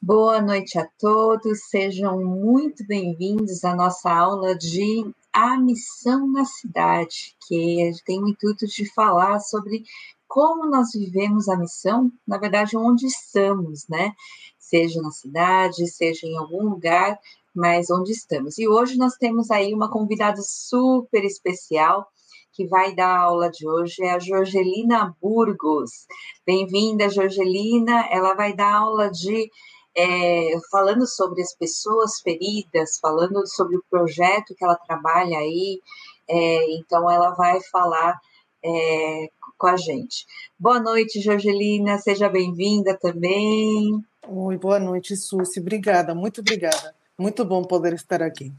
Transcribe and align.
Boa 0.00 0.40
noite 0.40 0.78
a 0.78 0.88
todos, 0.96 1.68
sejam 1.68 2.24
muito 2.24 2.86
bem-vindos 2.86 3.64
à 3.64 3.74
nossa 3.74 4.08
aula 4.08 4.56
de 4.56 5.04
A 5.32 5.58
Missão 5.58 6.24
na 6.30 6.44
Cidade, 6.44 7.36
que 7.48 7.90
tem 8.06 8.22
o 8.22 8.28
intuito 8.28 8.64
de 8.64 8.88
falar 8.94 9.40
sobre 9.40 9.82
como 10.28 10.70
nós 10.70 10.92
vivemos 10.94 11.48
a 11.48 11.56
missão, 11.56 12.12
na 12.24 12.38
verdade, 12.38 12.76
onde 12.76 13.06
estamos, 13.06 13.88
né? 13.88 14.12
Seja 14.56 15.02
na 15.02 15.10
cidade, 15.10 15.88
seja 15.88 16.28
em 16.28 16.38
algum 16.38 16.70
lugar, 16.70 17.18
mas 17.52 17.90
onde 17.90 18.12
estamos. 18.12 18.56
E 18.56 18.68
hoje 18.68 18.96
nós 18.96 19.14
temos 19.14 19.50
aí 19.50 19.74
uma 19.74 19.90
convidada 19.90 20.40
super 20.42 21.24
especial 21.24 22.06
que 22.52 22.66
vai 22.66 22.94
dar 22.94 23.16
a 23.16 23.20
aula 23.20 23.50
de 23.50 23.68
hoje, 23.68 24.02
é 24.02 24.10
a 24.10 24.18
Jorgelina 24.18 25.16
Burgos. 25.20 26.06
Bem-vinda, 26.46 27.08
Jorgelina. 27.08 28.06
Ela 28.10 28.34
vai 28.34 28.52
dar 28.52 28.74
aula 28.74 29.10
de 29.10 29.50
é, 29.98 30.52
falando 30.70 31.04
sobre 31.08 31.42
as 31.42 31.52
pessoas 31.56 32.20
feridas, 32.20 32.98
falando 33.00 33.44
sobre 33.48 33.76
o 33.76 33.84
projeto 33.90 34.54
que 34.54 34.64
ela 34.64 34.76
trabalha 34.76 35.38
aí. 35.38 35.80
É, 36.28 36.76
então, 36.76 37.10
ela 37.10 37.30
vai 37.34 37.60
falar 37.72 38.16
é, 38.64 39.28
com 39.58 39.66
a 39.66 39.76
gente. 39.76 40.24
Boa 40.56 40.78
noite, 40.78 41.20
Jorgelina, 41.20 41.98
seja 41.98 42.28
bem-vinda 42.28 42.96
também. 42.96 44.04
Oi, 44.28 44.56
boa 44.56 44.78
noite, 44.78 45.16
Susi. 45.16 45.58
Obrigada, 45.58 46.14
muito 46.14 46.42
obrigada. 46.42 46.94
Muito 47.18 47.44
bom 47.44 47.64
poder 47.64 47.94
estar 47.94 48.22
aqui. 48.22 48.52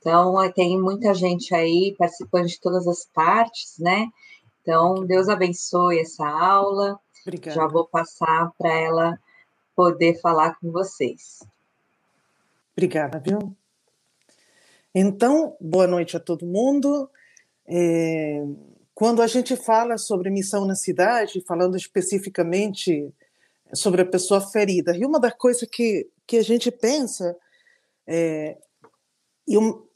Então, 0.00 0.34
tem 0.52 0.80
muita 0.80 1.14
gente 1.14 1.54
aí 1.54 1.94
participando 1.96 2.46
de 2.46 2.60
todas 2.60 2.88
as 2.88 3.06
partes, 3.14 3.76
né? 3.78 4.08
Então, 4.60 5.06
Deus 5.06 5.28
abençoe 5.28 6.00
essa 6.00 6.26
aula. 6.26 6.98
Obrigada. 7.22 7.54
Já 7.54 7.68
vou 7.68 7.86
passar 7.86 8.50
para 8.58 8.72
ela 8.72 9.18
poder 9.76 10.18
falar 10.20 10.58
com 10.58 10.72
vocês. 10.72 11.38
Obrigada, 12.72 13.20
viu? 13.20 13.54
Então, 14.94 15.54
boa 15.60 15.86
noite 15.86 16.16
a 16.16 16.20
todo 16.20 16.46
mundo. 16.46 17.10
É, 17.66 18.42
quando 18.94 19.20
a 19.20 19.26
gente 19.26 19.54
fala 19.56 19.98
sobre 19.98 20.30
missão 20.30 20.64
na 20.64 20.74
cidade, 20.74 21.44
falando 21.46 21.76
especificamente 21.76 23.12
sobre 23.74 24.00
a 24.00 24.06
pessoa 24.06 24.40
ferida, 24.40 24.96
e 24.96 25.04
uma 25.04 25.20
das 25.20 25.34
coisas 25.34 25.68
que, 25.70 26.08
que 26.26 26.38
a 26.38 26.42
gente 26.42 26.70
pensa, 26.70 27.36
é, 28.06 28.56
e 29.46 29.58
um, 29.58 29.86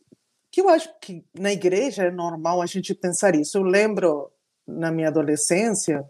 que 0.50 0.60
eu 0.60 0.68
acho 0.68 0.92
que 1.00 1.24
na 1.32 1.52
igreja 1.52 2.04
é 2.04 2.10
normal 2.10 2.60
a 2.60 2.66
gente 2.66 2.94
pensar 2.94 3.34
isso. 3.34 3.56
Eu 3.56 3.62
lembro 3.62 4.30
na 4.66 4.90
minha 4.90 5.08
adolescência, 5.08 6.04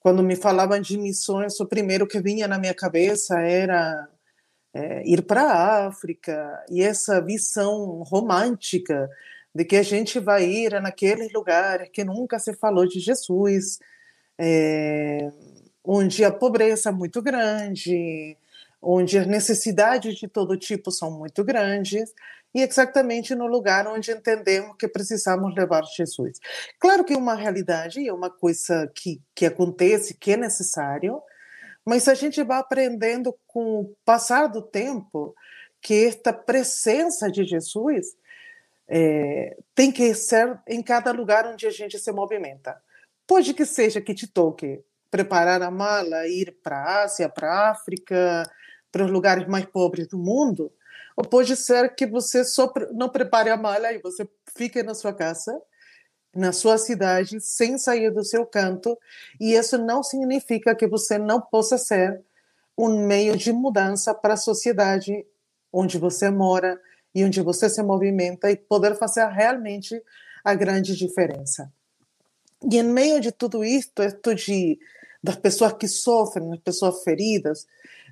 quando 0.00 0.22
me 0.22 0.36
falavam 0.36 0.80
de 0.80 0.96
missões, 0.96 1.58
o 1.60 1.66
primeiro 1.66 2.06
que 2.06 2.20
vinha 2.20 2.46
na 2.46 2.58
minha 2.58 2.74
cabeça 2.74 3.40
era 3.40 4.08
é, 4.72 5.02
ir 5.06 5.22
para 5.22 5.42
a 5.42 5.86
África. 5.86 6.64
E 6.70 6.82
essa 6.82 7.20
visão 7.20 8.02
romântica 8.02 9.08
de 9.54 9.64
que 9.64 9.76
a 9.76 9.82
gente 9.82 10.20
vai 10.20 10.44
ir 10.44 10.80
naqueles 10.80 11.32
lugares 11.32 11.88
que 11.92 12.04
nunca 12.04 12.38
se 12.38 12.52
falou 12.54 12.86
de 12.86 13.00
Jesus, 13.00 13.78
é, 14.38 15.30
onde 15.84 16.24
a 16.24 16.30
pobreza 16.30 16.90
é 16.90 16.92
muito 16.92 17.20
grande, 17.20 18.36
onde 18.80 19.18
as 19.18 19.26
necessidades 19.26 20.16
de 20.16 20.28
todo 20.28 20.56
tipo 20.56 20.92
são 20.92 21.10
muito 21.10 21.42
grandes, 21.42 22.14
e 22.54 22.62
exatamente 22.62 23.34
no 23.34 23.46
lugar 23.46 23.86
onde 23.86 24.10
entendemos 24.10 24.76
que 24.78 24.88
precisamos 24.88 25.54
levar 25.54 25.84
Jesus. 25.84 26.38
Claro 26.78 27.04
que 27.04 27.12
é 27.12 27.16
uma 27.16 27.34
realidade, 27.34 28.06
é 28.06 28.12
uma 28.12 28.30
coisa 28.30 28.90
que, 28.94 29.20
que 29.34 29.46
acontece, 29.46 30.14
que 30.14 30.32
é 30.32 30.36
necessário, 30.36 31.20
mas 31.84 32.08
a 32.08 32.14
gente 32.14 32.42
vai 32.42 32.58
aprendendo 32.58 33.34
com 33.46 33.80
o 33.80 33.96
passar 34.04 34.46
do 34.46 34.62
tempo 34.62 35.34
que 35.80 36.06
esta 36.06 36.32
presença 36.32 37.30
de 37.30 37.44
Jesus 37.44 38.16
é, 38.88 39.56
tem 39.74 39.92
que 39.92 40.14
ser 40.14 40.58
em 40.66 40.82
cada 40.82 41.12
lugar 41.12 41.46
onde 41.46 41.66
a 41.66 41.70
gente 41.70 41.98
se 41.98 42.10
movimenta. 42.10 42.80
Pode 43.26 43.52
que 43.52 43.64
seja 43.66 44.00
que 44.00 44.14
te 44.14 44.26
toque 44.26 44.82
preparar 45.10 45.62
a 45.62 45.70
mala, 45.70 46.26
ir 46.26 46.56
para 46.62 46.76
a 46.76 47.02
Ásia, 47.02 47.28
para 47.28 47.50
a 47.50 47.70
África, 47.70 48.42
para 48.90 49.04
os 49.04 49.10
lugares 49.10 49.46
mais 49.46 49.66
pobres 49.66 50.08
do 50.08 50.18
mundo, 50.18 50.72
ou 51.18 51.24
pode 51.24 51.56
ser 51.56 51.96
que 51.96 52.06
você 52.06 52.44
só 52.44 52.72
não 52.92 53.08
prepare 53.08 53.50
a 53.50 53.56
mala 53.56 53.92
e 53.92 53.98
você 53.98 54.24
fique 54.56 54.84
na 54.84 54.94
sua 54.94 55.12
casa, 55.12 55.60
na 56.32 56.52
sua 56.52 56.78
cidade, 56.78 57.40
sem 57.40 57.76
sair 57.76 58.12
do 58.12 58.24
seu 58.24 58.46
canto, 58.46 58.96
e 59.40 59.54
isso 59.54 59.76
não 59.76 60.00
significa 60.00 60.76
que 60.76 60.86
você 60.86 61.18
não 61.18 61.40
possa 61.40 61.76
ser 61.76 62.22
um 62.78 63.04
meio 63.04 63.36
de 63.36 63.52
mudança 63.52 64.14
para 64.14 64.34
a 64.34 64.36
sociedade 64.36 65.26
onde 65.72 65.98
você 65.98 66.30
mora 66.30 66.80
e 67.12 67.24
onde 67.24 67.40
você 67.40 67.68
se 67.68 67.82
movimenta 67.82 68.48
e 68.48 68.56
poder 68.56 68.94
fazer 68.94 69.26
realmente 69.26 70.00
a 70.44 70.54
grande 70.54 70.94
diferença. 70.94 71.68
E 72.70 72.78
em 72.78 72.84
meio 72.84 73.20
de 73.20 73.32
tudo 73.32 73.64
isto, 73.64 74.04
isto 74.04 74.36
de 74.36 74.78
das 75.20 75.34
pessoas 75.34 75.72
que 75.72 75.88
sofrem, 75.88 76.48
das 76.48 76.60
pessoas 76.60 77.02
feridas, 77.02 77.66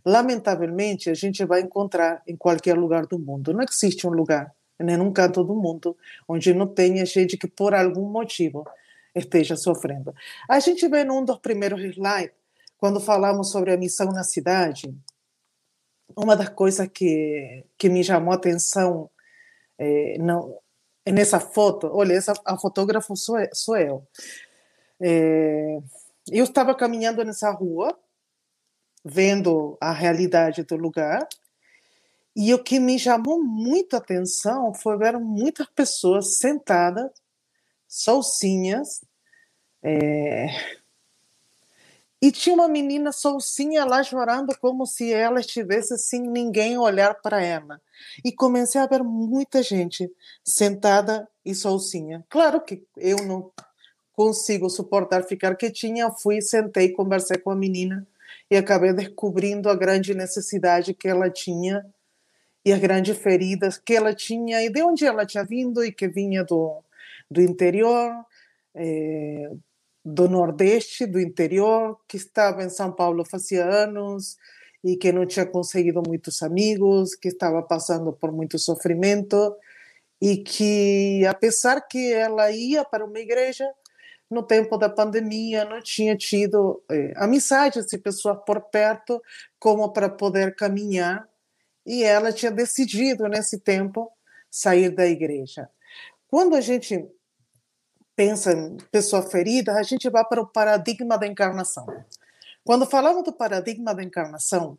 lamentavelmente, 0.07 1.11
a 1.11 1.15
gente 1.15 1.45
vai 1.45 1.63
encontrar 1.63 2.23
em 2.29 2.37
qualquer 2.37 2.79
lugar 2.79 3.07
do 3.07 3.19
mundo. 3.19 3.53
Não 3.53 3.65
existe 3.69 4.07
um 4.07 4.11
lugar, 4.11 4.55
nem 4.79 4.97
num 4.97 5.13
canto 5.13 5.43
do 5.43 5.55
mundo, 5.55 5.97
onde 6.29 6.55
não 6.55 6.69
tenha 6.69 7.05
gente 7.05 7.37
que, 7.37 7.49
por 7.49 7.75
algum 7.75 8.09
motivo, 8.09 8.65
esteja 9.13 9.57
sofrendo. 9.57 10.15
A 10.49 10.61
gente 10.61 10.87
vê 10.87 11.03
num 11.03 11.25
dos 11.25 11.39
primeiros 11.39 11.81
slides, 11.83 12.37
quando 12.79 13.01
falamos 13.01 13.51
sobre 13.51 13.73
a 13.73 13.77
missão 13.77 14.13
na 14.13 14.23
cidade, 14.23 14.95
uma 16.17 16.37
das 16.37 16.51
coisas 16.51 16.87
que, 16.87 17.65
que 17.77 17.89
me 17.89 18.05
chamou 18.05 18.33
a 18.33 18.37
atenção 18.37 19.11
é, 19.77 20.19
não, 20.19 20.57
nessa 21.05 21.41
foto, 21.41 21.91
olha, 21.93 22.13
essa, 22.13 22.33
a 22.45 22.57
fotógrafa 22.57 23.17
sou, 23.17 23.37
sou 23.53 23.77
eu. 23.77 24.07
É, 25.01 25.79
eu 26.31 26.45
estava 26.45 26.75
caminhando 26.77 27.25
nessa 27.25 27.51
rua, 27.51 27.99
vendo 29.09 29.79
a 29.81 29.93
realidade 29.93 30.65
do 30.65 30.77
lugar. 30.77 31.29
E 32.35 32.53
o 32.53 32.63
que 32.63 32.81
me 32.81 32.99
chamou 32.99 33.43
muita 33.43 33.99
atenção 33.99 34.75
foi 34.75 34.99
ver 34.99 35.17
muitas 35.17 35.69
pessoas 35.69 36.37
sentadas, 36.39 37.11
sozinhas, 37.87 39.05
é... 39.81 40.49
e 42.21 42.33
tinha 42.33 42.55
uma 42.57 42.69
menina 42.69 43.13
sozinha 43.13 43.85
lá 43.85 44.03
chorando 44.03 44.59
como 44.59 44.85
se 44.85 45.13
ela 45.13 45.39
estivesse 45.39 45.97
sem 45.97 46.21
ninguém 46.23 46.77
olhar 46.77 47.15
para 47.23 47.41
ela. 47.41 47.81
E 48.25 48.33
comecei 48.33 48.81
a 48.81 48.87
ver 48.87 49.05
muita 49.05 49.63
gente 49.63 50.11
sentada 50.45 51.29
e 51.45 51.55
sozinha. 51.55 52.27
Claro 52.29 52.61
que 52.61 52.85
eu 52.97 53.19
não 53.19 53.53
consigo 54.13 54.69
suportar 54.69 55.23
ficar 55.23 55.55
quietinha, 55.55 56.11
fui, 56.11 56.43
sentei, 56.43 56.91
conversei 56.93 57.39
com 57.39 57.51
a 57.51 57.57
menina 57.57 58.07
e 58.51 58.57
acabei 58.57 58.93
descobrindo 58.93 59.69
a 59.69 59.75
grande 59.75 60.15
necessidade 60.15 60.95
que 60.95 61.09
ela 61.09 61.31
tinha 61.31 61.85
e 62.65 62.73
as 62.73 62.81
grandes 62.81 63.17
feridas 63.19 63.79
que 63.79 63.95
ela 63.95 64.15
tinha 64.15 64.63
e 64.63 64.71
de 64.71 64.83
onde 64.83 65.05
ela 65.05 65.25
tinha 65.25 65.45
vindo 65.45 65.85
e 65.85 65.93
que 65.93 66.09
vinha 66.09 66.45
do, 66.45 66.83
do 67.31 67.41
interior, 67.41 68.13
é, 68.75 69.51
do 70.05 70.29
Nordeste, 70.29 71.07
do 71.07 71.21
interior, 71.21 71.99
que 72.09 72.17
estava 72.17 72.63
em 72.63 72.69
São 72.69 72.93
Paulo 72.93 73.25
fazia 73.25 73.65
anos 73.65 74.37
e 74.83 74.97
que 74.97 75.13
não 75.13 75.27
tinha 75.27 75.45
conseguido 75.45 76.03
muitos 76.07 76.43
amigos, 76.43 77.15
que 77.15 77.29
estava 77.29 77.63
passando 77.63 78.13
por 78.13 78.31
muito 78.31 78.59
sofrimento 78.59 79.57
e 80.21 80.39
que, 80.39 81.27
apesar 81.27 81.81
que 81.81 82.13
ela 82.13 82.51
ia 82.51 82.85
para 82.85 83.05
uma 83.05 83.19
igreja, 83.19 83.69
no 84.31 84.43
tempo 84.43 84.77
da 84.77 84.89
pandemia 84.89 85.65
não 85.65 85.81
tinha 85.81 86.17
tido 86.17 86.83
é, 86.91 87.13
amizades 87.17 87.93
e 87.93 87.99
pessoas 87.99 88.39
por 88.45 88.61
perto 88.61 89.23
como 89.59 89.93
para 89.93 90.09
poder 90.09 90.55
caminhar 90.57 91.29
e 91.87 92.03
ela 92.03 92.33
tinha 92.33 92.51
decidido 92.51 93.29
nesse 93.29 93.61
tempo 93.61 94.11
sair 94.51 94.91
da 94.91 95.07
igreja. 95.07 95.71
Quando 96.29 96.57
a 96.57 96.61
gente 96.61 97.09
pensa 98.17 98.53
em 98.53 98.77
pessoa 98.91 99.23
ferida, 99.23 99.75
a 99.75 99.83
gente 99.83 100.09
vai 100.11 100.25
para 100.25 100.41
o 100.41 100.47
paradigma 100.47 101.17
da 101.17 101.27
encarnação. 101.27 101.87
Quando 102.65 102.87
falamos 102.87 103.23
do 103.23 103.33
paradigma 103.33 103.95
da 103.95 104.03
encarnação, 104.03 104.77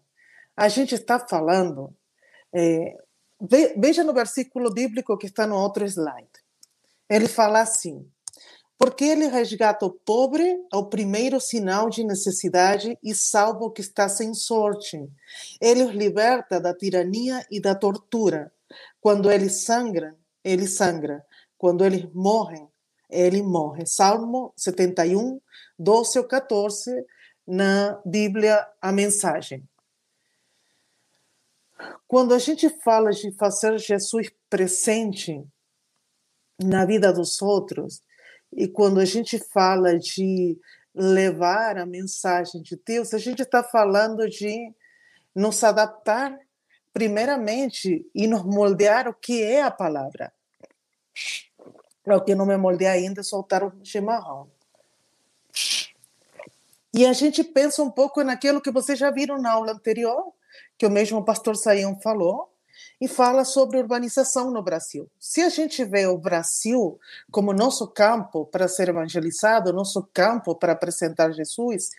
a 0.55 0.67
gente 0.67 0.95
está 0.95 1.19
falando, 1.19 1.95
é, 2.51 2.97
veja 3.77 4.03
no 4.03 4.13
versículo 4.13 4.73
bíblico 4.73 5.17
que 5.17 5.27
está 5.27 5.47
no 5.47 5.55
outro 5.55 5.85
slide. 5.85 6.27
Ele 7.09 7.27
fala 7.27 7.61
assim: 7.61 8.05
porque 8.77 9.05
ele 9.05 9.27
resgata 9.27 9.85
o 9.85 9.91
pobre 9.91 10.63
ao 10.71 10.87
primeiro 10.87 11.41
sinal 11.41 11.89
de 11.89 12.03
necessidade 12.03 12.97
e 13.03 13.15
salva 13.15 13.65
o 13.65 13.71
que 13.71 13.81
está 13.81 14.07
sem 14.07 14.33
sorte. 14.33 15.09
Ele 15.59 15.83
os 15.83 15.91
liberta 15.91 16.59
da 16.59 16.73
tirania 16.73 17.45
e 17.49 17.59
da 17.59 17.73
tortura. 17.73 18.51
Quando 19.01 19.31
eles 19.31 19.63
sangram, 19.63 20.15
ele 20.43 20.67
sangra. 20.67 21.25
Quando 21.57 21.83
eles 21.83 22.07
morrem, 22.13 22.67
ele 23.09 23.41
morre. 23.41 23.85
Salmo 23.85 24.53
71, 24.55 25.41
12 25.79 26.19
ou 26.19 26.25
14, 26.25 26.91
na 27.47 27.99
Bíblia, 28.05 28.67
a 28.81 28.91
mensagem. 28.91 29.67
quando 32.07 32.33
a 32.33 32.39
gente 32.39 32.69
fala 32.83 33.11
de 33.11 33.31
fazer 33.33 33.77
Jesus 33.77 34.31
presente 34.49 35.43
na 36.59 36.85
vida 36.85 37.11
dos 37.13 37.41
outros, 37.41 38.01
e 38.57 38.67
quando 38.67 38.99
a 38.99 39.05
gente 39.05 39.37
fala 39.37 39.99
de 39.99 40.57
levar 40.95 41.77
a 41.77 41.85
mensagem 41.85 42.59
de 42.59 42.75
Deus, 42.75 43.13
a 43.13 43.19
gente 43.19 43.43
está 43.43 43.61
falando 43.61 44.27
de 44.27 44.73
nos 45.35 45.63
adaptar, 45.63 46.35
primeiramente, 46.91 48.03
e 48.15 48.25
nos 48.25 48.43
moldear 48.43 49.07
o 49.07 49.13
que 49.13 49.43
é 49.43 49.61
a 49.61 49.69
palavra. 49.69 50.33
Para 52.03 52.17
o 52.17 52.21
que 52.21 52.33
não 52.33 52.47
me 52.47 52.57
moldei 52.57 52.87
ainda, 52.87 53.21
soltar 53.21 53.63
o 53.63 53.71
chimarrão. 53.83 54.49
E 56.91 57.05
a 57.05 57.13
gente 57.13 57.43
pensa 57.43 57.83
um 57.83 57.91
pouco 57.91 58.23
naquilo 58.23 58.59
que 58.59 58.71
vocês 58.71 58.97
já 58.97 59.11
viram 59.11 59.39
na 59.39 59.51
aula 59.51 59.73
anterior, 59.73 60.33
que 60.79 60.85
o 60.87 60.89
mesmo 60.89 61.23
pastor 61.23 61.55
Saião 61.55 61.99
falou, 62.01 62.51
e 62.99 63.07
fala 63.07 63.45
sobre 63.45 63.77
urbanização 63.77 64.51
no 64.51 64.61
Brasil. 64.61 65.09
Se 65.19 65.41
a 65.41 65.49
gente 65.49 65.83
vê 65.85 66.07
o 66.07 66.17
Brasil 66.17 66.99
como 67.31 67.53
nosso 67.53 67.87
campo 67.87 68.45
para 68.45 68.67
ser 68.67 68.89
evangelizado, 68.89 69.71
nosso 69.71 70.07
campo 70.13 70.55
para 70.55 70.73
apresentar 70.73 71.31
Jesus, 71.31 71.91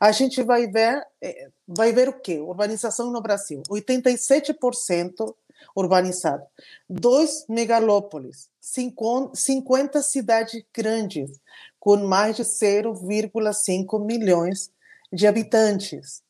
a 0.00 0.12
gente 0.12 0.42
vai 0.42 0.66
ver, 0.66 1.06
eh, 1.20 1.50
vai 1.66 1.92
ver 1.92 2.08
o 2.08 2.12
quê? 2.12 2.38
Urbanização 2.38 3.10
no 3.10 3.20
Brasil. 3.20 3.62
87% 3.68 5.34
urbanizado. 5.74 6.44
Dois 6.88 7.44
megalópolis, 7.48 8.48
50 8.60 10.02
cidades 10.02 10.62
grandes, 10.72 11.40
com 11.78 11.96
mais 11.96 12.36
de 12.36 12.44
0,5 12.44 13.98
milhões 13.98 14.70
de 15.12 15.26
habitantes. 15.26 16.22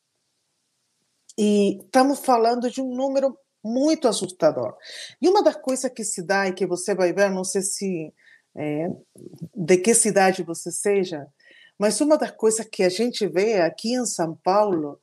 E 1.36 1.78
estamos 1.78 2.18
falando 2.20 2.70
de 2.70 2.80
um 2.80 2.94
número 2.94 3.38
muito 3.62 4.08
assustador. 4.08 4.76
E 5.20 5.28
uma 5.28 5.42
das 5.42 5.56
coisas 5.56 5.90
que 5.90 6.04
se 6.04 6.22
dá 6.22 6.48
e 6.48 6.52
que 6.52 6.66
você 6.66 6.94
vai 6.94 7.12
ver, 7.12 7.30
não 7.30 7.44
sei 7.44 7.62
se 7.62 8.12
é, 8.56 8.88
de 9.54 9.76
que 9.78 9.94
cidade 9.94 10.42
você 10.42 10.70
seja, 10.70 11.26
mas 11.78 12.00
uma 12.00 12.18
das 12.18 12.32
coisas 12.32 12.66
que 12.66 12.82
a 12.82 12.88
gente 12.88 13.26
vê 13.26 13.60
aqui 13.60 13.94
em 13.94 14.04
São 14.04 14.34
Paulo, 14.36 15.00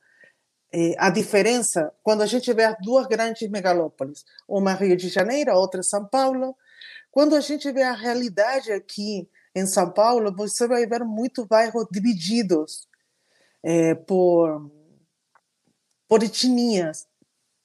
é, 0.72 0.94
a 0.98 1.08
diferença, 1.08 1.92
quando 2.02 2.22
a 2.22 2.26
gente 2.26 2.52
vê 2.52 2.64
as 2.64 2.76
duas 2.82 3.06
grandes 3.06 3.48
megalópolis, 3.48 4.24
uma 4.46 4.74
Rio 4.74 4.96
de 4.96 5.08
Janeiro, 5.08 5.50
a 5.50 5.58
outra 5.58 5.82
São 5.82 6.06
Paulo, 6.06 6.54
quando 7.10 7.34
a 7.34 7.40
gente 7.40 7.70
vê 7.72 7.82
a 7.82 7.94
realidade 7.94 8.72
aqui 8.72 9.28
em 9.54 9.66
São 9.66 9.90
Paulo, 9.90 10.34
você 10.36 10.68
vai 10.68 10.86
ver 10.86 11.02
muitos 11.02 11.46
bairros 11.46 11.86
divididos 11.90 12.86
é, 13.62 13.94
por 13.94 14.70
por 16.08 16.22
etnias, 16.22 17.06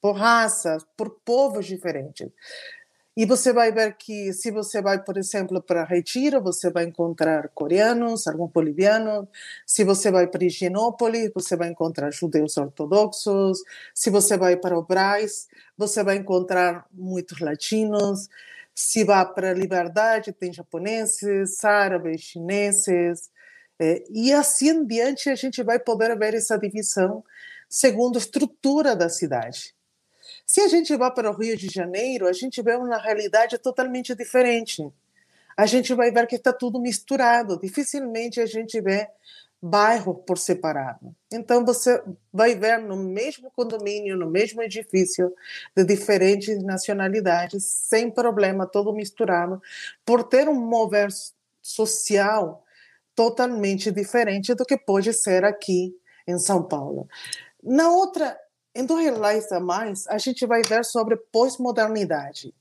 por 0.01 0.13
raças, 0.13 0.86
por 0.98 1.12
povos 1.24 1.65
diferentes. 1.65 2.30
E 3.15 3.25
você 3.25 3.51
vai 3.51 3.74
ver 3.74 3.98
que 3.98 4.31
se 4.31 4.51
você 4.51 4.81
vai, 4.81 5.03
por 5.03 5.18
exemplo, 5.18 5.62
para 5.62 5.83
Retiro, 5.83 6.42
você 6.42 6.71
vai 6.71 6.86
encontrar 6.86 7.50
coreanos, 7.50 8.25
alguns 8.25 8.51
bolivianos. 8.51 9.27
Se 9.65 9.83
você 9.83 10.09
vai 10.09 10.27
para 10.27 10.45
Higienópolis, 10.45 11.30
você 11.36 11.57
vai 11.57 11.69
encontrar 11.69 12.12
judeus 12.12 12.56
ortodoxos. 12.57 13.62
Se 13.94 14.09
você 14.09 14.38
vai 14.38 14.56
para 14.56 14.80
o 14.80 14.88
você 15.77 16.04
vai 16.04 16.15
encontrar 16.15 16.88
muitos 16.92 17.39
latinos. 17.42 18.30
Se 18.74 19.04
vai 19.04 19.25
para 19.33 19.54
Liberdade, 19.54 20.31
tem 20.31 20.54
japoneses, 20.54 21.63
árabes, 21.65 22.21
chineses. 22.21 23.30
É, 23.77 24.04
e 24.09 24.31
assim 24.31 24.69
em 24.69 24.86
diante 24.86 25.30
a 25.30 25.36
gente 25.36 25.62
vai 25.63 25.80
poder 25.80 26.18
ver 26.18 26.33
essa 26.36 26.57
divisão 26.57 27.24
segundo 27.69 28.15
a 28.18 28.19
estrutura 28.19 28.95
da 28.95 29.09
cidade. 29.09 29.75
Se 30.51 30.59
a 30.59 30.68
gente 30.68 30.94
vai 30.98 31.09
para 31.09 31.31
o 31.31 31.33
Rio 31.33 31.56
de 31.56 31.69
Janeiro, 31.69 32.27
a 32.27 32.33
gente 32.33 32.62
vê 32.62 32.75
uma 32.75 32.98
realidade 32.98 33.57
totalmente 33.57 34.13
diferente. 34.13 34.86
A 35.56 35.65
gente 35.65 35.94
vai 35.94 36.12
ver 36.12 36.27
que 36.27 36.36
está 36.36 36.51
tudo 36.51 36.77
misturado. 36.77 37.57
Dificilmente 37.57 38.42
a 38.42 38.45
gente 38.45 38.81
vê 38.81 39.07
bairro 39.62 40.13
por 40.13 40.38
separado. 40.38 41.15
Então 41.31 41.63
você 41.63 42.03
vai 42.33 42.53
ver 42.53 42.80
no 42.80 42.98
mesmo 42.98 43.50
condomínio, 43.51 44.18
no 44.18 44.30
mesmo 44.30 44.62
edifício, 44.62 45.33
de 45.74 45.86
diferentes 45.86 46.62
nacionalidades, 46.62 47.63
sem 47.63 48.12
problema, 48.12 48.68
todo 48.68 48.92
misturado, 48.92 49.62
por 50.06 50.21
ter 50.21 50.50
um 50.50 50.59
mover 50.59 51.07
social 51.62 52.62
totalmente 53.15 53.89
diferente 53.89 54.54
do 54.54 54.65
que 54.65 54.75
pode 54.75 55.13
ser 55.13 55.45
aqui 55.45 55.95
em 56.27 56.38
São 56.38 56.62
Paulo. 56.62 57.07
Na 57.63 57.89
outra, 57.89 58.38
em 58.73 58.85
slides 58.85 59.51
a 59.51 59.59
mais, 59.59 60.07
a 60.07 60.18
gente 60.18 60.45
vai 60.45 60.62
ver 60.62 60.85
sobre 60.85 61.18
pós-modernidade. 61.18 62.53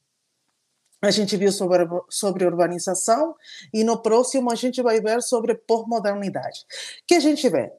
A 1.03 1.11
gente 1.11 1.37
viu 1.37 1.51
sobre, 1.51 1.87
sobre 2.11 2.45
urbanização 2.45 3.35
e 3.73 3.83
no 3.83 4.03
próximo 4.03 4.51
a 4.53 4.55
gente 4.55 4.83
vai 4.83 5.01
ver 5.01 5.23
sobre 5.23 5.55
pós-modernidade. 5.55 6.67
O 7.03 7.07
que 7.07 7.15
a 7.15 7.21
gente 7.21 7.49
vê? 7.49 7.73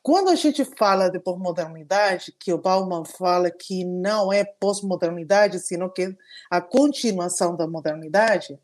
Quando 0.00 0.28
a 0.28 0.34
gente 0.34 0.64
fala 0.76 1.08
de 1.08 1.18
pós-modernidade, 1.18 2.30
que 2.38 2.52
o 2.52 2.58
Bauman 2.58 3.04
fala 3.06 3.50
que 3.50 3.84
não 3.84 4.30
é 4.30 4.44
pós-modernidade, 4.44 5.58
sino 5.58 5.90
que 5.90 6.14
a 6.50 6.60
continuação 6.60 7.56
da 7.56 7.66
modernidade, 7.66 8.60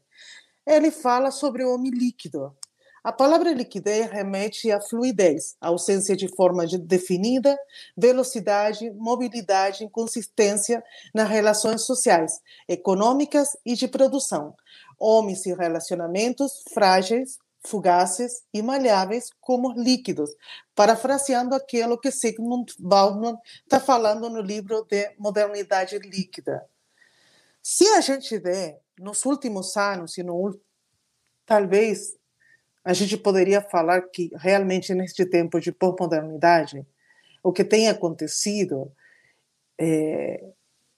ele 0.66 0.90
fala 0.90 1.30
sobre 1.30 1.64
o 1.64 1.74
homem 1.74 1.90
líquido. 1.90 2.54
A 3.02 3.12
palavra 3.12 3.52
liquidez 3.52 4.10
remete 4.10 4.70
à 4.70 4.78
fluidez, 4.78 5.56
à 5.58 5.68
ausência 5.68 6.14
de 6.14 6.28
forma 6.28 6.66
definida, 6.66 7.58
velocidade, 7.96 8.90
mobilidade, 8.90 9.84
inconsistência 9.84 10.84
nas 11.14 11.28
relações 11.28 11.82
sociais, 11.82 12.40
econômicas 12.68 13.56
e 13.64 13.74
de 13.74 13.88
produção. 13.88 14.54
Homens 14.98 15.46
e 15.46 15.54
relacionamentos 15.54 16.62
frágeis, 16.74 17.38
fugazes 17.64 18.42
e 18.52 18.60
maleáveis 18.60 19.30
como 19.40 19.72
líquidos, 19.72 20.30
parafraseando 20.74 21.54
aquilo 21.54 21.98
que 21.98 22.10
Sigmund 22.10 22.74
Bauman 22.78 23.38
está 23.62 23.80
falando 23.80 24.28
no 24.28 24.42
livro 24.42 24.84
de 24.84 25.10
Modernidade 25.18 25.98
Líquida. 25.98 26.66
Se 27.62 27.86
a 27.88 28.00
gente 28.02 28.38
vê 28.38 28.78
nos 28.98 29.24
últimos 29.24 29.74
anos, 29.76 30.18
e 30.18 30.22
no, 30.22 30.58
talvez 31.46 32.19
a 32.84 32.92
gente 32.92 33.16
poderia 33.16 33.60
falar 33.60 34.02
que 34.02 34.30
realmente 34.34 34.94
neste 34.94 35.24
tempo 35.26 35.60
de 35.60 35.70
pós-modernidade, 35.70 36.86
o 37.42 37.52
que 37.52 37.64
tem 37.64 37.88
acontecido 37.88 38.90
é, 39.78 40.44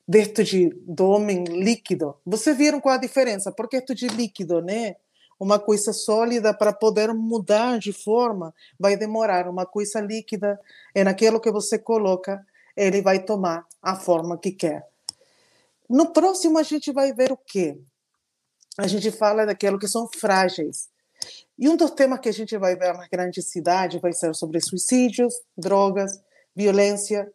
deste 0.06 0.44
de, 0.44 0.68
do 0.86 1.08
homem 1.08 1.44
líquido, 1.44 2.16
vocês 2.24 2.56
viram 2.56 2.80
qual 2.80 2.94
a 2.94 2.98
diferença? 2.98 3.52
Porque 3.52 3.78
isto 3.78 3.94
de 3.94 4.08
líquido, 4.08 4.60
né? 4.60 4.96
Uma 5.38 5.58
coisa 5.58 5.92
sólida 5.92 6.54
para 6.54 6.72
poder 6.72 7.12
mudar 7.12 7.78
de 7.78 7.92
forma 7.92 8.54
vai 8.78 8.96
demorar. 8.96 9.48
Uma 9.48 9.66
coisa 9.66 10.00
líquida 10.00 10.60
é 10.94 11.02
naquilo 11.02 11.40
que 11.40 11.50
você 11.50 11.78
coloca, 11.78 12.44
ele 12.76 13.02
vai 13.02 13.18
tomar 13.18 13.66
a 13.82 13.96
forma 13.96 14.38
que 14.38 14.52
quer. 14.52 14.86
No 15.88 16.12
próximo 16.12 16.58
a 16.58 16.62
gente 16.62 16.92
vai 16.92 17.12
ver 17.12 17.32
o 17.32 17.36
quê? 17.36 17.76
A 18.78 18.86
gente 18.86 19.10
fala 19.10 19.44
daquilo 19.44 19.78
que 19.78 19.88
são 19.88 20.08
frágeis. 20.08 20.91
E 21.62 21.68
um 21.68 21.76
dos 21.76 21.92
temas 21.92 22.18
que 22.18 22.28
a 22.28 22.32
gente 22.32 22.58
vai 22.58 22.74
ver 22.74 22.92
nas 22.92 23.06
grandes 23.06 23.46
cidades 23.46 24.00
vai 24.00 24.12
ser 24.12 24.34
sobre 24.34 24.60
suicídios, 24.60 25.32
drogas, 25.56 26.20
violência, 26.56 27.32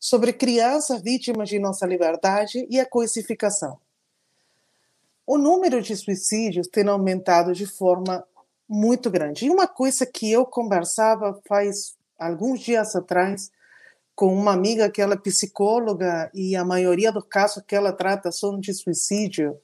sobre 0.00 0.32
crianças 0.32 1.00
vítimas 1.00 1.48
de 1.48 1.60
nossa 1.60 1.86
liberdade 1.86 2.66
e 2.68 2.80
a 2.80 2.84
coisificação. 2.84 3.78
O 5.24 5.38
número 5.38 5.80
de 5.80 5.94
suicídios 5.94 6.66
tem 6.66 6.88
aumentado 6.88 7.52
de 7.52 7.64
forma 7.64 8.26
muito 8.68 9.08
grande. 9.08 9.46
E 9.46 9.50
uma 9.50 9.68
coisa 9.68 10.04
que 10.04 10.28
eu 10.28 10.44
conversava 10.44 11.40
faz 11.46 11.94
alguns 12.18 12.58
dias 12.58 12.96
atrás 12.96 13.52
com 14.16 14.34
uma 14.34 14.54
amiga 14.54 14.90
que 14.90 15.00
ela 15.00 15.14
é 15.14 15.16
psicóloga 15.16 16.28
e 16.34 16.56
a 16.56 16.64
maioria 16.64 17.12
dos 17.12 17.26
casos 17.28 17.62
que 17.64 17.76
ela 17.76 17.92
trata 17.92 18.32
são 18.32 18.58
de 18.58 18.74
suicídio, 18.74 19.56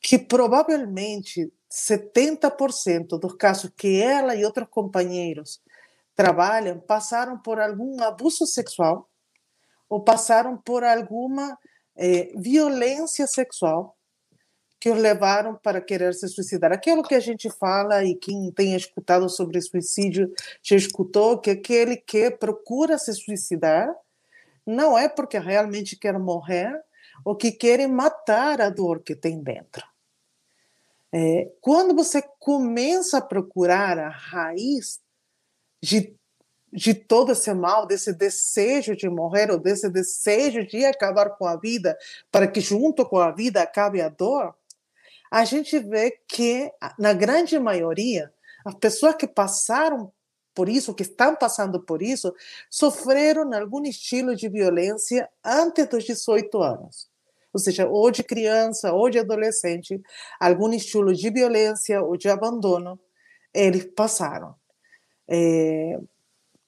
que 0.00 0.18
provavelmente 0.18 1.52
70% 1.70 3.18
dos 3.18 3.34
casos 3.34 3.70
que 3.76 4.00
ela 4.00 4.34
e 4.34 4.44
outros 4.44 4.68
companheiros 4.70 5.60
trabalham 6.14 6.80
passaram 6.80 7.38
por 7.38 7.60
algum 7.60 8.02
abuso 8.02 8.46
sexual 8.46 9.08
ou 9.88 10.02
passaram 10.02 10.56
por 10.56 10.82
alguma 10.82 11.58
eh, 11.96 12.32
violência 12.36 13.26
sexual 13.26 13.96
que 14.78 14.90
os 14.90 14.98
levaram 14.98 15.54
para 15.56 15.80
querer 15.80 16.14
se 16.14 16.28
suicidar. 16.28 16.72
Aquilo 16.72 17.02
que 17.02 17.14
a 17.14 17.20
gente 17.20 17.50
fala 17.50 18.04
e 18.04 18.14
quem 18.14 18.52
tem 18.52 18.74
escutado 18.74 19.28
sobre 19.28 19.60
suicídio 19.60 20.32
já 20.62 20.76
escutou 20.76 21.38
que 21.38 21.50
aquele 21.50 21.96
que 21.96 22.30
procura 22.30 22.98
se 22.98 23.12
suicidar 23.14 23.88
não 24.66 24.98
é 24.98 25.08
porque 25.08 25.38
realmente 25.38 25.96
quer 25.96 26.18
morrer 26.18 26.72
ou 27.24 27.36
que 27.36 27.52
quer 27.52 27.86
matar 27.88 28.60
a 28.60 28.68
dor 28.68 29.02
que 29.02 29.14
tem 29.14 29.42
dentro. 29.42 29.84
É, 31.18 31.50
quando 31.62 31.94
você 31.94 32.20
começa 32.38 33.16
a 33.16 33.22
procurar 33.22 33.98
a 33.98 34.10
raiz 34.10 35.00
de, 35.82 36.14
de 36.70 36.92
todo 36.92 37.32
esse 37.32 37.54
mal, 37.54 37.86
desse 37.86 38.12
desejo 38.12 38.94
de 38.94 39.08
morrer, 39.08 39.50
ou 39.50 39.58
desse 39.58 39.88
desejo 39.88 40.66
de 40.66 40.84
acabar 40.84 41.30
com 41.30 41.46
a 41.46 41.56
vida, 41.56 41.96
para 42.30 42.46
que 42.46 42.60
junto 42.60 43.06
com 43.06 43.18
a 43.18 43.30
vida 43.30 43.62
acabe 43.62 44.02
a 44.02 44.10
dor, 44.10 44.54
a 45.30 45.42
gente 45.46 45.78
vê 45.78 46.10
que, 46.28 46.70
na 46.98 47.14
grande 47.14 47.58
maioria, 47.58 48.30
as 48.62 48.74
pessoas 48.74 49.14
que 49.14 49.26
passaram 49.26 50.12
por 50.54 50.68
isso, 50.68 50.92
que 50.92 51.02
estão 51.02 51.34
passando 51.34 51.80
por 51.80 52.02
isso, 52.02 52.34
sofreram 52.68 53.50
algum 53.54 53.82
estilo 53.84 54.36
de 54.36 54.50
violência 54.50 55.30
antes 55.42 55.88
dos 55.88 56.04
18 56.04 56.62
anos. 56.62 57.08
Ou 57.56 57.60
seja, 57.60 57.88
ou 57.88 58.10
de 58.10 58.22
criança, 58.22 58.92
ou 58.92 59.08
de 59.08 59.18
adolescente, 59.18 59.98
algum 60.38 60.70
estilo 60.72 61.14
de 61.14 61.30
violência 61.30 62.02
ou 62.02 62.14
de 62.14 62.28
abandono, 62.28 63.00
eles 63.54 63.86
passaram. 63.96 64.54
É, 65.26 65.98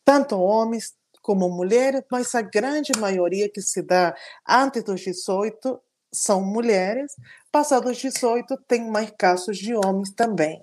tanto 0.02 0.40
homens 0.40 0.94
como 1.20 1.46
mulheres, 1.50 2.02
mas 2.10 2.34
a 2.34 2.40
grande 2.40 2.92
maioria 2.98 3.50
que 3.50 3.60
se 3.60 3.82
dá 3.82 4.16
antes 4.48 4.82
dos 4.82 5.02
18 5.02 5.78
são 6.10 6.42
mulheres, 6.42 7.14
passados 7.52 7.98
18 7.98 8.56
tem 8.66 8.90
mais 8.90 9.10
casos 9.10 9.58
de 9.58 9.74
homens 9.74 10.10
também. 10.10 10.62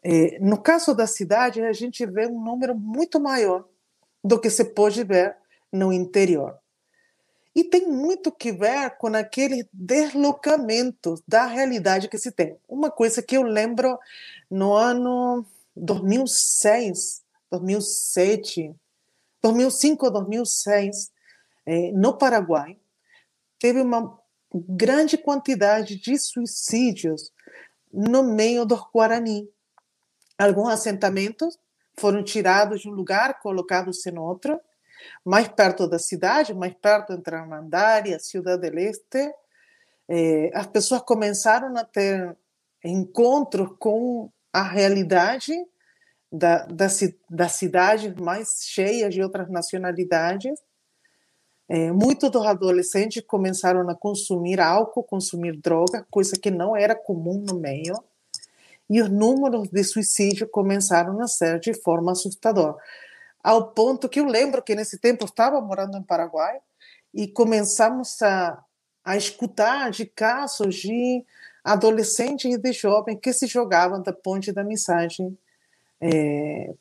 É, 0.00 0.38
no 0.38 0.62
caso 0.62 0.94
da 0.94 1.08
cidade, 1.08 1.60
a 1.60 1.72
gente 1.72 2.06
vê 2.06 2.28
um 2.28 2.40
número 2.40 2.72
muito 2.76 3.18
maior 3.18 3.64
do 4.22 4.40
que 4.40 4.48
se 4.48 4.64
pode 4.64 5.02
ver 5.02 5.36
no 5.72 5.92
interior. 5.92 6.56
E 7.58 7.64
tem 7.64 7.88
muito 7.88 8.30
que 8.30 8.52
ver 8.52 8.96
com 8.98 9.08
aquele 9.08 9.68
deslocamento 9.72 11.20
da 11.26 11.44
realidade 11.44 12.08
que 12.08 12.16
se 12.16 12.30
tem. 12.30 12.56
Uma 12.68 12.88
coisa 12.88 13.20
que 13.20 13.36
eu 13.36 13.42
lembro 13.42 13.98
no 14.48 14.74
ano 14.74 15.44
2006, 15.74 17.20
2007, 17.50 18.72
2005, 19.42 20.08
2006, 20.08 21.10
no 21.94 22.16
Paraguai, 22.16 22.78
teve 23.58 23.80
uma 23.80 24.16
grande 24.54 25.18
quantidade 25.18 25.96
de 25.96 26.16
suicídios 26.16 27.32
no 27.92 28.22
meio 28.22 28.64
do 28.64 28.76
Guarani. 28.94 29.50
Alguns 30.38 30.68
assentamentos 30.68 31.58
foram 31.98 32.22
tirados 32.22 32.82
de 32.82 32.88
um 32.88 32.92
lugar, 32.92 33.40
colocados 33.40 34.06
em 34.06 34.16
outro, 34.16 34.60
mais 35.24 35.48
perto 35.48 35.88
da 35.88 35.98
cidade, 35.98 36.54
mais 36.54 36.74
perto 36.74 37.12
entre 37.12 37.34
Armandária, 37.34 38.18
Cidade 38.18 38.62
del 38.62 38.78
Este. 38.78 39.32
Eh, 40.08 40.50
as 40.54 40.66
pessoas 40.66 41.02
começaram 41.02 41.76
a 41.76 41.84
ter 41.84 42.36
encontros 42.84 43.70
com 43.78 44.30
a 44.52 44.62
realidade 44.62 45.52
da, 46.30 46.66
da, 46.66 46.86
das 47.30 47.52
cidades 47.52 48.14
mais 48.16 48.60
cheias 48.64 49.14
de 49.14 49.22
outras 49.22 49.48
nacionalidades. 49.48 50.58
É, 51.68 51.92
muitos 51.92 52.30
dos 52.30 52.46
adolescentes 52.46 53.22
começaram 53.26 53.88
a 53.90 53.94
consumir 53.94 54.58
álcool, 54.58 55.04
consumir 55.04 55.56
droga, 55.56 56.06
coisa 56.10 56.34
que 56.38 56.50
não 56.50 56.74
era 56.74 56.94
comum 56.94 57.44
no 57.46 57.58
meio. 57.58 57.94
E 58.88 59.02
os 59.02 59.10
números 59.10 59.68
de 59.68 59.84
suicídio 59.84 60.48
começaram 60.48 61.20
a 61.20 61.28
ser 61.28 61.60
de 61.60 61.74
forma 61.74 62.12
assustadora. 62.12 62.74
Ao 63.42 63.70
ponto 63.72 64.08
que 64.08 64.20
eu 64.20 64.26
lembro 64.26 64.62
que 64.62 64.74
nesse 64.74 64.98
tempo 64.98 65.24
estava 65.24 65.60
morando 65.60 65.96
em 65.96 66.02
Paraguai 66.02 66.58
e 67.14 67.28
começamos 67.28 68.20
a, 68.22 68.62
a 69.04 69.16
escutar 69.16 69.90
de 69.90 70.06
casos 70.06 70.76
de 70.76 71.24
adolescentes 71.64 72.52
e 72.52 72.58
de 72.58 72.72
jovens 72.72 73.18
que 73.20 73.32
se 73.32 73.46
jogavam 73.46 74.02
da 74.02 74.12
ponte 74.12 74.52
da 74.52 74.64
mensagem 74.64 75.36
é, 76.00 76.74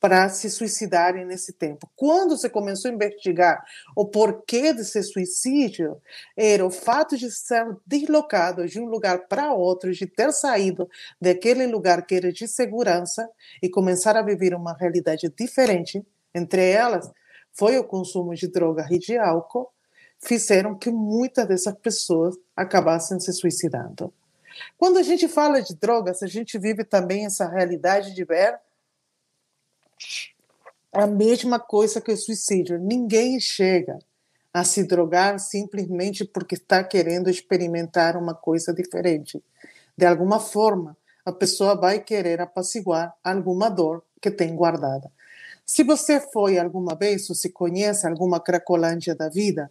para 0.00 0.28
se 0.28 0.48
suicidarem 0.48 1.24
nesse 1.24 1.52
tempo. 1.52 1.90
Quando 1.96 2.36
se 2.36 2.48
começou 2.48 2.90
a 2.90 2.94
investigar 2.94 3.64
o 3.96 4.06
porquê 4.06 4.72
desse 4.72 5.02
suicídio, 5.02 6.00
era 6.36 6.64
o 6.64 6.70
fato 6.70 7.16
de 7.16 7.30
ser 7.30 7.66
deslocado 7.86 8.66
de 8.66 8.80
um 8.80 8.86
lugar 8.86 9.26
para 9.26 9.52
outro, 9.52 9.92
de 9.92 10.06
ter 10.06 10.32
saído 10.32 10.88
daquele 11.20 11.66
lugar 11.66 12.06
que 12.06 12.14
era 12.14 12.32
de 12.32 12.46
segurança 12.46 13.28
e 13.62 13.68
começar 13.68 14.16
a 14.16 14.22
viver 14.22 14.54
uma 14.54 14.72
realidade 14.72 15.32
diferente. 15.36 16.04
Entre 16.34 16.70
elas, 16.70 17.10
foi 17.52 17.76
o 17.76 17.84
consumo 17.84 18.34
de 18.34 18.46
drogas 18.46 18.88
e 18.90 18.98
de 18.98 19.18
álcool, 19.18 19.68
fizeram 20.20 20.76
que 20.76 20.90
muitas 20.90 21.46
dessas 21.46 21.74
pessoas 21.74 22.36
acabassem 22.54 23.18
se 23.18 23.32
suicidando. 23.32 24.12
Quando 24.76 24.98
a 24.98 25.02
gente 25.02 25.28
fala 25.28 25.62
de 25.62 25.74
drogas, 25.74 26.22
a 26.22 26.26
gente 26.26 26.58
vive 26.58 26.84
também 26.84 27.26
essa 27.26 27.48
realidade 27.48 28.14
de 28.14 28.24
ver 28.24 28.58
a 30.92 31.06
mesma 31.06 31.58
coisa 31.58 32.00
que 32.00 32.12
o 32.12 32.16
suicídio. 32.16 32.78
Ninguém 32.78 33.38
chega 33.38 33.98
a 34.52 34.64
se 34.64 34.84
drogar 34.84 35.38
simplesmente 35.38 36.24
porque 36.24 36.54
está 36.54 36.82
querendo 36.82 37.30
experimentar 37.30 38.16
uma 38.16 38.34
coisa 38.34 38.72
diferente. 38.72 39.42
De 39.96 40.06
alguma 40.06 40.40
forma, 40.40 40.96
a 41.24 41.32
pessoa 41.32 41.74
vai 41.74 42.00
querer 42.00 42.40
apaciguar 42.40 43.14
alguma 43.22 43.68
dor 43.68 44.02
que 44.20 44.30
tem 44.30 44.54
guardada. 44.56 45.12
Se 45.64 45.84
você 45.84 46.18
foi 46.18 46.58
alguma 46.58 46.94
vez 46.94 47.28
ou 47.28 47.36
se 47.36 47.50
conhece 47.50 48.06
alguma 48.06 48.40
cracolândia 48.40 49.14
da 49.14 49.28
vida, 49.28 49.70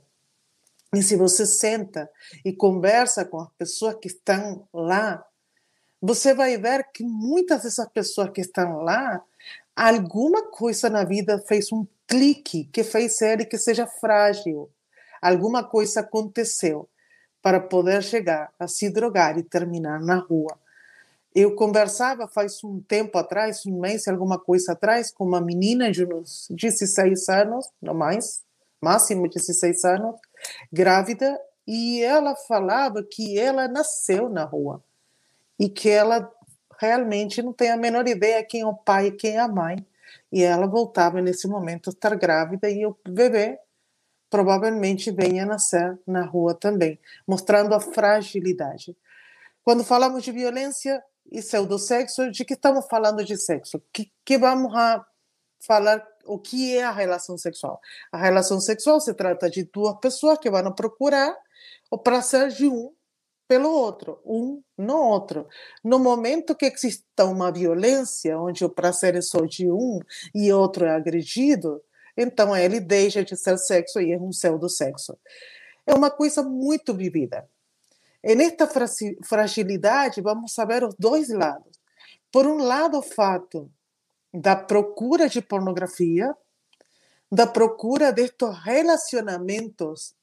e 0.93 1.01
se 1.01 1.15
você 1.15 1.45
senta 1.45 2.09
e 2.45 2.53
conversa 2.53 3.25
com 3.25 3.41
as 3.41 3.49
pessoas 3.57 3.95
que 3.95 4.07
estão 4.07 4.67
lá, 4.71 5.25
você 6.01 6.33
vai 6.33 6.57
ver 6.57 6.87
que 6.93 7.03
muitas 7.03 7.63
dessas 7.63 7.89
pessoas 7.89 8.29
que 8.29 8.41
estão 8.41 8.83
lá, 8.83 9.21
alguma 9.77 10.41
coisa 10.49 10.89
na 10.89 11.03
vida 11.03 11.37
fez 11.47 11.71
um 11.71 11.85
clique 12.07 12.65
que 12.73 12.83
fez 12.83 13.21
ele 13.21 13.45
que 13.45 13.59
seja 13.59 13.85
frágil. 13.85 14.71
Alguma 15.21 15.63
coisa 15.63 15.99
aconteceu 15.99 16.89
para 17.43 17.59
poder 17.59 18.01
chegar 18.01 18.51
a 18.59 18.67
se 18.67 18.89
drogar 18.89 19.37
e 19.37 19.43
terminar 19.43 19.99
na 20.01 20.17
rua. 20.17 20.57
Eu 21.35 21.55
conversava 21.55 22.27
faz 22.27 22.63
um 22.63 22.81
tempo 22.81 23.19
atrás, 23.19 23.63
um 23.67 23.79
mês, 23.79 24.07
alguma 24.07 24.39
coisa 24.39 24.71
atrás, 24.71 25.11
com 25.11 25.23
uma 25.23 25.39
menina 25.39 25.91
de 25.91 26.03
uns 26.03 26.47
16 26.49 27.29
anos, 27.29 27.69
não 27.79 27.93
mais, 27.93 28.41
máximo 28.81 29.29
16 29.29 29.85
anos, 29.85 30.15
grávida, 30.73 31.39
e 31.67 32.01
ela 32.01 32.35
falava 32.35 33.03
que 33.03 33.37
ela 33.37 33.67
nasceu 33.67 34.29
na 34.29 34.45
rua 34.45 34.83
e 35.59 35.69
que 35.69 35.89
ela 35.89 36.31
realmente 36.77 37.41
não 37.41 37.53
tem 37.53 37.71
a 37.71 37.77
menor 37.77 38.07
ideia 38.07 38.43
quem 38.43 38.61
é 38.61 38.65
o 38.65 38.75
pai 38.75 39.07
e 39.07 39.11
quem 39.11 39.35
é 39.35 39.39
a 39.39 39.47
mãe. 39.47 39.85
E 40.31 40.43
ela 40.43 40.67
voltava 40.67 41.21
nesse 41.21 41.47
momento 41.47 41.89
a 41.89 41.93
estar 41.93 42.15
grávida 42.15 42.69
e 42.69 42.85
o 42.85 42.97
bebê 43.07 43.59
provavelmente 44.29 45.11
venha 45.11 45.45
nascer 45.45 45.97
na 46.05 46.25
rua 46.25 46.53
também, 46.53 46.99
mostrando 47.25 47.73
a 47.73 47.79
fragilidade. 47.79 48.95
Quando 49.63 49.83
falamos 49.83 50.23
de 50.23 50.31
violência 50.31 51.03
e 51.31 51.41
pseudo-sexo, 51.41 52.31
de 52.31 52.45
que 52.45 52.53
estamos 52.53 52.85
falando 52.87 53.23
de 53.23 53.37
sexo? 53.37 53.81
Que, 53.91 54.11
que 54.23 54.37
vamos 54.37 54.71
falar 55.59 56.05
o 56.25 56.37
que 56.37 56.77
é 56.77 56.83
a 56.83 56.91
relação 56.91 57.37
sexual. 57.37 57.79
A 58.11 58.17
relação 58.17 58.59
sexual 58.59 58.99
se 58.99 59.13
trata 59.13 59.49
de 59.49 59.63
duas 59.63 59.97
pessoas 59.99 60.37
que 60.39 60.49
vão 60.49 60.71
procurar 60.73 61.35
o 61.89 61.97
prazer 61.97 62.49
de 62.49 62.67
um 62.67 62.93
pelo 63.47 63.69
outro, 63.71 64.19
um 64.25 64.61
no 64.77 64.97
outro. 64.97 65.47
No 65.83 65.99
momento 65.99 66.55
que 66.55 66.65
exista 66.65 67.25
uma 67.25 67.51
violência, 67.51 68.37
onde 68.39 68.65
o 68.65 68.69
prazer 68.69 69.15
é 69.15 69.21
só 69.21 69.41
de 69.41 69.71
um 69.71 69.99
e 70.35 70.51
outro 70.51 70.85
é 70.85 70.91
agredido, 70.91 71.81
então 72.15 72.55
ele 72.55 72.79
deixa 72.79 73.23
de 73.23 73.35
ser 73.35 73.57
sexo 73.57 74.01
e 74.01 74.11
é 74.11 74.17
um 74.17 74.29
pseudo-sexo. 74.29 75.17
É 75.85 75.93
uma 75.93 76.11
coisa 76.11 76.43
muito 76.43 76.93
vivida. 76.93 77.47
E 78.23 78.35
nesta 78.35 78.67
fragilidade, 79.23 80.21
vamos 80.21 80.53
saber 80.53 80.83
os 80.83 80.95
dois 80.95 81.29
lados. 81.29 81.79
Por 82.31 82.45
um 82.45 82.57
lado, 82.57 82.97
o 82.97 83.01
fato 83.01 83.71
da 84.33 84.55
procura 84.55 85.29
de 85.29 85.41
pornografia, 85.41 86.35
da 87.31 87.47
procura 87.47 88.11
destes 88.11 88.57
relacionamentos 88.63 90.13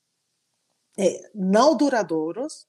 eh, 0.99 1.31
não 1.35 1.77
duradouros, 1.77 2.67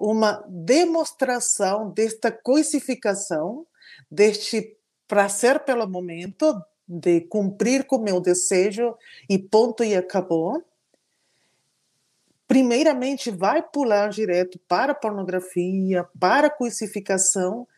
uma 0.00 0.42
demonstração 0.48 1.90
desta 1.90 2.32
coisificação, 2.32 3.66
deste 4.10 4.78
prazer 5.06 5.60
pelo 5.60 5.86
momento, 5.86 6.58
de 6.88 7.20
cumprir 7.20 7.84
com 7.84 7.98
meu 7.98 8.18
desejo 8.18 8.96
e 9.28 9.38
ponto 9.38 9.84
e 9.84 9.94
acabou. 9.94 10.64
Primeiramente, 12.48 13.30
vai 13.30 13.62
pular 13.62 14.08
direto 14.08 14.58
para 14.66 14.92
a 14.92 14.94
pornografia, 14.94 16.08
para 16.18 16.46
a 16.46 16.50
coisificação 16.50 17.68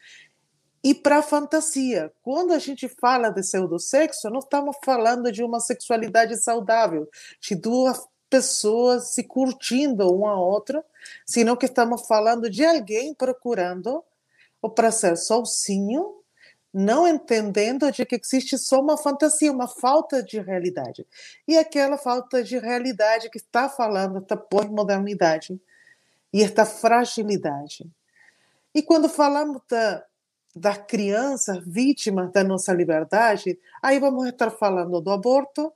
e 0.83 0.95
para 0.95 1.19
a 1.19 1.23
fantasia. 1.23 2.13
Quando 2.23 2.53
a 2.53 2.59
gente 2.59 2.89
fala 2.89 3.31
de 3.31 3.41
pseudossexo, 3.41 4.31
não 4.31 4.39
estamos 4.39 4.77
falando 4.85 5.31
de 5.31 5.43
uma 5.43 5.61
sexualidade 5.61 6.37
saudável, 6.43 7.09
de 7.41 7.55
duas 7.55 8.01
pessoas 8.33 9.09
se 9.09 9.23
curtindo 9.25 10.11
uma 10.11 10.31
a 10.31 10.41
outra, 10.41 10.83
senão 11.27 11.55
que 11.55 11.67
estamos 11.67 12.07
falando 12.07 12.49
de 12.49 12.65
alguém 12.65 13.13
procurando 13.13 14.03
o 14.63 14.71
prazer 14.71 15.19
sozinho, 15.19 16.15
não 16.73 17.07
entendendo 17.07 17.93
de 17.93 18.07
que 18.07 18.17
existe 18.17 18.57
só 18.57 18.81
uma 18.81 18.97
fantasia, 18.97 19.53
uma 19.53 19.69
falta 19.69 20.23
de 20.23 20.41
realidade. 20.41 21.07
E 21.47 21.59
aquela 21.59 21.99
falta 21.99 22.43
de 22.43 22.59
realidade 22.59 23.29
que 23.29 23.37
está 23.37 23.69
falando 23.69 24.23
da 24.23 24.37
pós-modernidade 24.39 25.61
e 26.33 26.43
esta 26.43 26.65
fragilidade. 26.65 27.87
E 28.75 28.83
quando 28.83 29.11
falamos 29.11 29.61
da, 29.69 30.03
da 30.57 30.75
criança 30.75 31.63
vítima 31.67 32.29
da 32.29 32.43
nossa 32.43 32.73
liberdade, 32.73 33.59
aí 33.83 34.01
vamos 34.01 34.27
estar 34.27 34.51
falando 34.51 35.03
do 35.03 35.11
aborto, 35.11 35.71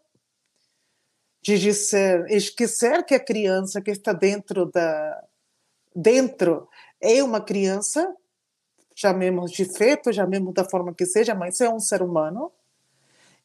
de 1.46 1.58
dizer, 1.60 2.26
esquecer 2.28 3.04
que 3.04 3.14
a 3.14 3.24
criança 3.24 3.80
que 3.80 3.92
está 3.92 4.12
dentro 4.12 4.66
da 4.66 5.24
dentro 5.94 6.68
é 7.00 7.22
uma 7.22 7.40
criança 7.40 8.14
chamemos 8.94 9.52
de 9.52 9.64
feto, 9.66 10.12
chamemos 10.12 10.52
da 10.54 10.64
forma 10.64 10.94
que 10.94 11.04
seja, 11.04 11.34
mas 11.34 11.60
é 11.60 11.68
um 11.68 11.78
ser 11.78 12.02
humano, 12.02 12.50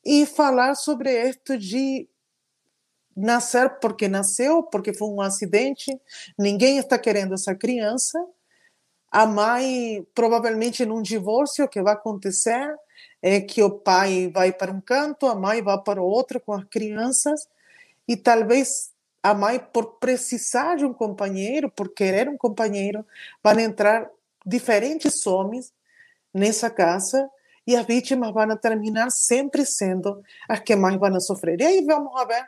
e 0.04 0.26
falar 0.26 0.76
sobre 0.76 1.12
isto 1.30 1.58
de 1.58 2.08
nascer 3.16 3.78
porque 3.82 4.08
nasceu, 4.08 4.64
porque 4.64 4.94
foi 4.94 5.10
um 5.10 5.22
acidente, 5.22 5.92
ninguém 6.40 6.78
está 6.78 6.98
querendo 6.98 7.34
essa 7.34 7.54
criança, 7.54 8.18
a 9.12 9.26
mãe, 9.26 10.08
provavelmente 10.16 10.86
num 10.86 11.02
divórcio, 11.02 11.66
o 11.66 11.68
que 11.68 11.82
vai 11.82 11.94
acontecer 11.94 12.74
é 13.22 13.42
que 13.42 13.62
o 13.62 13.70
pai 13.70 14.32
vai 14.34 14.54
para 14.54 14.72
um 14.72 14.80
canto, 14.80 15.28
a 15.28 15.36
mãe 15.36 15.62
vai 15.62 15.78
para 15.84 16.02
o 16.02 16.06
outro 16.06 16.40
com 16.40 16.54
as 16.54 16.64
crianças, 16.64 17.46
e 18.08 18.18
talvez 18.18 18.92
a 19.24 19.34
mãe, 19.34 19.60
por 19.60 20.00
precisar 20.00 20.76
de 20.76 20.86
um 20.86 20.94
companheiro, 20.94 21.70
por 21.70 21.94
querer 21.94 22.28
um 22.28 22.38
companheiro, 22.38 23.06
vai 23.44 23.62
entrar 23.62 24.10
diferentes 24.46 25.26
homens 25.28 25.72
nessa 26.34 26.70
casa 26.70 27.30
e 27.68 27.76
as 27.76 27.86
vítimas 27.86 28.34
vão 28.34 28.58
terminar 28.58 29.12
sempre 29.12 29.66
sendo 29.66 30.24
as 30.50 30.60
que 30.60 30.76
mais 30.76 30.98
vão 30.98 31.20
sofrer. 31.20 31.62
E 31.62 31.66
aí 31.66 31.86
vamos 31.86 32.12
ver 32.28 32.44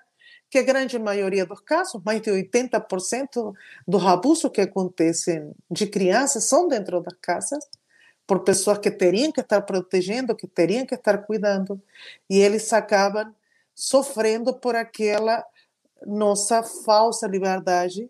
que 0.50 0.58
a 0.58 0.64
grande 0.64 0.98
maioria 1.00 1.46
dos 1.46 1.62
casos, 1.62 2.02
mais 2.04 2.22
de 2.22 2.32
80% 2.32 3.54
dos 3.88 4.06
abusos 4.06 4.52
que 4.52 4.62
acontecem 4.62 5.52
de 5.70 5.88
crianças 5.88 6.46
são 6.46 6.68
dentro 6.68 7.02
das 7.02 7.16
casas, 7.22 7.64
por 8.26 8.44
pessoas 8.44 8.78
que 8.78 8.90
teriam 8.90 9.32
que 9.32 9.42
estar 9.42 9.62
protegendo, 9.62 10.36
que 10.36 10.48
teriam 10.48 10.86
que 10.86 10.96
estar 10.96 11.26
cuidando, 11.26 11.82
e 12.30 12.40
eles 12.40 12.72
acabam 12.72 13.34
sofrendo 13.76 14.54
por 14.54 14.76
aquela 14.76 15.44
nossa 16.06 16.64
falsa 16.64 17.28
liberdade 17.28 18.10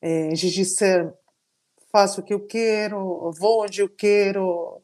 é, 0.00 0.28
de 0.28 0.64
ser 0.64 1.12
faço 1.90 2.20
o 2.20 2.24
que 2.24 2.34
eu 2.34 2.46
quero, 2.46 3.32
vou 3.32 3.64
onde 3.64 3.80
eu 3.80 3.88
quero, 3.88 4.82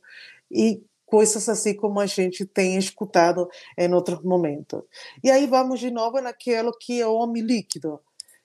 e 0.51 0.83
coisas 1.05 1.49
assim 1.49 1.75
como 1.75 2.01
a 2.01 2.07
gente 2.07 2.45
tem 2.45 2.77
escutado 2.77 3.49
em 3.79 3.93
outros 3.93 4.23
momentos. 4.23 4.83
E 5.23 5.31
aí 5.31 5.47
vamos 5.47 5.81
de 5.81 5.91
novo 5.91 6.21
naquilo 6.21 6.73
que 6.79 7.01
é 7.01 7.07
o 7.07 7.15
homem 7.15 7.43
líquido, 7.43 8.01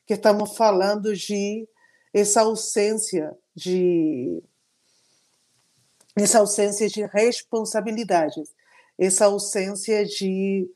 que 0.05 0.13
estamos 0.13 0.55
falando 0.55 1.15
de 1.15 1.67
essa 2.13 2.41
ausência 2.41 3.35
de 3.55 4.41
essa 6.15 6.39
ausência 6.39 6.89
de 6.89 7.05
responsabilidades, 7.05 8.53
essa 8.97 9.25
ausência 9.25 10.05
de 10.05 10.69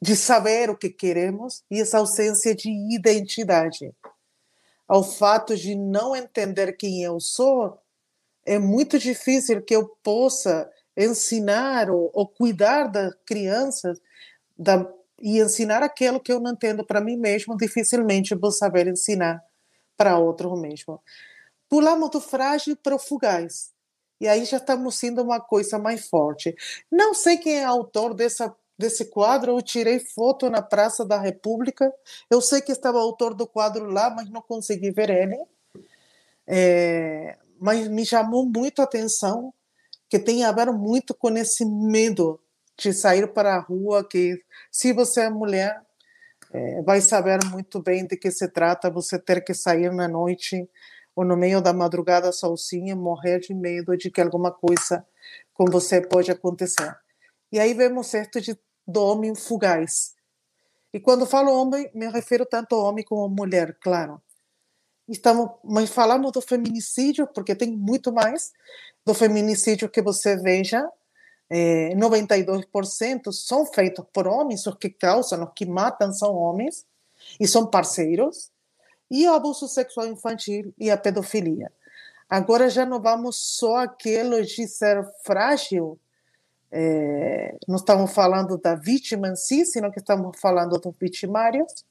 de 0.00 0.16
saber 0.16 0.70
o 0.70 0.76
que 0.76 0.88
queremos 0.88 1.62
e 1.70 1.80
essa 1.80 1.98
ausência 1.98 2.54
de 2.54 2.70
identidade 2.94 3.94
ao 4.90 5.04
fato 5.04 5.56
de 5.56 5.76
não 5.76 6.16
entender 6.16 6.72
quem 6.72 7.04
eu 7.04 7.20
sou, 7.20 7.78
é 8.44 8.58
muito 8.58 8.98
difícil 8.98 9.62
que 9.62 9.76
eu 9.76 9.86
possa 10.02 10.68
ensinar 10.96 11.88
ou, 11.88 12.10
ou 12.12 12.26
cuidar 12.26 12.88
das 12.88 13.14
crianças 13.24 14.00
da, 14.58 14.84
e 15.20 15.38
ensinar 15.38 15.80
aquilo 15.84 16.18
que 16.18 16.32
eu 16.32 16.40
não 16.40 16.50
entendo 16.50 16.84
para 16.84 17.00
mim 17.00 17.16
mesmo, 17.16 17.56
dificilmente 17.56 18.34
vou 18.34 18.50
saber 18.50 18.88
ensinar 18.88 19.40
para 19.96 20.18
outro 20.18 20.56
mesmo. 20.56 21.00
Pulamos 21.68 22.10
do 22.10 22.20
frágil 22.20 22.76
para 22.76 22.96
o 22.96 22.98
fugaz. 22.98 23.70
E 24.20 24.26
aí 24.26 24.44
já 24.44 24.56
estamos 24.56 24.98
sendo 24.98 25.22
uma 25.22 25.40
coisa 25.40 25.78
mais 25.78 26.08
forte. 26.08 26.52
Não 26.90 27.14
sei 27.14 27.38
quem 27.38 27.58
é 27.58 27.64
autor 27.64 28.12
dessa 28.12 28.52
desse 28.80 29.04
quadro, 29.04 29.52
eu 29.52 29.62
tirei 29.62 30.00
foto 30.00 30.50
na 30.50 30.62
Praça 30.62 31.04
da 31.04 31.20
República. 31.20 31.92
Eu 32.28 32.40
sei 32.40 32.60
que 32.60 32.72
estava 32.72 32.98
o 32.98 33.02
autor 33.02 33.34
do 33.34 33.46
quadro 33.46 33.84
lá, 33.84 34.10
mas 34.10 34.28
não 34.30 34.42
consegui 34.42 34.90
ver 34.90 35.10
ele. 35.10 35.38
É, 36.46 37.36
mas 37.60 37.86
me 37.86 38.04
chamou 38.04 38.44
muito 38.44 38.80
a 38.80 38.84
atenção 38.84 39.54
que 40.08 40.18
tem 40.18 40.44
a 40.44 40.50
ver 40.50 40.72
muito 40.72 41.14
com 41.14 41.30
esse 41.36 41.64
medo 41.64 42.40
de 42.76 42.92
sair 42.92 43.28
para 43.28 43.54
a 43.54 43.60
rua, 43.60 44.02
que 44.02 44.42
se 44.72 44.92
você 44.92 45.20
é 45.20 45.30
mulher, 45.30 45.80
é, 46.52 46.82
vai 46.82 47.00
saber 47.00 47.38
muito 47.44 47.80
bem 47.80 48.06
de 48.06 48.16
que 48.16 48.30
se 48.30 48.48
trata 48.48 48.90
você 48.90 49.18
ter 49.18 49.44
que 49.44 49.54
sair 49.54 49.92
na 49.92 50.08
noite 50.08 50.68
ou 51.14 51.24
no 51.24 51.36
meio 51.36 51.60
da 51.60 51.72
madrugada 51.72 52.32
sozinha, 52.32 52.96
morrer 52.96 53.38
de 53.38 53.54
medo 53.54 53.96
de 53.96 54.10
que 54.10 54.20
alguma 54.20 54.50
coisa 54.50 55.06
com 55.52 55.66
você 55.66 56.00
pode 56.00 56.30
acontecer. 56.30 56.96
E 57.52 57.60
aí 57.60 57.74
vemos 57.74 58.06
certo 58.06 58.40
de 58.40 58.58
do 58.90 59.02
homem 59.04 59.34
fugaz. 59.34 60.14
E 60.92 60.98
quando 60.98 61.26
falo 61.26 61.52
homem, 61.52 61.90
me 61.94 62.08
refiro 62.08 62.44
tanto 62.44 62.74
ao 62.74 62.84
homem 62.84 63.04
como 63.04 63.24
à 63.24 63.28
mulher, 63.28 63.76
claro. 63.80 64.20
Estamos, 65.08 65.50
mas 65.64 65.90
falamos 65.90 66.32
do 66.32 66.40
feminicídio, 66.40 67.26
porque 67.26 67.54
tem 67.54 67.76
muito 67.76 68.12
mais 68.12 68.52
do 69.04 69.14
feminicídio 69.14 69.88
que 69.88 70.02
você 70.02 70.36
veja. 70.36 70.88
É, 71.48 71.94
92% 71.96 73.32
são 73.32 73.66
feitos 73.66 74.04
por 74.12 74.28
homens, 74.28 74.66
os 74.66 74.76
que 74.76 74.88
causam, 74.88 75.44
os 75.44 75.52
que 75.54 75.66
matam 75.66 76.12
são 76.12 76.34
homens, 76.34 76.86
e 77.38 77.46
são 77.46 77.66
parceiros. 77.66 78.50
E 79.10 79.28
o 79.28 79.34
abuso 79.34 79.66
sexual 79.66 80.06
infantil 80.06 80.72
e 80.78 80.90
a 80.90 80.96
pedofilia. 80.96 81.72
Agora 82.28 82.70
já 82.70 82.86
não 82.86 83.00
vamos 83.00 83.36
só 83.36 83.78
aquilo 83.78 84.40
de 84.44 84.68
ser 84.68 85.04
frágil, 85.24 85.98
é, 86.72 87.56
não 87.66 87.76
estamos 87.76 88.12
falando 88.12 88.56
da 88.56 88.74
vítima 88.74 89.28
em 89.28 89.36
si, 89.36 89.64
senão 89.64 89.90
que 89.90 89.98
estamos 89.98 90.38
falando 90.38 90.78
dos 90.78 90.94
vitimários. 90.98 91.84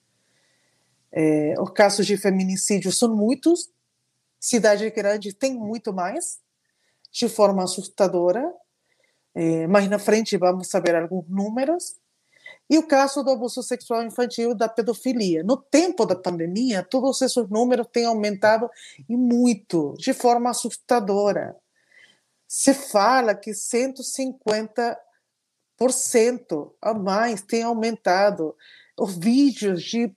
É, 1.11 1.55
os 1.59 1.71
casos 1.71 2.05
de 2.05 2.15
feminicídio 2.17 2.91
são 2.91 3.13
muitos, 3.15 3.69
cidade 4.39 4.89
grande 4.91 5.33
tem 5.33 5.53
muito 5.53 5.91
mais, 5.91 6.39
de 7.11 7.27
forma 7.27 7.63
assustadora, 7.63 8.53
é, 9.33 9.67
mais 9.67 9.89
na 9.89 9.99
frente 9.99 10.37
vamos 10.37 10.67
saber 10.67 10.95
alguns 10.95 11.27
números. 11.27 11.95
E 12.69 12.77
o 12.77 12.85
caso 12.85 13.23
do 13.23 13.31
abuso 13.31 13.63
sexual 13.63 14.03
infantil 14.03 14.53
da 14.53 14.69
pedofilia. 14.69 15.43
No 15.43 15.57
tempo 15.57 16.05
da 16.05 16.15
pandemia, 16.15 16.83
todos 16.83 17.19
esses 17.21 17.49
números 17.49 17.87
têm 17.91 18.05
aumentado 18.05 18.69
e 19.09 19.17
muito, 19.17 19.95
de 19.97 20.13
forma 20.13 20.51
assustadora 20.51 21.55
se 22.49 22.73
fala 22.73 23.33
que 23.35 23.51
150% 23.51 24.97
a 26.81 26.93
mais 26.95 27.43
tem 27.43 27.61
aumentado 27.61 28.55
os 28.97 29.15
vídeos 29.15 29.83
de 29.83 30.11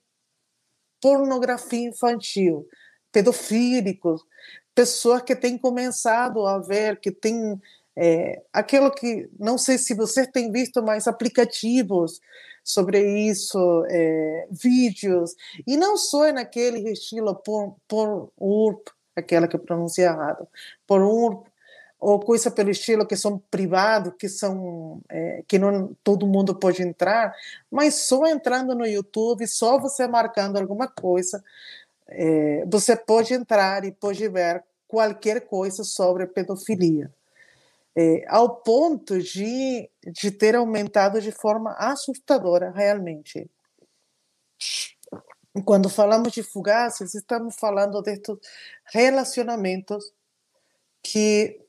pornografia 0.99 1.87
infantil, 1.87 2.66
pedofílicos, 3.12 4.25
pessoas 4.75 5.21
que 5.21 5.37
têm 5.37 5.59
começado 5.59 6.47
a 6.47 6.59
ver, 6.59 6.99
que 6.99 7.11
têm 7.11 7.61
é, 7.95 8.42
aquilo 8.51 8.90
que, 8.90 9.29
não 9.38 9.59
sei 9.59 9.77
se 9.77 9.95
você 9.95 10.27
tem 10.27 10.51
visto 10.51 10.83
mais 10.83 11.07
aplicativos 11.07 12.18
sobre 12.64 13.29
isso, 13.29 13.85
é, 13.90 14.49
vídeos, 14.51 15.35
e 15.66 15.77
não 15.77 15.99
só 15.99 16.33
naquele 16.33 16.90
estilo 16.90 17.35
por, 17.35 17.77
por 17.87 18.33
URP, 18.38 18.90
aquela 19.14 19.47
que 19.47 19.57
eu 19.57 19.61
pronunciei 19.61 20.07
errado, 20.07 20.49
por 20.87 21.03
URP, 21.03 21.52
ou 22.03 22.19
coisa 22.19 22.51
pelo 22.51 22.69
estilo 22.69 23.07
que 23.07 23.15
são 23.15 23.38
privados, 23.49 24.15
que 24.19 24.29
são 24.29 25.01
é, 25.09 25.45
que 25.47 25.57
não 25.57 25.97
todo 26.03 26.27
mundo 26.27 26.53
pode 26.53 26.83
entrar, 26.83 27.33
mas 27.71 27.95
só 27.95 28.27
entrando 28.27 28.75
no 28.75 28.85
YouTube, 28.85 29.47
só 29.47 29.79
você 29.79 30.09
marcando 30.09 30.57
alguma 30.59 30.88
coisa, 30.88 31.45
é, 32.09 32.67
você 32.67 32.97
pode 32.97 33.33
entrar 33.33 33.85
e 33.85 33.93
pode 33.93 34.29
ver 34.29 34.65
qualquer 34.88 35.43
coisa 35.43 35.85
sobre 35.85 36.27
pedofilia. 36.27 37.09
É, 37.95 38.25
ao 38.27 38.57
ponto 38.57 39.21
de, 39.21 39.88
de 40.05 40.33
ter 40.33 40.57
aumentado 40.57 41.21
de 41.21 41.31
forma 41.31 41.73
assustadora, 41.79 42.73
realmente. 42.73 43.49
Quando 45.65 45.88
falamos 45.88 46.33
de 46.33 46.43
fugaces, 46.43 47.15
estamos 47.15 47.55
falando 47.55 48.03
destes 48.03 48.37
relacionamentos 48.93 50.12
que 51.03 51.62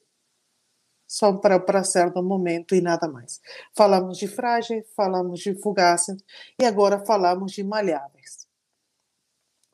só 1.13 1.32
para 1.32 1.58
o 1.58 1.62
prazer 1.62 2.10
do 2.10 2.23
momento 2.23 2.73
e 2.73 2.82
nada 2.82 3.08
mais. 3.08 3.39
Falamos 3.76 4.17
de 4.17 4.28
frágeis, 4.28 4.84
falamos 4.95 5.41
de 5.41 5.54
fugazes 5.54 6.17
e 6.60 6.65
agora 6.65 7.06
falamos 7.06 7.52
de 7.52 7.63
malháveis. 7.63 8.47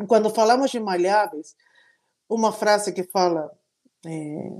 Quando 0.06 0.30
falamos 0.30 0.70
de 0.70 0.82
malháveis, 0.82 1.56
uma 2.28 2.52
frase 2.52 2.92
que 2.92 3.04
fala 3.04 3.50
é, 4.06 4.52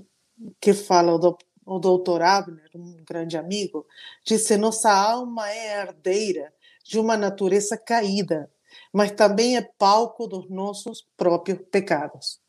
que 0.62 0.74
fala 0.74 1.20
do 1.20 1.38
o 1.66 1.80
doutor 1.80 2.22
Abner, 2.22 2.70
um 2.74 3.04
grande 3.04 3.38
amigo, 3.38 3.86
disse: 4.26 4.56
nossa 4.56 4.90
alma 4.90 5.52
é 5.52 5.82
herdeira 5.82 6.54
de 6.82 6.98
uma 6.98 7.18
natureza 7.18 7.78
caída, 7.78 8.50
mas 8.94 9.12
também 9.12 9.58
é 9.58 9.62
palco 9.62 10.28
dos 10.28 10.50
nossos 10.50 11.06
próprios 11.18 11.60
pecados. 11.70 12.40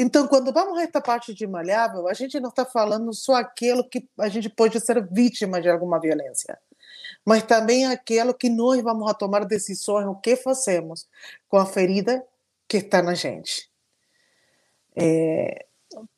Então, 0.00 0.28
quando 0.28 0.52
vamos 0.52 0.78
a 0.78 0.82
esta 0.84 1.00
parte 1.00 1.34
de 1.34 1.44
malhável, 1.44 2.06
a 2.06 2.14
gente 2.14 2.38
não 2.38 2.50
está 2.50 2.64
falando 2.64 3.12
só 3.12 3.34
aquilo 3.34 3.82
que 3.82 4.08
a 4.20 4.28
gente 4.28 4.48
pode 4.48 4.78
ser 4.78 5.04
vítima 5.10 5.60
de 5.60 5.68
alguma 5.68 5.98
violência, 5.98 6.56
mas 7.26 7.42
também 7.42 7.84
aquilo 7.84 8.32
que 8.32 8.48
nós 8.48 8.80
vamos 8.80 9.10
a 9.10 9.14
tomar 9.14 9.44
decisões, 9.44 10.06
o 10.06 10.14
que 10.14 10.36
fazemos 10.36 11.08
com 11.48 11.56
a 11.56 11.66
ferida 11.66 12.24
que 12.68 12.76
está 12.76 13.02
na 13.02 13.14
gente. 13.14 13.68
É, 14.94 15.66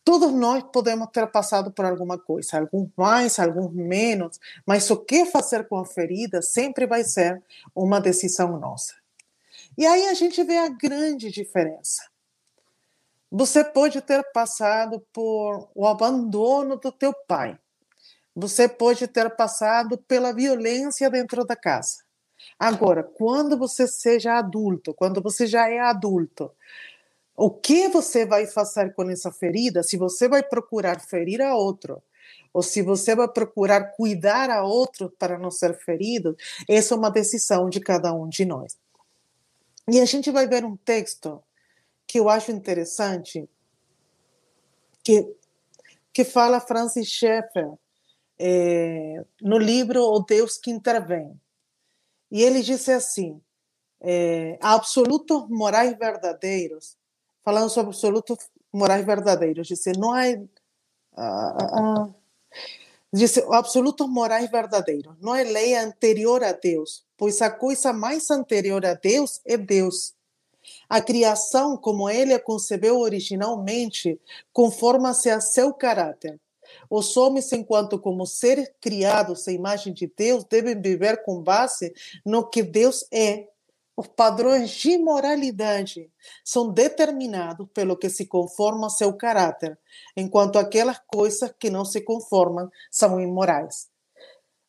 todos 0.05 0.31
nós 0.31 0.63
podemos 0.71 1.09
ter 1.11 1.27
passado 1.29 1.73
por 1.73 1.87
alguma 1.87 2.19
coisa, 2.19 2.59
alguns 2.59 2.91
mais, 2.95 3.39
alguns 3.39 3.73
menos, 3.73 4.39
mas 4.67 4.91
o 4.91 4.99
que 4.99 5.25
fazer 5.25 5.67
com 5.67 5.79
a 5.79 5.87
ferida 5.87 6.43
sempre 6.43 6.87
vai 6.87 7.03
ser 7.03 7.43
uma 7.75 7.99
decisão 7.99 8.59
nossa. 8.59 8.95
E 9.79 9.87
aí 9.87 10.07
a 10.09 10.13
gente 10.13 10.43
vê 10.45 10.59
a 10.59 10.69
grande 10.69 11.31
diferença. 11.31 12.10
Você 13.31 13.63
pode 13.63 14.01
ter 14.01 14.25
passado 14.33 15.01
por 15.13 15.71
o 15.75 15.87
abandono 15.87 16.77
do 16.77 16.91
teu 16.91 17.15
pai. 17.15 17.57
Você 18.35 18.69
pode 18.69 19.07
ter 19.07 19.31
passado 19.37 19.99
pela 19.99 20.33
violência 20.33 21.09
dentro 21.09 21.45
da 21.45 21.55
casa. 21.55 21.99
Agora, 22.59 23.03
quando 23.05 23.57
você 23.57 23.87
seja 23.87 24.39
adulto, 24.39 24.95
quando 24.95 25.23
você 25.23 25.47
já 25.47 25.71
é 25.71 25.79
adulto, 25.79 26.51
o 27.37 27.51
que 27.51 27.89
você 27.89 28.27
vai 28.27 28.47
fazer 28.47 28.93
com 28.95 29.09
essa 29.09 29.31
ferida? 29.31 29.83
Se 29.83 29.97
você 29.97 30.29
vai 30.29 30.43
procurar 30.43 31.01
ferir 31.01 31.41
a 31.41 31.55
outro, 31.55 32.03
ou 32.53 32.63
se 32.63 32.83
você 32.83 33.15
vai 33.15 33.29
procurar 33.29 33.93
cuidar 33.93 34.51
a 34.51 34.65
outro 34.65 35.09
para 35.19 35.39
não 35.39 35.51
ser 35.51 35.75
ferido, 35.75 36.37
essa 36.69 36.95
é 36.95 36.97
uma 36.97 37.11
decisão 37.11 37.71
de 37.71 37.81
cada 37.81 38.13
um 38.13 38.29
de 38.29 38.45
nós. 38.45 38.77
E 39.89 40.01
a 40.01 40.05
gente 40.05 40.31
vai 40.31 40.47
ver 40.47 40.65
um 40.65 40.77
texto 40.77 41.43
que 42.11 42.19
eu 42.19 42.29
acho 42.29 42.51
interessante, 42.51 43.49
que, 45.05 45.33
que 46.13 46.25
fala 46.25 46.61
Francis 46.61 47.07
Schaeffer 47.07 47.73
é, 48.37 49.25
no 49.41 49.57
livro 49.57 50.03
O 50.03 50.19
Deus 50.25 50.59
que 50.59 50.73
Intervém. 50.73 51.41
E 52.29 52.43
ele 52.43 52.63
disse 52.63 52.91
assim: 52.91 53.41
é, 54.01 54.59
absolutos 54.61 55.49
morais 55.49 55.97
verdadeiros, 55.97 56.97
falando 57.45 57.71
sobre 57.71 57.91
absolutos 57.91 58.39
morais 58.73 59.07
verdadeiros, 59.07 59.69
disse: 59.69 59.93
não 59.93 60.13
há. 60.13 60.25
Ah, 61.17 61.57
ah, 61.61 61.71
ah, 61.75 62.09
disse: 63.13 63.41
absolutos 63.53 64.09
morais 64.09 64.51
verdadeiros, 64.51 65.15
não 65.21 65.33
é 65.33 65.45
lei 65.45 65.77
anterior 65.77 66.43
a 66.43 66.51
Deus, 66.51 67.07
pois 67.17 67.41
a 67.41 67.51
coisa 67.53 67.93
mais 67.93 68.29
anterior 68.33 68.85
a 68.85 68.95
Deus 68.95 69.41
é 69.47 69.57
Deus. 69.57 70.19
A 70.89 71.01
criação, 71.01 71.77
como 71.77 72.09
ele 72.09 72.35
a 72.35 72.41
concebeu 72.41 72.99
originalmente, 72.99 74.21
conforma-se 74.53 75.31
a 75.31 75.41
seu 75.41 75.73
caráter. 75.73 76.39
Os 76.89 77.17
homens, 77.17 77.53
enquanto 77.53 77.99
como 77.99 78.27
seres 78.27 78.71
criados 78.81 79.47
à 79.49 79.53
imagem 79.53 79.93
de 79.93 80.07
Deus, 80.07 80.45
devem 80.45 80.81
viver 80.81 81.23
com 81.23 81.43
base 81.43 81.93
no 82.25 82.49
que 82.49 82.63
Deus 82.63 83.05
é. 83.13 83.49
Os 83.97 84.07
padrões 84.07 84.71
de 84.71 84.97
moralidade 84.97 86.11
são 86.45 86.73
determinados 86.73 87.69
pelo 87.75 87.97
que 87.97 88.09
se 88.09 88.25
conforma 88.25 88.87
a 88.87 88.91
seu 88.91 89.13
caráter, 89.13 89.79
enquanto 90.17 90.59
aquelas 90.59 90.99
coisas 91.07 91.53
que 91.59 91.69
não 91.69 91.85
se 91.85 92.01
conformam 92.01 92.71
são 92.91 93.21
imorais. 93.21 93.89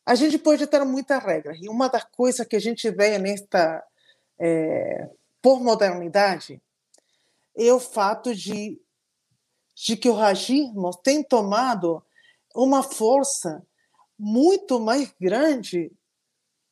A 0.04 0.14
gente 0.14 0.36
pode 0.36 0.66
ter 0.66 0.84
muitas 0.84 1.22
regras, 1.22 1.56
e 1.62 1.68
uma 1.68 1.88
das 1.88 2.04
coisas 2.04 2.46
que 2.46 2.56
a 2.56 2.60
gente 2.60 2.90
vê 2.90 3.16
nesta 3.18 3.82
é, 4.38 5.08
por 5.42 5.60
modernidade 5.60 6.62
é 7.56 7.72
o 7.72 7.80
fato 7.80 8.34
de, 8.34 8.80
de 9.74 9.96
que 9.96 10.08
o 10.08 10.14
racismo 10.14 10.90
tem 11.02 11.22
tomado 11.22 12.02
uma 12.54 12.82
força 12.82 13.66
muito 14.18 14.78
mais 14.78 15.12
grande 15.20 15.92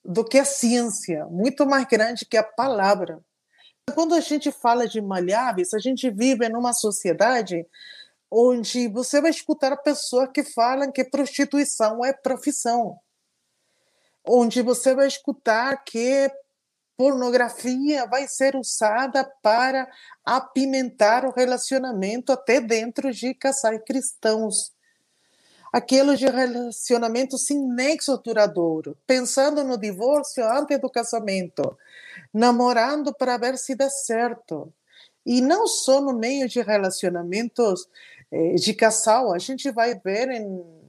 do 0.04 0.24
que 0.24 0.38
a 0.38 0.44
ciência, 0.44 1.26
muito 1.26 1.66
mais 1.66 1.84
grande 1.84 2.24
que 2.24 2.36
a 2.36 2.42
palavra. 2.42 3.22
Quando 3.94 4.14
a 4.14 4.20
gente 4.20 4.52
fala 4.52 4.86
de 4.86 5.00
malháveis, 5.00 5.74
a 5.74 5.78
gente 5.78 6.08
vive 6.10 6.48
numa 6.48 6.72
sociedade 6.72 7.66
onde 8.30 8.88
você 8.88 9.20
vai 9.20 9.30
escutar 9.30 9.76
pessoas 9.78 10.30
que 10.32 10.44
falam 10.44 10.92
que 10.92 11.04
prostituição 11.04 12.04
é 12.04 12.12
profissão, 12.12 12.98
onde 14.24 14.62
você 14.62 14.94
vai 14.94 15.08
escutar 15.08 15.82
que 15.82 16.30
pornografia 17.00 18.04
vai 18.04 18.28
ser 18.28 18.54
usada 18.54 19.24
para 19.42 19.88
apimentar 20.22 21.24
o 21.24 21.30
relacionamento 21.30 22.30
até 22.30 22.60
dentro 22.60 23.10
de 23.10 23.32
casais 23.32 23.80
cristãos. 23.86 24.70
Aquilo 25.72 26.14
de 26.14 26.26
relacionamento 26.26 27.38
sem 27.38 27.58
nexo 27.58 28.18
duradouro, 28.18 28.98
pensando 29.06 29.64
no 29.64 29.78
divórcio 29.78 30.44
antes 30.46 30.78
do 30.78 30.90
casamento, 30.90 31.74
namorando 32.34 33.14
para 33.14 33.38
ver 33.38 33.56
se 33.56 33.74
dá 33.74 33.88
certo. 33.88 34.70
E 35.24 35.40
não 35.40 35.66
só 35.66 36.02
no 36.02 36.12
meio 36.12 36.46
de 36.50 36.60
relacionamentos 36.60 37.88
eh, 38.30 38.56
de 38.56 38.74
casal, 38.74 39.32
a 39.32 39.38
gente 39.38 39.70
vai 39.70 39.98
ver 39.98 40.28
em 40.28 40.79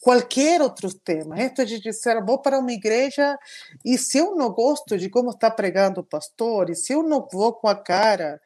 qualquer 0.00 0.60
outro 0.60 0.92
tema. 0.92 1.38
Esto 1.40 1.64
de 1.64 1.80
dizer, 1.80 2.24
vou 2.24 2.38
para 2.40 2.58
uma 2.58 2.72
igreja 2.72 3.38
e 3.84 3.96
se 3.96 4.18
eu 4.18 4.34
não 4.34 4.50
gosto 4.50 4.98
de 4.98 5.08
como 5.08 5.30
está 5.30 5.50
pregando 5.50 6.00
o 6.00 6.04
pastor, 6.04 6.70
e 6.70 6.74
se 6.74 6.92
eu 6.92 7.02
não 7.02 7.26
vou 7.30 7.52
com 7.52 7.68
a 7.68 7.76
cara 7.76 8.40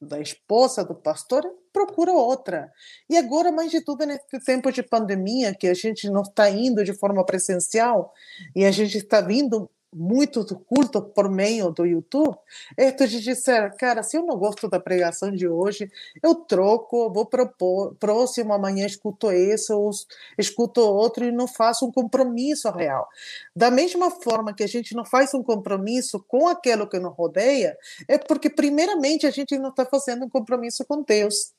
da 0.00 0.20
esposa 0.20 0.84
do 0.84 0.94
pastor, 0.94 1.42
procura 1.72 2.12
outra. 2.12 2.72
E 3.08 3.16
agora, 3.16 3.52
mais 3.52 3.70
de 3.70 3.82
tudo, 3.82 4.06
nesse 4.06 4.40
tempo 4.44 4.70
de 4.70 4.82
pandemia, 4.82 5.54
que 5.54 5.66
a 5.66 5.74
gente 5.74 6.08
não 6.08 6.22
está 6.22 6.48
indo 6.50 6.84
de 6.84 6.94
forma 6.94 7.24
presencial 7.24 8.12
e 8.54 8.64
a 8.64 8.70
gente 8.70 8.98
está 8.98 9.20
vindo 9.20 9.70
muito 9.92 10.44
culto 10.66 11.00
por 11.00 11.30
meio 11.30 11.70
do 11.70 11.86
YouTube, 11.86 12.36
é 12.76 12.90
de 12.90 13.20
dizer, 13.20 13.74
cara, 13.76 14.02
se 14.02 14.16
eu 14.16 14.24
não 14.24 14.36
gosto 14.36 14.68
da 14.68 14.80
pregação 14.80 15.30
de 15.30 15.48
hoje, 15.48 15.90
eu 16.22 16.34
troco, 16.34 17.10
vou 17.12 17.26
propor, 17.26 17.94
próximo 17.96 18.52
amanhã 18.52 18.84
escuto 18.84 19.30
esse, 19.30 19.72
ou 19.72 19.90
escuto 20.36 20.80
outro 20.80 21.24
e 21.24 21.32
não 21.32 21.46
faço 21.46 21.86
um 21.86 21.92
compromisso 21.92 22.70
real. 22.70 23.08
Da 23.54 23.70
mesma 23.70 24.10
forma 24.10 24.54
que 24.54 24.64
a 24.64 24.68
gente 24.68 24.94
não 24.94 25.04
faz 25.04 25.32
um 25.34 25.42
compromisso 25.42 26.22
com 26.28 26.48
aquilo 26.48 26.88
que 26.88 26.98
nos 26.98 27.14
rodeia, 27.14 27.76
é 28.08 28.18
porque, 28.18 28.50
primeiramente, 28.50 29.26
a 29.26 29.30
gente 29.30 29.56
não 29.58 29.70
está 29.70 29.86
fazendo 29.86 30.26
um 30.26 30.30
compromisso 30.30 30.84
com 30.84 31.02
Deus. 31.02 31.52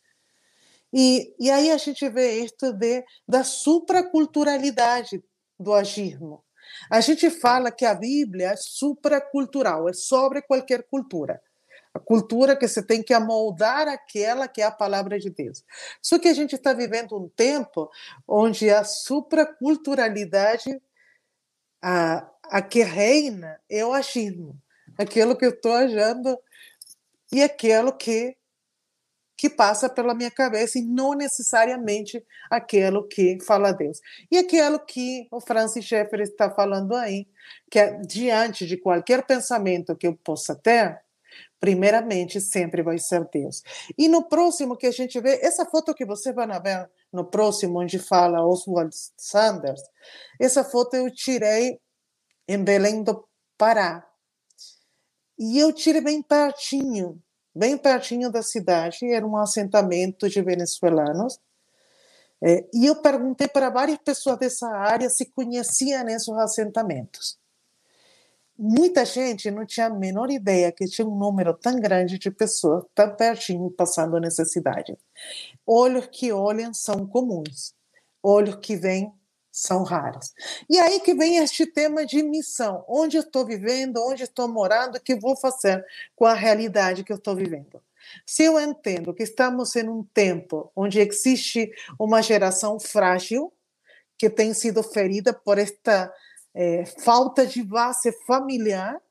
E, 0.93 1.33
e 1.39 1.49
aí 1.49 1.71
a 1.71 1.77
gente 1.77 2.07
vê 2.09 2.43
isto 2.43 2.71
de, 2.71 3.03
da 3.27 3.43
supraculturalidade 3.43 5.23
do 5.59 5.73
agismo 5.73 6.43
a 6.89 7.01
gente 7.01 7.29
fala 7.29 7.71
que 7.71 7.85
a 7.85 7.93
Bíblia 7.93 8.49
é 8.49 8.55
supracultural, 8.55 9.89
é 9.89 9.93
sobre 9.93 10.41
qualquer 10.41 10.83
cultura. 10.83 11.41
A 11.93 11.99
cultura 11.99 12.55
que 12.55 12.67
você 12.67 12.83
tem 12.83 13.01
que 13.01 13.11
amoldar 13.13 13.87
aquela 13.87 14.47
que 14.47 14.61
é 14.61 14.65
a 14.65 14.71
palavra 14.71 15.19
de 15.19 15.31
Deus. 15.31 15.63
Só 15.99 16.19
que 16.19 16.27
a 16.27 16.33
gente 16.33 16.53
está 16.53 16.71
vivendo 16.71 17.17
um 17.17 17.27
tempo 17.27 17.89
onde 18.27 18.69
a 18.69 18.83
supraculturalidade, 18.83 20.79
a, 21.81 22.29
a 22.43 22.61
que 22.61 22.83
reina, 22.83 23.59
é 23.67 23.83
o 23.83 23.93
achismo. 23.93 24.55
Aquilo 24.95 25.35
que 25.35 25.45
eu 25.45 25.49
estou 25.49 25.73
achando 25.73 26.37
e 27.31 27.41
aquilo 27.41 27.91
que 27.91 28.36
que 29.37 29.49
passa 29.49 29.87
pela 29.87 30.15
minha 30.15 30.31
cabeça 30.31 30.79
e 30.79 30.81
não 30.81 31.13
necessariamente 31.13 32.25
aquilo 32.49 33.07
que 33.07 33.37
fala 33.45 33.71
Deus. 33.71 34.01
E 34.31 34.37
aquilo 34.39 34.79
que 34.79 35.27
o 35.31 35.39
Francis 35.39 35.85
Schaeffer 35.85 36.21
está 36.21 36.49
falando 36.49 36.95
aí, 36.95 37.27
que 37.69 37.77
é, 37.77 37.99
diante 37.99 38.65
de 38.65 38.77
qualquer 38.77 39.23
pensamento 39.27 39.95
que 39.95 40.07
eu 40.07 40.15
possa 40.15 40.55
ter, 40.55 40.99
primeiramente 41.59 42.41
sempre 42.41 42.81
vai 42.81 42.97
ser 42.97 43.29
Deus. 43.31 43.61
E 43.95 44.07
no 44.07 44.27
próximo 44.27 44.75
que 44.75 44.87
a 44.87 44.91
gente 44.91 45.19
vê, 45.21 45.39
essa 45.43 45.65
foto 45.65 45.93
que 45.93 46.05
você 46.05 46.33
vai 46.33 46.47
ver 46.59 46.89
no 47.13 47.23
próximo, 47.23 47.79
onde 47.79 47.99
fala 47.99 48.45
Oswald 48.45 48.95
Sanders, 49.15 49.81
essa 50.39 50.63
foto 50.63 50.95
eu 50.95 51.13
tirei 51.13 51.79
em 52.47 52.63
Belém 52.63 53.03
do 53.03 53.23
Pará. 53.55 54.03
E 55.37 55.59
eu 55.59 55.71
tirei 55.71 56.01
bem 56.01 56.23
pertinho 56.23 57.21
bem 57.57 57.77
pertinho 57.77 58.31
da 58.31 58.41
cidade, 58.43 59.05
era 59.11 59.25
um 59.25 59.35
assentamento 59.37 60.29
de 60.29 60.41
venezuelanos. 60.41 61.39
É, 62.41 62.65
e 62.73 62.85
eu 62.85 62.95
perguntei 63.01 63.47
para 63.47 63.69
várias 63.69 63.97
pessoas 63.97 64.37
dessa 64.37 64.67
área 64.67 65.09
se 65.09 65.25
conheciam 65.25 66.07
esses 66.07 66.29
assentamentos. 66.29 67.37
muita 68.59 69.05
gente 69.05 69.51
não 69.51 69.65
tinha 69.65 69.87
a 69.87 69.89
menor 69.89 70.31
ideia 70.31 70.71
que 70.71 70.85
tinha 70.85 71.07
um 71.07 71.15
número 71.15 71.53
tão 71.53 71.79
grande 71.79 72.17
de 72.17 72.31
pessoas 72.31 72.83
tão 72.95 73.15
pertinho 73.15 73.69
passando 73.71 74.19
necessidade. 74.19 74.97
Olhos 75.65 76.07
que 76.07 76.31
olham 76.31 76.73
são 76.73 77.05
comuns, 77.07 77.73
olhos 78.21 78.55
que 78.55 78.75
vêm 78.75 79.11
são 79.57 79.81
raros. 79.81 80.33
E 80.69 80.77
aí 80.77 80.99
que 80.99 81.15
vem 81.15 81.37
este 81.37 81.65
tema 81.65 82.05
de 82.05 82.21
missão: 82.21 82.85
onde 82.87 83.17
estou 83.17 83.43
vivendo, 83.43 83.97
onde 84.05 84.23
estou 84.23 84.47
morando, 84.47 84.97
o 84.97 85.01
que 85.01 85.15
vou 85.15 85.35
fazer 85.35 85.83
com 86.15 86.25
a 86.25 86.33
realidade 86.35 87.03
que 87.03 87.11
eu 87.11 87.17
estou 87.17 87.35
vivendo. 87.35 87.81
Se 88.23 88.43
eu 88.43 88.59
entendo 88.59 89.15
que 89.15 89.23
estamos 89.23 89.75
em 89.75 89.89
um 89.89 90.03
tempo 90.13 90.71
onde 90.75 90.99
existe 90.99 91.71
uma 91.99 92.21
geração 92.21 92.79
frágil 92.79 93.51
que 94.15 94.29
tem 94.29 94.53
sido 94.53 94.83
ferida 94.83 95.33
por 95.33 95.57
esta 95.57 96.13
é, 96.53 96.85
falta 96.85 97.45
de 97.45 97.63
base 97.63 98.11
familiar, 98.27 99.01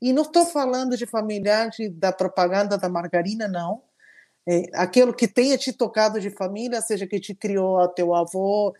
e 0.00 0.12
não 0.12 0.22
estou 0.22 0.44
falando 0.44 0.96
de 0.96 1.06
familiar 1.06 1.70
de, 1.70 1.88
da 1.88 2.12
propaganda 2.12 2.76
da 2.76 2.88
margarina, 2.88 3.46
não. 3.46 3.82
É, 4.46 4.64
aquilo 4.74 5.14
que 5.14 5.28
tenha 5.28 5.56
te 5.56 5.72
tocado 5.72 6.20
de 6.20 6.30
família, 6.30 6.80
seja 6.80 7.06
que 7.06 7.20
te 7.20 7.34
criou 7.34 7.86
teu 7.88 8.14
avô, 8.14 8.74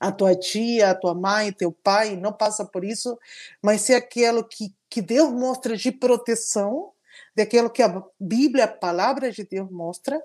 a 0.00 0.12
tua 0.12 0.34
tia, 0.34 0.90
a 0.90 0.94
tua 0.94 1.14
mãe, 1.14 1.52
teu 1.52 1.72
pai, 1.72 2.16
não 2.16 2.32
passa 2.32 2.64
por 2.64 2.84
isso, 2.84 3.18
mas 3.62 3.82
se 3.82 3.92
é 3.92 3.96
aquilo 3.96 4.44
que, 4.44 4.74
que 4.88 5.00
Deus 5.02 5.30
mostra 5.32 5.76
de 5.76 5.90
proteção, 5.90 6.92
daquilo 7.34 7.68
que 7.68 7.82
a 7.82 8.02
Bíblia, 8.18 8.64
a 8.64 8.68
palavra 8.68 9.30
de 9.30 9.44
Deus 9.44 9.70
mostra. 9.70 10.20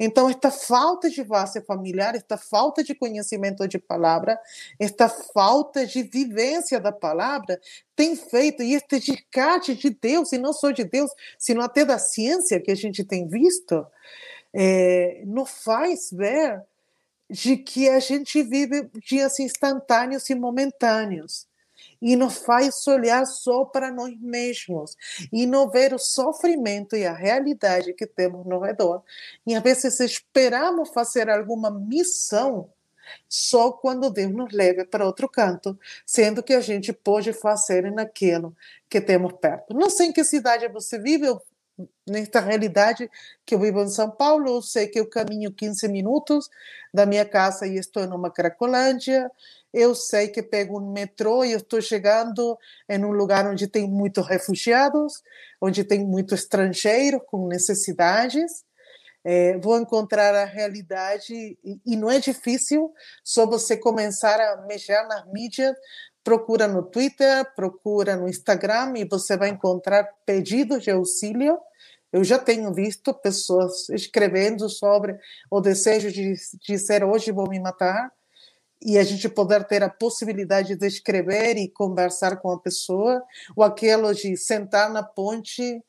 Então, 0.00 0.28
esta 0.28 0.50
falta 0.50 1.08
de 1.08 1.22
base 1.22 1.60
familiar, 1.60 2.16
esta 2.16 2.36
falta 2.36 2.82
de 2.82 2.94
conhecimento 2.94 3.66
de 3.68 3.78
palavra, 3.78 4.38
esta 4.78 5.08
falta 5.08 5.86
de 5.86 6.02
vivência 6.02 6.80
da 6.80 6.90
palavra 6.90 7.60
tem 7.94 8.16
feito, 8.16 8.62
e 8.62 8.74
este 8.74 8.98
descarte 8.98 9.74
de 9.74 9.90
Deus, 9.90 10.32
e 10.32 10.38
não 10.38 10.52
só 10.52 10.70
de 10.72 10.84
Deus, 10.84 11.10
sino 11.38 11.62
até 11.62 11.84
da 11.84 11.98
ciência 11.98 12.60
que 12.60 12.72
a 12.72 12.76
gente 12.76 13.04
tem 13.04 13.28
visto, 13.28 13.86
é, 14.52 15.22
nos 15.24 15.50
faz 15.62 16.10
ver 16.10 16.62
de 17.28 17.56
que 17.56 17.88
a 17.88 17.98
gente 17.98 18.42
vive 18.42 18.88
dias 19.04 19.38
instantâneos 19.40 20.28
e 20.30 20.34
momentâneos 20.34 21.46
e 22.00 22.16
nos 22.16 22.38
faz 22.38 22.86
olhar 22.86 23.26
só 23.26 23.64
para 23.64 23.90
nós 23.90 24.18
mesmos 24.20 24.96
e 25.32 25.46
não 25.46 25.68
ver 25.70 25.94
o 25.94 25.98
sofrimento 25.98 26.96
e 26.96 27.06
a 27.06 27.14
realidade 27.14 27.94
que 27.94 28.06
temos 28.06 28.46
no 28.46 28.60
redor. 28.60 29.02
E 29.46 29.54
às 29.54 29.62
vezes 29.62 30.00
esperamos 30.00 30.90
fazer 30.90 31.28
alguma 31.28 31.70
missão 31.70 32.70
só 33.28 33.70
quando 33.70 34.10
Deus 34.10 34.32
nos 34.32 34.52
leve 34.52 34.84
para 34.84 35.06
outro 35.06 35.28
canto, 35.28 35.78
sendo 36.04 36.42
que 36.42 36.52
a 36.52 36.60
gente 36.60 36.92
pode 36.92 37.32
fazer 37.32 37.90
naquilo 37.92 38.54
que 38.88 39.00
temos 39.00 39.32
perto. 39.34 39.74
Não 39.74 39.88
sei 39.88 40.08
em 40.08 40.12
que 40.12 40.24
cidade 40.24 40.68
você 40.68 40.98
vive, 40.98 41.26
eu 41.26 41.40
nesta 42.06 42.40
realidade 42.40 43.10
que 43.44 43.54
eu 43.54 43.60
vivo 43.60 43.82
em 43.82 43.88
São 43.88 44.10
Paulo, 44.10 44.48
eu 44.48 44.62
sei 44.62 44.86
que 44.86 44.98
eu 44.98 45.08
caminho 45.08 45.52
15 45.52 45.88
minutos 45.88 46.48
da 46.92 47.04
minha 47.04 47.24
casa 47.24 47.66
e 47.66 47.76
estou 47.76 48.06
numa 48.06 48.30
Cracolândia, 48.30 49.30
eu 49.72 49.94
sei 49.94 50.28
que 50.28 50.42
pego 50.42 50.80
um 50.80 50.92
metrô 50.92 51.44
e 51.44 51.52
estou 51.52 51.80
chegando 51.82 52.58
em 52.88 53.04
um 53.04 53.10
lugar 53.10 53.46
onde 53.46 53.66
tem 53.66 53.88
muitos 53.88 54.26
refugiados, 54.26 55.22
onde 55.60 55.84
tem 55.84 56.04
muito 56.04 56.34
estrangeiro 56.34 57.20
com 57.20 57.46
necessidades, 57.46 58.64
é, 59.22 59.58
vou 59.58 59.76
encontrar 59.76 60.34
a 60.34 60.44
realidade 60.44 61.34
e, 61.34 61.80
e 61.84 61.96
não 61.96 62.08
é 62.08 62.20
difícil, 62.20 62.94
só 63.24 63.44
você 63.44 63.76
começar 63.76 64.40
a 64.40 64.62
mexer 64.62 65.02
nas 65.08 65.26
mídias, 65.26 65.76
procura 66.26 66.66
no 66.66 66.82
Twitter, 66.82 67.54
procura 67.54 68.16
no 68.16 68.28
Instagram 68.28 68.94
e 68.96 69.04
você 69.04 69.36
vai 69.36 69.48
encontrar 69.48 70.12
pedidos 70.26 70.82
de 70.82 70.90
auxílio. 70.90 71.56
Eu 72.12 72.24
já 72.24 72.36
tenho 72.36 72.74
visto 72.74 73.14
pessoas 73.14 73.88
escrevendo 73.90 74.68
sobre 74.68 75.16
o 75.48 75.60
desejo 75.60 76.10
de 76.10 76.34
dizer 76.66 77.04
hoje 77.04 77.30
vou 77.30 77.48
me 77.48 77.60
matar 77.60 78.10
e 78.82 78.98
a 78.98 79.04
gente 79.04 79.28
poder 79.28 79.62
ter 79.68 79.84
a 79.84 79.88
possibilidade 79.88 80.74
de 80.74 80.86
escrever 80.88 81.58
e 81.58 81.68
conversar 81.68 82.38
com 82.38 82.50
a 82.50 82.58
pessoa, 82.58 83.22
ou 83.54 83.62
aquilo 83.62 84.12
de 84.12 84.36
sentar 84.36 84.90
na 84.90 85.04
ponte. 85.04 85.80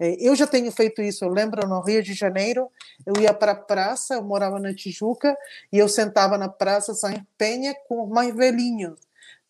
É, 0.00 0.16
eu 0.18 0.34
já 0.34 0.46
tenho 0.46 0.72
feito 0.72 1.02
isso, 1.02 1.24
eu 1.24 1.28
lembro 1.28 1.68
no 1.68 1.80
Rio 1.80 2.02
de 2.02 2.14
Janeiro, 2.14 2.68
eu 3.06 3.22
ia 3.22 3.32
para 3.32 3.52
a 3.52 3.56
praça, 3.56 4.14
eu 4.14 4.24
morava 4.24 4.58
na 4.58 4.74
Tijuca, 4.74 5.36
e 5.72 5.78
eu 5.78 5.88
sentava 5.88 6.36
na 6.36 6.48
praça 6.48 6.94
São 6.94 7.14
Penha 7.38 7.72
com 7.86 8.02
os 8.02 8.10
mais 8.10 8.34
velhinhos 8.34 8.98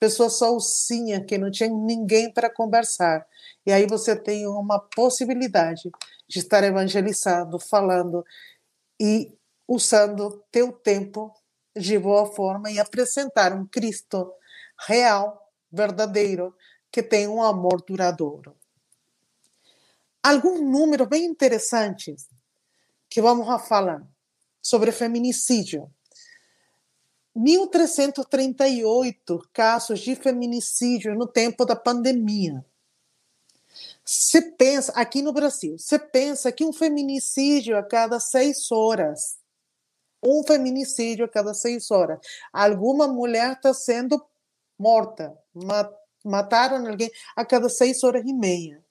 pessoa 0.05 0.29
sozinha, 0.29 1.25
que 1.25 1.39
não 1.39 1.51
tinha 1.51 1.71
ninguém 1.71 2.31
para 2.31 2.53
conversar. 2.53 3.27
E 3.65 3.73
aí 3.73 3.87
você 3.87 4.15
tem 4.15 4.47
uma 4.47 4.79
possibilidade 4.79 5.91
de 6.29 6.41
estar 6.41 6.63
evangelizando, 6.63 7.59
falando 7.59 8.23
e 9.01 9.33
usando 9.67 10.45
teu 10.53 10.73
tempo 10.73 11.35
de 11.75 11.99
boa 11.99 12.27
forma 12.27 12.71
e 12.71 12.79
apresentar 12.79 13.55
um 13.55 13.67
Cristo 13.67 14.31
real, 14.87 15.51
verdadeiro, 15.73 16.55
que 16.93 17.03
tem 17.03 17.27
um 17.27 17.43
amor 17.43 17.83
duradouro. 17.83 18.55
Alguns 20.23 20.61
números 20.61 21.09
bem 21.09 21.25
interessantes 21.25 22.29
que 23.09 23.23
vamos 23.23 23.49
a 23.49 23.59
falar 23.59 24.07
sobre 24.61 24.93
feminicídio. 24.93 25.91
1.338 27.37 29.41
casos 29.53 29.99
de 30.01 30.15
feminicídio 30.15 31.15
no 31.15 31.27
tempo 31.27 31.65
da 31.65 31.75
pandemia. 31.75 32.65
Você 34.05 34.43
pensa, 34.43 34.93
aqui 34.93 35.23
no 35.23 35.33
Brasil, 35.33 35.77
você 35.79 35.99
pensa 35.99 36.53
que 36.53 36.65
um 36.65 36.73
feminicídio 36.73 37.77
a 37.77 37.83
cada 37.83 38.21
seis 38.21 38.71
horas, 38.71 39.39
um 40.23 40.45
feminicídio 40.47 41.25
a 41.25 41.29
cada 41.29 41.53
seis 41.55 41.91
horas, 41.91 42.21
alguma 42.53 43.09
mulher 43.09 43.55
está 43.55 43.75
sendo 43.75 44.25
morta, 44.79 45.37
mataram 46.25 46.87
alguém 46.87 47.11
a 47.35 47.45
cada 47.45 47.69
seis 47.69 48.05
horas 48.05 48.23
e 48.25 48.33
meia. 48.33 48.85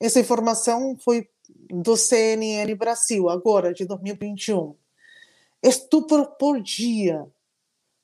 Essa 0.00 0.18
informação 0.20 0.96
foi 0.98 1.28
do 1.70 1.96
CNN 1.96 2.74
Brasil, 2.74 3.28
agora, 3.28 3.74
de 3.74 3.84
2021. 3.84 4.74
Estupro 5.62 6.26
por 6.38 6.62
dia, 6.62 7.28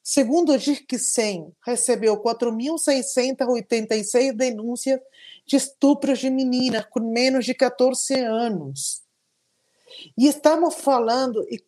Segundo 0.08 0.52
o 0.52 0.56
DIRC 0.56 0.96
100, 0.96 1.52
recebeu 1.66 2.16
4.686 2.22 4.36
denúncias 4.36 5.00
de 5.44 5.56
estupros 5.56 6.20
de 6.20 6.30
meninas 6.30 6.86
com 6.86 7.00
menos 7.00 7.44
de 7.44 7.52
14 7.52 8.14
anos. 8.20 9.02
E 10.16 10.28
estamos 10.28 10.76
falando 10.76 11.44
de 11.44 11.60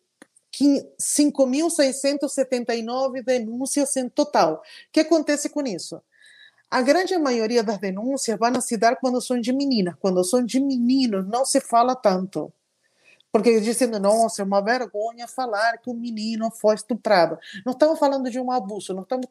5.679 0.97 3.25
denúncias 3.25 3.97
em 3.97 4.07
total. 4.07 4.53
O 4.53 4.61
que 4.93 5.01
acontece 5.01 5.49
com 5.49 5.61
isso? 5.63 6.01
A 6.71 6.81
grande 6.81 7.17
maioria 7.17 7.61
das 7.61 7.77
denúncias 7.77 8.39
vão 8.39 8.61
se 8.61 8.77
dar 8.77 8.95
quando 9.01 9.19
são 9.19 9.37
de 9.37 9.51
meninas. 9.51 9.95
Quando 9.99 10.23
são 10.23 10.45
de 10.45 10.61
meninos, 10.61 11.27
não 11.27 11.43
se 11.43 11.59
fala 11.59 11.93
tanto. 11.93 12.53
Porque 13.31 13.59
dizendo, 13.61 13.99
nossa, 13.99 14.41
é 14.41 14.45
uma 14.45 14.61
vergonha 14.61 15.27
falar 15.27 15.77
que 15.77 15.89
o 15.89 15.93
menino 15.93 16.49
foi 16.49 16.75
estuprado. 16.75 17.37
Não 17.65 17.73
estamos 17.73 17.99
falando 17.99 18.29
de 18.29 18.39
um 18.39 18.51
abuso, 18.51 18.93
não 18.93 19.03
estamos 19.03 19.27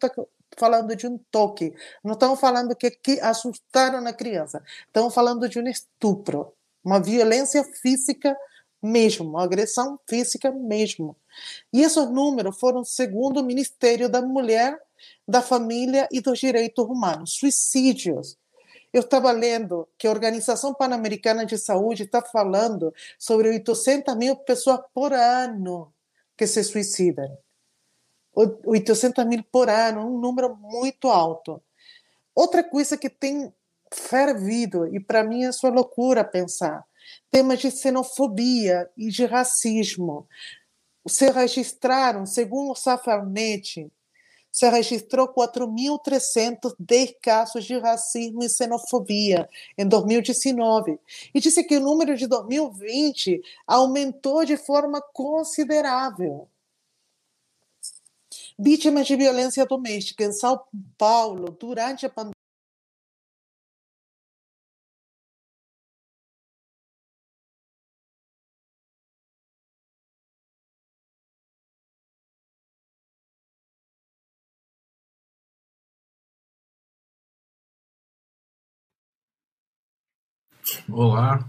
falando 0.56 0.94
de 0.94 1.06
um 1.06 1.18
toque, 1.30 1.74
não 2.02 2.12
estamos 2.12 2.38
falando 2.38 2.76
que, 2.76 2.90
que 2.90 3.20
assustaram 3.20 4.06
a 4.06 4.12
criança. 4.12 4.62
Estamos 4.86 5.12
falando 5.12 5.48
de 5.48 5.58
um 5.58 5.66
estupro, 5.66 6.52
uma 6.84 7.00
violência 7.00 7.64
física 7.64 8.36
mesmo, 8.80 9.30
uma 9.30 9.42
agressão 9.42 9.98
física 10.06 10.52
mesmo. 10.52 11.16
E 11.72 11.82
esses 11.82 12.08
números 12.08 12.58
foram 12.58 12.84
segundo 12.84 13.40
o 13.40 13.44
Ministério 13.44 14.08
da 14.08 14.22
Mulher, 14.22 14.78
da 15.26 15.42
Família 15.42 16.08
e 16.12 16.20
dos 16.20 16.38
Direitos 16.38 16.84
Humanos. 16.84 17.32
Suicídios 17.32 18.36
eu 18.92 19.00
estava 19.00 19.30
lendo 19.30 19.88
que 19.98 20.06
a 20.06 20.10
Organização 20.10 20.72
Pan-Americana 20.72 21.44
de 21.44 21.58
Saúde 21.58 22.04
está 22.04 22.22
falando 22.22 22.92
sobre 23.18 23.48
800 23.48 24.16
mil 24.16 24.36
pessoas 24.36 24.80
por 24.94 25.12
ano 25.12 25.92
que 26.36 26.46
se 26.46 26.62
suicidam. 26.64 27.36
800 28.34 29.24
mil 29.26 29.42
por 29.50 29.68
ano, 29.68 30.06
um 30.06 30.18
número 30.18 30.56
muito 30.56 31.08
alto. 31.08 31.60
Outra 32.34 32.62
coisa 32.62 32.96
que 32.96 33.10
tem 33.10 33.52
fervido, 33.92 34.86
e 34.94 35.00
para 35.00 35.24
mim 35.24 35.44
é 35.44 35.52
só 35.52 35.68
loucura 35.68 36.22
pensar, 36.22 36.84
temas 37.30 37.58
de 37.58 37.70
xenofobia 37.70 38.88
e 38.96 39.08
de 39.08 39.24
racismo. 39.24 40.28
Se 41.06 41.30
registraram, 41.30 42.24
segundo 42.26 42.72
o 42.72 42.76
Safarnet, 42.76 43.90
se 44.50 44.68
registrou 44.68 45.28
4.310 45.28 47.14
casos 47.22 47.64
de 47.64 47.78
racismo 47.78 48.42
e 48.42 48.48
xenofobia 48.48 49.48
em 49.76 49.86
2019. 49.86 50.98
E 51.34 51.40
disse 51.40 51.62
que 51.64 51.76
o 51.76 51.80
número 51.80 52.16
de 52.16 52.26
2020 52.26 53.40
aumentou 53.66 54.44
de 54.44 54.56
forma 54.56 55.00
considerável. 55.12 56.48
Vítimas 58.58 59.06
de 59.06 59.16
violência 59.16 59.64
doméstica 59.64 60.24
em 60.24 60.32
São 60.32 60.60
Paulo 60.96 61.56
durante 61.58 62.06
a 62.06 62.10
pandemia 62.10 62.37
Olá. 80.90 81.46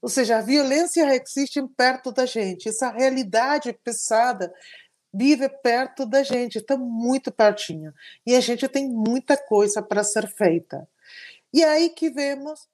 Ou 0.00 0.08
seja, 0.08 0.38
a 0.38 0.42
violência 0.42 1.04
existe 1.16 1.60
perto 1.76 2.12
da 2.12 2.24
gente. 2.26 2.68
Essa 2.68 2.90
realidade 2.90 3.76
pesada 3.82 4.54
vive 5.16 5.48
perto 5.48 6.04
da 6.04 6.22
gente, 6.22 6.58
está 6.58 6.76
muito 6.76 7.32
pertinho. 7.32 7.92
E 8.24 8.34
a 8.34 8.40
gente 8.40 8.68
tem 8.68 8.88
muita 8.88 9.36
coisa 9.36 9.82
para 9.82 10.04
ser 10.04 10.28
feita. 10.28 10.86
E 11.52 11.62
é 11.62 11.68
aí 11.68 11.88
que 11.90 12.10
vemos 12.10 12.68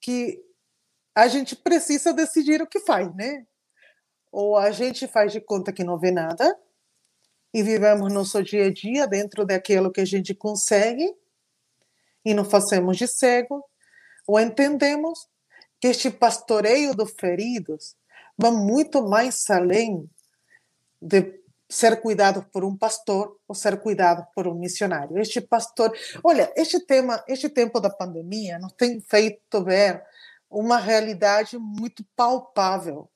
que 0.00 0.44
a 1.14 1.28
gente 1.28 1.54
precisa 1.54 2.12
decidir 2.12 2.60
o 2.60 2.66
que 2.66 2.80
faz, 2.80 3.14
né? 3.14 3.46
Ou 4.32 4.56
a 4.56 4.70
gente 4.70 5.06
faz 5.06 5.32
de 5.32 5.40
conta 5.40 5.72
que 5.72 5.84
não 5.84 5.98
vê 5.98 6.10
nada 6.10 6.58
e 7.54 7.62
vivemos 7.62 8.12
nosso 8.12 8.42
dia 8.42 8.66
a 8.66 8.72
dia 8.72 9.06
dentro 9.06 9.44
daquilo 9.44 9.92
que 9.92 10.00
a 10.00 10.04
gente 10.04 10.34
consegue 10.34 11.14
e 12.24 12.34
não 12.34 12.44
fazemos 12.44 12.96
de 12.96 13.06
cego, 13.06 13.64
ou 14.26 14.38
entendemos 14.38 15.28
que 15.80 15.88
este 15.88 16.10
pastoreio 16.10 16.94
dos 16.94 17.12
feridos 17.12 17.96
vai 18.36 18.50
muito 18.50 19.02
mais 19.08 19.48
além 19.48 20.10
de 21.00 21.38
ser 21.68 22.00
cuidado 22.00 22.44
por 22.50 22.64
um 22.64 22.76
pastor 22.76 23.38
ou 23.46 23.54
ser 23.54 23.80
cuidado 23.80 24.26
por 24.34 24.48
um 24.48 24.54
missionário. 24.54 25.18
Este 25.18 25.40
pastor, 25.40 25.92
olha, 26.24 26.50
este 26.56 26.80
tema, 26.80 27.22
este 27.28 27.48
tempo 27.48 27.78
da 27.78 27.90
pandemia 27.90 28.58
nos 28.58 28.72
tem 28.72 29.00
feito 29.00 29.62
ver 29.64 30.02
uma 30.50 30.78
realidade 30.78 31.58
muito 31.58 32.02
palpável 32.16 33.10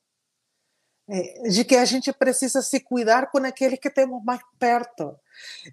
é, 1.09 1.49
de 1.49 1.65
que 1.65 1.75
a 1.75 1.83
gente 1.83 2.13
precisa 2.13 2.61
se 2.61 2.79
cuidar 2.79 3.31
com 3.31 3.39
aqueles 3.39 3.79
que 3.79 3.89
temos 3.89 4.23
mais 4.23 4.39
perto. 4.59 5.17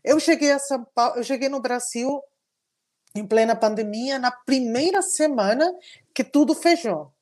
Eu 0.02 0.18
cheguei 0.18 0.50
a 0.50 0.58
São 0.58 0.84
Paulo, 0.94 1.18
eu 1.18 1.22
cheguei 1.22 1.48
no 1.48 1.60
Brasil 1.60 2.22
em 3.14 3.26
plena 3.26 3.54
pandemia 3.54 4.18
na 4.18 4.30
primeira 4.30 5.02
semana 5.02 5.70
que 6.14 6.24
tudo 6.24 6.54
fechou. 6.54 7.12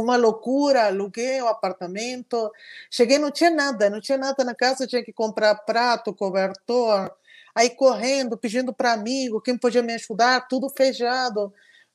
Uma 0.00 0.16
loucura, 0.16 0.86
aluguei 0.86 1.40
o 1.42 1.48
apartamento. 1.48 2.50
Cheguei, 2.90 3.18
não 3.18 3.30
tinha 3.30 3.50
nada, 3.50 3.90
não 3.90 4.00
tinha 4.00 4.18
nada 4.18 4.44
na 4.44 4.54
casa, 4.54 4.86
tinha 4.86 5.02
que 5.04 5.12
comprar 5.12 5.54
prato, 5.54 6.14
cobertor. 6.14 7.10
Aí 7.54 7.70
correndo, 7.70 8.36
pedindo 8.36 8.72
para 8.72 8.92
amigo, 8.92 9.40
quem 9.40 9.58
podia 9.58 9.82
me 9.82 9.94
ajudar, 9.94 10.46
tudo 10.48 10.68
fechado. 10.70 11.52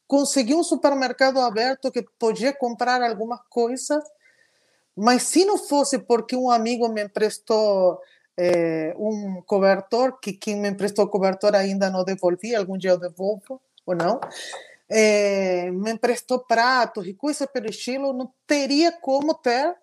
Consegui 0.08 0.54
um 0.54 0.64
supermercado 0.64 1.40
aberto 1.40 1.92
que 1.92 2.06
podia 2.20 2.52
comprar 2.54 3.02
algumas 3.02 3.40
coisas, 3.50 4.04
mas 4.96 5.24
se 5.24 5.46
não 5.46 5.58
fosse 5.58 5.98
porque 5.98 6.36
um 6.36 6.50
amigo 6.50 6.88
me 6.90 7.04
emprestou 7.04 8.00
é, 8.38 8.94
um 8.98 9.42
cobertor, 9.46 10.20
que 10.20 10.34
quem 10.34 10.58
me 10.60 10.70
emprestou 10.70 11.08
cobertor 11.08 11.56
ainda 11.56 11.90
não 11.90 12.04
devolvi, 12.04 12.56
algum 12.56 12.78
dia 12.78 12.92
eu 12.92 13.00
devolvo 13.00 13.62
ou 13.86 13.96
não 13.96 14.20
é, 14.96 15.72
me 15.72 15.92
emprestou 15.92 16.40
pratos 16.40 17.08
e 17.08 17.16
coisas 17.16 17.48
pelo 17.52 17.68
estilo, 17.68 18.14
não 18.14 18.32
teria 18.46 18.92
como 18.92 19.34
ter 19.34 19.76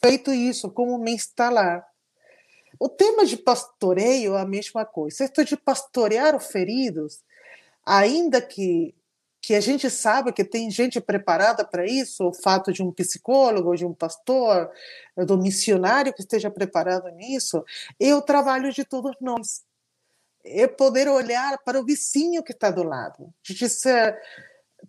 feito 0.00 0.32
isso, 0.32 0.70
como 0.70 0.96
me 0.98 1.12
instalar. 1.12 1.84
O 2.78 2.88
tema 2.88 3.26
de 3.26 3.36
pastoreio 3.36 4.36
é 4.36 4.40
a 4.40 4.46
mesma 4.46 4.84
coisa. 4.84 5.24
Isto 5.24 5.44
de 5.44 5.56
pastorear 5.56 6.36
os 6.36 6.46
feridos, 6.46 7.24
ainda 7.84 8.40
que 8.40 8.94
que 9.38 9.54
a 9.54 9.60
gente 9.60 9.88
sabe 9.88 10.32
que 10.32 10.42
tem 10.42 10.68
gente 10.72 11.00
preparada 11.00 11.64
para 11.64 11.86
isso, 11.86 12.26
o 12.26 12.34
fato 12.34 12.72
de 12.72 12.82
um 12.82 12.90
psicólogo, 12.90 13.76
de 13.76 13.86
um 13.86 13.94
pastor, 13.94 14.68
do 15.16 15.38
missionário 15.38 16.12
que 16.12 16.20
esteja 16.20 16.50
preparado 16.50 17.08
nisso, 17.10 17.64
é 18.00 18.12
o 18.12 18.20
trabalho 18.20 18.72
de 18.72 18.84
todos 18.84 19.14
nós 19.20 19.62
é 20.46 20.66
poder 20.66 21.08
olhar 21.08 21.58
para 21.64 21.80
o 21.80 21.84
vizinho 21.84 22.42
que 22.42 22.52
está 22.52 22.70
do 22.70 22.82
lado. 22.82 23.32
Dizer, 23.42 24.16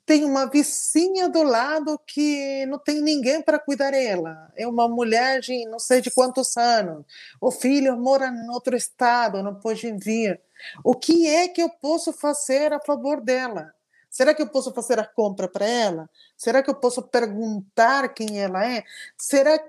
tem 0.06 0.24
uma 0.24 0.46
vizinha 0.46 1.28
do 1.28 1.44
lado 1.44 2.00
que 2.06 2.66
não 2.68 2.80
tem 2.80 3.02
ninguém 3.02 3.42
para 3.42 3.60
cuidar 3.60 3.92
dela. 3.92 4.52
É 4.56 4.68
uma 4.68 4.88
mulher 4.88 5.42
de 5.42 5.66
não 5.66 5.80
sei 5.80 6.02
de 6.02 6.12
quantos 6.12 6.56
anos. 6.56 7.06
O 7.42 7.52
filho 7.52 7.98
mora 7.98 8.28
em 8.28 8.50
outro 8.50 8.76
estado, 8.76 9.44
não 9.44 9.56
pode 9.56 9.92
vir. 9.94 10.40
O 10.84 10.94
que 10.94 11.28
é 11.28 11.48
que 11.48 11.62
eu 11.62 11.70
posso 11.70 12.14
fazer 12.14 12.72
a 12.74 12.80
favor 12.80 13.22
dela? 13.22 13.74
Será 14.10 14.34
que 14.34 14.42
eu 14.42 14.48
posso 14.48 14.74
fazer 14.74 15.00
a 15.00 15.06
compra 15.06 15.48
para 15.48 15.66
ela? 15.66 16.10
Será 16.36 16.64
que 16.64 16.70
eu 16.70 16.76
posso 16.76 17.02
perguntar 17.04 18.14
quem 18.14 18.40
ela 18.40 18.66
é? 18.66 18.84
Será 19.18 19.60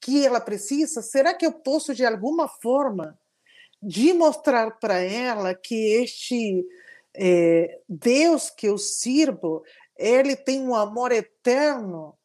que 0.00 0.24
ela 0.24 0.40
precisa? 0.40 1.02
Será 1.02 1.34
que 1.34 1.44
eu 1.44 1.52
posso, 1.52 1.94
de 1.94 2.06
alguma 2.06 2.48
forma, 2.48 3.18
de 3.82 4.12
mostrar 4.12 4.78
para 4.78 5.00
ela 5.00 5.54
que 5.54 5.74
este 6.02 6.66
é, 7.14 7.80
Deus 7.88 8.50
que 8.50 8.66
eu 8.66 8.78
sirvo, 8.78 9.62
ele 9.96 10.36
tem 10.36 10.60
um 10.60 10.74
amor 10.74 11.12
eterno 11.12 12.16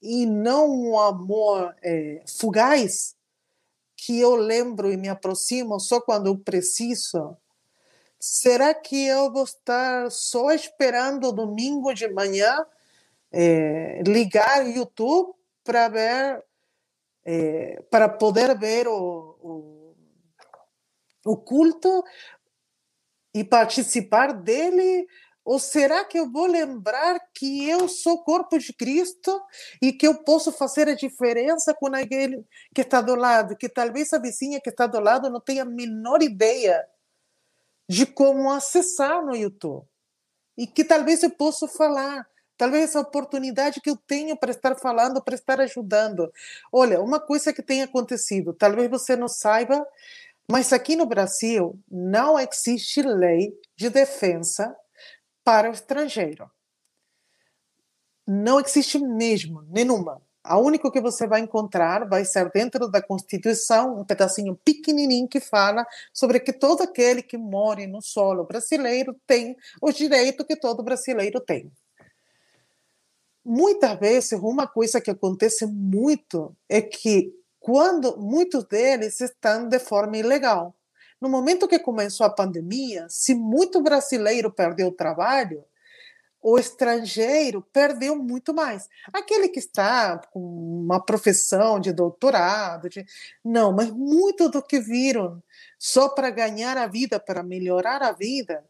e 0.00 0.26
não 0.26 0.70
um 0.70 0.98
amor 0.98 1.74
é, 1.82 2.22
fugaz, 2.38 3.16
que 3.96 4.18
eu 4.18 4.36
lembro 4.36 4.92
e 4.92 4.96
me 4.96 5.08
aproximo 5.08 5.80
só 5.80 6.00
quando 6.00 6.28
eu 6.28 6.38
preciso. 6.38 7.36
Será 8.18 8.74
que 8.74 9.06
eu 9.06 9.32
vou 9.32 9.44
estar 9.44 10.10
só 10.10 10.50
esperando 10.52 11.32
domingo 11.32 11.92
de 11.92 12.08
manhã 12.08 12.64
é, 13.32 14.02
ligar 14.06 14.66
YouTube 14.66 15.34
para 15.62 15.88
ver, 15.88 16.44
é, 17.24 17.82
para 17.90 18.08
poder 18.08 18.56
ver 18.56 18.88
o, 18.88 19.36
o 19.40 19.77
o 21.28 21.36
culto 21.36 22.02
e 23.34 23.44
participar 23.44 24.32
dele? 24.32 25.06
Ou 25.44 25.58
será 25.58 26.04
que 26.04 26.18
eu 26.18 26.30
vou 26.30 26.46
lembrar 26.46 27.18
que 27.34 27.68
eu 27.68 27.88
sou 27.88 28.22
corpo 28.22 28.58
de 28.58 28.72
Cristo 28.72 29.40
e 29.80 29.92
que 29.92 30.06
eu 30.06 30.22
posso 30.22 30.52
fazer 30.52 30.88
a 30.88 30.94
diferença 30.94 31.74
com 31.74 31.86
aquele 31.94 32.44
que 32.74 32.82
está 32.82 33.00
do 33.00 33.14
lado? 33.14 33.56
Que 33.56 33.68
talvez 33.68 34.12
a 34.12 34.18
vizinha 34.18 34.60
que 34.60 34.68
está 34.70 34.86
do 34.86 35.00
lado 35.00 35.30
não 35.30 35.40
tenha 35.40 35.62
a 35.62 35.66
menor 35.66 36.22
ideia 36.22 36.86
de 37.88 38.04
como 38.04 38.50
acessar 38.50 39.24
no 39.24 39.34
YouTube. 39.34 39.86
E 40.56 40.66
que 40.66 40.84
talvez 40.84 41.22
eu 41.22 41.30
possa 41.30 41.66
falar. 41.66 42.26
Talvez 42.58 42.84
essa 42.84 43.00
oportunidade 43.00 43.80
que 43.80 43.88
eu 43.88 43.96
tenho 43.96 44.36
para 44.36 44.50
estar 44.50 44.74
falando, 44.76 45.22
para 45.22 45.36
estar 45.36 45.60
ajudando. 45.60 46.30
Olha, 46.72 47.00
uma 47.00 47.20
coisa 47.20 47.52
que 47.52 47.62
tem 47.62 47.82
acontecido, 47.82 48.52
talvez 48.52 48.90
você 48.90 49.14
não 49.14 49.28
saiba, 49.28 49.86
mas 50.50 50.72
aqui 50.72 50.96
no 50.96 51.06
Brasil 51.06 51.78
não 51.90 52.38
existe 52.38 53.02
lei 53.02 53.52
de 53.76 53.90
defesa 53.90 54.74
para 55.44 55.68
o 55.68 55.72
estrangeiro. 55.72 56.50
Não 58.26 58.58
existe 58.60 58.98
mesmo, 58.98 59.62
nenhuma. 59.62 60.22
A 60.42 60.58
única 60.58 60.90
que 60.90 61.00
você 61.00 61.26
vai 61.26 61.40
encontrar 61.40 62.08
vai 62.08 62.24
ser 62.24 62.50
dentro 62.50 62.90
da 62.90 63.02
Constituição, 63.02 63.98
um 63.98 64.04
pedacinho 64.04 64.58
pequenininho 64.64 65.28
que 65.28 65.40
fala 65.40 65.86
sobre 66.12 66.40
que 66.40 66.52
todo 66.52 66.82
aquele 66.82 67.22
que 67.22 67.36
mora 67.36 67.86
no 67.86 68.00
solo 68.00 68.44
brasileiro 68.44 69.14
tem 69.26 69.56
o 69.82 69.92
direito 69.92 70.46
que 70.46 70.56
todo 70.56 70.82
brasileiro 70.82 71.40
tem. 71.40 71.70
Muitas 73.44 73.98
vezes, 73.98 74.32
uma 74.32 74.66
coisa 74.66 75.00
que 75.00 75.10
acontece 75.10 75.66
muito 75.66 76.54
é 76.68 76.80
que 76.80 77.32
quando 77.60 78.16
muitos 78.16 78.64
deles 78.64 79.20
estão 79.20 79.68
de 79.68 79.78
forma 79.78 80.16
ilegal. 80.16 80.74
No 81.20 81.28
momento 81.28 81.68
que 81.68 81.78
começou 81.78 82.24
a 82.24 82.30
pandemia, 82.30 83.06
se 83.08 83.34
muito 83.34 83.82
brasileiro 83.82 84.52
perdeu 84.52 84.88
o 84.88 84.92
trabalho, 84.92 85.64
o 86.40 86.58
estrangeiro 86.58 87.60
perdeu 87.72 88.16
muito 88.16 88.54
mais. 88.54 88.88
Aquele 89.12 89.48
que 89.48 89.58
está 89.58 90.18
com 90.30 90.40
uma 90.40 91.04
profissão 91.04 91.80
de 91.80 91.92
doutorado, 91.92 92.88
de... 92.88 93.04
não, 93.44 93.72
mas 93.72 93.90
muito 93.90 94.48
do 94.48 94.62
que 94.62 94.78
viram 94.78 95.42
só 95.78 96.08
para 96.08 96.30
ganhar 96.30 96.76
a 96.78 96.86
vida, 96.86 97.18
para 97.18 97.42
melhorar 97.42 98.02
a 98.02 98.12
vida, 98.12 98.64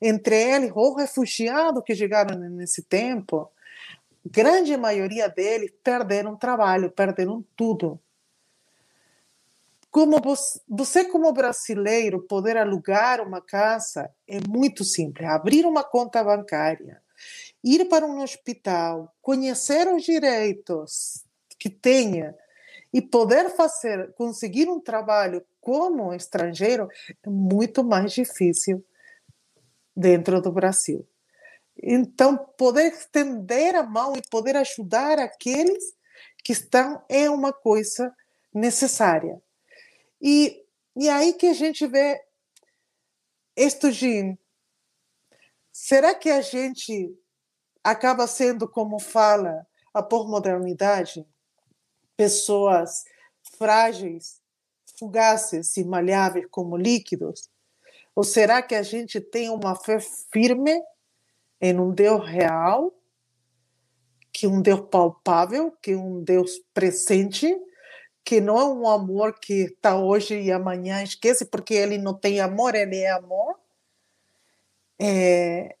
entre 0.00 0.36
eles 0.36 0.72
os 0.74 0.96
refugiados 0.96 1.82
que 1.84 1.94
chegaram 1.94 2.36
nesse 2.50 2.82
tempo, 2.82 3.50
grande 4.24 4.76
maioria 4.76 5.28
deles 5.28 5.72
perderam 5.82 6.36
trabalho, 6.36 6.90
perderam 6.90 7.44
tudo. 7.56 8.00
Como 9.94 10.16
você, 10.68 11.04
como 11.04 11.32
brasileiro, 11.32 12.20
poder 12.24 12.56
alugar 12.56 13.20
uma 13.20 13.40
casa 13.40 14.10
é 14.26 14.40
muito 14.40 14.82
simples. 14.82 15.28
Abrir 15.28 15.64
uma 15.64 15.84
conta 15.84 16.24
bancária, 16.24 17.00
ir 17.62 17.84
para 17.84 18.04
um 18.04 18.20
hospital, 18.20 19.14
conhecer 19.22 19.86
os 19.86 20.02
direitos 20.02 21.24
que 21.60 21.70
tenha 21.70 22.34
e 22.92 23.00
poder 23.00 23.50
fazer, 23.50 24.12
conseguir 24.14 24.68
um 24.68 24.80
trabalho 24.80 25.46
como 25.60 26.12
estrangeiro 26.12 26.88
é 27.22 27.30
muito 27.30 27.84
mais 27.84 28.12
difícil 28.12 28.84
dentro 29.96 30.42
do 30.42 30.50
Brasil. 30.50 31.06
Então, 31.80 32.36
poder 32.58 32.92
estender 32.92 33.76
a 33.76 33.84
mão 33.84 34.14
e 34.16 34.28
poder 34.28 34.56
ajudar 34.56 35.20
aqueles 35.20 35.94
que 36.42 36.50
estão 36.50 37.00
é 37.08 37.30
uma 37.30 37.52
coisa 37.52 38.12
necessária. 38.52 39.40
E, 40.26 40.64
e 40.96 41.06
aí 41.10 41.34
que 41.34 41.48
a 41.48 41.52
gente 41.52 41.86
vê 41.86 42.18
isto 43.54 43.92
de 43.92 44.38
será 45.70 46.14
que 46.14 46.30
a 46.30 46.40
gente 46.40 47.14
acaba 47.82 48.26
sendo, 48.26 48.66
como 48.66 48.98
fala 48.98 49.66
a 49.92 50.02
por-modernidade, 50.02 51.26
pessoas 52.16 53.04
frágeis, 53.58 54.40
fugazes 54.98 55.76
e 55.76 55.84
malháveis 55.84 56.46
como 56.50 56.74
líquidos? 56.74 57.50
Ou 58.16 58.24
será 58.24 58.62
que 58.62 58.74
a 58.74 58.82
gente 58.82 59.20
tem 59.20 59.50
uma 59.50 59.76
fé 59.76 60.00
firme 60.00 60.82
em 61.60 61.78
um 61.78 61.92
Deus 61.92 62.26
real, 62.26 62.94
que 64.32 64.46
um 64.46 64.62
Deus 64.62 64.88
palpável, 64.90 65.70
que 65.82 65.94
um 65.94 66.24
Deus 66.24 66.58
presente, 66.72 67.54
que 68.24 68.40
não 68.40 68.58
é 68.58 68.64
um 68.64 68.88
amor 68.88 69.38
que 69.38 69.64
está 69.64 69.96
hoje 69.96 70.40
e 70.40 70.50
amanhã 70.50 71.02
esquece, 71.02 71.44
porque 71.44 71.74
ele 71.74 71.98
não 71.98 72.14
tem 72.14 72.40
amor, 72.40 72.74
ele 72.74 72.96
é 72.96 73.10
amor. 73.10 73.58
É... 74.98 75.76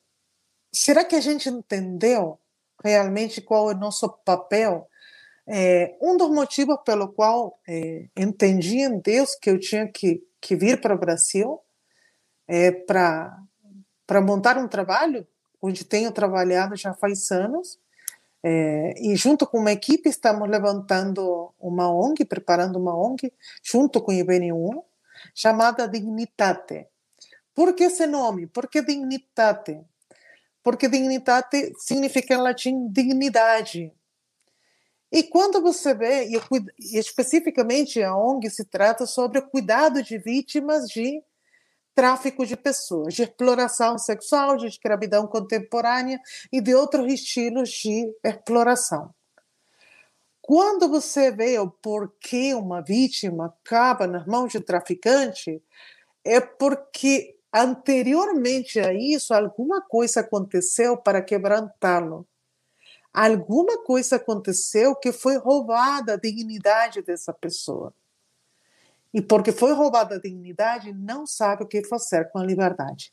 Será 0.70 1.04
que 1.04 1.16
a 1.16 1.20
gente 1.20 1.48
entendeu 1.48 2.38
realmente 2.82 3.40
qual 3.40 3.70
é 3.70 3.74
o 3.74 3.78
nosso 3.78 4.08
papel? 4.24 4.86
É... 5.46 5.96
um 6.02 6.16
dos 6.16 6.28
motivos 6.30 6.76
pelo 6.84 7.08
qual 7.08 7.58
é, 7.66 8.08
entendi 8.16 8.80
em 8.80 8.98
Deus 8.98 9.34
que 9.34 9.48
eu 9.48 9.58
tinha 9.58 9.88
que, 9.88 10.22
que 10.40 10.54
vir 10.54 10.80
para 10.80 10.94
o 10.94 10.98
Brasil 10.98 11.60
é 12.46 12.70
para 12.70 13.40
montar 14.22 14.58
um 14.58 14.68
trabalho 14.68 15.26
onde 15.62 15.82
tenho 15.82 16.12
trabalhado 16.12 16.76
já 16.76 16.92
faz 16.92 17.30
anos 17.30 17.78
é, 18.46 18.92
e 19.00 19.16
junto 19.16 19.46
com 19.46 19.58
uma 19.58 19.72
equipe 19.72 20.06
estamos 20.06 20.46
levantando 20.46 21.54
uma 21.58 21.90
ONG, 21.90 22.26
preparando 22.26 22.76
uma 22.76 22.94
ONG, 22.94 23.32
junto 23.62 24.02
com 24.02 24.12
o 24.12 24.14
IBNU, 24.14 24.84
chamada 25.34 25.88
Dignitate. 25.88 26.86
Por 27.54 27.72
que 27.72 27.84
esse 27.84 28.06
nome? 28.06 28.46
Por 28.46 28.68
que 28.68 28.82
Dignitate? 28.82 29.80
Porque 30.62 30.90
Dignitate 30.90 31.72
significa 31.78 32.34
em 32.34 32.36
latim 32.36 32.88
dignidade. 32.88 33.90
E 35.10 35.22
quando 35.22 35.62
você 35.62 35.94
vê, 35.94 36.28
e 36.28 36.98
especificamente 36.98 38.02
a 38.02 38.14
ONG 38.14 38.50
se 38.50 38.66
trata 38.66 39.06
sobre 39.06 39.38
o 39.38 39.48
cuidado 39.48 40.02
de 40.02 40.18
vítimas 40.18 40.86
de 40.88 41.22
tráfico 41.94 42.44
de 42.44 42.56
pessoas, 42.56 43.14
de 43.14 43.22
exploração 43.22 43.96
sexual, 43.98 44.56
de 44.56 44.66
escravidão 44.66 45.26
contemporânea 45.26 46.20
e 46.52 46.60
de 46.60 46.74
outros 46.74 47.12
estilos 47.12 47.70
de 47.70 48.12
exploração. 48.22 49.14
Quando 50.42 50.88
você 50.88 51.30
vê 51.30 51.58
o 51.58 51.70
porquê 51.70 52.52
uma 52.54 52.82
vítima 52.82 53.46
acaba 53.46 54.06
nas 54.06 54.26
mãos 54.26 54.52
de 54.52 54.60
traficante, 54.60 55.62
é 56.24 56.40
porque 56.40 57.36
anteriormente 57.52 58.80
a 58.80 58.92
isso 58.92 59.32
alguma 59.32 59.80
coisa 59.80 60.20
aconteceu 60.20 60.96
para 60.96 61.22
quebrantá-lo. 61.22 62.26
Alguma 63.12 63.82
coisa 63.84 64.16
aconteceu 64.16 64.96
que 64.96 65.12
foi 65.12 65.38
roubada 65.38 66.14
a 66.14 66.18
dignidade 66.18 67.00
dessa 67.00 67.32
pessoa 67.32 67.94
e 69.14 69.22
porque 69.22 69.52
foi 69.52 69.72
roubada 69.72 70.16
a 70.16 70.20
dignidade, 70.20 70.92
não 70.92 71.24
sabe 71.24 71.62
o 71.62 71.68
que 71.68 71.84
fazer 71.84 72.28
com 72.32 72.40
a 72.40 72.44
liberdade. 72.44 73.12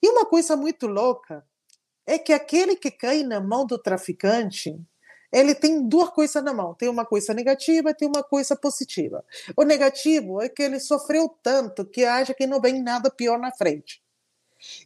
E 0.00 0.08
uma 0.08 0.24
coisa 0.24 0.56
muito 0.56 0.86
louca 0.86 1.44
é 2.06 2.16
que 2.16 2.32
aquele 2.32 2.76
que 2.76 2.88
cai 2.88 3.24
na 3.24 3.40
mão 3.40 3.66
do 3.66 3.76
traficante, 3.76 4.80
ele 5.32 5.56
tem 5.56 5.86
duas 5.88 6.10
coisas 6.10 6.42
na 6.42 6.54
mão. 6.54 6.72
Tem 6.72 6.88
uma 6.88 7.04
coisa 7.04 7.34
negativa 7.34 7.90
e 7.90 7.94
tem 7.94 8.06
uma 8.06 8.22
coisa 8.22 8.54
positiva. 8.54 9.24
O 9.56 9.64
negativo 9.64 10.40
é 10.40 10.48
que 10.48 10.62
ele 10.62 10.78
sofreu 10.78 11.28
tanto 11.42 11.84
que 11.84 12.04
acha 12.04 12.32
que 12.32 12.46
não 12.46 12.60
vem 12.60 12.80
nada 12.80 13.10
pior 13.10 13.40
na 13.40 13.50
frente. 13.50 14.00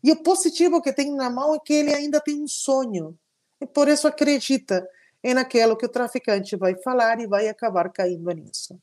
E 0.02 0.10
o 0.10 0.22
positivo 0.22 0.80
que 0.80 0.94
tem 0.94 1.14
na 1.14 1.28
mão 1.28 1.54
é 1.54 1.58
que 1.62 1.74
ele 1.74 1.94
ainda 1.94 2.22
tem 2.22 2.42
um 2.42 2.48
sonho. 2.48 3.18
E 3.60 3.66
por 3.66 3.86
isso 3.86 4.08
acredita 4.08 4.88
em 5.22 5.36
aquilo 5.36 5.76
que 5.76 5.84
o 5.84 5.90
traficante 5.90 6.56
vai 6.56 6.74
falar 6.82 7.20
e 7.20 7.26
vai 7.26 7.48
acabar 7.48 7.92
caindo 7.92 8.30
nisso 8.32 8.80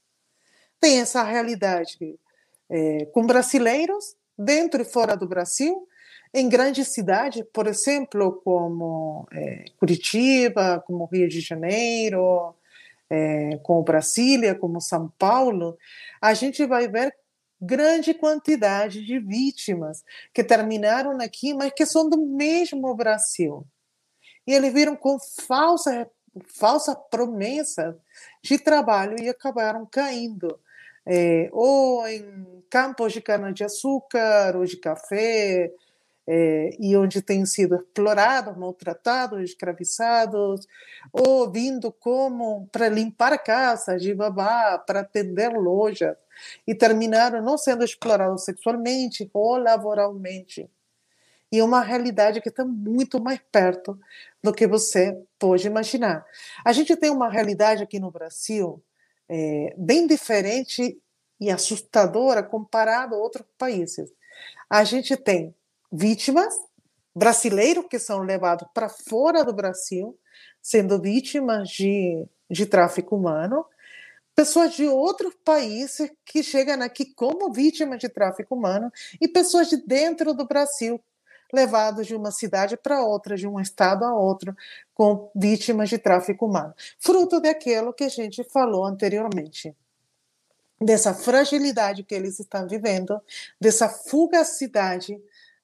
tem 0.80 1.00
essa 1.00 1.24
realidade 1.24 2.20
é, 2.70 3.06
com 3.08 3.26
brasileiros 3.26 4.16
dentro 4.38 4.82
e 4.82 4.86
fora 4.86 5.16
do 5.16 5.28
Brasil, 5.28 5.88
em 6.34 6.48
grandes 6.48 6.94
cidades, 6.94 7.44
por 7.52 7.68
exemplo, 7.68 8.40
como 8.44 9.28
é, 9.34 9.66
Curitiba, 9.78 10.82
como 10.86 11.10
Rio 11.12 11.28
de 11.28 11.42
Janeiro, 11.42 12.56
é, 13.10 13.58
como 13.64 13.84
Brasília, 13.84 14.54
como 14.54 14.80
São 14.80 15.12
Paulo, 15.18 15.78
a 16.22 16.34
gente 16.34 16.66
vai 16.66 16.88
ver 16.88 17.14
grande 17.60 18.14
quantidade 18.14 19.04
de 19.06 19.20
vítimas 19.20 20.04
que 20.34 20.44
terminaram 20.44 21.18
aqui, 21.20 21.54
mas 21.54 21.74
que 21.76 21.86
são 21.86 22.08
do 22.08 22.26
mesmo 22.26 22.94
Brasil. 22.96 23.66
E 24.46 24.54
eles 24.54 24.72
viram 24.72 24.96
com 24.96 25.18
falsa 25.20 26.10
falsa 26.46 26.96
promessa 26.96 27.98
de 28.44 28.60
trabalho 28.60 29.20
e 29.20 29.28
acabaram 29.28 29.86
caindo 29.86 30.60
é, 31.10 31.49
ou 31.51 32.07
em 32.07 32.64
campos 32.70 33.12
de 33.12 33.20
cana-de-açúcar 33.20 34.55
ou 34.55 34.64
de 34.64 34.78
café, 34.78 35.74
é, 36.28 36.70
e 36.80 36.95
onde 36.95 37.24
têm 37.24 37.43
sido 37.47 37.76
explorados, 37.76 38.55
maltratados, 38.55 39.41
escravizados, 39.41 40.68
ou 41.12 41.51
vindo 41.51 41.91
como 41.91 42.70
para 42.72 42.88
limpar 42.88 43.36
casa 43.39 43.97
de 43.97 44.14
babá, 44.14 44.78
para 44.78 44.99
atender 44.99 45.51
lojas, 45.51 46.16
e 46.68 46.76
terminaram 46.76 47.41
não 47.41 47.57
sendo 47.57 47.84
explorados 47.84 48.45
sexualmente 48.45 49.28
ou 49.34 49.57
laboralmente. 49.57 50.70
E 51.51 51.57
é 51.57 51.64
uma 51.64 51.82
realidade 51.82 52.39
que 52.41 52.49
está 52.49 52.64
muito 52.64 53.20
mais 53.20 53.41
perto 53.51 53.99
do 54.43 54.53
que 54.53 54.68
você 54.68 55.20
pode 55.39 55.66
imaginar. 55.66 56.24
A 56.64 56.72
gente 56.72 56.95
tem 56.95 57.10
uma 57.10 57.28
realidade 57.28 57.82
aqui 57.82 57.99
no 57.99 58.12
Brasil 58.12 58.80
é, 59.30 59.74
bem 59.78 60.08
diferente 60.08 61.00
e 61.40 61.50
assustadora 61.50 62.44
comparado 62.44 63.16
a 63.16 63.18
outros 63.18 63.46
países. 63.58 64.12
A 64.70 64.84
gente 64.84 65.16
tem 65.16 65.56
vítimas 65.92 66.54
brasileiros 67.16 67.86
que 67.90 68.00
são 68.00 68.20
levados 68.20 68.68
para 68.74 68.90
fora 68.90 69.44
do 69.44 69.54
Brasil, 69.54 70.18
sendo 70.62 71.02
vítimas 71.02 71.70
de, 71.70 72.26
de 72.50 72.66
tráfico 72.66 73.16
humano, 73.16 73.66
pessoas 74.36 74.74
de 74.74 74.88
outros 74.88 75.34
países 75.44 76.10
que 76.26 76.42
chegam 76.42 76.82
aqui 76.82 77.14
como 77.14 77.52
vítimas 77.52 78.00
de 78.00 78.10
tráfico 78.10 78.56
humano 78.56 78.92
e 79.20 79.28
pessoas 79.28 79.70
de 79.70 79.78
dentro 79.78 80.34
do 80.34 80.48
Brasil 80.48 81.02
levados 81.52 82.08
de 82.08 82.16
uma 82.16 82.32
cidade 82.32 82.78
para 82.78 83.04
outra, 83.04 83.36
de 83.36 83.47
um 83.47 83.60
estado 83.60 84.06
a 84.06 84.14
outro, 84.14 84.56
com 84.93 85.32
vítimas 85.36 85.89
de 85.89 85.97
tráfico 85.97 86.45
humano, 86.45 86.74
fruto 87.00 87.39
daquilo 87.39 87.93
que 87.93 88.04
a 88.04 88.10
gente 88.10 88.43
falou 88.43 88.86
anteriormente. 88.86 89.76
Dessa 90.82 91.14
fragilidade 91.14 92.04
que 92.04 92.16
eles 92.16 92.39
estão 92.39 92.68
vivendo, 92.68 93.20
dessa 93.60 93.89
fugacidade 93.89 95.20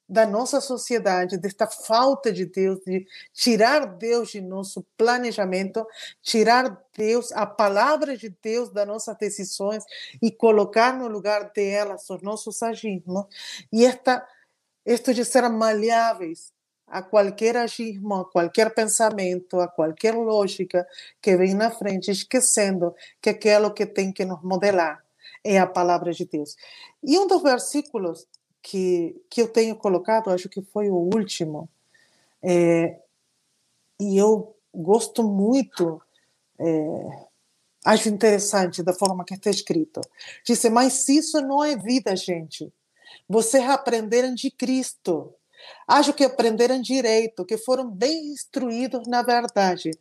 da 0.08 0.26
nossa 0.26 0.62
sociedade, 0.62 1.38
desta 1.38 1.66
falta 1.66 2.32
de 2.32 2.46
Deus, 2.46 2.80
de 2.86 3.08
tirar 3.34 3.86
Deus 3.88 4.30
de 4.30 4.40
nosso 4.40 4.86
planejamento, 4.96 5.86
tirar 6.22 6.80
Deus, 6.96 7.32
a 7.32 7.46
palavra 7.46 8.16
de 8.16 8.30
Deus 8.30 8.70
das 8.70 8.88
nossas 8.88 9.18
decisões 9.18 9.84
e 10.22 10.32
colocar 10.32 10.96
no 10.96 11.08
lugar 11.08 11.52
delas 11.56 12.08
os 12.10 12.22
nossos 12.22 12.62
agismos, 12.62 13.26
e 13.74 13.84
esta 13.84 14.26
isto 14.86 15.14
de 15.14 15.26
ser 15.26 15.50
maleáveis 15.50 16.54
a 16.88 17.02
qualquer 17.02 17.58
agismo, 17.58 18.16
a 18.16 18.26
qualquer 18.26 18.74
pensamento, 18.74 19.60
a 19.60 19.68
qualquer 19.68 20.14
lógica 20.14 20.88
que 21.22 21.36
vem 21.36 21.54
na 21.54 21.72
frente, 21.72 22.12
esquecendo 22.12 22.94
que 23.22 23.32
aquilo 23.32 23.74
que 23.74 23.86
tem 23.86 24.12
que 24.12 24.24
nos 24.24 24.42
modelar 24.44 25.04
é 25.44 25.58
a 25.58 25.68
palavra 25.68 26.12
de 26.12 26.26
Deus. 26.26 26.56
E 27.04 27.18
um 27.18 27.28
dos 27.28 27.42
versículos 27.42 28.28
que, 28.62 29.16
que 29.30 29.42
eu 29.42 29.48
tenho 29.48 29.76
colocado, 29.76 30.30
acho 30.30 30.50
que 30.50 30.62
foi 30.62 30.90
o 30.90 30.96
último, 30.96 31.70
é, 32.42 33.00
e 34.00 34.18
eu 34.18 34.56
gosto 34.74 35.24
muito, 35.24 36.02
é, 36.60 37.26
acho 37.86 38.10
interessante 38.10 38.84
da 38.84 38.94
forma 38.94 39.24
que 39.24 39.36
está 39.36 39.50
escrito. 39.50 40.02
Disse, 40.44 40.70
mas 40.70 41.08
isso 41.08 41.40
não 41.42 41.64
é 41.64 41.76
vida, 41.76 42.16
gente. 42.16 42.72
Vocês 43.28 43.68
aprenderam 43.70 44.34
de 44.34 44.52
Cristo. 44.52 45.34
Acho 45.88 46.14
que 46.14 46.24
aprenderam 46.24 46.82
direito, 46.82 47.46
que 47.46 47.58
foram 47.58 47.90
bem 47.90 48.28
instruídos 48.28 49.08
na 49.08 49.22
verdade, 49.22 49.92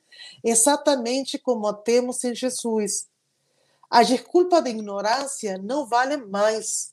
exatamente 0.43 1.39
como 1.39 1.73
temos 1.73 2.23
em 2.25 2.35
Jesus. 2.35 3.07
A 3.91 4.03
desculpa 4.03 4.61
da 4.61 4.71
ignorância 4.71 5.59
não 5.59 5.87
vale 5.87 6.17
mais. 6.17 6.93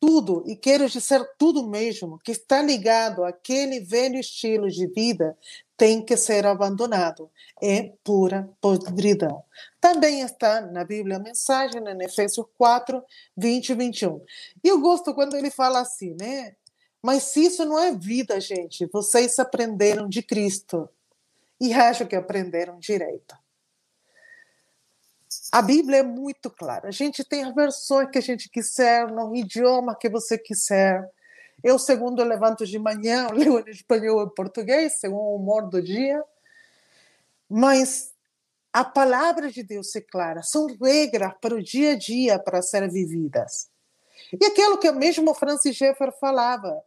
Tudo, 0.00 0.42
e 0.46 0.56
quero 0.56 0.88
dizer 0.88 1.22
tudo 1.36 1.68
mesmo, 1.68 2.18
que 2.24 2.32
está 2.32 2.62
ligado 2.62 3.22
àquele 3.22 3.80
velho 3.80 4.18
estilo 4.18 4.70
de 4.70 4.86
vida 4.86 5.36
tem 5.80 6.04
que 6.04 6.14
ser 6.14 6.44
abandonado. 6.44 7.30
É 7.58 7.94
pura 8.04 8.46
podridão. 8.60 9.42
Também 9.80 10.20
está 10.20 10.60
na 10.60 10.84
Bíblia 10.84 11.16
a 11.16 11.20
mensagem, 11.20 11.80
em 11.82 12.04
Efésios 12.04 12.46
4, 12.58 13.02
20 13.34 13.70
e 13.70 13.74
21. 13.74 14.22
E 14.62 14.68
eu 14.68 14.78
gosto 14.78 15.14
quando 15.14 15.38
ele 15.38 15.50
fala 15.50 15.80
assim, 15.80 16.14
né? 16.20 16.54
Mas 17.02 17.22
se 17.22 17.46
isso 17.46 17.64
não 17.64 17.78
é 17.78 17.92
vida, 17.96 18.38
gente, 18.38 18.84
vocês 18.92 19.38
aprenderam 19.38 20.06
de 20.06 20.22
Cristo 20.22 20.86
e 21.58 21.72
acho 21.72 22.06
que 22.06 22.14
aprenderam 22.14 22.78
direito. 22.78 23.34
A 25.50 25.62
Bíblia 25.62 26.00
é 26.00 26.02
muito 26.02 26.50
clara. 26.50 26.88
A 26.88 26.92
gente 26.92 27.24
tem 27.24 27.42
as 27.42 27.54
versões 27.54 28.10
que 28.10 28.18
a 28.18 28.22
gente 28.22 28.50
quiser, 28.50 29.10
no 29.10 29.34
idioma 29.34 29.96
que 29.96 30.10
você 30.10 30.36
quiser. 30.36 31.10
Eu, 31.62 31.78
segundo 31.78 32.22
levanto 32.24 32.66
de 32.66 32.78
manhã, 32.78 33.28
leio 33.34 33.60
em 33.60 33.70
espanhol 33.70 34.24
e 34.24 34.34
português, 34.34 34.98
segundo 34.98 35.22
o 35.22 35.36
humor 35.36 35.68
do 35.68 35.82
dia. 35.82 36.22
Mas 37.48 38.12
a 38.72 38.84
palavra 38.84 39.50
de 39.50 39.62
Deus 39.62 39.94
é 39.96 40.00
clara. 40.00 40.42
São 40.42 40.66
regras 40.80 41.32
para 41.40 41.54
o 41.54 41.62
dia 41.62 41.92
a 41.92 41.98
dia 41.98 42.38
para 42.38 42.62
serem 42.62 42.88
vividas. 42.88 43.68
E 44.32 44.44
aquilo 44.44 44.78
que 44.78 44.90
mesmo 44.92 45.34
Francis 45.34 45.76
Schaeffer 45.76 46.12
falava, 46.18 46.80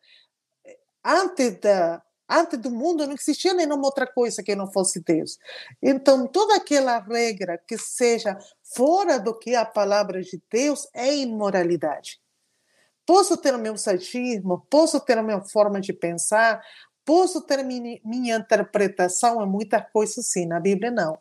antes 1.04 1.60
da 1.60 2.02
antes 2.30 2.58
do 2.58 2.72
mundo 2.72 3.06
não 3.06 3.14
existia 3.14 3.54
nenhuma 3.54 3.86
outra 3.86 4.08
coisa 4.08 4.42
que 4.42 4.56
não 4.56 4.72
fosse 4.72 5.02
Deus. 5.02 5.38
Então, 5.82 6.26
toda 6.26 6.56
aquela 6.56 6.98
regra 7.00 7.58
que 7.58 7.78
seja 7.78 8.38
fora 8.76 9.20
do 9.20 9.38
que 9.38 9.54
a 9.54 9.66
palavra 9.66 10.22
de 10.22 10.42
Deus 10.50 10.88
é 10.94 11.16
imoralidade. 11.16 12.23
Posso 13.06 13.38
ter 13.38 13.54
o 13.54 13.60
meu 13.60 13.78
sadismo, 13.78 14.66
posso 14.70 15.00
ter 15.00 15.18
a 15.18 15.24
minha 15.24 15.42
forma 15.42 15.82
de 15.82 15.92
pensar, 15.92 16.62
posso 17.06 17.42
ter 17.42 17.64
minha, 17.64 18.00
minha 18.04 18.38
interpretação 18.38 19.44
em 19.44 19.48
muitas 19.48 19.84
coisas, 19.92 20.26
sim, 20.28 20.46
na 20.46 20.60
Bíblia 20.60 20.92
não. 20.92 21.18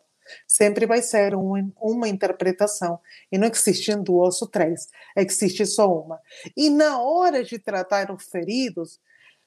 Sempre 0.47 0.85
vai 0.85 1.01
ser 1.01 1.35
um, 1.35 1.71
uma 1.81 2.07
interpretação. 2.07 2.99
E 3.31 3.37
não 3.37 3.47
existe 3.47 3.93
duas 3.97 4.41
ou 4.41 4.47
três, 4.47 4.87
existe 5.15 5.65
só 5.65 5.91
uma. 5.91 6.19
E 6.55 6.69
na 6.69 7.01
hora 7.01 7.43
de 7.43 7.59
tratar 7.59 8.11
os 8.11 8.23
feridos, 8.23 8.99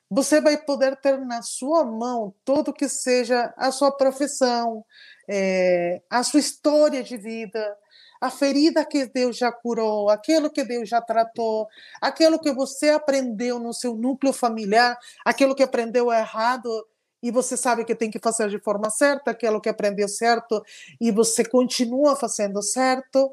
você 0.08 0.40
vai 0.40 0.56
poder 0.56 0.96
ter 0.96 1.18
na 1.18 1.42
sua 1.42 1.84
mão 1.84 2.34
tudo 2.44 2.72
que 2.72 2.88
seja 2.88 3.52
a 3.56 3.72
sua 3.72 3.90
profissão, 3.90 4.84
é, 5.28 6.00
a 6.08 6.22
sua 6.22 6.38
história 6.38 7.02
de 7.02 7.16
vida, 7.16 7.76
a 8.20 8.30
ferida 8.30 8.84
que 8.84 9.06
Deus 9.06 9.36
já 9.36 9.52
curou, 9.52 10.10
aquilo 10.10 10.50
que 10.50 10.64
Deus 10.64 10.88
já 10.88 11.00
tratou, 11.00 11.66
aquilo 12.00 12.38
que 12.38 12.52
você 12.52 12.90
aprendeu 12.90 13.58
no 13.58 13.72
seu 13.72 13.94
núcleo 13.94 14.32
familiar, 14.32 14.98
aquilo 15.24 15.54
que 15.54 15.62
aprendeu 15.62 16.12
errado 16.12 16.86
e 17.22 17.30
você 17.30 17.56
sabe 17.56 17.84
que 17.84 17.94
tem 17.94 18.10
que 18.10 18.18
fazer 18.18 18.48
de 18.48 18.58
forma 18.58 18.90
certa, 18.90 19.30
aquilo 19.30 19.60
que 19.60 19.68
aprendeu 19.68 20.08
certo 20.08 20.62
e 21.00 21.10
você 21.10 21.44
continua 21.44 22.14
fazendo 22.14 22.62
certo, 22.62 23.32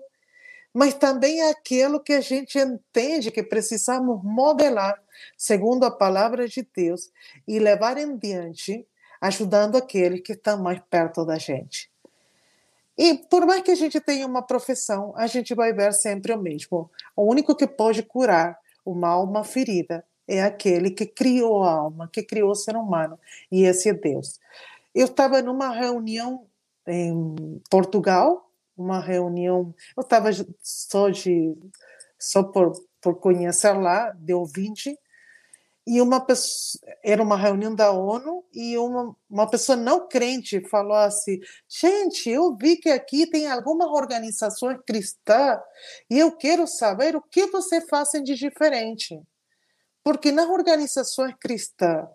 mas 0.73 0.95
também 0.95 1.41
aquilo 1.43 2.01
que 2.01 2.13
a 2.13 2.21
gente 2.21 2.57
entende 2.57 3.29
que 3.29 3.43
precisamos 3.43 4.19
modelar 4.23 4.99
segundo 5.37 5.83
a 5.83 5.91
palavra 5.91 6.47
de 6.47 6.67
Deus 6.75 7.11
e 7.47 7.59
levar 7.59 7.97
em 7.97 8.17
diante, 8.17 8.87
ajudando 9.21 9.77
aqueles 9.77 10.21
que 10.21 10.33
estão 10.33 10.61
mais 10.63 10.81
perto 10.89 11.23
da 11.23 11.37
gente. 11.37 11.92
E 12.97 13.15
por 13.29 13.45
mais 13.45 13.61
que 13.61 13.71
a 13.71 13.75
gente 13.75 13.99
tenha 13.99 14.25
uma 14.27 14.41
profissão, 14.41 15.13
a 15.15 15.25
gente 15.27 15.55
vai 15.55 15.73
ver 15.73 15.93
sempre 15.93 16.33
o 16.33 16.41
mesmo. 16.41 16.89
O 17.15 17.23
único 17.23 17.55
que 17.55 17.67
pode 17.67 18.03
curar 18.03 18.57
uma 18.85 19.09
alma 19.09 19.43
ferida 19.43 20.05
é 20.27 20.43
aquele 20.43 20.91
que 20.91 21.05
criou 21.05 21.63
a 21.63 21.71
alma, 21.71 22.09
que 22.11 22.23
criou 22.23 22.51
o 22.51 22.55
ser 22.55 22.75
humano, 22.75 23.19
e 23.51 23.63
esse 23.63 23.89
é 23.89 23.93
Deus. 23.93 24.39
Eu 24.93 25.05
estava 25.05 25.41
numa 25.41 25.69
reunião 25.69 26.45
em 26.87 27.61
Portugal, 27.69 28.49
uma 28.77 28.99
reunião, 28.99 29.73
eu 29.95 30.01
estava 30.01 30.29
só 30.61 31.09
de 31.09 31.55
só 32.17 32.41
por, 32.41 32.73
por 33.01 33.15
conhecer 33.15 33.73
lá, 33.73 34.11
de 34.11 34.33
ouvinte, 34.33 34.97
e 35.85 36.01
uma 36.01 36.25
pessoa, 36.25 36.81
era 37.03 37.21
uma 37.21 37.35
reunião 37.35 37.75
da 37.75 37.91
ONU 37.91 38.45
e 38.53 38.77
uma, 38.77 39.15
uma 39.29 39.49
pessoa 39.49 39.75
não 39.75 40.07
crente 40.07 40.65
falou 40.69 40.95
assim: 40.95 41.39
gente, 41.67 42.29
eu 42.29 42.55
vi 42.55 42.77
que 42.77 42.89
aqui 42.89 43.27
tem 43.27 43.47
algumas 43.47 43.89
organizações 43.89 44.77
cristãs 44.87 45.59
e 46.09 46.17
eu 46.17 46.31
quero 46.31 46.65
saber 46.67 47.15
o 47.15 47.21
que 47.21 47.47
você 47.47 47.81
fazem 47.81 48.23
de 48.23 48.35
diferente. 48.35 49.19
Porque 50.03 50.31
nas 50.31 50.49
organizações 50.49 51.35
cristãs 51.39 52.07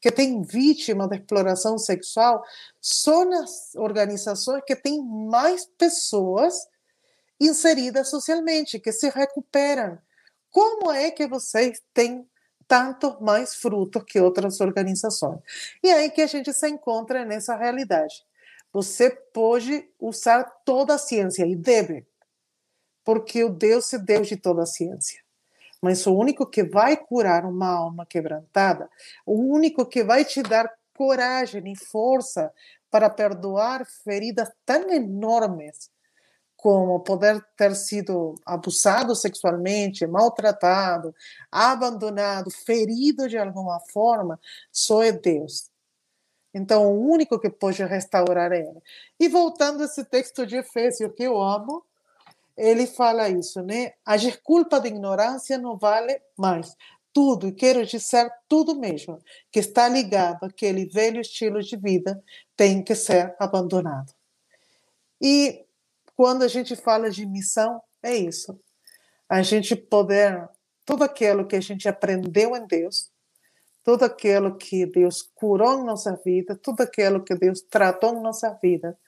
que 0.00 0.12
têm 0.12 0.42
vítima 0.42 1.08
de 1.08 1.16
exploração 1.16 1.78
sexual, 1.78 2.42
são 2.80 3.32
as 3.32 3.74
organizações 3.74 4.62
que 4.66 4.76
têm 4.76 5.02
mais 5.02 5.66
pessoas 5.78 6.54
inseridas 7.40 8.08
socialmente, 8.08 8.78
que 8.78 8.92
se 8.92 9.08
recuperam. 9.08 9.98
Como 10.50 10.90
é 10.92 11.10
que 11.10 11.26
vocês 11.26 11.82
têm 11.92 12.26
tanto 12.68 13.16
mais 13.20 13.54
frutos 13.54 14.02
que 14.06 14.20
outras 14.20 14.60
organizações? 14.60 15.40
E 15.82 15.88
é 15.88 15.94
aí 15.94 16.10
que 16.10 16.22
a 16.22 16.26
gente 16.26 16.52
se 16.52 16.68
encontra 16.68 17.24
nessa 17.24 17.56
realidade. 17.56 18.24
Você 18.72 19.10
pode 19.10 19.88
usar 20.00 20.44
toda 20.64 20.94
a 20.94 20.98
ciência 20.98 21.46
e 21.46 21.56
deve, 21.56 22.06
porque 23.04 23.44
o 23.44 23.48
Deus 23.48 23.92
é 23.92 23.98
Deus 23.98 24.28
de 24.28 24.36
toda 24.36 24.62
a 24.62 24.66
ciência 24.66 25.26
mas 25.80 26.06
o 26.06 26.14
único 26.14 26.46
que 26.46 26.64
vai 26.64 26.96
curar 26.96 27.44
uma 27.44 27.68
alma 27.68 28.06
quebrantada, 28.06 28.88
o 29.24 29.34
único 29.34 29.86
que 29.86 30.02
vai 30.02 30.24
te 30.24 30.42
dar 30.42 30.68
coragem 30.94 31.72
e 31.72 31.76
força 31.76 32.52
para 32.90 33.10
perdoar 33.10 33.86
feridas 34.02 34.50
tão 34.64 34.90
enormes 34.90 35.90
como 36.66 36.98
poder 36.98 37.40
ter 37.56 37.76
sido 37.76 38.34
abusado 38.44 39.14
sexualmente, 39.14 40.04
maltratado, 40.04 41.14
abandonado, 41.48 42.50
ferido 42.50 43.28
de 43.28 43.38
alguma 43.38 43.78
forma, 43.92 44.36
só 44.72 45.00
é 45.04 45.12
Deus. 45.12 45.70
Então, 46.52 46.92
o 46.92 47.08
único 47.08 47.38
que 47.38 47.48
pode 47.48 47.84
restaurar 47.84 48.50
é 48.50 48.62
Ele. 48.62 48.82
E 49.20 49.28
voltando 49.28 49.80
a 49.80 49.84
esse 49.84 50.04
texto 50.06 50.44
de 50.44 50.56
Efésios 50.56 51.12
que 51.14 51.22
eu 51.22 51.40
amo, 51.40 51.84
ele 52.56 52.88
fala 52.88 53.28
isso, 53.28 53.62
né? 53.62 53.92
A 54.04 54.16
desculpa 54.16 54.80
da 54.80 54.88
ignorância 54.88 55.56
não 55.58 55.76
vale 55.76 56.20
mais. 56.36 56.74
Tudo, 57.12 57.46
e 57.46 57.52
quero 57.52 57.86
dizer 57.86 58.28
tudo 58.48 58.74
mesmo, 58.74 59.20
que 59.52 59.60
está 59.60 59.88
ligado 59.88 60.42
àquele 60.42 60.86
velho 60.86 61.20
estilo 61.20 61.62
de 61.62 61.76
vida, 61.76 62.20
tem 62.56 62.82
que 62.82 62.96
ser 62.96 63.36
abandonado. 63.38 64.12
E 65.22 65.65
quando 66.16 66.42
a 66.42 66.48
gente 66.48 66.74
fala 66.74 67.10
de 67.10 67.26
missão, 67.26 67.80
é 68.02 68.16
isso. 68.16 68.58
A 69.28 69.42
gente 69.42 69.76
poder, 69.76 70.48
tudo 70.84 71.04
aquilo 71.04 71.46
que 71.46 71.56
a 71.56 71.60
gente 71.60 71.88
aprendeu 71.88 72.56
em 72.56 72.66
Deus, 72.66 73.12
tudo 73.84 74.04
aquilo 74.04 74.56
que 74.56 74.86
Deus 74.86 75.22
curou 75.34 75.80
em 75.80 75.84
nossa 75.84 76.16
vida, 76.24 76.58
tudo 76.60 76.80
aquilo 76.80 77.22
que 77.22 77.34
Deus 77.36 77.60
tratou 77.60 78.14
em 78.14 78.22
nossa 78.22 78.58
vida, 78.62 78.98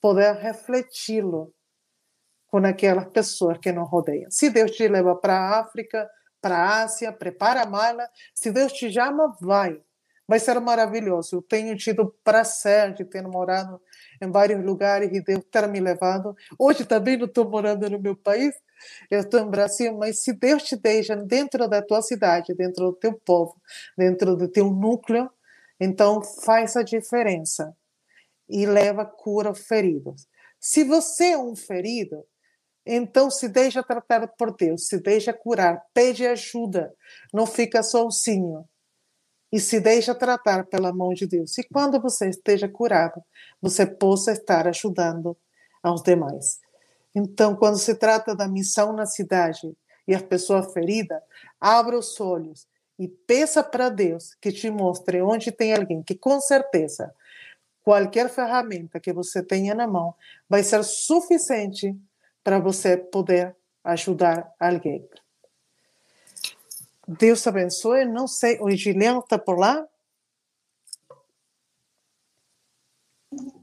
poder 0.00 0.34
refleti-lo 0.34 1.54
com 2.48 2.58
aquelas 2.58 3.06
pessoas 3.06 3.58
que 3.58 3.70
nos 3.70 3.88
rodeiam. 3.88 4.30
Se 4.30 4.50
Deus 4.50 4.72
te 4.72 4.88
leva 4.88 5.14
para 5.14 5.34
a 5.34 5.60
África, 5.60 6.10
para 6.40 6.56
a 6.56 6.82
Ásia, 6.82 7.12
prepara 7.12 7.62
a 7.62 7.66
mala. 7.66 8.08
Se 8.34 8.50
Deus 8.50 8.72
te 8.72 8.90
chama, 8.92 9.36
vai. 9.40 9.80
Vai 10.28 10.38
ser 10.38 10.60
maravilhoso. 10.60 11.36
Eu 11.36 11.42
tenho 11.42 11.76
tido 11.76 12.14
prazer 12.22 12.92
de 12.94 13.04
ter 13.04 13.22
morado 13.26 13.80
em 14.22 14.30
vários 14.30 14.62
lugares 14.64 15.10
e 15.12 15.22
Deus 15.22 15.42
ter 15.50 15.66
me 15.68 15.80
levado. 15.80 16.36
Hoje 16.58 16.84
também 16.84 17.16
não 17.16 17.26
estou 17.26 17.48
morando 17.48 17.88
no 17.90 17.98
meu 18.00 18.14
país, 18.16 18.54
eu 19.10 19.20
estou 19.20 19.40
em 19.40 19.50
Brasil, 19.50 19.96
mas 19.96 20.22
se 20.22 20.32
Deus 20.34 20.62
te 20.64 20.76
deixa 20.76 21.16
dentro 21.16 21.66
da 21.68 21.82
tua 21.82 22.02
cidade, 22.02 22.54
dentro 22.54 22.86
do 22.86 22.92
teu 22.94 23.14
povo, 23.14 23.54
dentro 23.96 24.36
do 24.36 24.48
teu 24.48 24.70
núcleo, 24.70 25.30
então 25.80 26.22
faz 26.22 26.76
a 26.76 26.82
diferença 26.82 27.74
e 28.48 28.66
leva 28.66 29.04
cura 29.06 29.50
aos 29.50 29.60
feridos. 29.66 30.26
Se 30.60 30.84
você 30.84 31.32
é 31.32 31.38
um 31.38 31.56
ferido, 31.56 32.24
Então, 32.86 33.30
se 33.30 33.48
deixa 33.48 33.82
tratar 33.82 34.26
por 34.38 34.56
Deus, 34.56 34.86
se 34.88 35.00
deixa 35.00 35.32
curar, 35.32 35.82
pede 35.94 36.26
ajuda, 36.26 36.92
não 37.32 37.46
fica 37.46 37.82
sozinho. 37.82 38.64
E 39.52 39.58
se 39.58 39.80
deixa 39.80 40.14
tratar 40.14 40.66
pela 40.66 40.92
mão 40.92 41.14
de 41.14 41.26
Deus. 41.26 41.56
E 41.58 41.62
quando 41.64 42.00
você 42.00 42.28
esteja 42.28 42.68
curado, 42.68 43.22
você 43.60 43.86
possa 43.86 44.32
estar 44.32 44.66
ajudando 44.68 45.36
aos 45.82 46.02
demais. 46.02 46.60
Então, 47.14 47.56
quando 47.56 47.78
se 47.78 47.94
trata 47.94 48.34
da 48.34 48.46
missão 48.46 48.92
na 48.92 49.06
cidade 49.06 49.74
e 50.06 50.14
a 50.14 50.22
pessoa 50.22 50.62
ferida, 50.62 51.22
abra 51.60 51.98
os 51.98 52.20
olhos 52.20 52.66
e 52.98 53.08
peça 53.08 53.62
para 53.62 53.88
Deus 53.88 54.34
que 54.40 54.52
te 54.52 54.70
mostre 54.70 55.22
onde 55.22 55.52
tem 55.52 55.74
alguém 55.74 56.02
que, 56.02 56.14
com 56.14 56.40
certeza, 56.40 57.14
qualquer 57.82 58.28
ferramenta 58.28 59.00
que 59.00 59.12
você 59.12 59.42
tenha 59.42 59.74
na 59.74 59.86
mão 59.86 60.14
vai 60.48 60.62
ser 60.62 60.82
suficiente 60.84 61.96
para 62.44 62.58
você 62.58 62.96
poder 62.96 63.56
ajudar 63.84 64.52
alguém. 64.58 65.08
Deus 67.08 67.46
abençoe. 67.46 68.04
Não 68.04 68.28
sei, 68.28 68.58
o 68.60 68.70
Giliano 68.70 69.20
está 69.20 69.38
por 69.38 69.58
lá? 69.58 69.86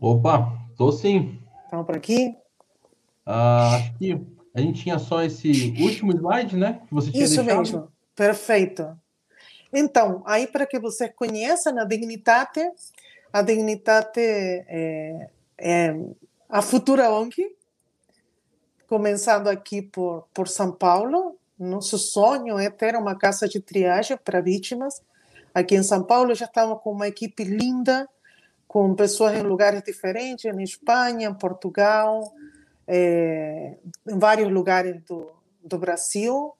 Opa, 0.01 0.51
estou 0.71 0.91
sim. 0.91 1.39
Estamos 1.63 1.85
por 1.85 1.95
aqui? 1.95 2.35
Ah, 3.23 3.75
aqui, 3.77 4.19
a 4.53 4.61
gente 4.61 4.81
tinha 4.81 4.97
só 4.97 5.23
esse 5.23 5.75
último 5.79 6.11
slide, 6.11 6.57
né? 6.57 6.81
Que 6.87 6.93
você 6.93 7.11
tinha 7.11 7.23
Isso 7.23 7.35
deixado. 7.35 7.57
mesmo, 7.57 7.91
perfeito. 8.15 8.99
Então, 9.71 10.23
aí 10.25 10.47
para 10.47 10.65
que 10.65 10.79
você 10.79 11.09
conheça 11.09 11.71
na 11.71 11.83
Dignitate, 11.83 12.61
a 13.31 13.41
Dignitate 13.41 14.21
é, 14.21 15.29
é 15.57 15.95
a 16.49 16.61
futura 16.61 17.11
ONG, 17.11 17.55
começando 18.87 19.47
aqui 19.49 19.81
por, 19.81 20.27
por 20.33 20.47
São 20.47 20.71
Paulo. 20.71 21.37
Nosso 21.57 21.97
sonho 21.97 22.59
é 22.59 22.69
ter 22.69 22.95
uma 22.95 23.17
casa 23.17 23.47
de 23.47 23.59
triagem 23.59 24.17
para 24.17 24.41
vítimas. 24.41 25.01
Aqui 25.53 25.75
em 25.75 25.83
São 25.83 26.03
Paulo 26.03 26.35
já 26.35 26.45
estamos 26.45 26.81
com 26.81 26.91
uma 26.91 27.07
equipe 27.07 27.43
linda, 27.43 28.09
com 28.67 28.93
pessoas 28.93 29.37
em 29.37 29.41
lugares 29.41 29.81
diferentes, 29.83 30.45
em 30.45 30.63
Espanha, 30.63 31.29
em 31.29 31.33
Portugal, 31.33 32.33
é, 32.87 33.77
em 34.07 34.19
vários 34.19 34.51
lugares 34.51 35.01
do, 35.03 35.31
do 35.63 35.77
Brasil. 35.77 36.53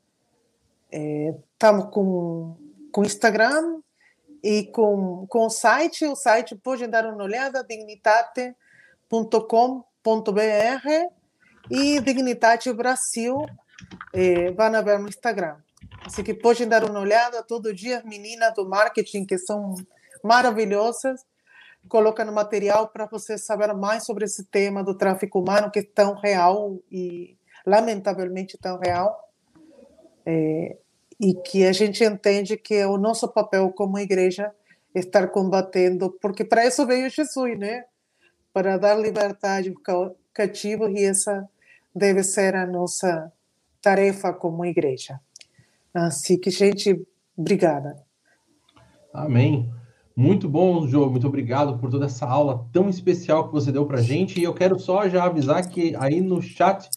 É, 0.92 1.36
estamos 1.54 1.90
com 1.92 2.56
com 2.96 3.04
Instagram 3.04 3.82
e 4.42 4.64
com, 4.68 5.28
com 5.28 5.48
o 5.48 5.50
site. 5.50 6.06
O 6.06 6.16
site 6.16 6.56
pode 6.56 6.88
dar 6.88 7.06
uma 7.06 7.22
olhada, 7.22 7.62
dignitate.com.br 7.62 8.56
e 11.70 12.00
Dignitate 12.00 12.72
Brasil 12.72 13.46
eh, 14.14 14.52
vai 14.52 14.84
ver 14.84 15.00
no 15.00 15.08
Instagram. 15.08 15.58
Assim 16.06 16.24
que 16.24 16.34
pode 16.34 16.66
dar 16.66 16.84
uma 16.84 17.00
olhada 17.00 17.44
todo 17.44 17.74
dia, 17.74 17.98
as 18.00 18.04
meninas 18.04 18.54
do 18.54 18.68
marketing 18.68 19.26
que 19.26 19.38
são 19.38 19.76
maravilhosas, 20.24 21.26
colocando 21.88 22.32
material 22.32 22.88
para 22.90 23.06
você 23.06 23.38
saber 23.38 23.74
mais 23.74 24.06
sobre 24.06 24.26
esse 24.26 24.44
tema 24.46 24.84
do 24.84 24.96
tráfico 24.96 25.40
humano 25.40 25.70
que 25.72 25.80
é 25.80 25.84
tão 25.84 26.16
real 26.16 26.80
e 26.92 27.38
lamentavelmente 27.66 28.58
tão 28.58 28.80
real. 28.80 29.30
É, 30.26 30.78
e 31.20 31.34
que 31.34 31.66
a 31.66 31.72
gente 31.72 32.04
entende 32.04 32.58
que 32.58 32.76
é 32.76 32.88
o 32.88 32.98
nosso 32.98 33.28
papel 33.28 33.72
como 33.72 33.98
igreja 34.00 34.52
estar 34.94 35.28
combatendo, 35.28 36.12
porque 36.22 36.44
para 36.44 36.66
isso 36.66 36.86
veio 36.86 37.10
Jesus, 37.10 37.58
né? 37.58 37.86
Para 38.54 38.78
dar 38.78 38.96
liberdade 38.96 39.74
aos 39.88 40.14
cativos 40.34 40.90
e 40.92 41.06
essa 41.06 41.48
deve 41.94 42.24
ser 42.24 42.56
a 42.56 42.66
nossa 42.66 43.32
tarefa 43.86 44.34
como 44.34 44.66
igreja. 44.66 45.20
Assim 45.94 46.40
que, 46.40 46.50
gente, 46.50 47.00
obrigada. 47.38 47.96
Amém. 49.14 49.72
Muito 50.16 50.50
bom, 50.50 50.88
João. 50.88 51.12
Muito 51.12 51.28
obrigado 51.28 51.78
por 51.78 51.92
toda 51.92 52.06
essa 52.06 52.26
aula 52.26 52.68
tão 52.74 52.90
especial 52.90 53.48
que 53.48 53.54
você 53.54 53.72
deu 53.72 53.86
para 53.86 54.02
gente. 54.02 54.40
E 54.40 54.44
eu 54.44 54.56
quero 54.56 54.80
só 54.80 55.08
já 55.08 55.26
avisar 55.26 55.70
que 55.70 55.96
aí 55.98 56.20
no 56.20 56.42
chat 56.42 56.90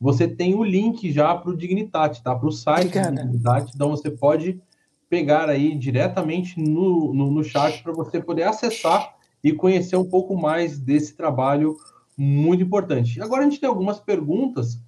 você 0.00 0.28
tem 0.28 0.54
o 0.54 0.62
link 0.62 1.10
já 1.10 1.34
para 1.34 1.50
o 1.50 1.56
Dignitate, 1.56 2.22
tá? 2.22 2.34
Para 2.36 2.48
o 2.48 2.52
site 2.52 2.86
Obrigada. 2.86 3.10
do 3.10 3.22
Dignitate, 3.22 3.72
então 3.74 3.90
você 3.90 4.10
pode 4.10 4.60
pegar 5.08 5.48
aí 5.48 5.74
diretamente 5.74 6.60
no, 6.60 7.12
no, 7.12 7.30
no 7.30 7.42
chat 7.42 7.82
para 7.82 7.92
você 7.92 8.20
poder 8.20 8.44
acessar 8.44 9.16
e 9.42 9.52
conhecer 9.52 9.96
um 9.96 10.08
pouco 10.08 10.36
mais 10.36 10.78
desse 10.78 11.16
trabalho 11.16 11.76
muito 12.16 12.62
importante. 12.62 13.20
Agora 13.20 13.40
a 13.42 13.44
gente 13.44 13.58
tem 13.58 13.68
algumas 13.68 13.98
perguntas 13.98 14.78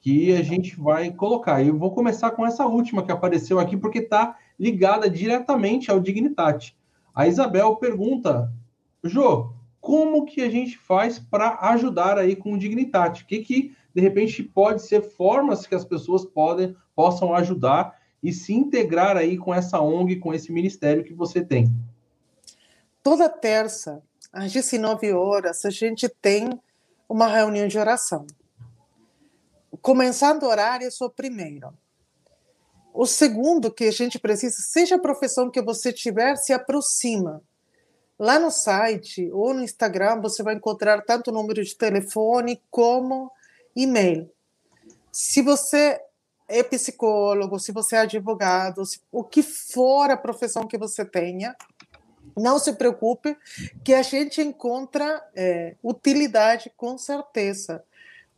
que 0.00 0.34
a 0.36 0.42
gente 0.42 0.78
vai 0.78 1.10
colocar. 1.10 1.62
Eu 1.62 1.76
vou 1.76 1.90
começar 1.90 2.30
com 2.30 2.46
essa 2.46 2.66
última 2.66 3.02
que 3.04 3.12
apareceu 3.12 3.58
aqui, 3.58 3.76
porque 3.76 3.98
está 3.98 4.36
ligada 4.58 5.08
diretamente 5.10 5.90
ao 5.90 6.00
Dignitate. 6.00 6.76
A 7.14 7.26
Isabel 7.26 7.76
pergunta, 7.76 8.52
Jô, 9.02 9.52
como 9.80 10.24
que 10.24 10.40
a 10.40 10.50
gente 10.50 10.78
faz 10.78 11.18
para 11.18 11.58
ajudar 11.70 12.18
aí 12.18 12.36
com 12.36 12.52
o 12.52 12.58
Dignitate? 12.58 13.22
O 13.22 13.26
que, 13.26 13.38
que 13.40 13.76
de 13.94 14.00
repente 14.00 14.42
pode 14.42 14.82
ser 14.82 15.02
formas 15.02 15.66
que 15.66 15.74
as 15.74 15.84
pessoas 15.84 16.24
podem 16.24 16.76
possam 16.94 17.34
ajudar 17.34 17.96
e 18.22 18.32
se 18.32 18.52
integrar 18.52 19.16
aí 19.16 19.36
com 19.36 19.54
essa 19.54 19.80
ONG, 19.80 20.16
com 20.16 20.34
esse 20.34 20.52
ministério 20.52 21.04
que 21.04 21.14
você 21.14 21.44
tem. 21.44 21.72
Toda 23.02 23.28
terça, 23.28 24.02
às 24.32 24.52
19 24.52 25.12
horas, 25.12 25.64
a 25.64 25.70
gente 25.70 26.08
tem 26.20 26.60
uma 27.08 27.28
reunião 27.28 27.68
de 27.68 27.78
oração. 27.78 28.26
Começando 29.82 30.42
o 30.42 30.46
horário, 30.46 30.86
é 30.86 31.04
o 31.04 31.10
primeiro. 31.10 31.72
O 32.92 33.06
segundo 33.06 33.72
que 33.72 33.84
a 33.84 33.92
gente 33.92 34.18
precisa, 34.18 34.56
seja 34.60 34.96
a 34.96 35.00
profissão 35.00 35.50
que 35.50 35.62
você 35.62 35.92
tiver, 35.92 36.36
se 36.36 36.52
aproxima. 36.52 37.42
Lá 38.18 38.38
no 38.38 38.50
site 38.50 39.30
ou 39.32 39.54
no 39.54 39.62
Instagram, 39.62 40.20
você 40.20 40.42
vai 40.42 40.54
encontrar 40.54 41.02
tanto 41.02 41.30
o 41.30 41.34
número 41.34 41.62
de 41.62 41.76
telefone 41.76 42.60
como 42.70 43.30
e-mail. 43.76 44.28
Se 45.12 45.40
você 45.42 46.00
é 46.48 46.62
psicólogo, 46.62 47.60
se 47.60 47.70
você 47.70 47.96
é 47.96 48.00
advogado, 48.00 48.84
se, 48.84 49.00
o 49.12 49.22
que 49.22 49.42
for 49.42 50.10
a 50.10 50.16
profissão 50.16 50.66
que 50.66 50.78
você 50.78 51.04
tenha, 51.04 51.54
não 52.36 52.58
se 52.58 52.72
preocupe, 52.72 53.36
que 53.84 53.94
a 53.94 54.02
gente 54.02 54.40
encontra 54.40 55.22
é, 55.36 55.76
utilidade 55.82 56.72
com 56.76 56.96
certeza. 56.98 57.84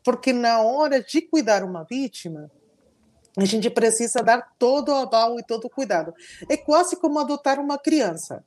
Porque 0.05 0.32
na 0.32 0.61
hora 0.61 1.03
de 1.03 1.20
cuidar 1.22 1.62
uma 1.62 1.84
vítima, 1.84 2.51
a 3.36 3.44
gente 3.44 3.68
precisa 3.70 4.22
dar 4.22 4.55
todo 4.59 4.90
o 4.90 4.94
aval 4.94 5.38
e 5.38 5.42
todo 5.42 5.66
o 5.66 5.70
cuidado. 5.70 6.14
É 6.48 6.57
quase 6.57 6.96
como 6.96 7.18
adotar 7.18 7.61
uma 7.61 7.78
criança. 7.78 8.44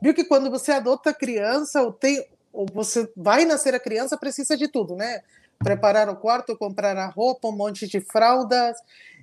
Viu 0.00 0.14
que 0.14 0.24
quando 0.24 0.50
você 0.50 0.72
adota 0.72 1.10
a 1.10 1.14
criança, 1.14 1.82
ou, 1.82 1.92
tem, 1.92 2.26
ou 2.52 2.66
você 2.72 3.10
vai 3.16 3.44
nascer 3.44 3.74
a 3.74 3.80
criança, 3.80 4.16
precisa 4.16 4.56
de 4.56 4.68
tudo, 4.68 4.96
né? 4.96 5.22
preparar 5.62 6.08
o 6.08 6.16
quarto, 6.16 6.56
comprar 6.56 6.96
a 6.96 7.06
roupa, 7.06 7.48
um 7.48 7.56
monte 7.56 7.86
de 7.86 8.00
fraldas 8.00 8.78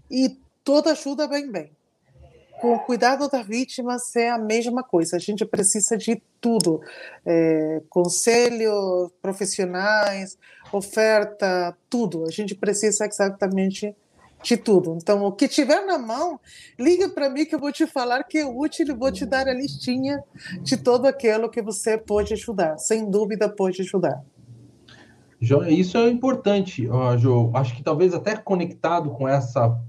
e 0.09 0.37
toda 0.63 0.91
ajuda 0.91 1.27
vem 1.27 1.51
bem. 1.51 1.71
Com 2.61 2.73
o 2.73 2.79
cuidado 2.79 3.27
das 3.29 3.45
vítimas 3.45 4.15
é 4.15 4.29
a 4.29 4.37
mesma 4.37 4.83
coisa. 4.83 5.17
A 5.17 5.19
gente 5.19 5.45
precisa 5.45 5.95
de 5.95 6.21
tudo: 6.41 6.81
é, 7.25 7.81
conselhos 7.89 9.11
profissionais, 9.21 10.37
oferta, 10.71 11.75
tudo. 11.89 12.25
A 12.25 12.31
gente 12.31 12.55
precisa 12.55 13.05
exatamente 13.05 13.95
de 14.43 14.57
tudo. 14.57 14.97
Então, 15.01 15.25
o 15.25 15.31
que 15.31 15.47
tiver 15.47 15.85
na 15.85 15.97
mão, 15.97 16.39
liga 16.79 17.09
para 17.09 17.29
mim 17.29 17.45
que 17.45 17.55
eu 17.55 17.59
vou 17.59 17.71
te 17.71 17.87
falar 17.87 18.23
que 18.23 18.37
é 18.37 18.45
útil 18.45 18.87
e 18.87 18.93
vou 18.93 19.11
te 19.11 19.25
dar 19.25 19.47
a 19.47 19.53
listinha 19.53 20.23
de 20.61 20.77
todo 20.77 21.05
aquilo 21.05 21.49
que 21.49 21.61
você 21.61 21.97
pode 21.97 22.33
ajudar. 22.33 22.77
Sem 22.77 23.09
dúvida, 23.09 23.49
pode 23.49 23.81
ajudar. 23.81 24.23
Isso 25.39 25.97
é 25.97 26.09
importante, 26.09 26.87
João. 27.19 27.51
Acho 27.55 27.75
que 27.75 27.83
talvez 27.83 28.13
até 28.13 28.35
conectado 28.35 29.11
com 29.11 29.27
essa, 29.27 29.79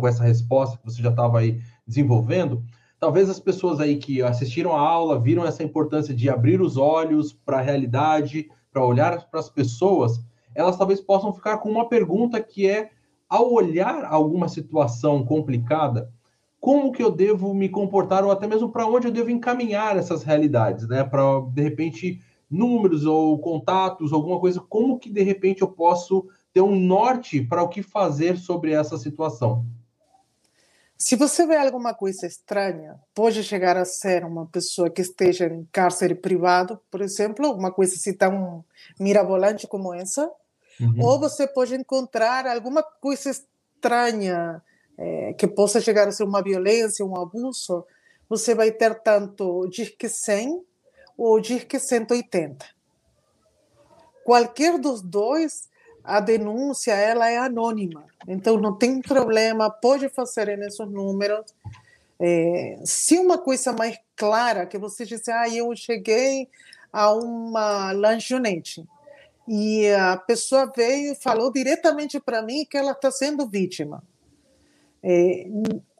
com 0.00 0.08
essa 0.08 0.22
resposta 0.22 0.78
que 0.78 0.84
você 0.84 1.02
já 1.02 1.10
estava 1.10 1.40
aí 1.40 1.60
desenvolvendo, 1.86 2.62
talvez 2.98 3.28
as 3.28 3.38
pessoas 3.38 3.80
aí 3.80 3.96
que 3.96 4.22
assistiram 4.22 4.74
a 4.74 4.80
aula 4.80 5.20
viram 5.20 5.44
essa 5.44 5.62
importância 5.62 6.14
de 6.14 6.28
abrir 6.30 6.60
os 6.60 6.76
olhos 6.76 7.32
para 7.32 7.58
a 7.58 7.62
realidade, 7.62 8.48
para 8.72 8.84
olhar 8.84 9.28
para 9.30 9.40
as 9.40 9.48
pessoas, 9.48 10.20
elas 10.54 10.76
talvez 10.76 11.00
possam 11.00 11.32
ficar 11.32 11.58
com 11.58 11.70
uma 11.70 11.88
pergunta 11.88 12.40
que 12.40 12.68
é, 12.68 12.90
ao 13.28 13.52
olhar 13.52 14.04
alguma 14.04 14.48
situação 14.48 15.24
complicada, 15.24 16.12
como 16.60 16.90
que 16.92 17.02
eu 17.02 17.10
devo 17.10 17.54
me 17.54 17.68
comportar 17.68 18.24
ou 18.24 18.30
até 18.30 18.46
mesmo 18.46 18.70
para 18.70 18.86
onde 18.86 19.06
eu 19.06 19.12
devo 19.12 19.30
encaminhar 19.30 19.96
essas 19.96 20.22
realidades, 20.22 20.88
né? 20.88 21.04
Para 21.04 21.40
de 21.52 21.62
repente 21.62 22.20
números 22.50 23.04
ou 23.04 23.38
contatos, 23.38 24.12
alguma 24.12 24.40
coisa, 24.40 24.60
como 24.60 24.98
que 24.98 25.10
de 25.10 25.22
repente 25.22 25.62
eu 25.62 25.68
posso 25.68 26.26
ter 26.52 26.62
um 26.62 26.78
norte 26.78 27.40
para 27.42 27.62
o 27.62 27.68
que 27.68 27.82
fazer 27.82 28.38
sobre 28.38 28.72
essa 28.72 28.96
situação? 28.96 29.66
Se 30.98 31.14
você 31.14 31.46
vê 31.46 31.56
alguma 31.56 31.94
coisa 31.94 32.26
estranha, 32.26 32.98
pode 33.14 33.44
chegar 33.44 33.76
a 33.76 33.84
ser 33.84 34.24
uma 34.24 34.46
pessoa 34.46 34.90
que 34.90 35.00
esteja 35.00 35.46
em 35.46 35.64
cárcere 35.70 36.14
privado, 36.14 36.80
por 36.90 37.00
exemplo, 37.00 37.52
uma 37.52 37.70
coisa 37.70 37.94
assim 37.94 38.12
tão 38.12 38.64
mirabolante 38.98 39.66
como 39.68 39.94
essa, 39.94 40.28
Uhum. 40.80 41.04
Ou 41.04 41.18
você 41.18 41.46
pode 41.46 41.74
encontrar 41.74 42.46
alguma 42.46 42.82
coisa 42.82 43.30
estranha 43.30 44.62
é, 44.96 45.32
que 45.32 45.46
possa 45.46 45.80
chegar 45.80 46.06
a 46.06 46.12
ser 46.12 46.24
uma 46.24 46.42
violência, 46.42 47.04
um 47.04 47.20
abuso. 47.20 47.84
Você 48.28 48.54
vai 48.54 48.70
ter 48.70 48.94
tanto 49.00 49.60
o 49.60 49.66
DIRC 49.68 50.08
100 50.08 50.62
ou 51.16 51.34
o 51.34 51.40
DIRC 51.40 51.78
180. 51.78 52.64
Qualquer 54.24 54.78
dos 54.78 55.02
dois, 55.02 55.68
a 56.04 56.20
denúncia 56.20 56.92
ela 56.92 57.30
é 57.30 57.36
anônima. 57.38 58.06
Então 58.26 58.58
não 58.58 58.76
tem 58.76 59.00
problema, 59.00 59.70
pode 59.70 60.08
fazer 60.08 60.56
nesses 60.56 60.86
números. 60.86 61.44
É, 62.20 62.80
se 62.84 63.18
uma 63.18 63.38
coisa 63.38 63.72
mais 63.72 63.98
clara, 64.16 64.66
que 64.66 64.78
você 64.78 65.04
disse, 65.04 65.30
ah, 65.30 65.48
eu 65.48 65.74
cheguei 65.76 66.48
a 66.92 67.12
uma 67.12 67.92
lanchonete 67.92 68.84
e 69.46 69.88
a 69.92 70.16
pessoa 70.16 70.70
veio 70.74 71.12
e 71.12 71.14
falou 71.14 71.52
diretamente 71.52 72.18
para 72.20 72.42
mim 72.42 72.66
que 72.68 72.76
ela 72.76 72.92
está 72.92 73.10
sendo 73.10 73.48
vítima. 73.48 74.02
É, 75.02 75.46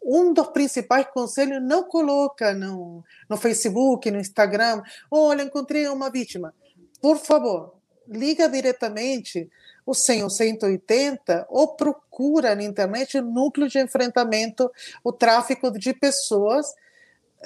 um 0.03 0.32
dos 0.32 0.49
principais 0.49 1.07
conselhos 1.12 1.62
não 1.62 1.84
coloca 1.84 2.53
no, 2.53 3.05
no 3.28 3.36
Facebook, 3.36 4.11
no 4.11 4.18
Instagram, 4.18 4.82
olha, 5.11 5.42
encontrei 5.42 5.86
uma 5.88 6.11
vítima. 6.11 6.55
Por 7.01 7.18
favor, 7.18 7.74
liga 8.09 8.49
diretamente 8.49 9.49
o 9.89 9.95
100 9.95 10.22
ou 10.22 10.28
180 10.28 11.47
ou 11.49 11.68
procura 11.68 12.55
na 12.55 12.62
internet 12.62 13.16
o 13.16 13.22
núcleo 13.22 13.68
de 13.68 13.80
enfrentamento, 13.80 14.70
o 15.03 15.11
tráfico 15.11 15.70
de 15.70 15.95
pessoas 15.95 16.66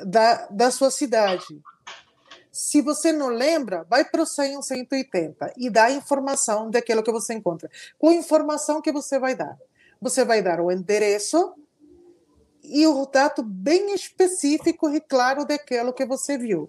da, 0.05 0.49
da 0.49 0.69
sua 0.73 0.91
cidade. 0.91 1.63
Se 2.51 2.83
você 2.83 3.13
não 3.13 3.29
lembra, 3.29 3.87
vai 3.89 4.05
para 4.05 4.23
o 4.23 4.27
100 4.27 4.57
ou 4.57 4.63
180 4.63 5.53
e 5.57 5.71
dá 5.71 5.89
informação 5.93 6.69
daquilo 6.69 7.05
que 7.05 7.13
você 7.13 7.33
encontra. 7.33 7.71
Qual 7.97 8.13
informação 8.13 8.83
que 8.83 8.91
você 8.91 9.21
vai 9.21 9.37
dar? 9.37 9.57
Você 10.01 10.25
vai 10.25 10.43
dar 10.43 10.61
o 10.61 10.73
endereço 10.73 11.55
e 12.65 12.85
o 12.89 13.07
dado 13.07 13.45
bem 13.45 13.95
específico 13.95 14.91
e 14.91 15.01
claro 15.01 15.45
daquilo 15.45 15.93
que 15.93 16.05
você 16.05 16.37
viu. 16.37 16.69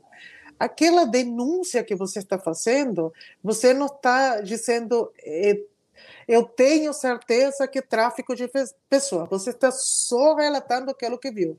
Aquela 0.63 1.05
denúncia 1.05 1.83
que 1.83 1.95
você 1.95 2.19
está 2.19 2.39
fazendo, 2.39 3.13
você 3.43 3.73
não 3.73 3.87
está 3.87 4.41
dizendo 4.41 5.11
eh, 5.19 5.59
eu 6.27 6.43
tenho 6.43 6.93
certeza 6.93 7.67
que 7.67 7.81
tráfico 7.81 8.35
de 8.35 8.49
pessoas. 8.89 9.29
Você 9.29 9.49
está 9.49 9.71
só 9.71 10.35
relatando 10.35 10.91
aquilo 10.91 11.19
que 11.19 11.31
viu. 11.31 11.57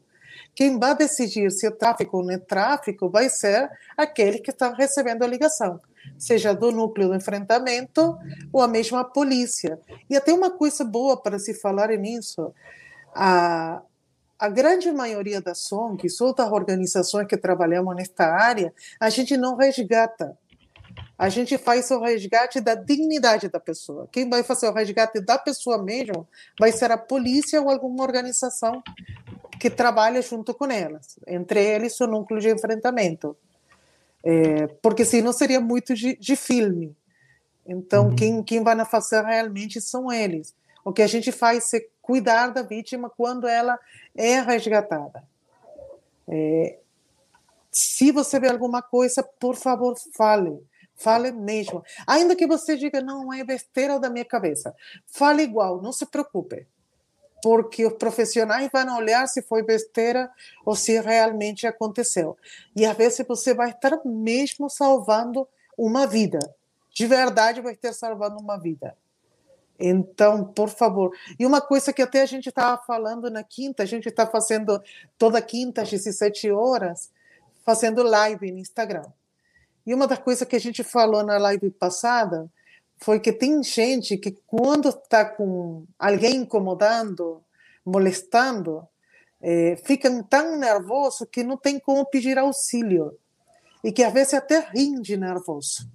Quem 0.54 0.78
vai 0.78 0.96
decidir 0.96 1.50
se 1.50 1.66
é 1.66 1.70
tráfico 1.70 2.16
ou 2.16 2.24
não 2.24 2.32
é 2.32 2.38
tráfico 2.38 3.08
vai 3.08 3.28
ser 3.28 3.70
aquele 3.96 4.38
que 4.38 4.50
está 4.50 4.72
recebendo 4.72 5.22
a 5.22 5.26
ligação, 5.26 5.80
seja 6.18 6.52
do 6.52 6.72
núcleo 6.72 7.08
do 7.08 7.14
enfrentamento 7.14 8.16
ou 8.52 8.62
a 8.62 8.68
mesma 8.68 9.04
polícia. 9.04 9.78
E 10.08 10.16
até 10.16 10.32
uma 10.32 10.50
coisa 10.50 10.84
boa 10.84 11.16
para 11.16 11.38
se 11.38 11.54
falar 11.54 11.88
nisso: 11.90 12.52
a, 13.14 13.82
a 14.38 14.48
grande 14.48 14.90
maioria 14.90 15.40
das 15.40 15.70
ONGs 15.72 16.20
ou 16.20 16.34
das 16.34 16.50
organizações 16.50 17.26
que 17.26 17.36
trabalhamos 17.36 17.94
nesta 17.94 18.26
área, 18.26 18.74
a 19.00 19.08
gente 19.08 19.36
não 19.36 19.56
resgata. 19.56 20.36
A 21.16 21.28
gente 21.28 21.56
faz 21.56 21.90
o 21.90 22.00
resgate 22.00 22.60
da 22.60 22.74
dignidade 22.74 23.48
da 23.48 23.60
pessoa. 23.60 24.08
Quem 24.10 24.28
vai 24.28 24.42
fazer 24.42 24.68
o 24.68 24.72
resgate 24.72 25.20
da 25.20 25.38
pessoa 25.38 25.82
mesmo 25.82 26.26
vai 26.58 26.72
ser 26.72 26.90
a 26.90 26.98
polícia 26.98 27.60
ou 27.60 27.70
alguma 27.70 28.02
organização 28.02 28.82
que 29.60 29.70
trabalha 29.70 30.20
junto 30.20 30.52
com 30.52 30.66
elas, 30.66 31.18
entre 31.26 31.64
eles 31.64 31.98
o 32.00 32.06
núcleo 32.06 32.40
de 32.40 32.50
enfrentamento. 32.50 33.36
É, 34.24 34.66
porque 34.82 35.04
senão 35.04 35.32
seria 35.32 35.60
muito 35.60 35.94
de, 35.94 36.16
de 36.16 36.34
filme. 36.34 36.96
Então, 37.66 38.08
uhum. 38.08 38.16
quem, 38.16 38.42
quem 38.42 38.62
vai 38.62 38.84
fazer 38.84 39.22
realmente 39.24 39.80
são 39.80 40.12
eles. 40.12 40.54
O 40.84 40.92
que 40.92 41.02
a 41.02 41.06
gente 41.06 41.30
faz 41.30 41.72
é 41.72 41.80
cuidar 42.04 42.48
da 42.48 42.62
vítima 42.62 43.10
quando 43.10 43.46
ela 43.46 43.78
é 44.16 44.40
resgatada. 44.40 45.24
É, 46.28 46.78
se 47.70 48.12
você 48.12 48.38
vê 48.38 48.48
alguma 48.48 48.80
coisa, 48.80 49.22
por 49.22 49.56
favor, 49.56 49.94
fale. 50.16 50.58
Fale 50.96 51.32
mesmo. 51.32 51.82
Ainda 52.06 52.36
que 52.36 52.46
você 52.46 52.76
diga, 52.76 53.00
não, 53.00 53.32
é 53.32 53.42
besteira 53.42 53.98
da 53.98 54.08
minha 54.08 54.24
cabeça. 54.24 54.74
Fale 55.06 55.42
igual, 55.42 55.82
não 55.82 55.92
se 55.92 56.06
preocupe 56.06 56.66
porque 57.44 57.84
os 57.84 57.92
profissionais 57.92 58.70
vão 58.72 58.96
olhar 58.96 59.26
se 59.28 59.42
foi 59.42 59.62
besteira 59.62 60.30
ou 60.64 60.74
se 60.74 60.98
realmente 60.98 61.66
aconteceu. 61.66 62.38
E 62.74 62.86
às 62.86 62.96
vezes 62.96 63.22
você 63.28 63.52
vai 63.52 63.68
estar 63.68 64.00
mesmo 64.02 64.70
salvando 64.70 65.46
uma 65.76 66.06
vida. 66.06 66.38
De 66.94 67.06
verdade, 67.06 67.60
vai 67.60 67.74
estar 67.74 67.92
salvando 67.92 68.38
uma 68.38 68.56
vida. 68.56 68.96
Então, 69.78 70.44
por 70.44 70.68
favor. 70.68 71.16
E 71.38 71.44
uma 71.44 71.60
coisa 71.60 71.92
que 71.92 72.02
até 72.02 72.22
a 72.22 72.26
gente 72.26 72.48
estava 72.48 72.80
falando 72.84 73.30
na 73.30 73.42
quinta, 73.42 73.82
a 73.82 73.86
gente 73.86 74.08
está 74.08 74.26
fazendo 74.26 74.80
toda 75.18 75.42
quinta, 75.42 75.82
às 75.82 75.90
17 75.90 76.50
horas, 76.50 77.10
fazendo 77.64 78.02
live 78.02 78.52
no 78.52 78.58
Instagram. 78.58 79.04
E 79.86 79.92
uma 79.92 80.06
das 80.06 80.18
coisas 80.18 80.46
que 80.46 80.56
a 80.56 80.60
gente 80.60 80.82
falou 80.82 81.22
na 81.22 81.36
live 81.38 81.70
passada 81.70 82.50
foi 82.98 83.20
que 83.20 83.32
tem 83.32 83.62
gente 83.62 84.16
que 84.16 84.32
quando 84.46 84.88
está 84.88 85.24
com 85.24 85.84
alguém 85.98 86.36
incomodando, 86.36 87.42
molestando, 87.84 88.86
é, 89.42 89.76
ficam 89.84 90.22
tão 90.22 90.56
nervosos 90.56 91.28
que 91.30 91.42
não 91.42 91.56
tem 91.56 91.78
como 91.78 92.06
pedir 92.06 92.38
auxílio 92.38 93.18
e 93.82 93.92
que 93.92 94.02
às 94.02 94.12
vezes 94.12 94.32
até 94.32 94.60
riem 94.60 95.02
de 95.02 95.16
nervoso. 95.16 95.86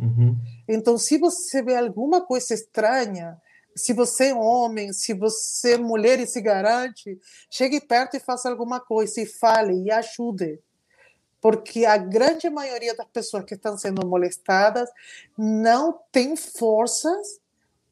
Uhum. 0.00 0.36
Então, 0.68 0.98
se 0.98 1.18
você 1.18 1.62
vê 1.62 1.76
alguma 1.76 2.20
coisa 2.20 2.54
estranha, 2.54 3.40
se 3.74 3.92
você 3.92 4.28
é 4.28 4.34
homem, 4.34 4.92
se 4.92 5.14
você 5.14 5.74
é 5.74 5.78
mulher 5.78 6.18
e 6.20 6.26
se 6.26 6.40
garante, 6.40 7.18
chegue 7.50 7.80
perto 7.80 8.16
e 8.16 8.20
faça 8.20 8.48
alguma 8.48 8.80
coisa 8.80 9.20
e 9.20 9.26
fale 9.26 9.82
e 9.82 9.90
ajude 9.90 10.60
porque 11.46 11.84
a 11.84 11.96
grande 11.96 12.50
maioria 12.50 12.92
das 12.92 13.06
pessoas 13.06 13.44
que 13.44 13.54
estão 13.54 13.78
sendo 13.78 14.04
molestadas 14.04 14.90
não 15.38 15.96
tem 16.10 16.34
forças, 16.34 17.38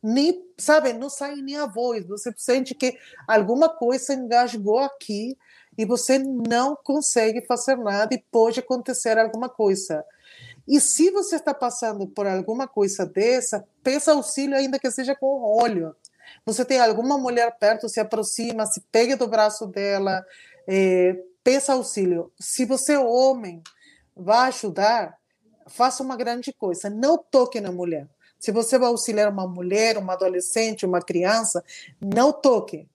nem, 0.02 0.44
sabe, 0.58 0.92
não 0.92 1.08
sai 1.08 1.36
nem 1.36 1.56
a 1.56 1.64
voz. 1.64 2.04
Você 2.06 2.32
sente 2.36 2.74
que 2.74 2.98
alguma 3.28 3.68
coisa 3.68 4.12
engasgou 4.12 4.80
aqui 4.80 5.38
e 5.78 5.84
você 5.84 6.18
não 6.18 6.74
consegue 6.74 7.46
fazer 7.46 7.76
nada 7.76 8.12
e 8.12 8.24
pode 8.28 8.58
acontecer 8.58 9.18
alguma 9.18 9.48
coisa. 9.48 10.04
E 10.66 10.80
se 10.80 11.10
você 11.10 11.36
está 11.36 11.52
passando 11.52 12.06
por 12.06 12.26
alguma 12.26 12.66
coisa 12.66 13.04
dessa, 13.04 13.66
peça 13.82 14.12
auxílio, 14.12 14.56
ainda 14.56 14.78
que 14.78 14.90
seja 14.90 15.14
com 15.14 15.26
o 15.26 15.62
olho. 15.62 15.94
Você 16.46 16.64
tem 16.64 16.80
alguma 16.80 17.18
mulher 17.18 17.56
perto, 17.58 17.88
se 17.88 18.00
aproxima, 18.00 18.66
se 18.66 18.80
pegue 18.90 19.14
do 19.14 19.28
braço 19.28 19.66
dela, 19.66 20.24
é, 20.66 21.16
peça 21.42 21.74
auxílio. 21.74 22.32
Se 22.40 22.64
você 22.64 22.94
é 22.94 22.98
homem, 22.98 23.62
vai 24.16 24.48
ajudar, 24.48 25.18
faça 25.66 26.02
uma 26.02 26.16
grande 26.16 26.52
coisa. 26.52 26.88
Não 26.88 27.18
toque 27.18 27.60
na 27.60 27.70
mulher. 27.70 28.08
Se 28.38 28.50
você 28.50 28.78
vai 28.78 28.88
auxiliar 28.88 29.30
uma 29.30 29.46
mulher, 29.46 29.96
uma 29.96 30.14
adolescente, 30.14 30.86
uma 30.86 31.00
criança, 31.00 31.64
não 32.00 32.32
toque. 32.32 32.86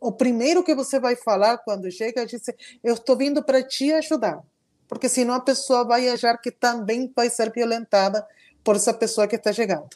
O 0.00 0.12
primeiro 0.12 0.62
que 0.62 0.74
você 0.74 1.00
vai 1.00 1.16
falar 1.16 1.58
quando 1.58 1.90
chega 1.90 2.22
é 2.22 2.26
dizer: 2.26 2.56
Eu 2.82 2.94
estou 2.94 3.16
vindo 3.16 3.42
para 3.42 3.62
te 3.62 3.92
ajudar. 3.92 4.42
Porque 4.88 5.08
senão 5.08 5.34
a 5.34 5.40
pessoa 5.40 5.84
vai 5.84 6.08
achar 6.08 6.36
que 6.38 6.50
também 6.50 7.12
vai 7.14 7.28
ser 7.30 7.52
violentada 7.52 8.26
por 8.62 8.76
essa 8.76 8.94
pessoa 8.94 9.26
que 9.26 9.36
está 9.36 9.52
chegando. 9.52 9.90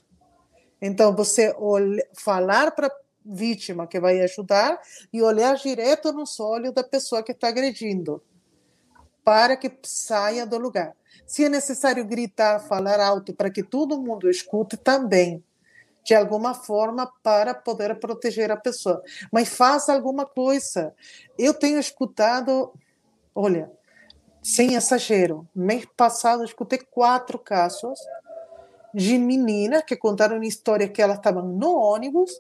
Então, 0.81 1.15
você 1.15 1.55
falar 2.15 2.71
para 2.71 2.91
vítima 3.25 3.87
que 3.87 4.01
vai 4.01 4.21
ajudar 4.21 4.81
e 5.13 5.23
olhar 5.23 5.55
direto 5.57 6.13
nos 6.13 6.41
olhos 6.41 6.73
da 6.73 6.83
pessoa 6.83 7.23
que 7.23 7.33
está 7.33 7.49
agredindo, 7.49 8.23
para 9.23 9.57
que 9.57 9.71
saia 9.83 10.47
do 10.47 10.59
lugar. 10.59 10.95
Se 11.27 11.45
é 11.45 11.49
necessário 11.49 12.05
gritar, 12.05 12.61
falar 12.61 12.99
alto 12.99 13.35
para 13.35 13.51
que 13.51 13.63
todo 13.63 14.01
mundo 14.01 14.29
escute, 14.29 14.77
também, 14.77 15.45
de 16.03 16.15
alguma 16.15 16.55
forma, 16.55 17.13
para 17.23 17.55
poder 17.55 17.99
proteger 18.01 18.51
a 18.51 18.57
pessoa. 18.57 19.03
Mas 19.31 19.49
faça 19.49 19.93
alguma 19.93 20.27
coisa. 20.27 20.95
Eu 21.39 21.53
tenho 21.55 21.79
escutado, 21.79 22.73
olha, 23.35 23.71
sem 24.43 24.75
exagero, 24.75 25.47
mês 25.55 25.87
passado 25.97 26.45
escutei 26.45 26.79
quatro 26.79 27.39
casos 27.39 27.99
de 28.93 29.19
meninas 29.19 29.85
que 29.85 29.97
contaram 29.97 30.43
histórias 30.43 30.91
que 30.91 31.01
elas 31.01 31.17
estavam 31.17 31.47
no 31.47 31.77
ônibus, 31.77 32.39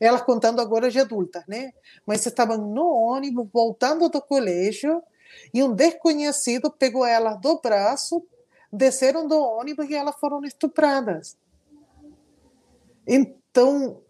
elas 0.00 0.22
contando 0.22 0.60
agora 0.60 0.90
de 0.90 1.00
adultas, 1.00 1.42
né? 1.48 1.72
Mas 2.06 2.24
estavam 2.24 2.56
no 2.56 2.86
ônibus, 2.88 3.48
voltando 3.52 4.08
do 4.08 4.22
colégio, 4.22 5.02
e 5.52 5.62
um 5.62 5.74
desconhecido 5.74 6.70
pegou 6.70 7.04
elas 7.04 7.40
do 7.40 7.60
braço, 7.60 8.24
desceram 8.72 9.26
do 9.26 9.38
ônibus 9.38 9.88
e 9.88 9.94
elas 9.94 10.14
foram 10.20 10.44
estupradas. 10.44 11.36
Então, 13.06 14.00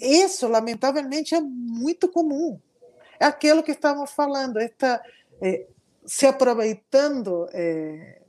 isso, 0.00 0.48
lamentavelmente, 0.48 1.34
é 1.34 1.40
muito 1.40 2.08
comum. 2.08 2.58
É 3.18 3.26
aquilo 3.26 3.62
que 3.62 3.72
estamos 3.72 4.10
falando, 4.10 4.58
esta, 4.58 5.02
é, 5.42 5.66
se 6.04 6.26
aproveitando. 6.26 7.48
É, 7.52 8.20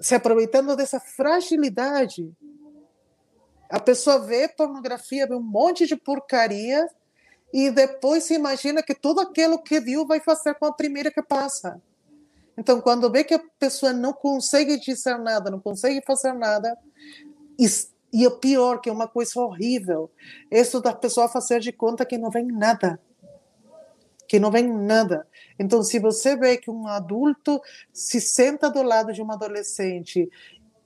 se 0.00 0.14
aproveitando 0.14 0.74
dessa 0.74 0.98
fragilidade 0.98 2.32
A 3.68 3.78
pessoa 3.78 4.18
vê 4.18 4.48
pornografia, 4.48 5.26
vê 5.26 5.34
um 5.34 5.42
monte 5.42 5.86
de 5.86 5.94
porcaria 5.94 6.88
e 7.52 7.70
depois 7.70 8.24
se 8.24 8.34
imagina 8.34 8.82
que 8.82 8.94
tudo 8.94 9.20
aquilo 9.20 9.62
que 9.62 9.78
viu 9.80 10.06
vai 10.06 10.20
fazer 10.20 10.54
com 10.54 10.66
a 10.66 10.72
primeira 10.72 11.10
que 11.10 11.22
passa. 11.22 11.80
Então, 12.56 12.80
quando 12.80 13.10
vê 13.10 13.24
que 13.24 13.34
a 13.34 13.42
pessoa 13.58 13.92
não 13.92 14.12
consegue 14.12 14.78
dizer 14.78 15.18
nada, 15.18 15.50
não 15.50 15.60
consegue 15.60 16.02
fazer 16.06 16.32
nada, 16.32 16.76
e, 17.58 17.66
e 18.12 18.26
o 18.26 18.32
pior, 18.32 18.80
que 18.80 18.88
é 18.88 18.92
uma 18.92 19.08
coisa 19.08 19.40
horrível, 19.40 20.10
isso 20.50 20.80
da 20.80 20.92
pessoa 20.92 21.28
fazer 21.28 21.60
de 21.60 21.72
conta 21.72 22.04
que 22.04 22.18
não 22.18 22.30
vem 22.30 22.46
nada. 22.46 23.00
Que 24.30 24.38
não 24.38 24.48
vem 24.48 24.72
nada. 24.72 25.26
Então, 25.58 25.82
se 25.82 25.98
você 25.98 26.36
vê 26.36 26.56
que 26.56 26.70
um 26.70 26.86
adulto 26.86 27.60
se 27.92 28.20
senta 28.20 28.70
do 28.70 28.80
lado 28.80 29.12
de 29.12 29.20
uma 29.20 29.34
adolescente 29.34 30.30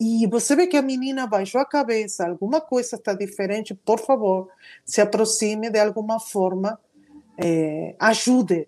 e 0.01 0.27
você 0.29 0.57
vê 0.57 0.67
que 0.67 0.79
a 0.79 0.83
menina 0.83 1.27
baixou 1.27 1.61
a 1.61 1.67
cabeça, 1.67 2.27
alguma 2.27 2.59
coisa 2.59 2.97
está 2.97 3.13
diferente, 3.13 3.75
por 3.75 4.01
favor, 4.01 4.49
se 4.83 5.03
aproxime 5.03 5.69
de 5.69 5.79
alguma 5.79 6.19
forma, 6.19 6.81
é, 7.37 7.95
ajude, 7.99 8.67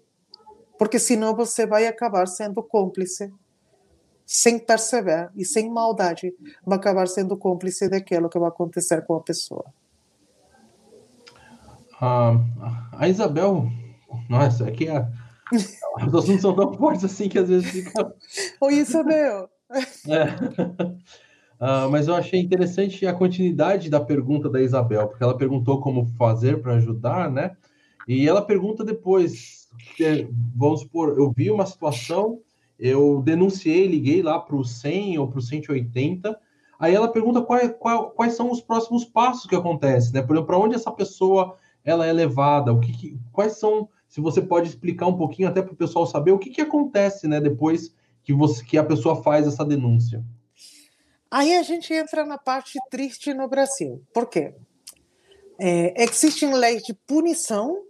porque 0.78 0.98
senão 0.98 1.34
você 1.34 1.66
vai 1.66 1.86
acabar 1.86 2.28
sendo 2.28 2.62
cúmplice, 2.62 3.32
sem 4.26 4.58
perceber 4.58 5.30
e 5.34 5.42
sem 5.42 5.70
maldade, 5.70 6.34
vai 6.66 6.76
acabar 6.76 7.08
sendo 7.08 7.34
cúmplice 7.34 7.88
daquilo 7.88 8.28
que 8.28 8.38
vai 8.38 8.50
acontecer 8.50 9.06
com 9.06 9.14
a 9.14 9.22
pessoa. 9.22 9.64
Ah, 11.98 12.34
a 12.92 13.08
Isabel, 13.08 13.70
nossa, 14.28 14.66
aqui 14.66 14.88
a, 14.88 15.08
os 15.52 16.14
assuntos 16.14 16.42
são 16.42 16.54
tão 16.54 16.72
fortes 16.74 17.04
assim 17.04 17.28
que 17.28 17.38
às 17.38 17.48
vezes 17.48 17.70
fica. 17.70 18.14
Oi, 18.60 18.74
Isabel. 18.74 19.48
É. 20.08 20.24
Uh, 21.58 21.88
mas 21.90 22.06
eu 22.06 22.14
achei 22.14 22.38
interessante 22.38 23.06
a 23.06 23.14
continuidade 23.14 23.88
da 23.88 24.00
pergunta 24.00 24.48
da 24.48 24.60
Isabel, 24.60 25.08
porque 25.08 25.24
ela 25.24 25.36
perguntou 25.36 25.80
como 25.80 26.06
fazer 26.18 26.60
para 26.60 26.74
ajudar, 26.74 27.30
né? 27.30 27.56
E 28.06 28.28
ela 28.28 28.42
pergunta 28.42 28.84
depois, 28.84 29.68
vamos 30.54 30.80
supor, 30.80 31.16
eu 31.18 31.32
vi 31.34 31.50
uma 31.50 31.66
situação, 31.66 32.40
eu 32.78 33.22
denunciei, 33.24 33.86
liguei 33.86 34.22
lá 34.22 34.38
para 34.38 34.54
o 34.54 34.64
100 34.64 35.18
ou 35.18 35.28
para 35.28 35.38
o 35.38 35.42
180, 35.42 36.38
aí 36.78 36.94
ela 36.94 37.08
pergunta 37.08 37.40
qual, 37.40 37.68
qual, 37.70 38.10
quais 38.10 38.34
são 38.34 38.50
os 38.50 38.60
próximos 38.60 39.04
passos 39.04 39.46
que 39.46 39.56
acontecem, 39.56 40.12
né? 40.12 40.22
Por 40.22 40.34
exemplo, 40.34 40.46
para 40.46 40.58
onde 40.58 40.74
essa 40.74 40.92
pessoa 40.92 41.56
ela 41.84 42.04
é 42.06 42.12
levada, 42.12 42.72
o 42.72 42.80
que, 42.80 42.92
que, 42.92 43.18
quais 43.32 43.58
são, 43.58 43.88
se 44.16 44.20
você 44.22 44.40
pode 44.40 44.70
explicar 44.70 45.06
um 45.08 45.18
pouquinho 45.18 45.46
até 45.46 45.60
para 45.60 45.74
o 45.74 45.76
pessoal 45.76 46.06
saber 46.06 46.32
o 46.32 46.38
que, 46.38 46.48
que 46.48 46.62
acontece, 46.62 47.28
né? 47.28 47.38
Depois 47.38 47.94
que, 48.24 48.32
você, 48.32 48.64
que 48.64 48.78
a 48.78 48.82
pessoa 48.82 49.22
faz 49.22 49.46
essa 49.46 49.62
denúncia. 49.62 50.24
Aí 51.30 51.54
a 51.54 51.62
gente 51.62 51.92
entra 51.92 52.24
na 52.24 52.38
parte 52.38 52.78
triste 52.90 53.34
no 53.34 53.46
Brasil. 53.46 54.02
Por 54.14 54.26
quê? 54.26 54.54
É, 55.60 56.02
existem 56.02 56.54
leis 56.54 56.82
de 56.82 56.94
punição, 56.94 57.82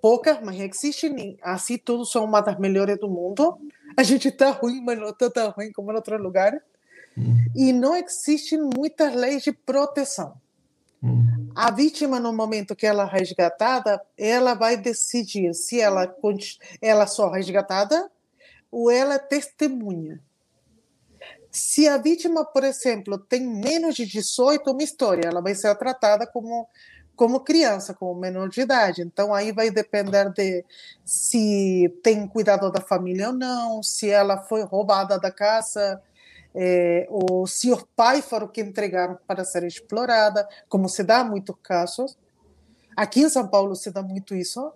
poucas, 0.00 0.40
mas 0.42 0.58
existem, 0.58 1.36
assim 1.42 1.76
tudo 1.76 2.06
são 2.06 2.24
uma 2.24 2.40
das 2.40 2.58
melhores 2.58 2.98
do 2.98 3.10
mundo. 3.10 3.58
A 3.94 4.02
gente 4.02 4.28
está 4.28 4.52
ruim, 4.52 4.82
mas 4.82 4.98
não 4.98 5.10
está 5.10 5.28
tão 5.28 5.50
ruim 5.50 5.70
como 5.70 5.92
em 5.92 5.96
outros 5.96 6.18
lugares. 6.18 6.62
Hum. 7.14 7.36
E 7.54 7.74
não 7.74 7.94
existem 7.94 8.58
muitas 8.74 9.14
leis 9.14 9.42
de 9.42 9.52
proteção. 9.52 10.40
Hum. 11.02 11.37
A 11.60 11.72
vítima, 11.72 12.20
no 12.20 12.32
momento 12.32 12.76
que 12.76 12.86
ela 12.86 13.02
é 13.02 13.18
resgatada, 13.18 14.00
ela 14.16 14.54
vai 14.54 14.76
decidir 14.76 15.52
se 15.54 15.80
ela, 15.80 16.14
ela 16.80 17.04
só 17.04 17.34
é 17.34 17.38
resgatada 17.38 18.08
ou 18.70 18.88
ela 18.88 19.14
é 19.14 19.18
testemunha. 19.18 20.22
Se 21.50 21.88
a 21.88 21.96
vítima, 21.96 22.44
por 22.44 22.62
exemplo, 22.62 23.18
tem 23.18 23.44
menos 23.44 23.96
de 23.96 24.06
18, 24.06 24.70
uma 24.70 24.84
história, 24.84 25.26
ela 25.26 25.40
vai 25.40 25.52
ser 25.52 25.74
tratada 25.76 26.28
como 26.28 26.68
como 27.16 27.40
criança, 27.40 27.92
como 27.92 28.14
menor 28.14 28.48
de 28.48 28.60
idade. 28.60 29.02
Então 29.02 29.34
aí 29.34 29.50
vai 29.50 29.68
depender 29.68 30.30
de 30.30 30.64
se 31.04 31.92
tem 32.04 32.28
cuidado 32.28 32.70
da 32.70 32.80
família 32.80 33.30
ou 33.30 33.34
não, 33.34 33.82
se 33.82 34.08
ela 34.08 34.44
foi 34.44 34.62
roubada 34.62 35.18
da 35.18 35.32
casa, 35.32 36.00
é, 36.54 37.06
ou 37.10 37.46
se 37.46 37.70
os 37.70 37.84
pais 37.94 38.24
foram 38.24 38.48
que 38.48 38.60
entregaram 38.60 39.18
para 39.26 39.44
ser 39.44 39.64
explorada, 39.64 40.48
como 40.68 40.88
se 40.88 41.02
dá 41.02 41.22
muitos 41.22 41.56
casos. 41.62 42.16
Aqui 42.96 43.20
em 43.20 43.28
São 43.28 43.46
Paulo 43.46 43.76
se 43.76 43.90
dá 43.90 44.02
muito 44.02 44.34
isso 44.34 44.72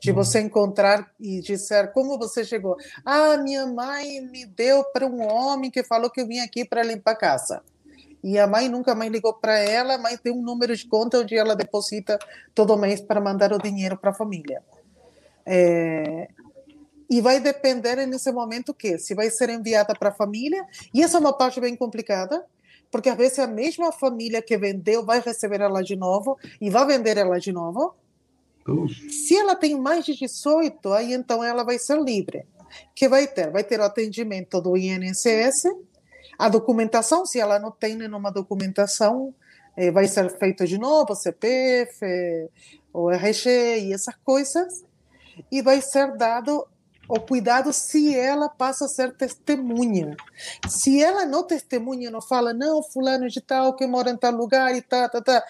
de 0.00 0.12
você 0.12 0.40
encontrar 0.40 1.12
e 1.20 1.40
dizer 1.40 1.92
como 1.92 2.18
você 2.18 2.42
chegou. 2.42 2.76
Ah, 3.04 3.36
minha 3.36 3.66
mãe 3.66 4.20
me 4.22 4.46
deu 4.46 4.82
para 4.84 5.06
um 5.06 5.22
homem 5.22 5.70
que 5.70 5.84
falou 5.84 6.10
que 6.10 6.22
eu 6.22 6.26
vim 6.26 6.38
aqui 6.38 6.64
para 6.64 6.82
limpar 6.82 7.12
a 7.12 7.16
casa. 7.16 7.62
E 8.22 8.38
a 8.38 8.46
mãe 8.46 8.68
nunca 8.68 8.94
mais 8.94 9.10
ligou 9.10 9.34
para 9.34 9.58
ela, 9.58 9.98
mas 9.98 10.20
tem 10.20 10.32
um 10.32 10.42
número 10.42 10.74
de 10.74 10.86
conta 10.86 11.18
onde 11.18 11.36
ela 11.36 11.54
deposita 11.54 12.18
todo 12.54 12.76
mês 12.76 13.00
para 13.00 13.20
mandar 13.20 13.52
o 13.52 13.58
dinheiro 13.58 13.96
para 13.96 14.10
a 14.10 14.14
família. 14.14 14.62
É... 15.46 16.28
E 17.10 17.20
vai 17.20 17.40
depender 17.40 18.06
nesse 18.06 18.30
momento 18.30 18.68
o 18.68 18.74
quê? 18.74 18.96
Se 18.96 19.14
vai 19.14 19.28
ser 19.30 19.50
enviada 19.50 19.92
para 19.94 20.10
a 20.10 20.14
família, 20.14 20.64
e 20.94 21.02
essa 21.02 21.16
é 21.16 21.20
uma 21.20 21.36
parte 21.36 21.60
bem 21.60 21.74
complicada, 21.74 22.46
porque 22.88 23.08
às 23.08 23.16
vezes 23.16 23.38
a 23.40 23.48
mesma 23.48 23.90
família 23.90 24.40
que 24.40 24.56
vendeu 24.56 25.04
vai 25.04 25.20
receber 25.20 25.60
ela 25.60 25.82
de 25.82 25.96
novo 25.96 26.38
e 26.60 26.70
vai 26.70 26.86
vender 26.86 27.16
ela 27.16 27.40
de 27.40 27.52
novo, 27.52 27.94
se 29.10 29.36
ela 29.36 29.56
tem 29.56 29.76
mais 29.76 30.04
de 30.04 30.14
18, 30.14 30.92
aí 30.92 31.12
então 31.12 31.42
ela 31.42 31.64
vai 31.64 31.78
ser 31.78 32.00
livre. 32.00 32.46
Que 32.94 33.08
vai 33.08 33.26
ter? 33.26 33.50
Vai 33.50 33.64
ter 33.64 33.80
o 33.80 33.84
atendimento 33.84 34.60
do 34.60 34.76
INSS, 34.76 35.64
a 36.38 36.48
documentação, 36.48 37.26
se 37.26 37.40
ela 37.40 37.58
não 37.58 37.72
tem 37.72 37.96
nenhuma 37.96 38.30
documentação, 38.30 39.34
eh, 39.76 39.90
vai 39.90 40.06
ser 40.06 40.30
feito 40.38 40.64
de 40.66 40.78
novo, 40.78 41.14
CPF, 41.14 42.06
o 42.92 43.10
RG 43.10 43.80
e 43.80 43.92
essas 43.92 44.14
coisas, 44.24 44.84
e 45.50 45.60
vai 45.62 45.80
ser 45.80 46.16
dado 46.16 46.66
o 47.10 47.20
cuidado 47.20 47.72
se 47.72 48.16
ela 48.16 48.48
passa 48.48 48.84
a 48.84 48.88
ser 48.88 49.16
testemunha. 49.16 50.16
Se 50.68 51.02
ela 51.02 51.26
não 51.26 51.42
testemunha, 51.42 52.08
não 52.08 52.22
fala, 52.22 52.54
não, 52.54 52.82
fulano 52.84 53.28
de 53.28 53.40
tal, 53.40 53.74
que 53.74 53.84
mora 53.84 54.10
em 54.10 54.16
tal 54.16 54.32
lugar 54.32 54.74
e 54.76 54.80
tal, 54.80 55.10
tá, 55.10 55.20
tá, 55.20 55.40
tá, 55.40 55.46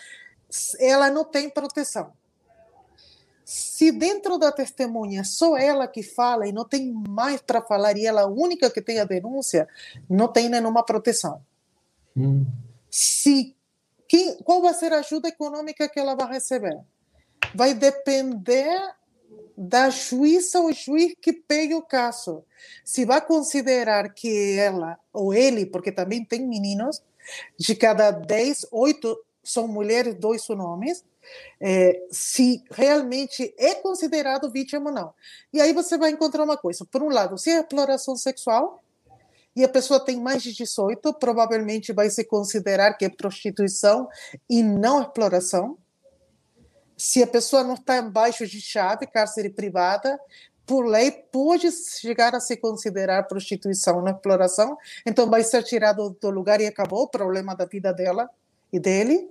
ela 0.78 1.10
não 1.10 1.22
tem 1.22 1.50
proteção. 1.50 2.12
Se 3.44 3.92
dentro 3.92 4.38
da 4.38 4.50
testemunha 4.50 5.22
só 5.22 5.58
ela 5.58 5.86
que 5.86 6.02
fala 6.02 6.46
e 6.46 6.52
não 6.52 6.64
tem 6.64 6.92
mais 6.92 7.42
para 7.42 7.60
falar 7.60 7.96
e 7.98 8.06
ela 8.06 8.22
é 8.22 8.24
a 8.24 8.28
única 8.28 8.70
que 8.70 8.80
tem 8.80 8.98
a 8.98 9.04
denúncia, 9.04 9.68
não 10.08 10.28
tem 10.28 10.48
nenhuma 10.48 10.82
proteção. 10.82 11.42
Hum. 12.16 12.46
Se 12.90 13.54
quem, 14.08 14.36
qual 14.44 14.62
vai 14.62 14.72
ser 14.72 14.94
a 14.94 15.00
ajuda 15.00 15.28
econômica 15.28 15.88
que 15.88 16.00
ela 16.00 16.14
vai 16.14 16.32
receber? 16.32 16.78
Vai 17.54 17.74
depender 17.74 18.94
da 19.62 19.90
juíza 19.90 20.58
ou 20.58 20.72
juiz 20.72 21.14
que 21.20 21.34
pegue 21.34 21.74
o 21.74 21.82
caso. 21.82 22.42
Se 22.82 23.04
vai 23.04 23.20
considerar 23.20 24.14
que 24.14 24.58
ela 24.58 24.98
ou 25.12 25.34
ele, 25.34 25.66
porque 25.66 25.92
também 25.92 26.24
tem 26.24 26.48
meninos, 26.48 27.02
de 27.58 27.74
cada 27.74 28.10
10, 28.10 28.68
8 28.72 29.18
são 29.44 29.68
mulheres, 29.68 30.14
dois 30.14 30.42
são 30.42 30.58
homens, 30.58 31.04
é, 31.60 32.06
se 32.10 32.64
realmente 32.70 33.54
é 33.58 33.74
considerado 33.74 34.50
vítima 34.50 34.88
ou 34.88 34.96
não. 34.96 35.14
E 35.52 35.60
aí 35.60 35.74
você 35.74 35.98
vai 35.98 36.10
encontrar 36.10 36.42
uma 36.42 36.56
coisa: 36.56 36.86
por 36.90 37.02
um 37.02 37.10
lado, 37.10 37.36
se 37.36 37.50
é 37.50 37.60
exploração 37.60 38.16
sexual 38.16 38.82
e 39.54 39.62
a 39.62 39.68
pessoa 39.68 40.02
tem 40.02 40.18
mais 40.18 40.42
de 40.42 40.54
18, 40.54 41.12
provavelmente 41.14 41.92
vai 41.92 42.08
se 42.08 42.24
considerar 42.24 42.94
que 42.94 43.04
é 43.04 43.10
prostituição 43.10 44.08
e 44.48 44.62
não 44.62 45.02
exploração. 45.02 45.76
Se 47.00 47.22
a 47.22 47.26
pessoa 47.26 47.64
não 47.64 47.76
está 47.76 47.96
embaixo 47.96 48.46
de 48.46 48.60
chave, 48.60 49.06
cárcere 49.06 49.48
privada, 49.48 50.20
por 50.66 50.84
lei 50.84 51.10
pode 51.10 51.72
chegar 51.72 52.34
a 52.34 52.40
se 52.40 52.58
considerar 52.58 53.22
prostituição, 53.22 54.02
não 54.02 54.12
exploração, 54.12 54.76
então 55.06 55.26
vai 55.30 55.42
ser 55.42 55.62
tirado 55.62 56.14
do 56.20 56.28
lugar 56.28 56.60
e 56.60 56.66
acabou 56.66 57.04
o 57.04 57.08
problema 57.08 57.56
da 57.56 57.64
vida 57.64 57.90
dela 57.90 58.28
e 58.70 58.78
dele. 58.78 59.30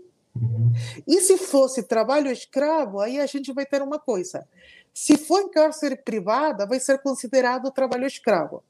E 1.07 1.21
se 1.21 1.37
fosse 1.37 1.83
trabalho 1.83 2.31
escravo, 2.31 2.99
aí 3.01 3.19
a 3.19 3.27
gente 3.27 3.53
vai 3.53 3.67
ter 3.67 3.83
uma 3.83 3.99
coisa. 3.99 4.47
Se 4.91 5.15
for 5.15 5.39
em 5.41 5.49
cárcere 5.51 5.95
privada, 5.95 6.65
vai 6.65 6.79
ser 6.79 6.97
considerado 7.03 7.69
trabalho 7.69 8.07
escravo. 8.07 8.63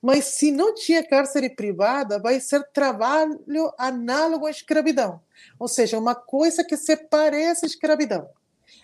Mas 0.00 0.26
se 0.26 0.52
não 0.52 0.74
tinha 0.74 1.06
cárcere 1.06 1.50
privada, 1.50 2.20
vai 2.20 2.40
ser 2.40 2.62
trabalho 2.72 3.40
análogo 3.76 4.46
à 4.46 4.50
escravidão. 4.50 5.20
Ou 5.58 5.66
seja, 5.66 5.98
uma 5.98 6.14
coisa 6.14 6.64
que 6.64 6.76
se 6.76 6.96
parece 6.96 7.64
à 7.64 7.68
escravidão. 7.68 8.28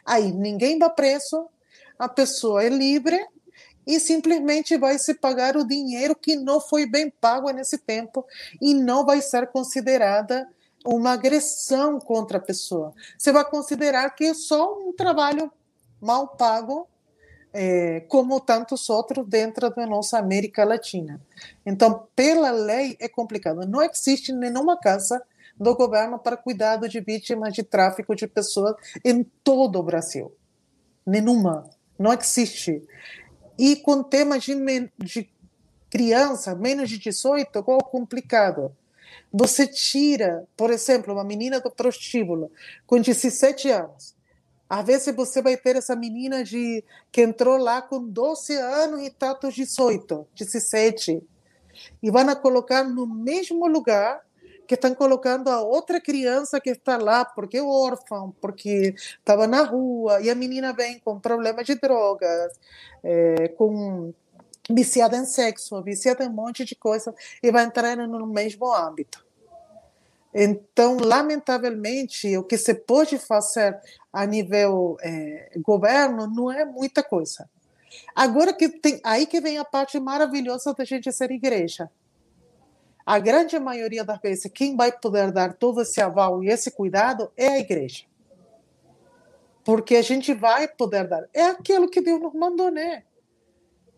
Aí 0.05 0.33
ninguém 0.33 0.79
vai 0.79 0.91
preso, 0.91 1.49
a 1.99 2.09
pessoa 2.09 2.65
é 2.65 2.69
livre 2.69 3.19
e 3.87 4.01
simplesmente 4.01 4.77
vai 4.77 4.99
se 4.99 5.15
pagar 5.15 5.57
o 5.57 5.67
dinheiro 5.67 6.17
que 6.17 6.37
não 6.37 6.61
foi 6.61 6.87
bem 6.87 7.11
pago 7.11 7.51
nesse 7.51 7.79
tempo 7.79 8.27
e 8.61 8.75
não 8.75 9.05
vai 9.05 9.21
ser 9.21 9.47
considerada 9.49 10.49
uma 10.85 11.13
agressão 11.13 11.99
contra 11.99 12.39
a 12.39 12.41
pessoa. 12.41 12.93
Você 13.17 13.33
vai 13.33 13.45
considerar 13.45 14.11
que 14.11 14.25
é 14.25 14.35
só 14.35 14.79
um 14.79 14.93
trabalho 14.93 15.51
mal 16.01 16.29
pago, 16.29 16.89
é, 17.55 18.01
como 18.09 18.41
tantos 18.41 18.91
outros 18.91 19.25
dentro 19.29 19.71
da 19.71 19.87
nossa 19.87 20.19
América 20.19 20.65
Latina. 20.65 21.21
Então, 21.65 22.09
pela 22.17 22.51
lei 22.51 22.97
é 22.99 23.09
complicado. 23.09 23.65
Não 23.67 23.81
existe 23.81 24.33
nenhuma 24.33 24.77
casa 24.77 25.23
do 25.59 25.75
governo 25.77 26.19
para 26.19 26.37
cuidado 26.37 26.89
de 26.89 27.01
vítimas 27.01 27.55
de 27.55 27.63
tráfico 27.63 28.17
de 28.17 28.27
pessoas 28.27 28.75
em 29.05 29.23
todo 29.45 29.79
o 29.79 29.83
Brasil. 29.85 30.35
Nenhuma. 31.07 31.71
Não 31.97 32.13
existe. 32.13 32.83
E 33.57 33.77
com 33.77 34.03
temas 34.03 34.43
de, 34.43 34.55
de 34.99 35.31
criança, 35.89 36.57
menos 36.57 36.91
de 36.91 36.99
18, 36.99 37.63
qual 37.63 37.79
é 37.79 37.85
complicado? 37.89 38.77
Você 39.33 39.65
tira, 39.65 40.45
por 40.57 40.71
exemplo, 40.71 41.15
uma 41.15 41.23
menina 41.23 41.61
do 41.61 41.71
prostíbulo 41.71 42.51
com 42.85 43.01
17 43.01 43.71
anos. 43.71 44.14
Às 44.69 44.87
vezes 44.87 45.15
você 45.15 45.43
vai 45.43 45.57
ter 45.57 45.77
essa 45.77 45.95
menina 45.95 46.43
de, 46.43 46.83
que 47.13 47.23
entrou 47.23 47.57
lá 47.57 47.83
com 47.83 48.03
12 48.03 48.55
anos 48.57 49.03
e 49.03 49.07
está 49.07 49.35
com 49.35 49.49
18, 49.49 50.27
17. 50.35 51.23
E 52.03 52.11
vão 52.11 52.35
colocar 52.37 52.85
no 52.85 53.07
mesmo 53.07 53.67
lugar 53.67 54.23
que 54.67 54.75
estão 54.75 54.95
colocando 54.95 55.49
a 55.49 55.61
outra 55.61 56.01
criança 56.01 56.61
que 56.61 56.71
está 56.71 56.97
lá 56.97 57.25
porque 57.25 57.59
é 57.59 57.63
órfã, 57.63 58.33
porque 58.41 58.95
estava 59.19 59.47
na 59.47 59.63
rua, 59.63 60.21
e 60.21 60.31
a 60.31 60.35
menina 60.35 60.73
vem 60.73 60.99
com 60.99 61.21
problemas 61.21 61.67
de 61.67 61.75
drogas, 61.75 62.59
é, 63.03 63.49
com 63.49 64.13
viciada 64.71 65.17
em 65.17 65.27
sexo, 65.27 65.83
viciada 65.83 66.25
em 66.25 66.29
um 66.29 66.33
monte 66.33 66.65
de 66.65 66.75
coisa, 66.75 67.15
e 67.43 67.51
vai 67.51 67.65
entrar 67.65 67.97
no 67.97 68.27
mesmo 68.27 68.73
âmbito. 68.73 69.25
Então, 70.35 70.97
lamentavelmente, 70.97 72.37
o 72.37 72.43
que 72.43 72.59
se 72.59 72.75
pode 72.75 73.19
fazer 73.19 73.79
a 74.13 74.27
nível 74.27 74.97
é, 75.01 75.53
governo 75.59 76.27
não 76.27 76.51
é 76.51 76.65
muita 76.65 77.03
coisa. 77.03 77.49
Agora 78.15 78.53
que 78.53 78.69
tem 78.69 79.01
aí 79.05 79.27
que 79.27 79.41
vem 79.41 79.59
a 79.59 79.65
parte 79.65 80.01
maravilhosa 80.01 80.75
da 80.75 80.85
gente 80.85 81.13
ser 81.13 81.31
igreja 81.31 81.89
a 83.07 83.19
grande 83.19 83.59
maioria 83.59 84.03
das 84.03 84.19
vezes, 84.21 84.51
quem 84.53 84.77
vai 84.77 84.91
poder 84.91 85.31
dar 85.31 85.55
todo 85.55 85.83
esse 85.83 86.01
aval 86.01 86.43
e 86.43 86.49
esse 86.49 86.71
cuidado 86.71 87.31
é 87.37 87.49
a 87.49 87.59
igreja. 87.59 88.05
Porque 89.63 89.97
a 89.97 90.03
gente 90.03 90.33
vai 90.33 90.67
poder 90.69 91.07
dar. 91.07 91.29
É 91.33 91.43
aquilo 91.45 91.89
que 91.89 92.01
Deus 92.01 92.21
nos 92.21 92.35
mandou, 92.35 92.71
né? 92.71 93.05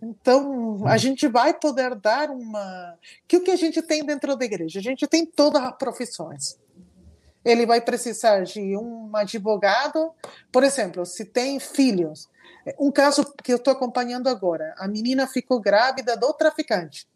Então, 0.08 0.86
a 0.86 0.96
gente 0.96 1.26
vai 1.26 1.52
poder 1.52 1.96
dar 1.96 2.30
uma. 2.30 2.96
Que 3.26 3.38
o 3.38 3.42
que 3.42 3.50
a 3.50 3.56
gente 3.56 3.82
tem 3.82 4.04
dentro 4.04 4.36
da 4.36 4.44
igreja? 4.44 4.78
A 4.78 4.82
gente 4.82 5.04
tem 5.06 5.26
todas 5.26 5.60
as 5.60 5.76
profissões. 5.76 6.56
Ele 7.44 7.66
vai 7.66 7.80
precisar 7.80 8.44
de 8.44 8.76
um 8.76 9.10
advogado, 9.16 10.12
por 10.52 10.62
exemplo, 10.62 11.04
se 11.04 11.24
tem 11.24 11.58
filhos. 11.58 12.28
Um 12.78 12.90
caso 12.92 13.24
que 13.42 13.52
eu 13.52 13.56
estou 13.56 13.72
acompanhando 13.72 14.28
agora: 14.28 14.74
a 14.78 14.86
menina 14.86 15.26
ficou 15.26 15.60
grávida 15.60 16.16
do 16.16 16.32
traficante. 16.32 17.08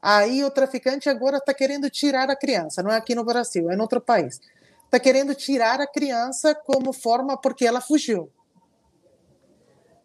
Aí 0.00 0.44
o 0.44 0.50
traficante 0.50 1.08
agora 1.08 1.38
está 1.38 1.52
querendo 1.52 1.90
tirar 1.90 2.30
a 2.30 2.36
criança, 2.36 2.80
não 2.80 2.92
é 2.92 2.96
aqui 2.96 3.12
no 3.12 3.24
Brasil, 3.24 3.68
é 3.70 3.74
em 3.74 3.80
outro 3.80 4.00
país. 4.00 4.40
Está 4.84 5.00
querendo 5.00 5.34
tirar 5.34 5.80
a 5.80 5.86
criança 5.86 6.54
como 6.54 6.92
forma 6.92 7.36
porque 7.36 7.66
ela 7.66 7.80
fugiu. 7.80 8.30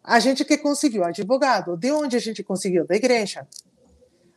A 0.04 0.18
gente 0.18 0.44
que 0.44 0.58
conseguiu 0.58 1.04
advogado, 1.04 1.76
de 1.76 1.92
onde 1.92 2.16
a 2.16 2.20
gente 2.20 2.42
conseguiu? 2.42 2.86
Da 2.86 2.96
igreja. 2.96 3.46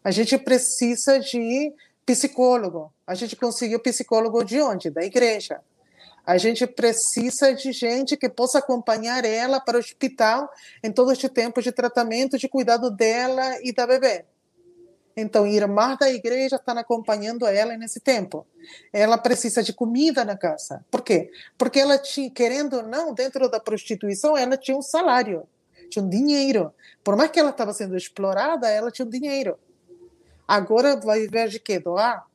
A 0.03 0.11
gente 0.11 0.38
precisa 0.38 1.20
de 1.20 1.74
psicólogo. 2.05 2.93
A 3.07 3.16
gente 3.16 3.36
conseguiu 3.36 3.80
psicólogo 3.80 4.43
de 4.43 4.61
onde? 4.61 4.91
Da 4.91 5.03
igreja. 5.03 5.59
A 6.24 6.38
gente 6.38 6.66
precisa 6.68 7.53
de 7.53 7.72
gente 7.72 8.16
que 8.18 8.30
possa 8.30 8.59
acompanhar 8.59 9.26
ela 9.26 9.59
para 9.59 9.78
o 9.78 9.80
hospital 9.80 10.49
em 10.84 10.91
todo 10.91 11.11
este 11.11 11.30
tempo 11.30 11.61
de 11.61 11.72
tratamento, 11.72 12.38
de 12.38 12.47
cuidado 12.47 12.91
dela 12.91 13.59
e 13.63 13.72
da 13.72 13.88
bebê. 13.88 14.26
Então, 15.18 15.47
irmãs 15.47 15.97
da 15.97 16.09
igreja 16.09 16.57
estão 16.57 16.78
acompanhando 16.78 17.45
ela 17.47 17.78
nesse 17.78 17.99
tempo. 17.99 18.45
Ela 18.91 19.18
precisa 19.18 19.63
de 19.63 19.72
comida 19.72 20.26
na 20.26 20.36
casa. 20.36 20.84
Por 20.91 21.01
quê? 21.01 21.32
Porque 21.57 21.80
ela 21.80 21.97
tinha, 21.97 22.30
querendo 22.30 22.78
ou 22.78 22.84
não, 22.84 23.13
dentro 23.13 23.49
da 23.49 23.59
prostituição, 23.59 24.36
ela 24.36 24.57
tinha 24.57 24.76
um 24.76 24.82
salário, 24.82 25.47
tinha 25.90 26.04
um 26.04 26.10
dinheiro. 26.10 26.74
Por 27.04 27.16
mais 27.16 27.30
que 27.32 27.40
ela 27.40 27.52
estava 27.52 27.74
sendo 27.74 27.96
explorada, 27.96 28.70
ela 28.70 28.92
tinha 28.92 29.06
um 29.06 29.10
dinheiro. 29.10 29.58
Agora 30.48 31.00
vai 31.00 31.22
viver 31.22 31.48
de 31.50 31.60
quê? 31.60 31.80
Doar? 31.80 32.26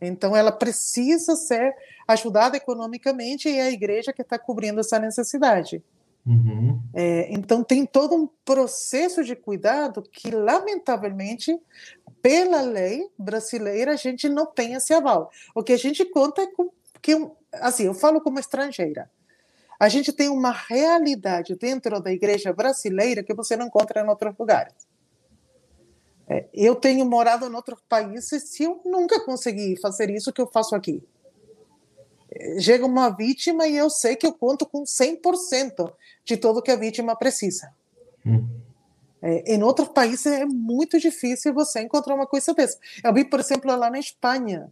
Então, 0.00 0.36
ela 0.36 0.52
precisa 0.52 1.34
ser 1.36 1.74
ajudada 2.06 2.56
economicamente 2.56 3.48
e 3.48 3.58
é 3.58 3.62
a 3.62 3.70
igreja 3.70 4.12
que 4.12 4.22
está 4.22 4.38
cobrindo 4.38 4.80
essa 4.80 4.98
necessidade. 4.98 5.82
Uhum. 6.26 6.80
É, 6.94 7.32
então, 7.32 7.62
tem 7.62 7.84
todo 7.84 8.14
um 8.14 8.28
processo 8.44 9.22
de 9.22 9.36
cuidado 9.36 10.02
que, 10.02 10.30
lamentavelmente, 10.30 11.58
pela 12.22 12.62
lei 12.62 13.08
brasileira, 13.18 13.92
a 13.92 13.96
gente 13.96 14.28
não 14.28 14.46
tem 14.46 14.74
esse 14.74 14.92
aval. 14.92 15.30
O 15.54 15.62
que 15.62 15.72
a 15.72 15.76
gente 15.76 16.04
conta 16.06 16.42
é 16.42 16.46
com, 16.46 16.70
que, 17.02 17.12
assim, 17.52 17.84
eu 17.84 17.94
falo 17.94 18.20
como 18.20 18.38
estrangeira. 18.38 19.10
A 19.84 19.88
gente 19.88 20.12
tem 20.12 20.28
uma 20.28 20.50
realidade 20.50 21.54
dentro 21.56 22.00
da 22.00 22.12
igreja 22.12 22.52
brasileira 22.52 23.22
que 23.22 23.34
você 23.34 23.56
não 23.56 23.66
encontra 23.66 24.00
em 24.00 24.08
outros 24.08 24.34
lugares. 24.38 24.74
É, 26.28 26.46
eu 26.54 26.74
tenho 26.74 27.04
morado 27.04 27.46
em 27.46 27.54
outros 27.54 27.80
países 27.88 28.58
e 28.58 28.64
eu 28.64 28.80
nunca 28.84 29.20
consegui 29.24 29.78
fazer 29.80 30.08
isso 30.10 30.32
que 30.32 30.40
eu 30.40 30.46
faço 30.46 30.74
aqui 30.74 31.02
chega 32.60 32.84
uma 32.84 33.10
vítima 33.10 33.66
e 33.66 33.76
eu 33.76 33.88
sei 33.88 34.16
que 34.16 34.26
eu 34.26 34.32
conto 34.32 34.66
com 34.66 34.82
100% 34.84 35.92
de 36.24 36.36
tudo 36.36 36.62
que 36.62 36.70
a 36.70 36.76
vítima 36.76 37.16
precisa. 37.16 37.72
Hum. 38.26 38.46
É, 39.22 39.54
em 39.54 39.62
outros 39.62 39.88
países 39.88 40.26
é 40.26 40.44
muito 40.44 40.98
difícil 40.98 41.54
você 41.54 41.80
encontrar 41.80 42.14
uma 42.14 42.26
coisa 42.26 42.52
dessa. 42.52 42.78
Eu 43.02 43.12
vi, 43.12 43.24
por 43.24 43.40
exemplo, 43.40 43.74
lá 43.74 43.88
na 43.88 43.98
Espanha, 43.98 44.70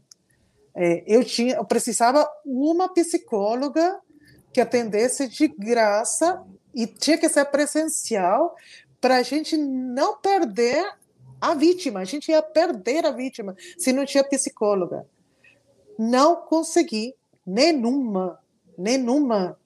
é, 0.74 1.02
eu 1.06 1.24
tinha, 1.24 1.56
eu 1.56 1.64
precisava 1.64 2.28
uma 2.44 2.92
psicóloga 2.92 3.98
que 4.52 4.60
atendesse 4.60 5.28
de 5.28 5.48
graça 5.48 6.42
e 6.74 6.86
tinha 6.86 7.18
que 7.18 7.28
ser 7.28 7.44
presencial 7.46 8.54
para 9.00 9.16
a 9.16 9.22
gente 9.22 9.56
não 9.56 10.18
perder 10.18 10.84
a 11.40 11.54
vítima. 11.54 12.00
A 12.00 12.04
gente 12.04 12.30
ia 12.30 12.42
perder 12.42 13.04
a 13.04 13.10
vítima 13.10 13.56
se 13.76 13.92
não 13.92 14.04
tinha 14.04 14.22
psicóloga. 14.22 15.06
Não 15.98 16.36
consegui 16.36 17.14
nenhuma, 17.44 18.38
nenhuma. 18.78 19.58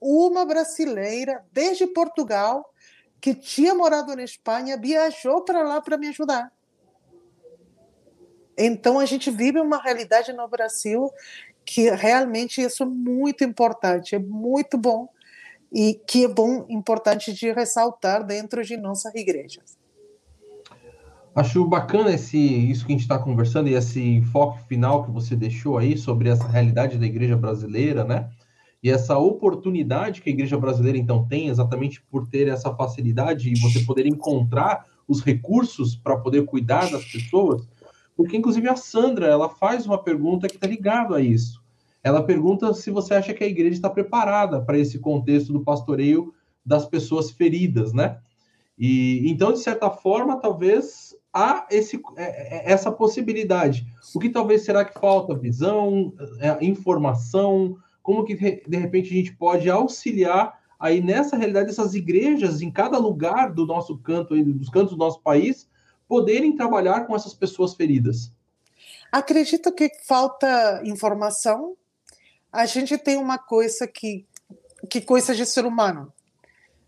Uma 0.00 0.44
brasileira, 0.44 1.44
desde 1.52 1.86
Portugal, 1.86 2.72
que 3.20 3.34
tinha 3.34 3.72
morado 3.74 4.16
na 4.16 4.24
Espanha, 4.24 4.76
viajou 4.76 5.42
para 5.42 5.62
lá 5.62 5.80
para 5.80 5.96
me 5.96 6.08
ajudar. 6.08 6.52
Então, 8.58 8.98
a 8.98 9.06
gente 9.06 9.30
vive 9.30 9.60
uma 9.60 9.80
realidade 9.80 10.32
no 10.32 10.46
Brasil 10.48 11.10
que 11.64 11.90
realmente 11.90 12.60
isso 12.60 12.82
é 12.82 12.86
muito 12.86 13.44
importante, 13.44 14.14
é 14.14 14.18
muito 14.18 14.76
bom 14.76 15.08
e 15.72 15.94
que 16.06 16.24
é 16.24 16.28
bom, 16.28 16.66
importante 16.68 17.32
de 17.32 17.50
ressaltar 17.52 18.24
dentro 18.24 18.62
de 18.62 18.76
nossas 18.76 19.14
igrejas. 19.14 19.76
Acho 21.34 21.64
bacana 21.64 22.12
esse, 22.12 22.38
isso 22.38 22.84
que 22.84 22.92
a 22.92 22.94
gente 22.94 23.02
está 23.02 23.18
conversando 23.18 23.68
e 23.68 23.74
esse 23.74 24.02
enfoque 24.02 24.62
final 24.68 25.04
que 25.04 25.10
você 25.10 25.34
deixou 25.34 25.78
aí 25.78 25.96
sobre 25.96 26.28
essa 26.28 26.46
realidade 26.46 26.98
da 26.98 27.06
igreja 27.06 27.36
brasileira, 27.36 28.04
né? 28.04 28.28
E 28.82 28.90
essa 28.90 29.16
oportunidade 29.16 30.20
que 30.20 30.28
a 30.28 30.32
igreja 30.32 30.58
brasileira 30.58 30.98
então 30.98 31.26
tem, 31.26 31.48
exatamente 31.48 32.02
por 32.02 32.28
ter 32.28 32.48
essa 32.48 32.74
facilidade 32.74 33.50
e 33.50 33.58
você 33.58 33.80
poder 33.80 34.06
encontrar 34.06 34.84
os 35.08 35.22
recursos 35.22 35.96
para 35.96 36.18
poder 36.18 36.44
cuidar 36.44 36.90
das 36.90 37.04
pessoas, 37.04 37.66
porque 38.16 38.36
inclusive 38.36 38.68
a 38.68 38.76
Sandra 38.76 39.26
ela 39.26 39.48
faz 39.48 39.86
uma 39.86 40.02
pergunta 40.02 40.48
que 40.48 40.54
está 40.56 40.66
ligada 40.66 41.16
a 41.16 41.20
isso. 41.20 41.62
Ela 42.02 42.22
pergunta 42.22 42.74
se 42.74 42.90
você 42.90 43.14
acha 43.14 43.32
que 43.32 43.44
a 43.44 43.48
igreja 43.48 43.74
está 43.74 43.88
preparada 43.88 44.60
para 44.60 44.78
esse 44.78 44.98
contexto 44.98 45.52
do 45.52 45.62
pastoreio 45.62 46.34
das 46.64 46.86
pessoas 46.86 47.30
feridas, 47.30 47.92
né? 47.92 48.18
E 48.78 49.30
então, 49.30 49.52
de 49.52 49.60
certa 49.60 49.90
forma, 49.90 50.40
talvez 50.40 51.14
há 51.32 51.66
esse, 51.70 52.00
é, 52.16 52.70
é, 52.70 52.72
essa 52.72 52.90
possibilidade. 52.90 53.86
O 54.14 54.18
que 54.18 54.28
talvez 54.28 54.64
será 54.64 54.84
que 54.84 54.98
falta? 54.98 55.34
Visão, 55.34 56.12
é, 56.40 56.64
informação? 56.64 57.76
Como 58.02 58.24
que 58.24 58.34
de 58.34 58.76
repente 58.76 59.12
a 59.12 59.16
gente 59.16 59.36
pode 59.36 59.70
auxiliar 59.70 60.60
aí 60.78 61.00
nessa 61.00 61.36
realidade 61.36 61.68
dessas 61.68 61.94
igrejas 61.94 62.60
em 62.60 62.70
cada 62.70 62.98
lugar 62.98 63.52
do 63.52 63.64
nosso 63.64 63.96
canto, 63.98 64.34
dos 64.44 64.68
cantos 64.68 64.92
do 64.92 64.98
nosso 64.98 65.20
país, 65.20 65.68
poderem 66.12 66.54
trabalhar 66.54 67.06
com 67.06 67.16
essas 67.16 67.32
pessoas 67.32 67.74
feridas? 67.74 68.30
Acredito 69.10 69.72
que 69.72 69.90
falta 70.04 70.82
informação. 70.84 71.74
A 72.52 72.66
gente 72.66 72.98
tem 72.98 73.16
uma 73.16 73.38
coisa 73.38 73.86
que 73.86 74.26
que 74.90 75.00
coisa 75.00 75.34
de 75.34 75.46
ser 75.46 75.64
humano. 75.64 76.12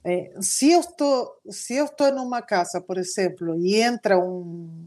É, 0.04 0.30
se 0.42 0.72
eu 0.72 0.80
estou 0.80 1.40
se 1.48 1.74
eu 1.74 1.86
estou 1.86 2.12
numa 2.12 2.42
casa, 2.42 2.82
por 2.82 2.98
exemplo, 2.98 3.58
e 3.58 3.80
entra 3.80 4.18
um, 4.18 4.84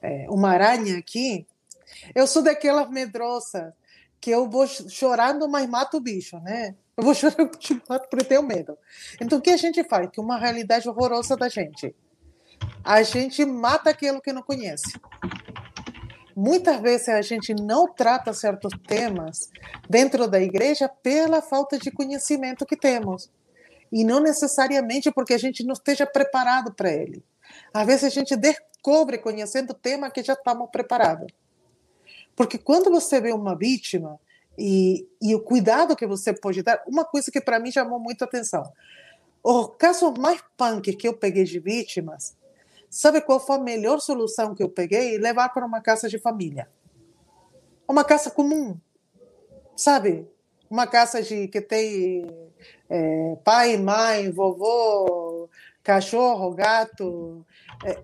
é, 0.00 0.26
uma 0.30 0.52
aranha 0.52 0.96
aqui, 0.96 1.46
eu 2.14 2.26
sou 2.26 2.42
daquelas 2.42 2.88
medrosas 2.88 3.74
que 4.18 4.30
eu 4.30 4.48
vou 4.48 4.66
chorando, 4.66 5.46
mas 5.50 5.68
mato 5.68 5.98
o 5.98 6.00
bicho, 6.00 6.38
né? 6.40 6.74
Eu 6.96 7.04
vou 7.04 7.12
chorando 7.14 7.50
porque 7.50 8.24
tenho 8.24 8.42
medo. 8.42 8.78
Então, 9.20 9.36
o 9.36 9.42
que 9.42 9.50
a 9.50 9.58
gente 9.58 9.84
faz? 9.84 10.08
Que 10.10 10.18
é 10.18 10.22
uma 10.22 10.38
realidade 10.38 10.88
horrorosa 10.88 11.36
da 11.36 11.50
gente. 11.50 11.94
A 12.84 13.02
gente 13.02 13.44
mata 13.44 13.90
aquilo 13.90 14.20
que 14.20 14.32
não 14.32 14.42
conhece. 14.42 14.92
Muitas 16.36 16.80
vezes 16.80 17.08
a 17.08 17.22
gente 17.22 17.54
não 17.54 17.92
trata 17.92 18.32
certos 18.34 18.72
temas 18.86 19.50
dentro 19.88 20.28
da 20.28 20.40
igreja 20.40 20.88
pela 20.88 21.40
falta 21.40 21.78
de 21.78 21.90
conhecimento 21.90 22.66
que 22.66 22.76
temos. 22.76 23.30
E 23.90 24.04
não 24.04 24.20
necessariamente 24.20 25.10
porque 25.10 25.32
a 25.34 25.38
gente 25.38 25.64
não 25.64 25.72
esteja 25.72 26.06
preparado 26.06 26.74
para 26.74 26.92
ele. 26.92 27.24
Às 27.72 27.86
vezes 27.86 28.04
a 28.04 28.08
gente 28.10 28.36
descobre 28.36 29.18
conhecendo 29.18 29.70
o 29.70 29.74
tema 29.74 30.10
que 30.10 30.22
já 30.22 30.34
estamos 30.34 30.68
preparados. 30.70 31.32
Porque 32.36 32.58
quando 32.58 32.90
você 32.90 33.18
vê 33.20 33.32
uma 33.32 33.56
vítima 33.56 34.20
e, 34.58 35.08
e 35.22 35.34
o 35.34 35.40
cuidado 35.40 35.96
que 35.96 36.06
você 36.06 36.34
pode 36.34 36.62
dar, 36.62 36.82
uma 36.86 37.04
coisa 37.04 37.30
que 37.30 37.40
para 37.40 37.58
mim 37.58 37.72
chamou 37.72 37.98
muita 37.98 38.26
atenção. 38.26 38.70
Os 39.42 39.70
casos 39.78 40.12
mais 40.18 40.42
punk 40.56 40.94
que 40.94 41.08
eu 41.08 41.14
peguei 41.14 41.44
de 41.44 41.58
vítimas, 41.58 42.36
sabe 42.90 43.20
qual 43.20 43.40
foi 43.40 43.56
a 43.56 43.60
melhor 43.60 44.00
solução 44.00 44.54
que 44.54 44.62
eu 44.62 44.68
peguei? 44.68 45.18
Levar 45.18 45.48
para 45.50 45.66
uma 45.66 45.80
casa 45.80 46.08
de 46.08 46.18
família. 46.18 46.68
Uma 47.88 48.04
casa 48.04 48.30
comum, 48.30 48.76
sabe? 49.76 50.26
Uma 50.68 50.86
casa 50.86 51.22
de 51.22 51.46
que 51.48 51.60
tem 51.60 52.26
é, 52.88 53.36
pai, 53.44 53.76
mãe, 53.76 54.30
vovô, 54.30 55.48
cachorro, 55.82 56.52
gato. 56.52 57.46
É, 57.84 58.02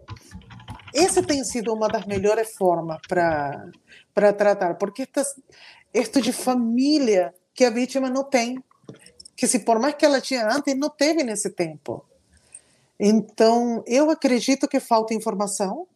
essa 0.95 1.23
tem 1.23 1.43
sido 1.43 1.73
uma 1.73 1.89
das 1.89 2.07
melhores 2.07 2.55
formas 2.55 2.99
para 3.09 4.33
tratar, 4.33 4.75
porque 4.75 5.09
isto 5.93 6.21
de 6.21 6.33
família 6.33 7.35
que 7.55 7.65
a 7.65 7.71
vítima 7.71 8.09
não 8.09 8.25
tem, 8.25 8.63
que 9.35 9.47
se 9.47 9.61
por 9.61 9.79
mais 9.79 9.95
que 9.95 10.05
ela 10.05 10.21
tinha 10.21 10.47
antes, 10.47 10.77
não 10.77 10.91
teve 10.91 11.23
nesse 11.23 11.51
tempo. 11.51 12.05
Então, 13.05 13.83
eu 13.85 14.13
acredito 14.13 14.69
que 14.69 14.79
falta 14.79 15.13
informação 15.13 15.89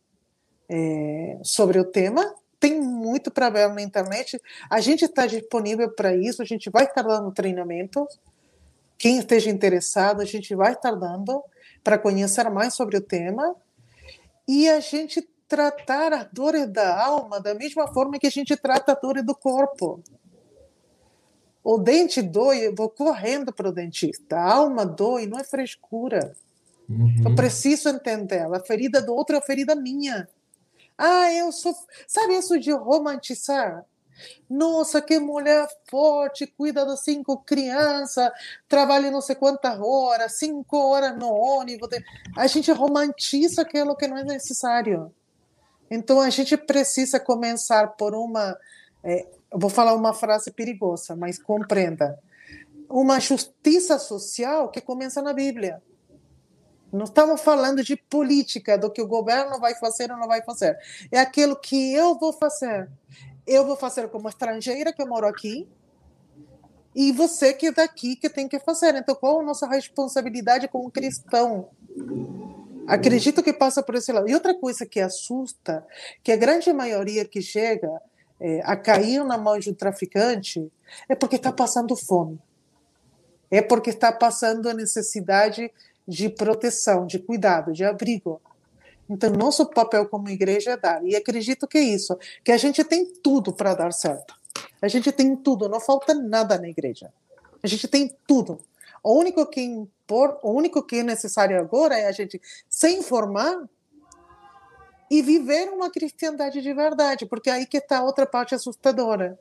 é, 0.69 1.39
sobre 1.41 1.79
o 1.79 1.85
tema. 1.85 2.35
Tem 2.59 2.81
muito 2.81 3.31
ver 3.33 3.73
na 3.73 3.81
internet. 3.81 4.43
A 4.69 4.81
gente 4.81 5.05
está 5.05 5.25
disponível 5.25 5.89
para 5.89 6.17
isso. 6.17 6.43
A 6.43 6.45
gente 6.45 6.69
vai 6.69 6.83
estar 6.83 7.03
dando 7.03 7.31
treinamento. 7.31 8.09
Quem 8.99 9.19
esteja 9.19 9.51
interessado, 9.51 10.21
a 10.21 10.25
gente 10.25 10.53
vai 10.57 10.73
estar 10.73 10.97
dando 10.97 11.45
para 11.85 11.97
conhecer 11.97 12.51
mais 12.51 12.75
sobre 12.75 12.97
o 12.97 13.01
tema 13.01 13.55
e 14.49 14.69
a 14.69 14.81
gente 14.81 15.23
tratar 15.47 16.13
as 16.13 16.27
dores 16.33 16.67
da 16.67 17.01
alma 17.05 17.41
da 17.41 17.55
mesma 17.55 17.87
forma 17.87 18.19
que 18.19 18.27
a 18.27 18.31
gente 18.31 18.57
trata 18.57 18.95
as 18.95 19.01
dores 19.01 19.25
do 19.25 19.37
corpo. 19.37 20.03
O 21.63 21.79
dente 21.79 22.21
dói, 22.21 22.67
eu 22.67 22.75
vou 22.75 22.89
correndo 22.89 23.53
para 23.53 23.69
o 23.69 23.73
dentista. 23.73 24.37
A 24.37 24.55
alma 24.55 24.85
dói, 24.85 25.27
não 25.27 25.39
é 25.39 25.45
frescura. 25.45 26.35
Uhum. 26.89 27.24
Eu 27.24 27.34
preciso 27.34 27.89
entender. 27.89 28.47
A 28.55 28.61
ferida 28.61 29.03
do 29.03 29.14
outro 29.14 29.37
é 29.37 29.39
a 29.39 29.43
ferida 29.43 29.74
minha. 29.74 30.28
Ah, 30.97 31.32
eu 31.32 31.53
sou. 31.53 31.74
Sabe 32.07 32.37
isso 32.37 32.59
de 32.59 32.72
romantizar? 32.72 33.84
Nossa, 34.49 35.03
que 35.03 35.18
mulher 35.18 35.68
forte, 35.91 36.47
cuida 36.47 36.87
das 36.87 37.01
cinco 37.01 37.37
crianças, 37.39 38.30
trabalha 38.66 39.11
não 39.11 39.20
sei 39.20 39.34
quantas 39.34 39.78
horas, 39.78 40.39
cinco 40.39 40.76
horas 40.78 41.16
no 41.18 41.28
ônibus. 41.28 41.89
A 42.37 42.47
gente 42.47 42.72
romantiza 42.72 43.62
aquilo 43.62 43.97
que 43.97 44.07
não 44.07 44.16
é 44.16 44.24
necessário. 44.24 45.12
Então 45.91 46.20
a 46.20 46.30
gente 46.30 46.57
precisa 46.57 47.20
começar 47.20 47.89
por 47.89 48.14
uma. 48.14 48.57
É, 49.05 49.26
eu 49.53 49.59
vou 49.59 49.70
falar 49.70 49.95
uma 49.95 50.14
frase 50.14 50.51
perigosa, 50.51 51.14
mas 51.14 51.39
compreenda. 51.39 52.18
Uma 52.89 53.20
justiça 53.20 53.99
social 53.99 54.70
que 54.70 54.80
começa 54.80 55.20
na 55.20 55.32
Bíblia. 55.32 55.82
Não 56.93 57.05
estamos 57.05 57.41
falando 57.41 57.82
de 57.82 57.97
política, 57.97 58.78
do 58.78 58.91
que 58.91 59.03
o 59.03 59.09
governo 59.09 59.59
vai 59.59 59.74
fazer 59.74 60.11
ou 60.11 60.18
não 60.18 60.28
vai 60.28 60.43
fazer. 60.43 60.78
É 61.11 61.18
aquilo 61.18 61.57
que 61.57 61.93
eu 61.93 62.18
vou 62.18 62.32
fazer 62.32 62.89
eu 63.47 63.64
vou 63.64 63.76
fazer 63.76 64.09
como 64.09 64.28
estrangeira 64.28 64.93
que 64.93 65.05
moro 65.05 65.26
aqui 65.26 65.68
e 66.95 67.12
você 67.12 67.53
que 67.53 67.66
é 67.66 67.72
daqui 67.72 68.16
que 68.16 68.28
tem 68.28 68.49
que 68.49 68.59
fazer. 68.59 68.95
Então, 68.97 69.14
qual 69.14 69.41
a 69.41 69.45
nossa 69.45 69.68
responsabilidade 69.68 70.66
como 70.66 70.91
cristão? 70.91 71.68
Acredito 72.89 73.43
que 73.43 73.53
passa 73.53 73.82
por 73.82 73.95
esse 73.95 74.11
lado. 74.12 74.28
E 74.28 74.34
outra 74.34 74.55
coisa 74.55 74.84
que 74.84 74.99
assusta, 74.99 75.87
que 76.24 76.32
a 76.32 76.37
grande 76.37 76.72
maioria 76.72 77.24
que 77.24 77.43
chega 77.43 77.91
é, 78.41 78.61
a 78.64 78.76
cair 78.76 79.22
na 79.24 79.37
mão 79.37 79.59
de 79.59 79.70
um 79.70 79.74
traficante 79.74 80.72
é 81.09 81.14
porque 81.14 81.37
está 81.37 81.53
passando 81.53 81.95
fome. 81.95 82.41
É 83.51 83.61
porque 83.61 83.91
está 83.91 84.11
passando 84.11 84.68
a 84.68 84.74
necessidade 84.74 85.70
de 86.07 86.29
proteção, 86.29 87.07
de 87.07 87.19
cuidado, 87.19 87.73
de 87.73 87.85
abrigo. 87.85 88.41
Então, 89.09 89.31
nosso 89.31 89.67
papel 89.67 90.09
como 90.09 90.29
igreja 90.29 90.73
é 90.73 90.77
dar. 90.77 91.05
E 91.05 91.15
acredito 91.15 91.67
que 91.67 91.79
é 91.79 91.83
isso, 91.83 92.17
que 92.45 92.53
a 92.53 92.57
gente 92.57 92.83
tem 92.85 93.07
tudo 93.23 93.53
para 93.53 93.75
dar 93.75 93.93
certo. 93.93 94.35
A 94.81 94.89
gente 94.89 95.11
tem 95.13 95.37
tudo, 95.37 95.69
não 95.69 95.81
falta 95.81 96.15
nada 96.15 96.59
na 96.59 96.69
igreja. 96.69 97.13
A 97.63 97.67
gente 97.67 97.89
tem 97.89 98.15
tudo. 98.27 98.59
O 99.03 99.19
único 99.19 99.47
que 99.47 99.61
impor, 99.61 100.39
o 100.43 100.51
único 100.51 100.83
que 100.83 100.97
é 100.97 101.03
necessário 101.03 101.59
agora 101.59 101.97
é 101.97 102.07
a 102.07 102.13
gente 102.13 102.41
se 102.69 102.91
informar 102.91 103.69
e 105.11 105.23
viver 105.23 105.69
uma 105.71 105.91
cristandade 105.91 106.61
de 106.61 106.75
verdade, 106.75 107.27
porque 107.27 107.49
aí 107.49 107.67
que 107.67 107.77
está 107.77 108.03
outra 108.03 108.27
parte 108.27 108.55
assustadora. 108.55 109.39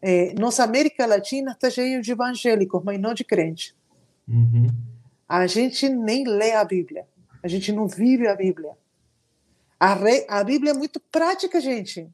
É, 0.00 0.32
nossa 0.34 0.62
América 0.62 1.06
Latina 1.06 1.52
está 1.52 1.68
cheia 1.68 2.00
de 2.00 2.12
evangélicos, 2.12 2.82
mas 2.84 3.00
não 3.00 3.12
de 3.12 3.24
crente. 3.24 3.74
Uhum. 4.28 4.68
A 5.28 5.46
gente 5.46 5.88
nem 5.88 6.24
lê 6.24 6.52
a 6.52 6.64
Bíblia. 6.64 7.06
A 7.42 7.48
gente 7.48 7.72
não 7.72 7.86
vive 7.86 8.26
a 8.26 8.34
Bíblia. 8.34 8.76
A, 9.78 9.94
re... 9.94 10.26
a 10.28 10.42
Bíblia 10.42 10.70
é 10.70 10.74
muito 10.74 10.98
prática, 10.98 11.60
gente. 11.60 12.08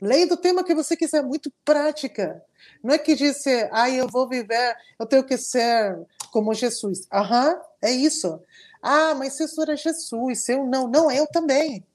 Leia 0.00 0.26
do 0.26 0.36
tema 0.36 0.64
que 0.64 0.74
você 0.74 0.96
quiser, 0.96 1.22
muito 1.22 1.52
prática. 1.64 2.42
Não 2.82 2.94
é 2.94 2.98
que 2.98 3.14
diz, 3.14 3.44
ah, 3.70 3.88
eu 3.88 4.08
vou 4.08 4.28
viver, 4.28 4.76
eu 4.98 5.06
tenho 5.06 5.24
que 5.24 5.38
ser 5.38 5.96
como 6.32 6.52
Jesus. 6.54 7.06
Aham, 7.12 7.60
é 7.80 7.90
isso. 7.90 8.40
Ah, 8.82 9.14
mas 9.14 9.38
isso 9.38 9.62
era 9.62 9.76
Jesus, 9.76 10.48
eu 10.48 10.66
não. 10.66 10.88
Não, 10.88 11.10
eu 11.10 11.26
também. 11.28 11.86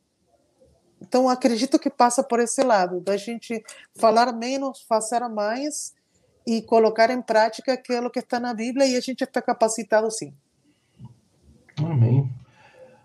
Então, 1.01 1.29
acredito 1.29 1.77
que 1.77 1.89
passa 1.89 2.23
por 2.23 2.39
esse 2.39 2.63
lado, 2.63 3.01
da 3.01 3.17
gente 3.17 3.63
falar 3.95 4.31
menos, 4.33 4.81
fazer 4.87 5.27
mais 5.27 5.93
e 6.45 6.61
colocar 6.61 7.09
em 7.09 7.21
prática 7.21 7.73
aquilo 7.73 8.09
que 8.09 8.19
está 8.19 8.39
na 8.39 8.53
Bíblia 8.53 8.87
e 8.87 8.95
a 8.95 9.01
gente 9.01 9.23
está 9.23 9.41
capacitado 9.41 10.09
sim. 10.09 10.33
Amém. 11.83 12.29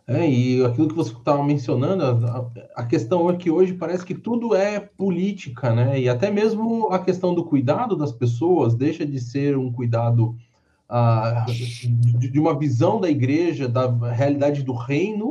É, 0.07 0.29
e 0.29 0.65
aquilo 0.65 0.89
que 0.89 0.95
você 0.95 1.13
estava 1.13 1.45
mencionando, 1.45 2.05
a, 2.05 2.51
a, 2.75 2.85
questão 2.85 3.31
é 3.31 3.37
que 3.37 3.51
hoje 3.51 3.73
parece 3.73 4.05
que 4.05 4.15
tudo 4.15 4.55
é 4.55 4.81
política, 4.81 5.73
né? 5.73 6.01
E 6.01 6.09
até 6.09 6.31
mesmo 6.31 6.89
a 6.93 6.99
questão 6.99 7.35
do 7.35 7.45
cuidado 7.45 7.97
das 7.97 8.11
pessoas 8.11 8.75
deixa 8.75 9.07
de 9.07 9.21
ser 9.21 9.57
um 9.57 9.73
cuidado 9.73 10.37
ah, 10.89 11.47
de, 11.49 12.29
de, 12.29 12.41
uma 12.41 12.59
visão 12.59 13.01
da 13.01 13.09
igreja, 13.09 13.69
da 13.69 13.89
realidade 14.11 14.65
do 14.65 14.73
reino, 14.73 15.31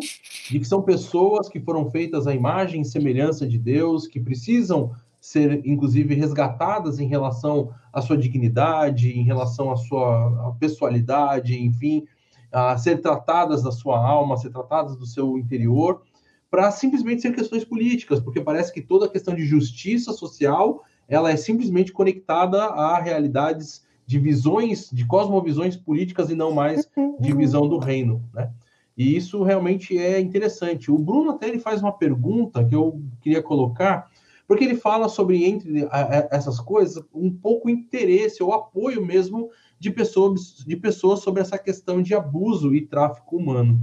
de 0.50 0.58
que 0.58 0.66
são 0.66 0.82
pessoas 0.82 1.50
que 1.50 1.60
foram 1.60 1.92
feitas 1.92 2.26
à 2.26 2.34
imagem 2.34 2.82
e 2.82 2.86
semelhança 2.86 3.46
de 3.46 3.60
Deus, 3.60 4.08
que 4.08 4.22
precisam 4.22 4.92
ser, 5.20 5.62
inclusive, 5.66 6.16
resgatadas 6.16 6.98
em 7.00 7.08
relação 7.08 7.72
à 7.92 8.02
sua 8.02 8.18
dignidade, 8.18 9.12
em 9.12 9.24
relação 9.24 9.70
à 9.70 9.76
sua 9.76 10.56
pessoalidade, 10.60 11.62
enfim 11.62 12.06
a 12.52 12.78
ser 12.78 13.02
tratadas 13.02 13.64
da 13.64 13.72
sua 13.72 13.98
alma, 13.98 14.36
a 14.36 14.38
ser 14.38 14.52
tratadas 14.52 14.96
do 14.96 15.06
seu 15.06 15.38
interior, 15.38 16.02
para 16.50 16.70
simplesmente 16.70 17.22
ser 17.22 17.34
questões 17.34 17.64
políticas, 17.64 18.20
porque 18.20 18.42
parece 18.42 18.74
que 18.74 18.82
toda 18.82 19.06
a 19.06 19.10
questão 19.10 19.34
de 19.34 19.46
justiça 19.46 20.12
social 20.12 20.84
ela 21.08 21.32
é 21.32 21.38
simplesmente 21.38 21.92
conectada 21.92 22.64
a 22.64 23.00
realidades 23.00 23.86
de 24.06 24.20
visões, 24.20 24.90
de 24.92 25.06
cosmovisões 25.06 25.78
políticas 25.78 26.30
e 26.30 26.36
não 26.36 26.52
mais 26.52 26.90
de 27.20 27.34
visão 27.34 27.68
do 27.68 27.78
reino, 27.78 28.22
né? 28.34 28.52
E 28.98 29.16
isso 29.16 29.42
realmente 29.44 29.98
é 29.98 30.20
interessante. 30.20 30.92
O 30.92 30.98
Bruno 30.98 31.32
até 31.32 31.48
ele 31.48 31.60
faz 31.60 31.82
uma 31.82 31.94
pergunta 31.94 32.64
que 32.64 32.76
eu 32.76 33.02
queria 33.22 33.42
colocar, 33.42 34.10
porque 34.46 34.66
ele 34.66 34.76
fala 34.76 35.08
sobre 35.08 35.46
entre 35.46 35.88
essas 36.30 36.60
coisas 36.60 37.02
um 37.14 37.32
pouco 37.32 37.70
interesse 37.70 38.44
ou 38.44 38.54
apoio 38.54 39.06
mesmo 39.06 39.50
de 39.82 39.90
pessoas, 39.90 40.64
de 40.64 40.78
pessoas 40.78 41.22
sobre 41.22 41.42
essa 41.42 41.58
questão 41.58 42.04
de 42.04 42.14
abuso 42.14 42.76
e 42.76 42.86
tráfico 42.86 43.36
humano. 43.36 43.82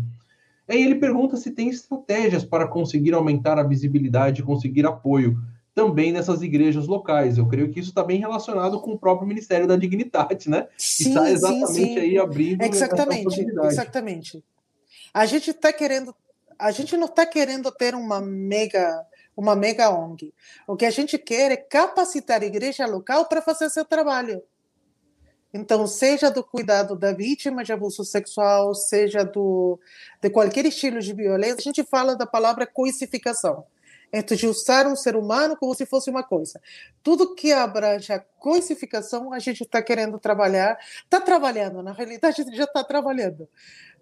Aí 0.69 0.81
ele 0.81 0.95
pergunta 0.95 1.37
se 1.37 1.51
tem 1.51 1.69
estratégias 1.69 2.45
para 2.45 2.69
conseguir 2.69 3.15
aumentar 3.15 3.59
a 3.59 3.65
visibilidade 3.65 4.41
e 4.41 4.45
conseguir 4.45 4.87
apoio 4.87 5.37
também 5.75 6.13
nessas 6.13 6.41
igrejas 6.41 6.87
locais. 6.87 7.37
Eu 7.37 7.49
creio 7.49 7.69
que 7.73 7.81
isso 7.81 7.89
está 7.89 8.05
bem 8.05 8.21
relacionado 8.21 8.81
com 8.81 8.93
o 8.93 8.99
próprio 8.99 9.27
Ministério 9.27 9.67
da 9.67 9.75
Dignidade, 9.75 10.49
né? 10.49 10.69
Sim, 10.79 11.09
está 11.09 11.31
exatamente 11.33 11.73
sim, 11.73 11.85
sim. 11.95 11.99
aí 11.99 12.17
abrindo 12.17 12.63
exatamente, 12.63 13.41
exatamente. 13.65 14.45
A 15.13 15.27
gente 15.27 15.51
está 15.51 15.73
querendo, 15.73 16.15
a 16.57 16.71
gente 16.71 16.97
não 16.97 17.07
está 17.07 17.27
querendo 17.27 17.73
ter 17.73 17.97
uma 17.97 18.21
mega 18.21 19.05
uma 19.37 19.57
mega 19.57 19.91
ONG. 19.91 20.33
O 20.65 20.77
que 20.77 20.85
a 20.85 20.91
gente 20.91 21.19
quer 21.19 21.51
é 21.51 21.57
capacitar 21.57 22.43
a 22.43 22.47
igreja 22.47 22.87
local 22.87 23.27
para 23.27 23.43
fazer 23.43 23.69
seu 23.71 23.85
trabalho. 23.85 24.41
Então, 25.53 25.87
seja 25.87 26.31
do 26.31 26.45
cuidado 26.45 26.95
da 26.95 27.13
vítima 27.13 27.65
de 27.65 27.73
abuso 27.73 28.05
sexual, 28.05 28.75
seja 28.75 29.25
do, 29.25 29.81
de 30.21 30.29
qualquer 30.29 30.67
estilo 30.67 31.01
de 31.01 31.15
violência, 31.15 31.57
a 31.59 31.63
gente 31.63 31.83
fala 31.85 32.15
da 32.15 32.27
palavra 32.27 32.67
coisificação. 32.67 33.65
entre 34.13 34.37
de 34.37 34.47
usar 34.47 34.87
um 34.87 34.97
ser 34.97 35.17
humano 35.17 35.57
como 35.57 35.75
se 35.75 35.85
fosse 35.87 36.11
uma 36.11 36.23
coisa. 36.23 36.61
Tudo 37.03 37.35
que 37.35 37.53
abrange 37.53 38.13
a 38.13 38.21
coisificação, 38.21 39.33
a 39.33 39.39
gente 39.39 39.63
está 39.63 39.83
querendo 39.83 40.19
trabalhar, 40.19 40.79
está 41.05 41.21
trabalhando, 41.21 41.83
na 41.83 41.93
realidade 41.93 42.45
já 42.57 42.65
está 42.65 42.83
trabalhando, 42.85 43.49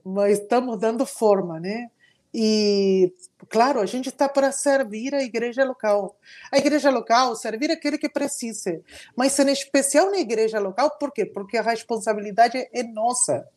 mas 0.05 0.39
estamos 0.39 0.78
dando 0.78 1.05
forma, 1.06 1.59
né? 1.60 1.90
E, 2.32 3.12
claro, 3.48 3.81
a 3.81 3.86
gente 3.86 4.09
está 4.09 4.28
para 4.28 4.53
servir 4.53 5.15
a 5.15 5.23
igreja 5.23 5.65
local. 5.65 6.16
A 6.53 6.59
igreja 6.59 6.90
local, 6.90 7.35
servir 7.36 7.70
aquele 7.70 7.98
que 7.98 8.09
precise, 8.09 8.82
mas 9.16 9.39
em 9.39 9.51
especial 9.51 10.11
na 10.11 10.19
igreja 10.19 10.59
local, 10.59 10.90
por 10.98 11.12
quê? 11.12 11.24
Porque 11.24 11.57
a 11.57 11.62
responsabilidade 11.62 12.69
é 12.73 12.82
nossa. 12.82 13.48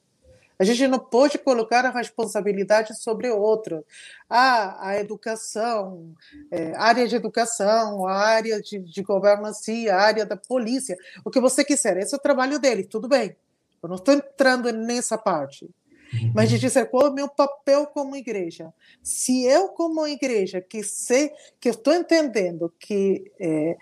A 0.59 0.65
gente 0.65 0.85
não 0.89 0.99
pode 0.99 1.37
colocar 1.37 1.85
a 1.85 1.89
responsabilidade 1.89 2.93
sobre 2.99 3.29
outro. 3.29 3.85
Ah, 4.29 4.89
a 4.89 4.99
educação, 4.99 6.13
é, 6.51 6.75
área 6.75 7.07
de 7.07 7.15
educação, 7.15 8.05
a 8.05 8.13
área 8.13 8.61
de, 8.61 8.79
de 8.79 9.01
governança, 9.01 9.71
a 9.89 9.95
área 9.95 10.25
da 10.25 10.35
polícia, 10.35 10.97
o 11.23 11.29
que 11.29 11.39
você 11.39 11.63
quiser. 11.63 11.95
Esse 11.95 12.13
é 12.13 12.17
o 12.17 12.21
trabalho 12.21 12.59
dele, 12.59 12.83
tudo 12.83 13.07
bem. 13.07 13.37
Eu 13.81 13.87
não 13.87 13.95
estou 13.95 14.13
entrando 14.13 14.69
nessa 14.73 15.17
parte. 15.17 15.69
Uhum. 16.13 16.31
Mas 16.33 16.49
de 16.49 16.59
dizer 16.59 16.89
qual 16.89 17.07
é 17.07 17.09
o 17.09 17.13
meu 17.13 17.27
papel 17.27 17.87
como 17.87 18.15
igreja. 18.15 18.73
Se 19.03 19.45
eu, 19.45 19.69
como 19.69 20.07
igreja, 20.07 20.61
que 20.61 20.83
sei, 20.83 21.31
que 21.59 21.69
estou 21.69 21.93
entendendo 21.93 22.73
que 22.79 23.31
é, 23.39 23.77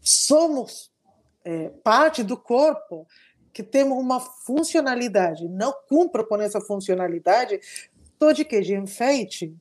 somos 0.00 0.90
é, 1.44 1.70
parte 1.82 2.22
do 2.22 2.36
corpo, 2.36 3.06
que 3.52 3.62
temos 3.62 3.98
uma 3.98 4.20
funcionalidade, 4.20 5.48
não 5.48 5.74
cumpro 5.88 6.26
com 6.26 6.40
essa 6.40 6.60
funcionalidade, 6.60 7.58
estou 8.12 8.32
de 8.32 8.44
que? 8.44 8.60
De 8.60 8.74
enfeite? 8.74 9.56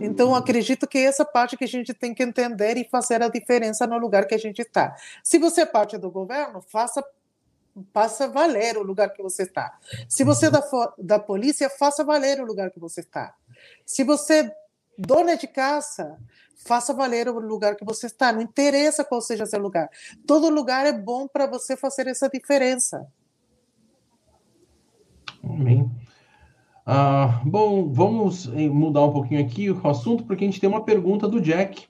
Então, 0.00 0.34
acredito 0.34 0.86
que 0.86 0.98
essa 0.98 1.24
parte 1.24 1.58
que 1.58 1.64
a 1.64 1.68
gente 1.68 1.92
tem 1.92 2.14
que 2.14 2.22
entender 2.22 2.78
e 2.78 2.88
fazer 2.88 3.22
a 3.22 3.28
diferença 3.28 3.86
no 3.86 3.98
lugar 3.98 4.26
que 4.26 4.34
a 4.34 4.38
gente 4.38 4.62
está. 4.62 4.96
Se 5.22 5.38
você 5.38 5.60
é 5.62 5.66
parte 5.66 5.98
do 5.98 6.10
governo, 6.10 6.62
faça 6.62 7.04
faça 7.92 8.28
valer 8.28 8.76
o 8.76 8.82
lugar 8.82 9.12
que 9.12 9.22
você 9.22 9.42
está. 9.42 9.78
Se 10.08 10.24
você 10.24 10.46
é 10.46 10.50
da, 10.50 10.62
da 10.98 11.18
polícia, 11.18 11.68
faça 11.70 12.04
valer 12.04 12.40
o 12.40 12.44
lugar 12.44 12.70
que 12.70 12.80
você 12.80 13.00
está. 13.00 13.34
Se 13.84 14.04
você 14.04 14.44
é 14.44 14.54
dona 14.98 15.36
de 15.36 15.46
casa, 15.46 16.18
faça 16.64 16.92
valer 16.92 17.28
o 17.28 17.38
lugar 17.38 17.76
que 17.76 17.84
você 17.84 18.06
está. 18.06 18.32
Não 18.32 18.42
interessa 18.42 19.04
qual 19.04 19.20
seja 19.20 19.46
seu 19.46 19.60
lugar. 19.60 19.88
Todo 20.26 20.50
lugar 20.50 20.86
é 20.86 20.92
bom 20.92 21.26
para 21.26 21.46
você 21.46 21.76
fazer 21.76 22.06
essa 22.06 22.28
diferença. 22.28 23.06
Amém. 25.42 25.90
Ah, 26.84 27.40
bom, 27.44 27.90
vamos 27.92 28.46
eh, 28.48 28.68
mudar 28.68 29.02
um 29.02 29.12
pouquinho 29.12 29.40
aqui 29.40 29.70
o 29.70 29.88
assunto, 29.88 30.24
porque 30.24 30.44
a 30.44 30.46
gente 30.46 30.60
tem 30.60 30.68
uma 30.68 30.84
pergunta 30.84 31.28
do 31.28 31.40
Jack. 31.40 31.86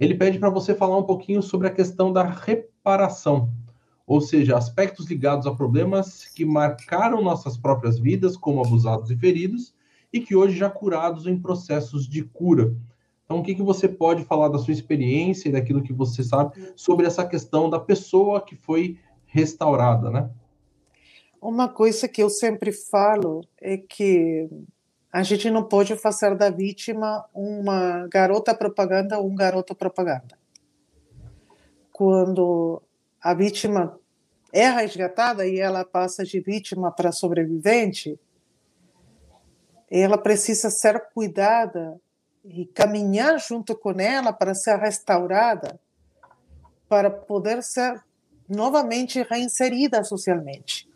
Ele 0.00 0.14
pede 0.14 0.38
para 0.38 0.50
você 0.50 0.74
falar 0.74 0.96
um 0.96 1.02
pouquinho 1.02 1.42
sobre 1.42 1.66
a 1.68 1.70
questão 1.70 2.12
da 2.12 2.22
reparação, 2.22 3.50
ou 4.08 4.22
seja, 4.22 4.56
aspectos 4.56 5.06
ligados 5.06 5.46
a 5.46 5.54
problemas 5.54 6.24
que 6.24 6.42
marcaram 6.42 7.20
nossas 7.20 7.58
próprias 7.58 7.98
vidas, 7.98 8.38
como 8.38 8.64
abusados 8.64 9.10
e 9.10 9.16
feridos, 9.16 9.74
e 10.10 10.18
que 10.18 10.34
hoje 10.34 10.56
já 10.56 10.70
curados 10.70 11.26
em 11.26 11.38
processos 11.38 12.08
de 12.08 12.24
cura. 12.24 12.74
Então, 13.26 13.40
o 13.40 13.42
que, 13.42 13.54
que 13.54 13.62
você 13.62 13.86
pode 13.86 14.24
falar 14.24 14.48
da 14.48 14.56
sua 14.56 14.72
experiência 14.72 15.50
e 15.50 15.52
daquilo 15.52 15.82
que 15.82 15.92
você 15.92 16.24
sabe 16.24 16.72
sobre 16.74 17.06
essa 17.06 17.26
questão 17.26 17.68
da 17.68 17.78
pessoa 17.78 18.40
que 18.40 18.56
foi 18.56 18.98
restaurada, 19.26 20.10
né? 20.10 20.30
Uma 21.38 21.68
coisa 21.68 22.08
que 22.08 22.22
eu 22.22 22.30
sempre 22.30 22.72
falo 22.72 23.42
é 23.60 23.76
que 23.76 24.48
a 25.12 25.22
gente 25.22 25.50
não 25.50 25.64
pode 25.64 25.94
fazer 25.96 26.34
da 26.34 26.48
vítima 26.48 27.26
uma 27.34 28.08
garota 28.08 28.54
propaganda 28.54 29.18
ou 29.18 29.28
um 29.30 29.34
garoto 29.34 29.74
propaganda. 29.74 30.38
Quando 31.92 32.82
a 33.20 33.34
vítima 33.34 33.98
é 34.52 34.68
resgatada 34.70 35.46
e 35.46 35.58
ela 35.58 35.84
passa 35.84 36.24
de 36.24 36.40
vítima 36.40 36.90
para 36.90 37.12
sobrevivente, 37.12 38.18
ela 39.90 40.18
precisa 40.18 40.70
ser 40.70 41.08
cuidada 41.12 42.00
e 42.44 42.66
caminhar 42.66 43.38
junto 43.38 43.76
com 43.76 43.92
ela 44.00 44.32
para 44.32 44.54
ser 44.54 44.76
restaurada, 44.78 45.78
para 46.88 47.10
poder 47.10 47.62
ser 47.62 48.02
novamente 48.48 49.22
reinserida 49.22 50.02
socialmente. 50.04 50.88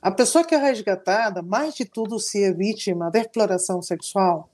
A 0.00 0.10
pessoa 0.10 0.44
que 0.44 0.54
é 0.54 0.58
resgatada, 0.58 1.42
mais 1.42 1.74
de 1.74 1.84
tudo, 1.84 2.18
se 2.18 2.42
é 2.42 2.52
vítima 2.52 3.10
de 3.10 3.20
exploração 3.20 3.82
sexual, 3.82 4.48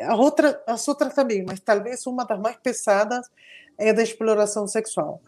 a 0.00 0.16
outra, 0.16 0.60
as 0.66 0.86
outras 0.88 1.14
também, 1.14 1.44
mas 1.46 1.60
talvez 1.60 2.06
uma 2.06 2.24
das 2.24 2.40
mais 2.40 2.56
pesadas 2.56 3.30
é 3.78 3.92
da 3.92 4.02
exploração 4.02 4.66
sexual. 4.66 5.20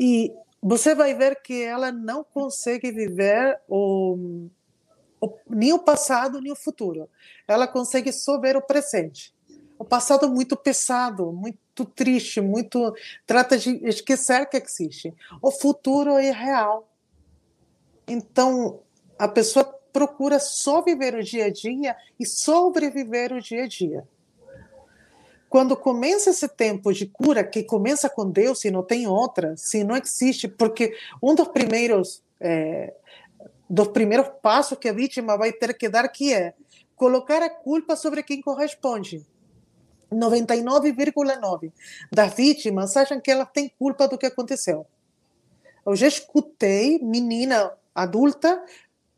E 0.00 0.32
você 0.62 0.94
vai 0.94 1.12
ver 1.12 1.42
que 1.42 1.62
ela 1.62 1.92
não 1.92 2.24
consegue 2.24 2.90
viver 2.90 3.60
o, 3.68 4.48
nem 5.46 5.74
o 5.74 5.78
passado, 5.78 6.40
nem 6.40 6.50
o 6.50 6.56
futuro. 6.56 7.06
Ela 7.46 7.68
consegue 7.68 8.10
só 8.10 8.40
ver 8.40 8.56
o 8.56 8.62
presente. 8.62 9.34
O 9.78 9.84
passado 9.84 10.24
é 10.24 10.28
muito 10.28 10.56
pesado, 10.56 11.30
muito 11.32 11.84
triste, 11.84 12.40
muito 12.40 12.94
trata 13.26 13.58
de 13.58 13.76
esquecer 13.86 14.48
que 14.48 14.56
existe. 14.56 15.14
O 15.42 15.50
futuro 15.50 16.16
é 16.16 16.30
real. 16.30 16.88
Então, 18.08 18.80
a 19.18 19.28
pessoa 19.28 19.64
procura 19.92 20.38
só 20.38 20.80
viver 20.80 21.14
o 21.14 21.22
dia 21.22 21.46
a 21.46 21.50
dia 21.50 21.94
e 22.18 22.24
sobreviver 22.24 23.32
o 23.34 23.40
dia 23.40 23.64
a 23.64 23.68
dia. 23.68 24.08
Quando 25.50 25.76
começa 25.76 26.30
esse 26.30 26.48
tempo 26.48 26.92
de 26.92 27.06
cura, 27.06 27.44
que 27.44 27.64
começa 27.64 28.08
com 28.08 28.30
Deus 28.30 28.64
e 28.64 28.70
não 28.70 28.84
tem 28.84 29.06
outra, 29.08 29.56
se 29.56 29.82
não 29.82 29.96
existe, 29.96 30.46
porque 30.46 30.96
um 31.20 31.34
dos 31.34 31.48
primeiros 31.48 32.22
é, 32.40 32.94
dos 33.68 33.88
primeiros 33.88 34.28
passos 34.40 34.78
que 34.78 34.88
a 34.88 34.92
vítima 34.92 35.36
vai 35.36 35.52
ter 35.52 35.76
que 35.76 35.88
dar, 35.88 36.08
que 36.08 36.32
é 36.32 36.54
colocar 36.94 37.42
a 37.42 37.50
culpa 37.50 37.96
sobre 37.96 38.22
quem 38.22 38.40
corresponde. 38.40 39.26
99,9% 40.12 41.72
das 42.12 42.34
vítimas 42.34 42.96
acham 42.96 43.20
que 43.20 43.30
elas 43.30 43.48
têm 43.52 43.72
culpa 43.78 44.08
do 44.08 44.18
que 44.18 44.26
aconteceu. 44.26 44.86
Eu 45.86 45.96
já 45.96 46.06
escutei 46.06 46.98
menina 47.00 47.72
adulta 47.94 48.62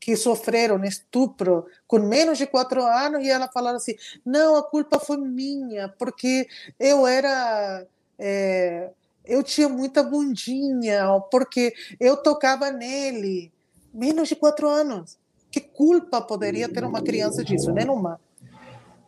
que 0.02 0.16
sofreram 0.16 0.82
estupro 0.82 1.64
com 1.86 2.00
menos 2.00 2.36
de 2.36 2.44
quatro 2.44 2.84
anos 2.84 3.24
e 3.24 3.30
ela 3.30 3.46
falaram 3.46 3.76
assim: 3.76 3.94
não, 4.26 4.56
a 4.56 4.62
culpa 4.68 4.98
foi 4.98 5.16
minha, 5.16 5.88
porque 5.96 6.48
eu 6.78 7.06
era. 7.06 7.86
É, 8.18 8.90
eu 9.24 9.44
tinha 9.44 9.68
muita 9.68 10.02
bundinha, 10.02 11.06
porque 11.30 11.72
eu 12.00 12.16
tocava 12.16 12.72
nele 12.72 13.52
menos 13.94 14.28
de 14.28 14.34
quatro 14.34 14.68
anos. 14.68 15.16
Que 15.52 15.60
culpa 15.60 16.20
poderia 16.20 16.68
ter 16.68 16.82
uma 16.82 17.00
criança 17.00 17.44
disso? 17.44 17.70
Nenhuma. 17.70 18.20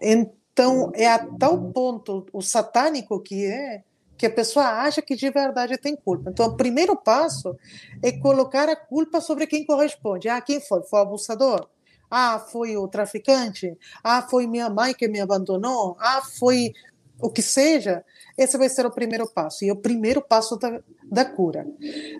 Então, 0.00 0.92
é 0.94 1.08
a 1.08 1.26
tal 1.26 1.72
ponto 1.72 2.24
o 2.32 2.40
satânico 2.40 3.18
que 3.18 3.44
é, 3.46 3.82
que 4.24 4.28
a 4.28 4.34
pessoa 4.34 4.64
acha 4.64 5.02
que 5.02 5.14
de 5.14 5.28
verdade 5.28 5.76
tem 5.76 5.94
culpa. 5.94 6.30
Então, 6.30 6.46
o 6.46 6.56
primeiro 6.56 6.96
passo 6.96 7.54
é 8.02 8.10
colocar 8.10 8.70
a 8.70 8.76
culpa 8.76 9.20
sobre 9.20 9.46
quem 9.46 9.66
corresponde. 9.66 10.30
Ah, 10.30 10.40
quem 10.40 10.62
foi? 10.62 10.82
Foi 10.84 11.00
o 11.00 11.02
abusador? 11.02 11.68
Ah, 12.10 12.38
foi 12.38 12.74
o 12.74 12.88
traficante? 12.88 13.76
Ah, 14.02 14.22
foi 14.22 14.46
minha 14.46 14.70
mãe 14.70 14.94
que 14.94 15.06
me 15.08 15.20
abandonou? 15.20 15.94
Ah, 16.00 16.22
foi 16.38 16.72
o 17.20 17.28
que 17.28 17.42
seja. 17.42 18.02
Esse 18.38 18.56
vai 18.56 18.70
ser 18.70 18.86
o 18.86 18.90
primeiro 18.90 19.28
passo. 19.28 19.62
E 19.62 19.68
é 19.68 19.72
o 19.74 19.76
primeiro 19.76 20.22
passo 20.22 20.56
da, 20.56 20.80
da 21.04 21.26
cura. 21.26 21.66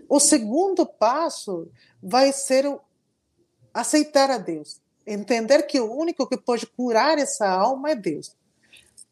O 0.06 0.20
segundo 0.20 0.85
passo 0.85 1.70
vai 2.02 2.32
ser 2.32 2.66
o 2.66 2.78
aceitar 3.72 4.31
a 4.31 4.36
Deus. 4.36 4.78
Entender 5.06 5.62
que 5.62 5.81
o 5.81 5.90
único 5.90 6.26
que 6.26 6.36
pode 6.36 6.66
curar 6.66 7.16
essa 7.16 7.48
alma 7.48 7.93
é 7.93 7.94
Deus. 7.94 8.36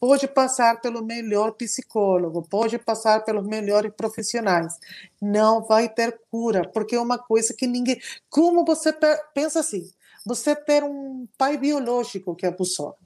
Pode 0.03 0.27
passar 0.27 0.81
pelo 0.81 1.05
melhor 1.05 1.53
psicólogo, 1.53 2.43
pode 2.43 2.77
passar 2.77 3.25
pelos 3.25 3.47
melhores 3.47 3.93
profissionais. 3.97 4.77
Não 5.21 5.63
vai 5.63 5.89
ter 5.89 6.19
cura, 6.29 6.69
porque 6.69 6.97
é 6.97 7.01
uma 7.01 7.21
coisa 7.21 7.55
que 7.55 7.69
ninguém. 7.69 8.01
Como 8.29 8.65
você 8.65 8.93
pensa 9.33 9.61
assim? 9.61 9.89
Você 10.27 10.57
ter 10.57 10.83
um 10.83 11.29
pai 11.39 11.57
biológico 11.57 12.35
que 12.35 12.45
abusou 12.45 12.97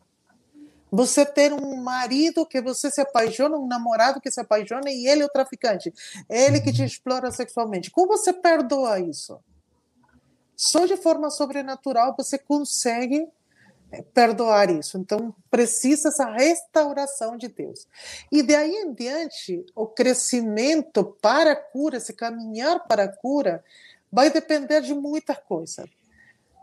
você 0.91 1.27
ter 1.27 1.53
um 1.53 1.77
marido 1.83 2.47
que 2.47 2.63
você 2.63 2.91
se 2.91 3.03
apaixona, 3.03 3.59
um 3.59 3.67
namorado 3.67 4.21
que 4.21 4.31
se 4.31 4.41
apaixona 4.41 4.89
e 4.91 5.07
ele 5.07 5.21
é 5.21 5.27
o 5.27 5.29
traficante, 5.29 5.93
ele 6.31 6.61
que 6.61 6.73
te 6.73 6.81
uhum. 6.81 6.87
explora 6.87 7.31
sexualmente. 7.31 7.91
Como 7.91 8.17
você 8.17 8.33
perdoa 8.33 8.99
isso? 9.01 9.39
Só 10.57 10.87
de 10.87 10.97
forma 10.97 11.29
sobrenatural 11.29 12.15
você 12.17 12.39
consegue 12.39 13.29
perdoar 14.15 14.71
isso. 14.71 14.99
Então, 14.99 15.35
precisa 15.51 16.09
essa 16.09 16.31
restauração 16.31 17.37
de 17.37 17.49
Deus. 17.49 17.87
E 18.31 18.43
daí 18.43 18.75
em 18.75 18.93
diante, 18.93 19.65
o 19.75 19.87
crescimento 19.87 21.05
para 21.23 21.53
a 21.53 21.57
cura, 21.57 21.97
esse 21.97 22.13
caminhar 22.13 22.87
para 22.87 23.05
a 23.05 23.09
cura, 23.09 23.65
vai 24.11 24.31
depender 24.31 24.81
de 24.81 24.95
muita 24.95 25.35
coisa. 25.35 25.85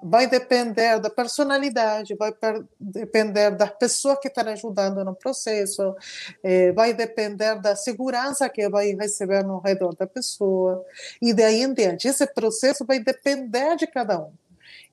vai 0.03 0.27
depender 0.27 0.99
da 0.99 1.09
personalidade, 1.09 2.15
vai 2.15 2.33
depender 2.77 3.51
das 3.51 3.71
pessoas 3.71 4.19
que 4.19 4.27
estão 4.27 4.47
ajudando 4.49 5.03
no 5.03 5.15
processo, 5.15 5.95
é, 6.43 6.73
vai 6.73 6.93
depender 6.93 7.55
da 7.61 7.75
segurança 7.75 8.49
que 8.49 8.67
vai 8.67 8.91
receber 8.93 9.43
no 9.43 9.59
redor 9.59 9.95
da 9.95 10.05
pessoa, 10.05 10.85
e 11.21 11.33
daí 11.33 11.61
em 11.61 11.73
diante. 11.73 12.07
Esse 12.07 12.27
processo 12.27 12.85
vai 12.85 12.99
depender 12.99 13.77
de 13.77 13.87
cada 13.87 14.19
um. 14.19 14.31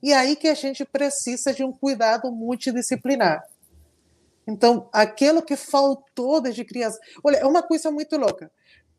E 0.03 0.13
aí 0.13 0.37
que 0.37 0.49
a 0.49 0.55
gente 0.55 0.85
precisa 0.85 1.53
de 1.53 1.63
um 1.63 1.73
cuidado 1.73 2.31
multidisciplinar. 2.33 3.43
Então, 4.47 4.89
aquilo 4.93 5.43
que 5.43 5.57
faltou 5.57 6.41
desde 6.41 6.65
criança. 6.65 6.99
Olha, 7.23 7.37
é 7.37 7.47
uma 7.47 7.63
coisa 7.63 7.91
muito 7.91 8.17
louca. 8.17 8.51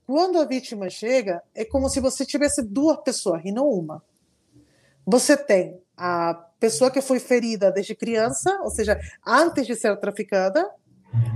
Quando 0.05 0.39
a 0.39 0.45
vítima 0.45 0.89
chega, 0.89 1.41
é 1.55 1.65
como 1.65 1.89
se 1.89 1.99
você 1.99 2.25
tivesse 2.25 2.61
duas 2.61 2.97
pessoas 3.01 3.41
e 3.45 3.51
não 3.51 3.67
uma. 3.67 4.03
Você 5.05 5.35
tem 5.35 5.81
a 5.97 6.33
pessoa 6.59 6.91
que 6.91 7.01
foi 7.01 7.19
ferida 7.19 7.71
desde 7.71 7.95
criança, 7.95 8.59
ou 8.61 8.69
seja, 8.69 8.99
antes 9.25 9.65
de 9.65 9.75
ser 9.75 9.97
traficada. 9.97 10.69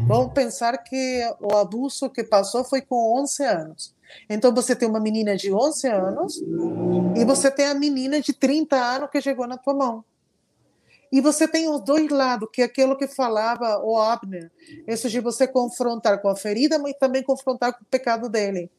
Vamos 0.07 0.33
pensar 0.33 0.77
que 0.77 1.21
o 1.41 1.55
abuso 1.57 2.09
que 2.09 2.23
passou 2.23 2.63
foi 2.63 2.81
com 2.81 3.19
11 3.21 3.43
anos. 3.43 3.94
Então 4.29 4.53
você 4.53 4.75
tem 4.75 4.87
uma 4.87 4.99
menina 4.99 5.35
de 5.35 5.53
11 5.53 5.87
anos 5.87 6.43
e 7.15 7.25
você 7.25 7.49
tem 7.51 7.67
a 7.67 7.73
menina 7.73 8.21
de 8.21 8.33
30 8.33 8.75
anos 8.75 9.09
que 9.09 9.21
chegou 9.21 9.47
na 9.47 9.57
tua 9.57 9.73
mão. 9.73 10.05
E 11.11 11.21
você 11.21 11.47
tem 11.47 11.69
os 11.69 11.81
dois 11.81 12.09
lados, 12.09 12.49
que 12.51 12.61
é 12.61 12.65
aquilo 12.65 12.97
que 12.97 13.07
falava 13.07 13.79
o 13.83 13.97
Abner, 13.97 14.51
isso 14.87 15.09
de 15.09 15.19
você 15.19 15.47
confrontar 15.47 16.21
com 16.21 16.27
a 16.27 16.35
ferida, 16.35 16.77
mas 16.77 16.93
também 16.99 17.23
confrontar 17.23 17.73
com 17.73 17.83
o 17.83 17.87
pecado 17.87 18.27
dele. 18.27 18.69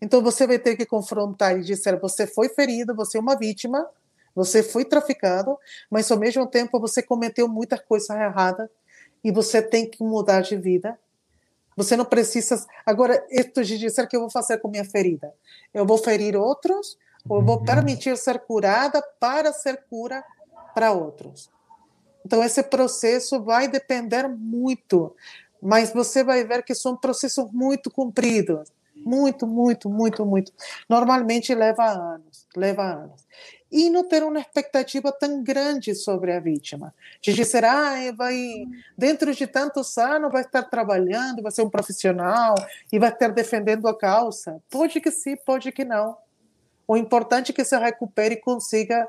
Então 0.00 0.22
você 0.22 0.46
vai 0.46 0.58
ter 0.58 0.76
que 0.76 0.84
confrontar 0.84 1.58
e 1.58 1.62
dizer: 1.62 1.98
você 1.98 2.26
foi 2.26 2.48
ferido, 2.50 2.94
você 2.94 3.16
é 3.16 3.20
uma 3.20 3.34
vítima, 3.34 3.88
você 4.34 4.62
foi 4.62 4.84
traficado, 4.84 5.58
mas 5.90 6.10
ao 6.10 6.18
mesmo 6.18 6.46
tempo 6.46 6.78
você 6.78 7.02
cometeu 7.02 7.48
muitas 7.48 7.80
coisas 7.80 8.10
erradas 8.10 8.68
e 9.22 9.32
você 9.32 9.62
tem 9.62 9.88
que 9.88 10.04
mudar 10.04 10.42
de 10.42 10.56
vida. 10.56 10.98
Você 11.76 11.96
não 11.96 12.04
precisa. 12.04 12.64
Agora, 12.84 13.24
isto 13.30 13.64
de 13.64 13.78
dizer 13.78 14.06
que 14.06 14.16
eu 14.16 14.20
vou 14.20 14.30
fazer 14.30 14.58
com 14.58 14.68
minha 14.68 14.84
ferida. 14.84 15.32
Eu 15.72 15.84
vou 15.86 15.98
ferir 15.98 16.36
outros, 16.36 16.96
ou 17.28 17.38
eu 17.38 17.44
vou 17.44 17.58
uhum. 17.58 17.64
permitir 17.64 18.16
ser 18.16 18.38
curada 18.40 19.02
para 19.18 19.52
ser 19.52 19.84
cura 19.88 20.24
para 20.74 20.92
outros. 20.92 21.50
Então, 22.24 22.42
esse 22.42 22.62
processo 22.62 23.42
vai 23.42 23.68
depender 23.68 24.28
muito, 24.28 25.14
mas 25.60 25.92
você 25.92 26.24
vai 26.24 26.44
ver 26.44 26.62
que 26.62 26.74
são 26.74 26.96
processos 26.96 27.50
muito 27.52 27.90
compridos. 27.90 28.72
Muito, 28.96 29.46
muito, 29.46 29.90
muito, 29.90 30.24
muito. 30.24 30.52
Normalmente 30.88 31.54
leva 31.54 31.84
anos, 31.84 32.46
leva 32.56 32.82
anos. 32.82 33.26
E 33.76 33.90
não 33.90 34.06
ter 34.06 34.22
uma 34.22 34.38
expectativa 34.38 35.10
tão 35.10 35.42
grande 35.42 35.96
sobre 35.96 36.32
a 36.32 36.38
vítima. 36.38 36.94
De 37.20 37.32
dizer, 37.32 37.64
ah, 37.64 37.96
vai, 38.16 38.68
dentro 38.96 39.34
de 39.34 39.48
tantos 39.48 39.98
anos 39.98 40.30
vai 40.30 40.42
estar 40.42 40.62
trabalhando, 40.62 41.42
vai 41.42 41.50
ser 41.50 41.62
um 41.62 41.68
profissional 41.68 42.54
e 42.92 43.00
vai 43.00 43.08
estar 43.08 43.32
defendendo 43.32 43.88
a 43.88 43.98
causa. 43.98 44.62
Pode 44.70 45.00
que 45.00 45.10
sim, 45.10 45.34
pode 45.44 45.72
que 45.72 45.84
não. 45.84 46.16
O 46.86 46.96
importante 46.96 47.50
é 47.50 47.52
que 47.52 47.64
se 47.64 47.76
recupere 47.76 48.36
e 48.36 48.40
consiga 48.40 49.08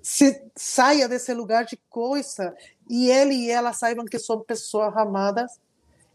se 0.00 0.40
saia 0.54 1.08
desse 1.08 1.34
lugar 1.34 1.64
de 1.64 1.76
coisa 1.90 2.54
e 2.88 3.10
ele 3.10 3.34
e 3.34 3.50
ela 3.50 3.72
saibam 3.72 4.04
que 4.04 4.20
são 4.20 4.38
pessoas 4.38 4.96
amadas 4.96 5.58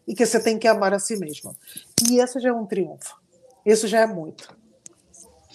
e 0.08 0.16
que 0.16 0.26
você 0.26 0.42
tem 0.42 0.58
que 0.58 0.66
amar 0.66 0.94
a 0.94 1.00
si 1.00 1.18
mesmo. 1.18 1.54
E 2.10 2.20
isso 2.22 2.40
já 2.40 2.50
é 2.50 2.54
um 2.54 2.66
triunfo. 2.66 3.20
Isso 3.66 3.86
já 3.90 4.00
é 4.00 4.06
muito. 4.06 4.61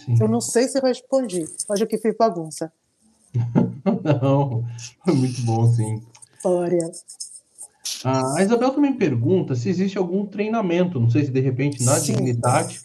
Sim. 0.06 0.16
Eu 0.20 0.28
não 0.28 0.40
sei 0.40 0.68
se 0.68 0.78
respondi, 0.80 1.44
mas 1.68 1.80
eu 1.80 1.86
que 1.86 1.98
fiz 1.98 2.16
bagunça. 2.16 2.72
não, 4.22 4.64
foi 5.04 5.14
muito 5.14 5.42
bom, 5.42 5.66
sim. 5.72 6.00
Olha. 6.44 6.90
A 8.04 8.42
Isabel 8.42 8.70
também 8.70 8.92
pergunta 8.94 9.54
se 9.54 9.68
existe 9.68 9.98
algum 9.98 10.26
treinamento, 10.26 11.00
não 11.00 11.10
sei 11.10 11.24
se 11.24 11.30
de 11.30 11.40
repente 11.40 11.84
na 11.84 11.98
sim. 11.98 12.12
dignidade, 12.12 12.80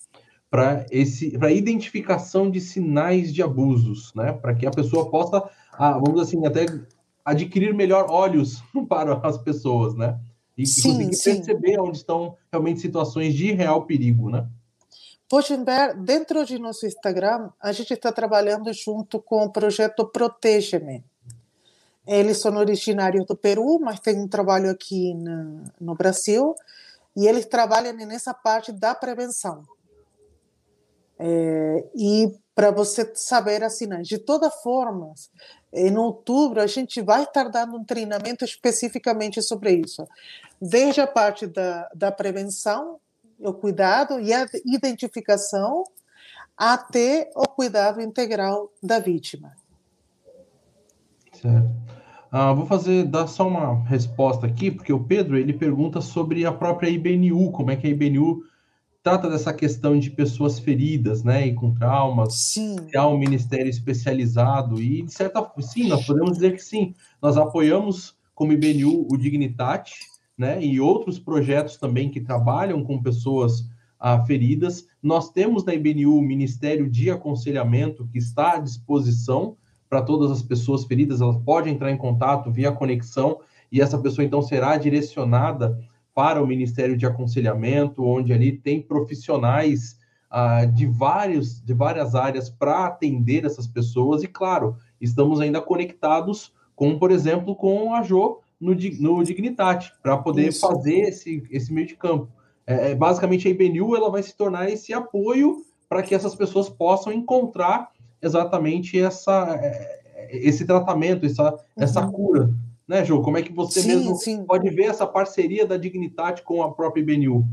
para 0.49 0.85
esse 0.91 1.37
para 1.37 1.51
identificação 1.51 2.49
de 2.49 2.59
sinais 2.59 3.33
de 3.33 3.41
abusos, 3.41 4.11
né? 4.15 4.33
Para 4.33 4.53
que 4.55 4.65
a 4.65 4.71
pessoa 4.71 5.09
possa, 5.09 5.47
ah, 5.73 5.93
vamos 5.93 6.21
assim, 6.21 6.45
até 6.45 6.65
adquirir 7.23 7.73
melhor 7.73 8.07
olhos 8.09 8.63
para 8.89 9.13
as 9.23 9.37
pessoas, 9.37 9.95
né? 9.95 10.19
E, 10.57 10.65
sim, 10.65 10.81
conseguir 10.81 11.15
sim. 11.15 11.35
perceber 11.35 11.79
onde 11.79 11.97
estão 11.97 12.35
realmente 12.51 12.81
situações 12.81 13.33
de 13.33 13.51
real 13.51 13.85
perigo, 13.85 14.29
né? 14.29 14.47
Podem 15.31 15.63
ver, 15.63 15.95
dentro 15.95 16.45
de 16.45 16.59
nosso 16.59 16.85
Instagram, 16.85 17.51
a 17.57 17.71
gente 17.71 17.93
está 17.93 18.11
trabalhando 18.11 18.73
junto 18.73 19.17
com 19.17 19.45
o 19.45 19.49
projeto 19.49 20.05
Protege-me. 20.05 21.05
Eles 22.05 22.41
são 22.41 22.53
originários 22.57 23.25
do 23.25 23.33
Peru, 23.33 23.79
mas 23.79 24.01
tem 24.01 24.19
um 24.19 24.27
trabalho 24.27 24.69
aqui 24.69 25.13
no, 25.13 25.63
no 25.79 25.95
Brasil, 25.95 26.53
e 27.15 27.29
eles 27.29 27.45
trabalham 27.45 27.93
nessa 27.93 28.33
parte 28.33 28.73
da 28.73 28.93
prevenção. 28.93 29.63
É, 31.17 31.85
e 31.95 32.37
para 32.53 32.69
você 32.69 33.09
saber 33.15 33.63
assinar. 33.63 34.01
De 34.01 34.17
todas 34.17 34.53
formas, 34.61 35.31
em 35.71 35.97
outubro 35.97 36.59
a 36.59 36.67
gente 36.67 37.01
vai 37.01 37.23
estar 37.23 37.47
dando 37.47 37.77
um 37.77 37.85
treinamento 37.85 38.43
especificamente 38.43 39.41
sobre 39.41 39.75
isso, 39.75 40.05
desde 40.61 40.99
a 40.99 41.07
parte 41.07 41.47
da, 41.47 41.89
da 41.95 42.11
prevenção, 42.11 42.99
o 43.43 43.53
cuidado 43.53 44.19
e 44.19 44.33
a 44.33 44.47
identificação, 44.65 45.83
até 46.57 47.29
o 47.35 47.47
cuidado 47.47 48.01
integral 48.01 48.71
da 48.81 48.99
vítima. 48.99 49.53
Certo. 51.33 51.69
Ah, 52.31 52.53
vou 52.53 52.65
fazer 52.65 53.03
dar 53.05 53.27
só 53.27 53.47
uma 53.47 53.83
resposta 53.83 54.47
aqui, 54.47 54.71
porque 54.71 54.93
o 54.93 55.03
Pedro 55.03 55.37
ele 55.37 55.51
pergunta 55.51 55.99
sobre 55.99 56.45
a 56.45 56.51
própria 56.51 56.89
IBNU, 56.89 57.51
como 57.51 57.71
é 57.71 57.75
que 57.75 57.87
a 57.87 57.89
IBNU 57.89 58.41
trata 59.03 59.29
dessa 59.29 59.51
questão 59.53 59.99
de 59.99 60.11
pessoas 60.11 60.59
feridas, 60.59 61.23
né, 61.23 61.47
e 61.47 61.53
com 61.53 61.73
traumas, 61.73 62.35
sim. 62.35 62.75
há 62.95 63.07
um 63.07 63.17
ministério 63.17 63.69
especializado 63.69 64.79
e 64.79 65.01
de 65.01 65.13
certa 65.13 65.45
sim, 65.59 65.87
nós 65.87 66.05
podemos 66.05 66.33
dizer 66.33 66.53
que 66.53 66.63
sim, 66.63 66.93
nós 67.21 67.35
apoiamos 67.35 68.15
como 68.33 68.53
IBNU 68.53 69.07
o 69.11 69.17
Dignitate, 69.17 70.10
né, 70.41 70.59
e 70.59 70.79
outros 70.79 71.19
projetos 71.19 71.77
também 71.77 72.09
que 72.09 72.19
trabalham 72.19 72.83
com 72.83 72.99
pessoas 72.99 73.69
ah, 73.99 74.25
feridas. 74.25 74.87
Nós 75.01 75.29
temos 75.29 75.63
na 75.63 75.75
IBNU 75.75 76.17
o 76.17 76.21
Ministério 76.21 76.89
de 76.89 77.11
Aconselhamento 77.11 78.07
que 78.07 78.17
está 78.17 78.53
à 78.53 78.57
disposição 78.57 79.55
para 79.87 80.01
todas 80.01 80.31
as 80.31 80.41
pessoas 80.41 80.83
feridas, 80.85 81.21
elas 81.21 81.37
podem 81.37 81.75
entrar 81.75 81.91
em 81.91 81.97
contato 81.97 82.49
via 82.49 82.71
conexão 82.71 83.41
e 83.71 83.79
essa 83.79 83.99
pessoa 83.99 84.25
então 84.25 84.41
será 84.41 84.77
direcionada 84.77 85.79
para 86.15 86.41
o 86.41 86.47
Ministério 86.47 86.97
de 86.97 87.05
Aconselhamento, 87.05 88.03
onde 88.03 88.33
ali 88.33 88.51
tem 88.51 88.81
profissionais 88.81 89.99
ah, 90.31 90.65
de, 90.65 90.87
vários, 90.87 91.61
de 91.61 91.73
várias 91.75 92.15
áreas 92.15 92.49
para 92.49 92.87
atender 92.87 93.45
essas 93.45 93.67
pessoas, 93.67 94.23
e 94.23 94.27
claro, 94.27 94.75
estamos 94.99 95.39
ainda 95.39 95.61
conectados 95.61 96.51
com, 96.75 96.97
por 96.97 97.11
exemplo, 97.11 97.55
com 97.55 97.93
a 97.93 98.01
Jo 98.01 98.40
no, 98.61 98.73
no 98.73 99.23
Dignitate, 99.23 99.91
para 100.01 100.17
poder 100.17 100.49
Isso. 100.49 100.61
fazer 100.61 100.99
esse, 101.01 101.43
esse 101.49 101.73
meio 101.73 101.87
de 101.87 101.95
campo. 101.95 102.29
É, 102.65 102.91
é 102.91 102.95
basicamente, 102.95 103.47
a 103.47 103.51
IBNU 103.51 103.95
ela 103.95 104.09
vai 104.09 104.23
se 104.23 104.35
tornar 104.35 104.69
esse 104.69 104.93
apoio 104.93 105.65
para 105.89 106.03
que 106.03 106.15
essas 106.15 106.35
pessoas 106.35 106.69
possam 106.69 107.11
encontrar 107.11 107.91
exatamente 108.21 109.01
essa, 109.01 109.59
é, 109.59 109.99
esse 110.31 110.63
tratamento, 110.63 111.25
essa, 111.25 111.51
uhum. 111.51 111.59
essa 111.75 112.07
cura 112.07 112.49
né, 112.91 113.05
Ju? 113.05 113.21
Como 113.21 113.37
é 113.37 113.41
que 113.41 113.53
você 113.53 113.81
sim, 113.81 113.87
mesmo 113.87 114.15
sim. 114.17 114.43
pode 114.43 114.69
ver 114.69 114.83
essa 114.83 115.07
parceria 115.07 115.65
da 115.65 115.77
Dignitate 115.77 116.41
com 116.41 116.61
a 116.61 116.73
própria 116.73 117.01
IBNU? 117.01 117.45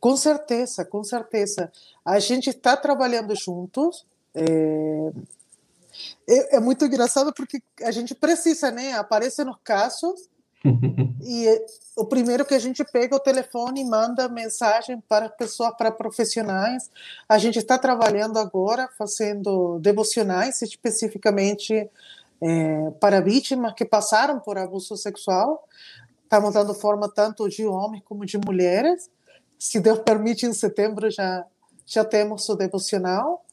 Com 0.00 0.16
certeza, 0.16 0.84
com 0.84 1.04
certeza. 1.04 1.70
A 2.04 2.18
gente 2.18 2.50
está 2.50 2.76
trabalhando 2.76 3.32
juntos. 3.36 4.04
É... 4.34 5.12
É, 6.28 6.56
é... 6.56 6.60
muito 6.60 6.84
engraçado 6.84 7.32
porque 7.32 7.62
a 7.82 7.92
gente 7.92 8.16
precisa, 8.16 8.72
né? 8.72 8.94
Aparece 8.94 9.44
nos 9.44 9.58
casos 9.62 10.28
e 11.22 11.64
o 11.96 12.04
primeiro 12.04 12.44
que 12.44 12.54
a 12.54 12.58
gente 12.58 12.84
pega 12.84 13.16
o 13.16 13.20
telefone 13.20 13.80
e 13.80 13.84
manda 13.84 14.28
mensagem 14.28 15.00
para 15.08 15.28
pessoas, 15.28 15.74
para 15.76 15.90
profissionais. 15.90 16.90
A 17.28 17.38
gente 17.38 17.58
está 17.58 17.78
trabalhando 17.78 18.38
agora 18.38 18.88
fazendo 18.98 19.78
devocionais 19.78 20.60
especificamente 20.62 21.88
é, 22.40 22.90
para 23.00 23.20
vítimas 23.20 23.74
que 23.74 23.84
passaram 23.84 24.38
por 24.40 24.58
abuso 24.58 24.96
sexual. 24.96 25.66
Estamos 26.24 26.54
dando 26.54 26.74
forma 26.74 27.08
tanto 27.08 27.48
de 27.48 27.66
homens 27.66 28.02
como 28.04 28.24
de 28.24 28.38
mulheres. 28.38 29.10
Se 29.58 29.80
Deus 29.80 29.98
permite, 30.00 30.46
em 30.46 30.52
setembro 30.52 31.10
já, 31.10 31.44
já 31.86 32.04
temos 32.04 32.48
o 32.48 32.54
devocional. 32.54 33.44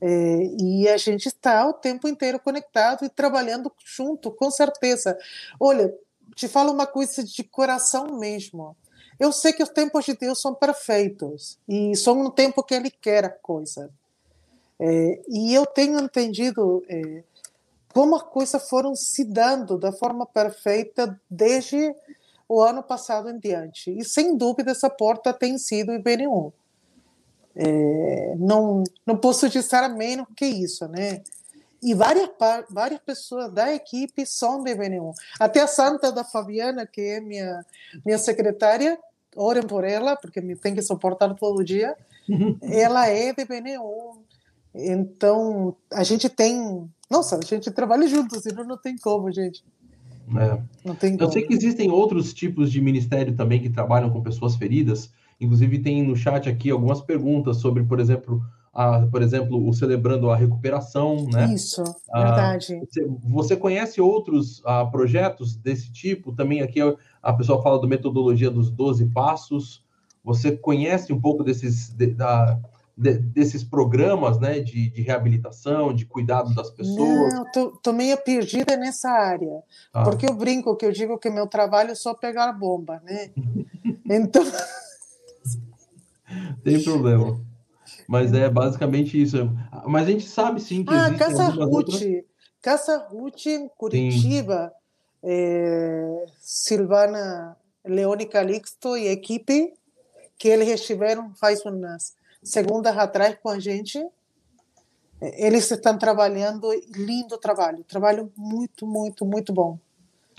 É, 0.00 0.38
e 0.60 0.88
a 0.88 0.96
gente 0.96 1.26
está 1.28 1.66
o 1.66 1.72
tempo 1.72 2.06
inteiro 2.06 2.38
conectado 2.38 3.04
e 3.04 3.08
trabalhando 3.08 3.72
junto, 3.84 4.30
com 4.30 4.50
certeza. 4.50 5.16
Olha, 5.58 5.94
te 6.34 6.48
falo 6.48 6.72
uma 6.72 6.86
coisa 6.86 7.22
de 7.24 7.42
coração 7.44 8.18
mesmo. 8.18 8.76
Eu 9.18 9.32
sei 9.32 9.52
que 9.52 9.62
os 9.62 9.68
tempos 9.68 10.04
de 10.04 10.14
Deus 10.14 10.40
são 10.40 10.54
perfeitos 10.54 11.58
e 11.68 11.96
são 11.96 12.20
um 12.20 12.30
tempo 12.30 12.62
que 12.62 12.74
Ele 12.74 12.90
quer 12.90 13.24
a 13.24 13.30
coisa. 13.30 13.90
É, 14.78 15.22
e 15.28 15.54
eu 15.54 15.64
tenho 15.66 16.00
entendido 16.00 16.82
é, 16.88 17.22
como 17.92 18.16
as 18.16 18.22
coisas 18.24 18.68
foram 18.68 18.94
se 18.94 19.24
dando 19.24 19.78
da 19.78 19.92
forma 19.92 20.26
perfeita 20.26 21.18
desde 21.30 21.94
o 22.48 22.60
ano 22.60 22.82
passado 22.82 23.30
em 23.30 23.38
diante. 23.38 23.96
E 23.96 24.04
sem 24.04 24.36
dúvida 24.36 24.72
essa 24.72 24.90
porta 24.90 25.32
tem 25.32 25.56
sido 25.58 25.92
o 25.92 25.94
IBN1. 25.94 26.52
É, 27.56 28.34
não, 28.36 28.82
não 29.06 29.16
posso 29.16 29.48
dizer 29.48 29.88
menos 29.90 30.26
que 30.36 30.44
isso, 30.44 30.88
né? 30.88 31.22
E 31.84 31.92
várias, 31.92 32.30
várias 32.70 33.00
pessoas 33.00 33.52
da 33.52 33.74
equipe 33.74 34.24
são 34.24 34.64
de 34.64 34.74
IBN1. 34.74 35.12
Até 35.38 35.60
a 35.60 35.66
Santa 35.66 36.10
da 36.10 36.24
Fabiana, 36.24 36.86
que 36.86 37.02
é 37.02 37.20
minha, 37.20 37.62
minha 38.06 38.16
secretária, 38.16 38.98
orem 39.36 39.62
por 39.62 39.84
ela, 39.84 40.16
porque 40.16 40.40
me 40.40 40.56
tem 40.56 40.74
que 40.74 40.80
suportar 40.80 41.34
todo 41.34 41.62
dia. 41.62 41.94
ela 42.62 43.06
é 43.08 43.34
de 43.34 43.44
IBN1. 43.44 44.16
Então, 44.74 45.76
a 45.92 46.02
gente 46.02 46.26
tem. 46.30 46.90
Nossa, 47.10 47.36
a 47.36 47.42
gente 47.42 47.70
trabalha 47.70 48.08
juntos, 48.08 48.42
senão 48.42 48.64
não 48.64 48.78
tem 48.78 48.96
como, 48.96 49.30
gente. 49.30 49.62
É. 50.38 50.62
Não 50.82 50.94
tem 50.94 51.18
como. 51.18 51.28
Eu 51.28 51.32
sei 51.32 51.42
que 51.42 51.52
existem 51.52 51.90
outros 51.90 52.32
tipos 52.32 52.72
de 52.72 52.80
ministério 52.80 53.36
também 53.36 53.60
que 53.60 53.68
trabalham 53.68 54.08
com 54.08 54.22
pessoas 54.22 54.56
feridas. 54.56 55.10
Inclusive, 55.38 55.80
tem 55.80 56.02
no 56.02 56.16
chat 56.16 56.48
aqui 56.48 56.70
algumas 56.70 57.02
perguntas 57.02 57.58
sobre, 57.58 57.84
por 57.84 58.00
exemplo, 58.00 58.42
a, 58.74 59.06
por 59.06 59.22
exemplo, 59.22 59.66
o 59.66 59.72
celebrando 59.72 60.30
a 60.30 60.36
recuperação, 60.36 61.26
né? 61.30 61.54
Isso, 61.54 61.82
ah, 62.12 62.24
verdade. 62.24 62.80
Você, 62.80 63.06
você, 63.22 63.56
conhece 63.56 64.00
outros 64.00 64.60
ah, 64.66 64.84
projetos 64.84 65.54
desse 65.54 65.92
tipo? 65.92 66.34
Também 66.34 66.60
aqui 66.60 66.80
a 67.22 67.32
pessoa 67.32 67.62
fala 67.62 67.78
do 67.78 67.86
metodologia 67.86 68.50
dos 68.50 68.70
12 68.70 69.06
passos. 69.06 69.84
Você 70.24 70.56
conhece 70.56 71.12
um 71.12 71.20
pouco 71.20 71.44
desses 71.44 71.90
de, 71.90 72.08
da, 72.08 72.58
de, 72.98 73.18
desses 73.18 73.62
programas, 73.62 74.40
né, 74.40 74.58
de, 74.58 74.90
de, 74.90 75.02
reabilitação, 75.02 75.94
de 75.94 76.04
cuidado 76.04 76.52
das 76.52 76.68
pessoas? 76.70 77.32
Não, 77.32 77.44
tô, 77.52 77.70
tô 77.80 77.92
meio 77.92 78.16
perdida 78.16 78.76
nessa 78.76 79.08
área, 79.08 79.62
ah. 79.92 80.02
porque 80.02 80.26
eu 80.26 80.34
brinco 80.34 80.74
que 80.74 80.84
eu 80.84 80.90
digo 80.90 81.16
que 81.16 81.30
meu 81.30 81.46
trabalho 81.46 81.92
é 81.92 81.94
só 81.94 82.12
pegar 82.12 82.52
bomba, 82.52 83.00
né? 83.04 83.30
então 84.04 84.42
tem 86.64 86.82
problema. 86.82 87.53
Mas 88.08 88.32
é 88.32 88.48
basicamente 88.48 89.20
isso. 89.20 89.36
Mas 89.86 90.06
a 90.06 90.10
gente 90.10 90.26
sabe 90.26 90.60
sim 90.60 90.84
que 90.84 90.92
ah, 90.92 91.12
Casa 91.16 91.44
Ruth. 91.44 91.72
Outras... 91.72 92.02
Casa 92.60 93.06
Ruth 93.10 93.44
Curitiba, 93.76 94.72
é, 95.22 96.26
Silvana 96.38 97.56
Leone 97.84 98.26
Calixto 98.26 98.96
e 98.96 99.08
equipe, 99.08 99.74
que 100.38 100.48
eles 100.48 100.68
estiveram 100.68 101.34
faz 101.34 101.64
umas 101.64 102.14
segundas 102.42 102.96
atrás 102.96 103.36
com 103.42 103.50
a 103.50 103.58
gente. 103.58 104.02
Eles 105.20 105.70
estão 105.70 105.96
trabalhando, 105.96 106.68
lindo 106.94 107.38
trabalho, 107.38 107.84
trabalho 107.84 108.30
muito, 108.36 108.86
muito, 108.86 109.24
muito 109.24 109.52
bom. 109.52 109.78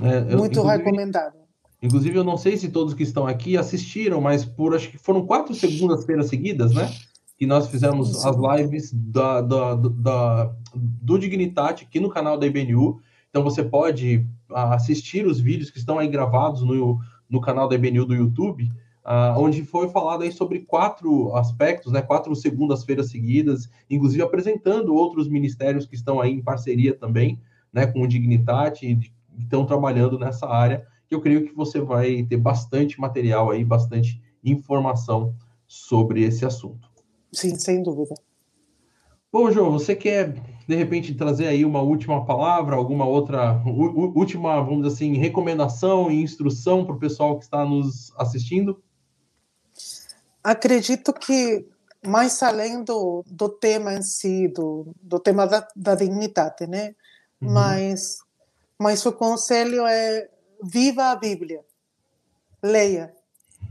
É, 0.02 0.34
eu, 0.34 0.38
muito 0.38 0.62
recomendado. 0.62 1.38
Inclusive, 1.82 2.18
eu 2.18 2.24
não 2.24 2.38
sei 2.38 2.58
se 2.58 2.70
todos 2.70 2.94
que 2.94 3.04
estão 3.04 3.28
aqui 3.28 3.58
assistiram, 3.58 4.20
mas 4.20 4.44
por 4.44 4.76
acho 4.76 4.90
que 4.90 4.98
foram 4.98 5.26
quatro 5.26 5.54
segundas-feiras 5.54 6.28
seguidas, 6.28 6.74
né? 6.74 6.92
Que 7.38 7.45
nós 7.45 7.68
fizemos 7.68 8.26
as 8.26 8.36
lives 8.36 8.91
da, 8.94 9.41
da, 9.41 9.76
da, 9.76 10.56
do 10.74 11.18
Dignitate 11.18 11.86
aqui 11.86 11.99
no 11.99 12.10
canal 12.10 12.38
da 12.38 12.48
IBNU. 12.48 13.02
Então 13.30 13.44
você 13.44 13.64
pode 13.64 14.26
ah, 14.49 14.76
assistir 14.76 15.26
os 15.26 15.40
vídeos 15.40 15.70
que 15.70 15.78
estão 15.78 15.99
aí 15.99 16.07
gravados 16.07 16.62
no, 16.62 16.99
no 17.30 17.41
canal 17.41 17.68
da 17.68 17.76
IBNU 17.76 18.06
do 18.06 18.16
YouTube, 18.16 18.72
uh, 19.03 19.38
onde 19.38 19.64
foi 19.64 19.90
falado 19.90 20.24
aí 20.24 20.32
sobre 20.32 20.60
quatro 20.60 21.36
aspectos, 21.36 21.91
né? 21.91 22.02
Quatro 22.02 22.34
segundas-feiras 22.36 23.10
seguidas, 23.10 23.70
inclusive 23.90 24.24
apresentando 24.24 24.95
outros 24.95 25.28
ministérios 25.28 25.86
que 25.86 25.95
estão 25.95 26.22
aí 26.22 26.32
em 26.32 26.41
parceria 26.41 26.95
também, 26.98 27.41
né? 27.74 27.86
Com 27.86 28.02
o 28.02 28.07
Dignitate, 28.07 28.95
que 28.95 29.12
estão 29.38 29.66
trabalhando 29.66 30.18
nessa 30.18 30.48
área 30.48 30.88
que 31.07 31.14
eu 31.14 31.22
creio 31.22 31.45
que 31.45 31.53
você 31.53 31.80
vai 31.80 32.24
ter 32.24 32.38
bastante 32.38 32.99
material 32.99 33.52
aí, 33.52 33.64
bastante 33.64 34.22
informação 34.44 35.36
sobre 35.68 36.24
esse 36.24 36.45
assunto. 36.45 36.90
Sim, 37.36 37.56
sem 37.56 37.84
dúvida. 37.84 38.16
Bom, 39.32 39.52
João, 39.52 39.72
você 39.72 39.95
quer 39.95 40.34
de 40.68 40.76
repente 40.76 41.14
trazer 41.14 41.48
aí 41.48 41.66
uma 41.66 41.82
última 41.82 42.26
palavra, 42.26 42.76
alguma 42.76 43.06
outra 43.06 43.62
última, 43.66 44.62
vamos 44.62 44.84
dizer 44.84 44.95
assim, 44.95 45.18
recomendação 45.18 46.10
e 46.10 46.24
instrução 46.24 46.86
para 46.86 46.95
o 46.95 46.99
pessoal 46.99 47.38
que 47.38 47.44
está 47.44 47.66
nos 47.66 48.14
assistindo? 48.18 48.82
Acredito 50.44 51.12
que 51.14 51.68
mais 52.07 52.41
além 52.41 52.84
do, 52.84 53.24
do 53.28 53.49
tema 53.49 53.94
em 53.94 54.02
si, 54.02 54.48
do, 54.48 54.94
do 55.02 55.20
tema 55.20 55.45
da, 55.45 55.68
da 55.76 55.95
dignidade, 55.95 56.66
né? 56.68 56.95
Uhum. 57.41 57.52
Mas, 57.52 58.20
mas 58.80 59.06
o 59.06 59.12
conselho 59.12 59.86
é 59.86 60.30
viva 60.64 61.12
a 61.12 61.16
Bíblia, 61.16 61.62
leia, 62.64 63.14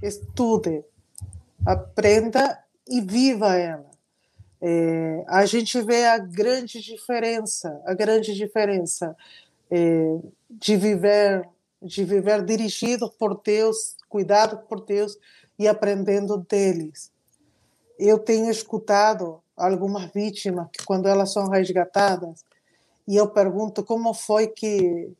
estude, 0.03 0.85
aprenda 1.65 2.64
e 2.89 3.01
viva 3.01 3.57
ela. 3.57 3.91
É, 4.61 5.25
a 5.29 5.45
gente 5.45 5.81
vê 5.83 6.07
a 6.07 6.19
grande 6.19 6.81
diferença, 6.81 7.83
a 7.85 7.95
grande 7.95 8.35
diferença 8.35 9.17
é, 9.71 10.19
de 10.51 10.77
viver, 10.77 11.47
de 11.83 12.05
viver 12.05 12.45
dirigido 12.45 13.11
por 13.19 13.41
Deus, 13.43 13.97
cuidado 14.09 14.59
por 14.69 14.85
Deus 14.85 15.19
e 15.59 15.69
aprendendo 15.69 16.39
deles. 16.49 17.11
Eu 17.99 18.19
tenho 18.19 18.51
escutado 18.51 19.43
algumas 19.57 20.11
vítimas 20.13 20.69
que 20.73 20.85
quando 20.85 21.09
elas 21.09 21.33
são 21.33 21.49
resgatadas 21.49 22.45
e 23.07 23.17
eu 23.17 23.29
pergunto 23.29 23.85
como 23.85 24.15
foi 24.15 24.49
que 24.49 25.11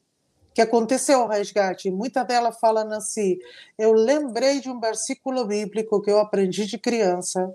que 0.55 0.63
aconteceu 0.63 1.21
o 1.21 1.27
resgate. 1.27 1.91
Muita 1.91 2.23
dela 2.23 2.53
falando 2.53 2.93
assim: 2.93 3.39
eu 3.77 3.93
lembrei 3.93 4.61
de 4.61 4.71
um 4.71 4.79
versículo 4.79 5.45
bíblico 5.45 6.01
que 6.01 6.11
eu 6.11 6.19
aprendi 6.19 6.65
de 6.65 6.79
criança 6.79 7.55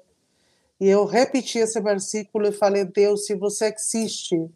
e 0.79 0.87
eu 0.87 1.05
repeti 1.05 1.59
esse 1.59 1.79
versículo 1.79 2.47
e 2.47 2.51
falei: 2.51 2.83
Deus, 2.83 3.25
se 3.25 3.35
você 3.35 3.73
existe, 3.73 4.49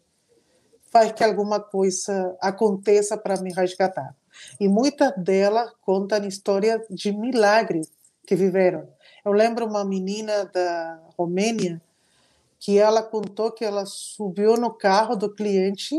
faz 0.92 1.10
que 1.12 1.24
alguma 1.24 1.58
coisa 1.58 2.36
aconteça 2.40 3.16
para 3.16 3.40
me 3.40 3.52
resgatar. 3.52 4.14
E 4.60 4.68
muitas 4.68 5.12
delas 5.16 5.72
contam 5.80 6.26
histórias 6.26 6.82
de 6.90 7.12
milagres 7.12 7.90
que 8.26 8.36
viveram. 8.36 8.88
Eu 9.24 9.32
lembro 9.32 9.66
uma 9.66 9.84
menina 9.84 10.44
da 10.46 11.00
Romênia 11.16 11.80
que 12.58 12.78
ela 12.78 13.02
contou 13.02 13.52
que 13.52 13.64
ela 13.64 13.84
subiu 13.84 14.56
no 14.56 14.72
carro 14.72 15.14
do 15.14 15.28
cliente, 15.28 15.94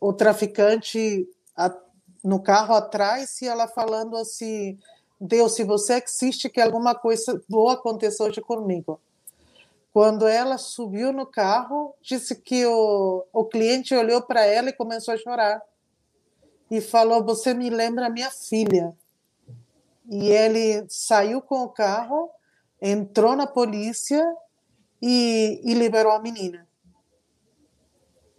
o 0.00 0.12
traficante 0.12 1.28
a, 1.56 1.74
no 2.22 2.40
carro 2.40 2.74
atrás 2.74 3.40
e 3.40 3.46
ela 3.46 3.66
falando 3.66 4.16
assim: 4.16 4.78
Deus, 5.20 5.54
se 5.54 5.64
você 5.64 5.94
existe, 5.94 6.50
que 6.50 6.60
alguma 6.60 6.94
coisa 6.94 7.40
boa 7.48 7.74
aconteceu 7.74 8.26
hoje 8.26 8.40
comigo. 8.40 9.00
Quando 9.92 10.26
ela 10.26 10.58
subiu 10.58 11.10
no 11.10 11.24
carro, 11.24 11.94
disse 12.02 12.34
que 12.34 12.66
o, 12.66 13.24
o 13.32 13.44
cliente 13.46 13.94
olhou 13.94 14.20
para 14.20 14.44
ela 14.44 14.68
e 14.68 14.74
começou 14.74 15.14
a 15.14 15.16
chorar. 15.16 15.62
E 16.70 16.82
falou: 16.82 17.24
Você 17.24 17.54
me 17.54 17.70
lembra 17.70 18.10
minha 18.10 18.30
filha. 18.30 18.94
E 20.08 20.28
ele 20.28 20.84
saiu 20.88 21.40
com 21.40 21.62
o 21.62 21.68
carro, 21.68 22.30
entrou 22.80 23.34
na 23.34 23.46
polícia 23.46 24.22
e, 25.00 25.60
e 25.64 25.74
liberou 25.74 26.12
a 26.12 26.20
menina. 26.20 26.65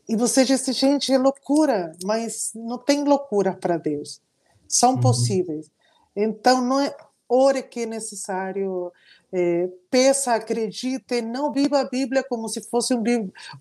E 0.07 0.15
você 0.15 0.45
disse, 0.45 0.71
gente, 0.71 1.11
é 1.11 1.17
loucura, 1.17 1.91
mas 2.03 2.51
não 2.55 2.77
tem 2.77 3.03
loucura 3.03 3.53
para 3.53 3.77
Deus. 3.77 4.21
São 4.67 4.93
uhum. 4.93 5.01
possíveis. 5.01 5.69
Então, 6.15 6.61
não 6.61 6.79
é 6.79 6.95
ore 7.27 7.61
que 7.61 7.81
é 7.81 7.85
necessário, 7.85 8.91
é, 9.33 9.69
peça, 9.91 10.33
acredite, 10.33 11.21
não 11.21 11.51
viva 11.51 11.81
a 11.81 11.89
Bíblia 11.89 12.23
como 12.23 12.47
se 12.47 12.61
fosse 12.69 12.93
um, 12.93 13.03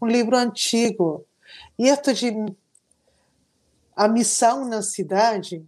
um 0.01 0.07
livro 0.07 0.37
antigo. 0.37 1.27
E 1.77 1.89
esto 1.89 2.15
de 2.15 2.33
a 3.97 4.07
missão 4.07 4.69
na 4.69 4.83
cidade, 4.83 5.67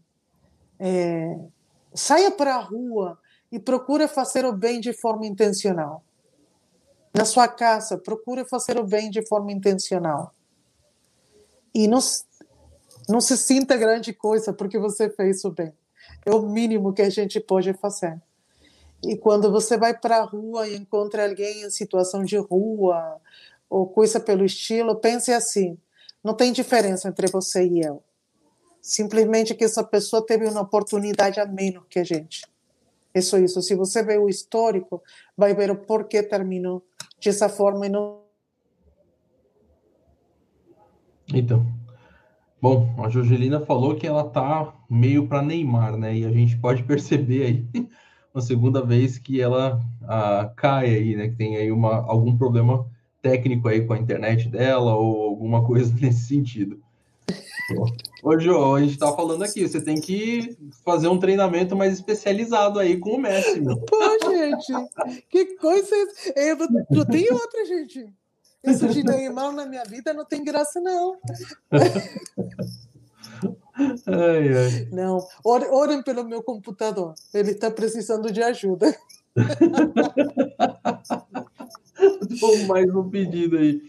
é, 0.78 1.38
saia 1.94 2.30
para 2.30 2.54
a 2.54 2.60
rua 2.60 3.18
e 3.50 3.58
procure 3.58 4.06
fazer 4.06 4.44
o 4.44 4.52
bem 4.52 4.80
de 4.80 4.92
forma 4.92 5.26
intencional. 5.26 6.04
Na 7.12 7.24
sua 7.24 7.48
casa, 7.48 7.96
procure 7.96 8.44
fazer 8.44 8.78
o 8.78 8.84
bem 8.84 9.10
de 9.10 9.26
forma 9.26 9.50
intencional 9.50 10.34
e 11.78 11.86
não, 11.86 12.00
não 13.08 13.20
se 13.20 13.36
sinta 13.36 13.76
grande 13.76 14.12
coisa 14.12 14.52
porque 14.52 14.76
você 14.80 15.08
fez 15.08 15.44
o 15.44 15.52
bem. 15.52 15.72
É 16.26 16.32
o 16.32 16.42
mínimo 16.42 16.92
que 16.92 17.02
a 17.02 17.08
gente 17.08 17.38
pode 17.38 17.72
fazer. 17.74 18.20
E 19.00 19.16
quando 19.16 19.48
você 19.52 19.76
vai 19.76 19.96
para 19.96 20.16
a 20.16 20.24
rua 20.24 20.66
e 20.66 20.76
encontra 20.76 21.28
alguém 21.28 21.62
em 21.62 21.70
situação 21.70 22.24
de 22.24 22.36
rua 22.36 23.20
ou 23.70 23.86
coisa 23.86 24.18
pelo 24.18 24.44
estilo, 24.44 24.96
pense 24.96 25.32
assim: 25.32 25.78
não 26.22 26.34
tem 26.34 26.52
diferença 26.52 27.08
entre 27.08 27.28
você 27.28 27.64
e 27.64 27.80
eu. 27.80 28.02
Simplesmente 28.82 29.54
que 29.54 29.64
essa 29.64 29.84
pessoa 29.84 30.26
teve 30.26 30.46
uma 30.46 30.62
oportunidade 30.62 31.38
a 31.38 31.46
menos 31.46 31.84
que 31.88 32.00
a 32.00 32.04
gente. 32.04 32.44
É 33.14 33.20
só 33.20 33.38
isso. 33.38 33.62
Se 33.62 33.76
você 33.76 34.02
vê 34.02 34.18
o 34.18 34.28
histórico, 34.28 35.00
vai 35.36 35.54
ver 35.54 35.70
o 35.70 35.76
porquê 35.76 36.24
terminou 36.24 36.84
dessa 37.22 37.48
forma 37.48 37.86
e 37.86 37.88
não 37.88 38.27
Então, 41.34 41.66
bom, 42.60 42.94
a 42.98 43.08
Jorgelina 43.08 43.60
falou 43.60 43.94
que 43.94 44.06
ela 44.06 44.24
tá 44.24 44.74
meio 44.88 45.26
para 45.26 45.42
Neymar, 45.42 45.96
né? 45.96 46.16
E 46.16 46.24
a 46.24 46.30
gente 46.30 46.56
pode 46.56 46.82
perceber 46.84 47.42
aí 47.44 47.66
uma 48.34 48.40
segunda 48.40 48.82
vez 48.82 49.18
que 49.18 49.40
ela 49.40 49.80
ah, 50.02 50.50
cai 50.56 50.86
aí, 50.86 51.16
né? 51.16 51.28
Que 51.28 51.36
tem 51.36 51.56
aí 51.56 51.70
uma, 51.70 51.96
algum 51.96 52.36
problema 52.36 52.86
técnico 53.20 53.68
aí 53.68 53.84
com 53.84 53.92
a 53.92 53.98
internet 53.98 54.48
dela 54.48 54.94
ou 54.94 55.22
alguma 55.22 55.64
coisa 55.64 55.94
nesse 56.00 56.26
sentido. 56.26 56.80
Ô, 58.22 58.38
Jô, 58.38 58.74
a 58.74 58.80
gente 58.80 58.98
tá 58.98 59.12
falando 59.12 59.44
aqui, 59.44 59.68
você 59.68 59.80
tem 59.82 60.00
que 60.00 60.56
fazer 60.82 61.08
um 61.08 61.18
treinamento 61.18 61.76
mais 61.76 61.92
especializado 61.92 62.78
aí 62.78 62.96
com 62.96 63.10
o 63.10 63.20
Messi. 63.20 63.62
Pô, 63.62 64.30
gente, 64.30 64.72
que 65.28 65.56
coisa. 65.56 65.94
Eu, 66.34 66.56
eu 66.90 67.04
tenho 67.04 67.34
outra, 67.34 67.66
gente. 67.66 68.06
Isso 68.64 68.88
de 68.88 69.04
Neymar 69.04 69.52
na 69.52 69.66
minha 69.66 69.84
vida 69.84 70.12
não 70.12 70.24
tem 70.24 70.42
graça, 70.44 70.80
não. 70.80 71.16
Ai, 74.06 74.48
ai. 74.48 74.88
Não, 74.90 75.24
orem, 75.44 75.68
orem 75.68 76.02
pelo 76.02 76.24
meu 76.24 76.42
computador. 76.42 77.14
Ele 77.32 77.52
está 77.52 77.70
precisando 77.70 78.32
de 78.32 78.42
ajuda. 78.42 78.92
Mais 82.66 82.94
um 82.94 83.08
pedido 83.08 83.58
aí. 83.58 83.80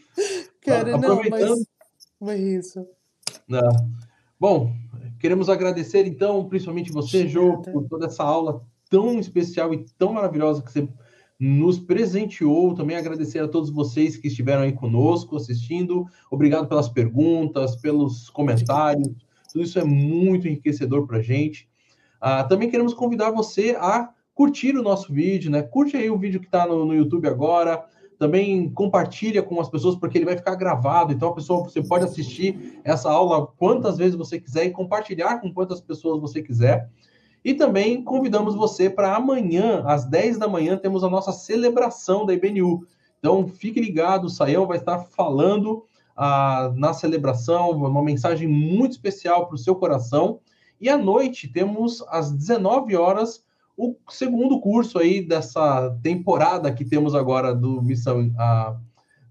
Cara, 0.61 0.97
não, 0.97 1.21
mas, 1.29 1.65
mas 2.19 2.39
isso. 2.39 2.87
Ah. 3.51 3.69
Bom, 4.39 4.71
queremos 5.19 5.49
agradecer 5.49 6.05
então, 6.05 6.47
principalmente 6.47 6.91
você, 6.91 7.27
Jô, 7.27 7.61
por 7.61 7.87
toda 7.87 8.05
essa 8.05 8.23
aula 8.23 8.61
tão 8.89 9.19
especial 9.19 9.73
e 9.73 9.85
tão 9.97 10.13
maravilhosa 10.13 10.61
que 10.61 10.71
você 10.71 10.87
nos 11.39 11.79
presenteou. 11.79 12.75
Também 12.75 12.97
agradecer 12.97 13.39
a 13.39 13.47
todos 13.47 13.69
vocês 13.69 14.17
que 14.17 14.27
estiveram 14.27 14.63
aí 14.63 14.73
conosco 14.73 15.37
assistindo. 15.37 16.05
Obrigado 16.29 16.67
pelas 16.67 16.89
perguntas, 16.89 17.75
pelos 17.77 18.29
comentários. 18.29 19.07
Tudo 19.51 19.63
isso 19.63 19.79
é 19.79 19.83
muito 19.83 20.47
enriquecedor 20.47 21.07
para 21.07 21.17
a 21.17 21.21
gente. 21.21 21.69
Ah, 22.19 22.43
também 22.43 22.69
queremos 22.69 22.93
convidar 22.93 23.31
você 23.31 23.75
a 23.79 24.09
curtir 24.35 24.77
o 24.77 24.83
nosso 24.83 25.11
vídeo, 25.11 25.49
né? 25.49 25.61
Curte 25.61 25.95
aí 25.95 26.09
o 26.09 26.17
vídeo 26.17 26.39
que 26.39 26.45
está 26.45 26.67
no, 26.67 26.85
no 26.85 26.93
YouTube 26.93 27.27
agora. 27.27 27.85
Também 28.17 28.69
compartilha 28.69 29.41
com 29.41 29.59
as 29.61 29.69
pessoas, 29.69 29.95
porque 29.95 30.17
ele 30.17 30.25
vai 30.25 30.35
ficar 30.35 30.55
gravado. 30.55 31.13
Então, 31.13 31.29
a 31.29 31.33
pessoa, 31.33 31.63
você 31.63 31.81
pode 31.81 32.03
assistir 32.03 32.81
essa 32.83 33.09
aula 33.09 33.47
quantas 33.47 33.97
vezes 33.97 34.15
você 34.15 34.39
quiser 34.39 34.65
e 34.65 34.71
compartilhar 34.71 35.39
com 35.39 35.53
quantas 35.53 35.79
pessoas 35.79 36.19
você 36.19 36.41
quiser. 36.41 36.89
E 37.43 37.53
também 37.53 38.03
convidamos 38.03 38.55
você 38.55 38.89
para 38.89 39.15
amanhã, 39.15 39.83
às 39.85 40.05
10 40.05 40.37
da 40.37 40.47
manhã, 40.47 40.77
temos 40.77 41.03
a 41.03 41.09
nossa 41.09 41.31
celebração 41.31 42.25
da 42.25 42.33
IBNU. 42.33 42.85
Então, 43.19 43.47
fique 43.47 43.79
ligado, 43.79 44.25
o 44.25 44.29
Saião 44.29 44.67
vai 44.67 44.77
estar 44.77 44.99
falando 44.99 45.85
ah, 46.15 46.71
na 46.75 46.93
celebração, 46.93 47.71
uma 47.71 48.03
mensagem 48.03 48.47
muito 48.47 48.91
especial 48.91 49.47
para 49.47 49.55
o 49.55 49.59
seu 49.59 49.75
coração. 49.75 50.39
E 50.79 50.89
à 50.89 50.97
noite 50.97 51.47
temos 51.47 52.03
às 52.09 52.31
19 52.31 52.95
horas 52.95 53.43
o 53.77 53.95
segundo 54.09 54.59
curso 54.59 54.99
aí 54.99 55.21
dessa 55.21 55.97
temporada 56.03 56.71
que 56.73 56.83
temos 56.83 57.15
agora 57.15 57.55
do 57.55 57.81
Missão 57.81 58.29
a 58.37 58.75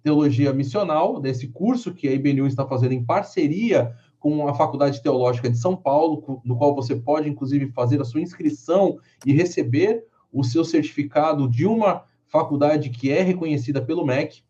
Teologia 0.03 0.55
Missional, 0.55 1.21
desse 1.21 1.49
curso 1.49 1.93
que 1.93 2.09
a 2.09 2.13
IBNU 2.13 2.47
está 2.47 2.67
fazendo 2.67 2.93
em 2.93 3.05
parceria 3.05 3.95
com 4.19 4.49
a 4.49 4.55
Faculdade 4.55 5.03
Teológica 5.03 5.49
de 5.49 5.59
São 5.59 5.77
Paulo, 5.77 6.41
no 6.45 6.57
qual 6.57 6.75
você 6.75 6.97
pode, 6.97 7.29
inclusive, 7.29 7.73
fazer 7.73 8.01
a 8.01 8.05
sua 8.05 8.21
inscrição 8.21 8.99
e 9.25 9.33
receber 9.33 10.05
o 10.33 10.43
seu 10.45 10.65
certificado 10.65 11.49
de 11.49 11.67
uma 11.67 12.05
faculdade 12.27 12.91
que 12.91 13.11
é 13.11 13.23
reconhecida 13.23 13.81
pelo 13.81 14.05
MEC. 14.05 14.43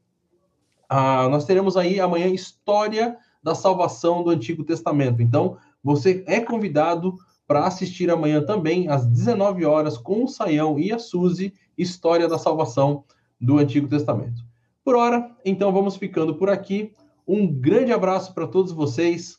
Ah, 0.89 1.29
nós 1.29 1.45
teremos 1.45 1.77
aí 1.77 2.01
amanhã 2.01 2.27
História 2.27 3.17
da 3.43 3.55
Salvação 3.55 4.23
do 4.23 4.31
Antigo 4.31 4.65
Testamento. 4.65 5.23
Então, 5.23 5.57
você 5.83 6.25
é 6.27 6.41
convidado 6.41 7.17
para 7.47 7.67
assistir 7.67 8.11
amanhã 8.11 8.45
também, 8.45 8.89
às 8.89 9.07
19 9.07 9.65
horas, 9.65 9.97
com 9.97 10.25
o 10.25 10.29
Saião 10.29 10.79
e 10.79 10.93
a 10.93 10.99
Suzy, 10.99 11.55
História 11.77 12.29
da 12.29 12.39
Salvação 12.39 13.05
do 13.41 13.59
Antigo 13.59 13.89
Testamento. 13.89 14.43
Por 14.85 14.97
hora, 14.97 15.31
então 15.45 15.73
vamos 15.73 15.97
ficando 15.97 16.35
por 16.35 16.51
aqui. 16.51 16.93
Um 17.27 17.47
grande 17.47 17.93
abraço 17.93 18.35
para 18.35 18.47
todos 18.47 18.73
vocês. 18.73 19.39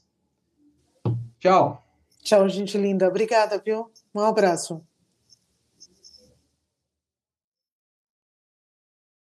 Tchau. 1.40 1.84
Tchau, 2.22 2.48
gente 2.49 2.78
linda. 2.78 3.07
Obrigada, 3.07 3.61
viu? 3.64 3.90
Um 4.14 4.22
abraço. 4.22 4.86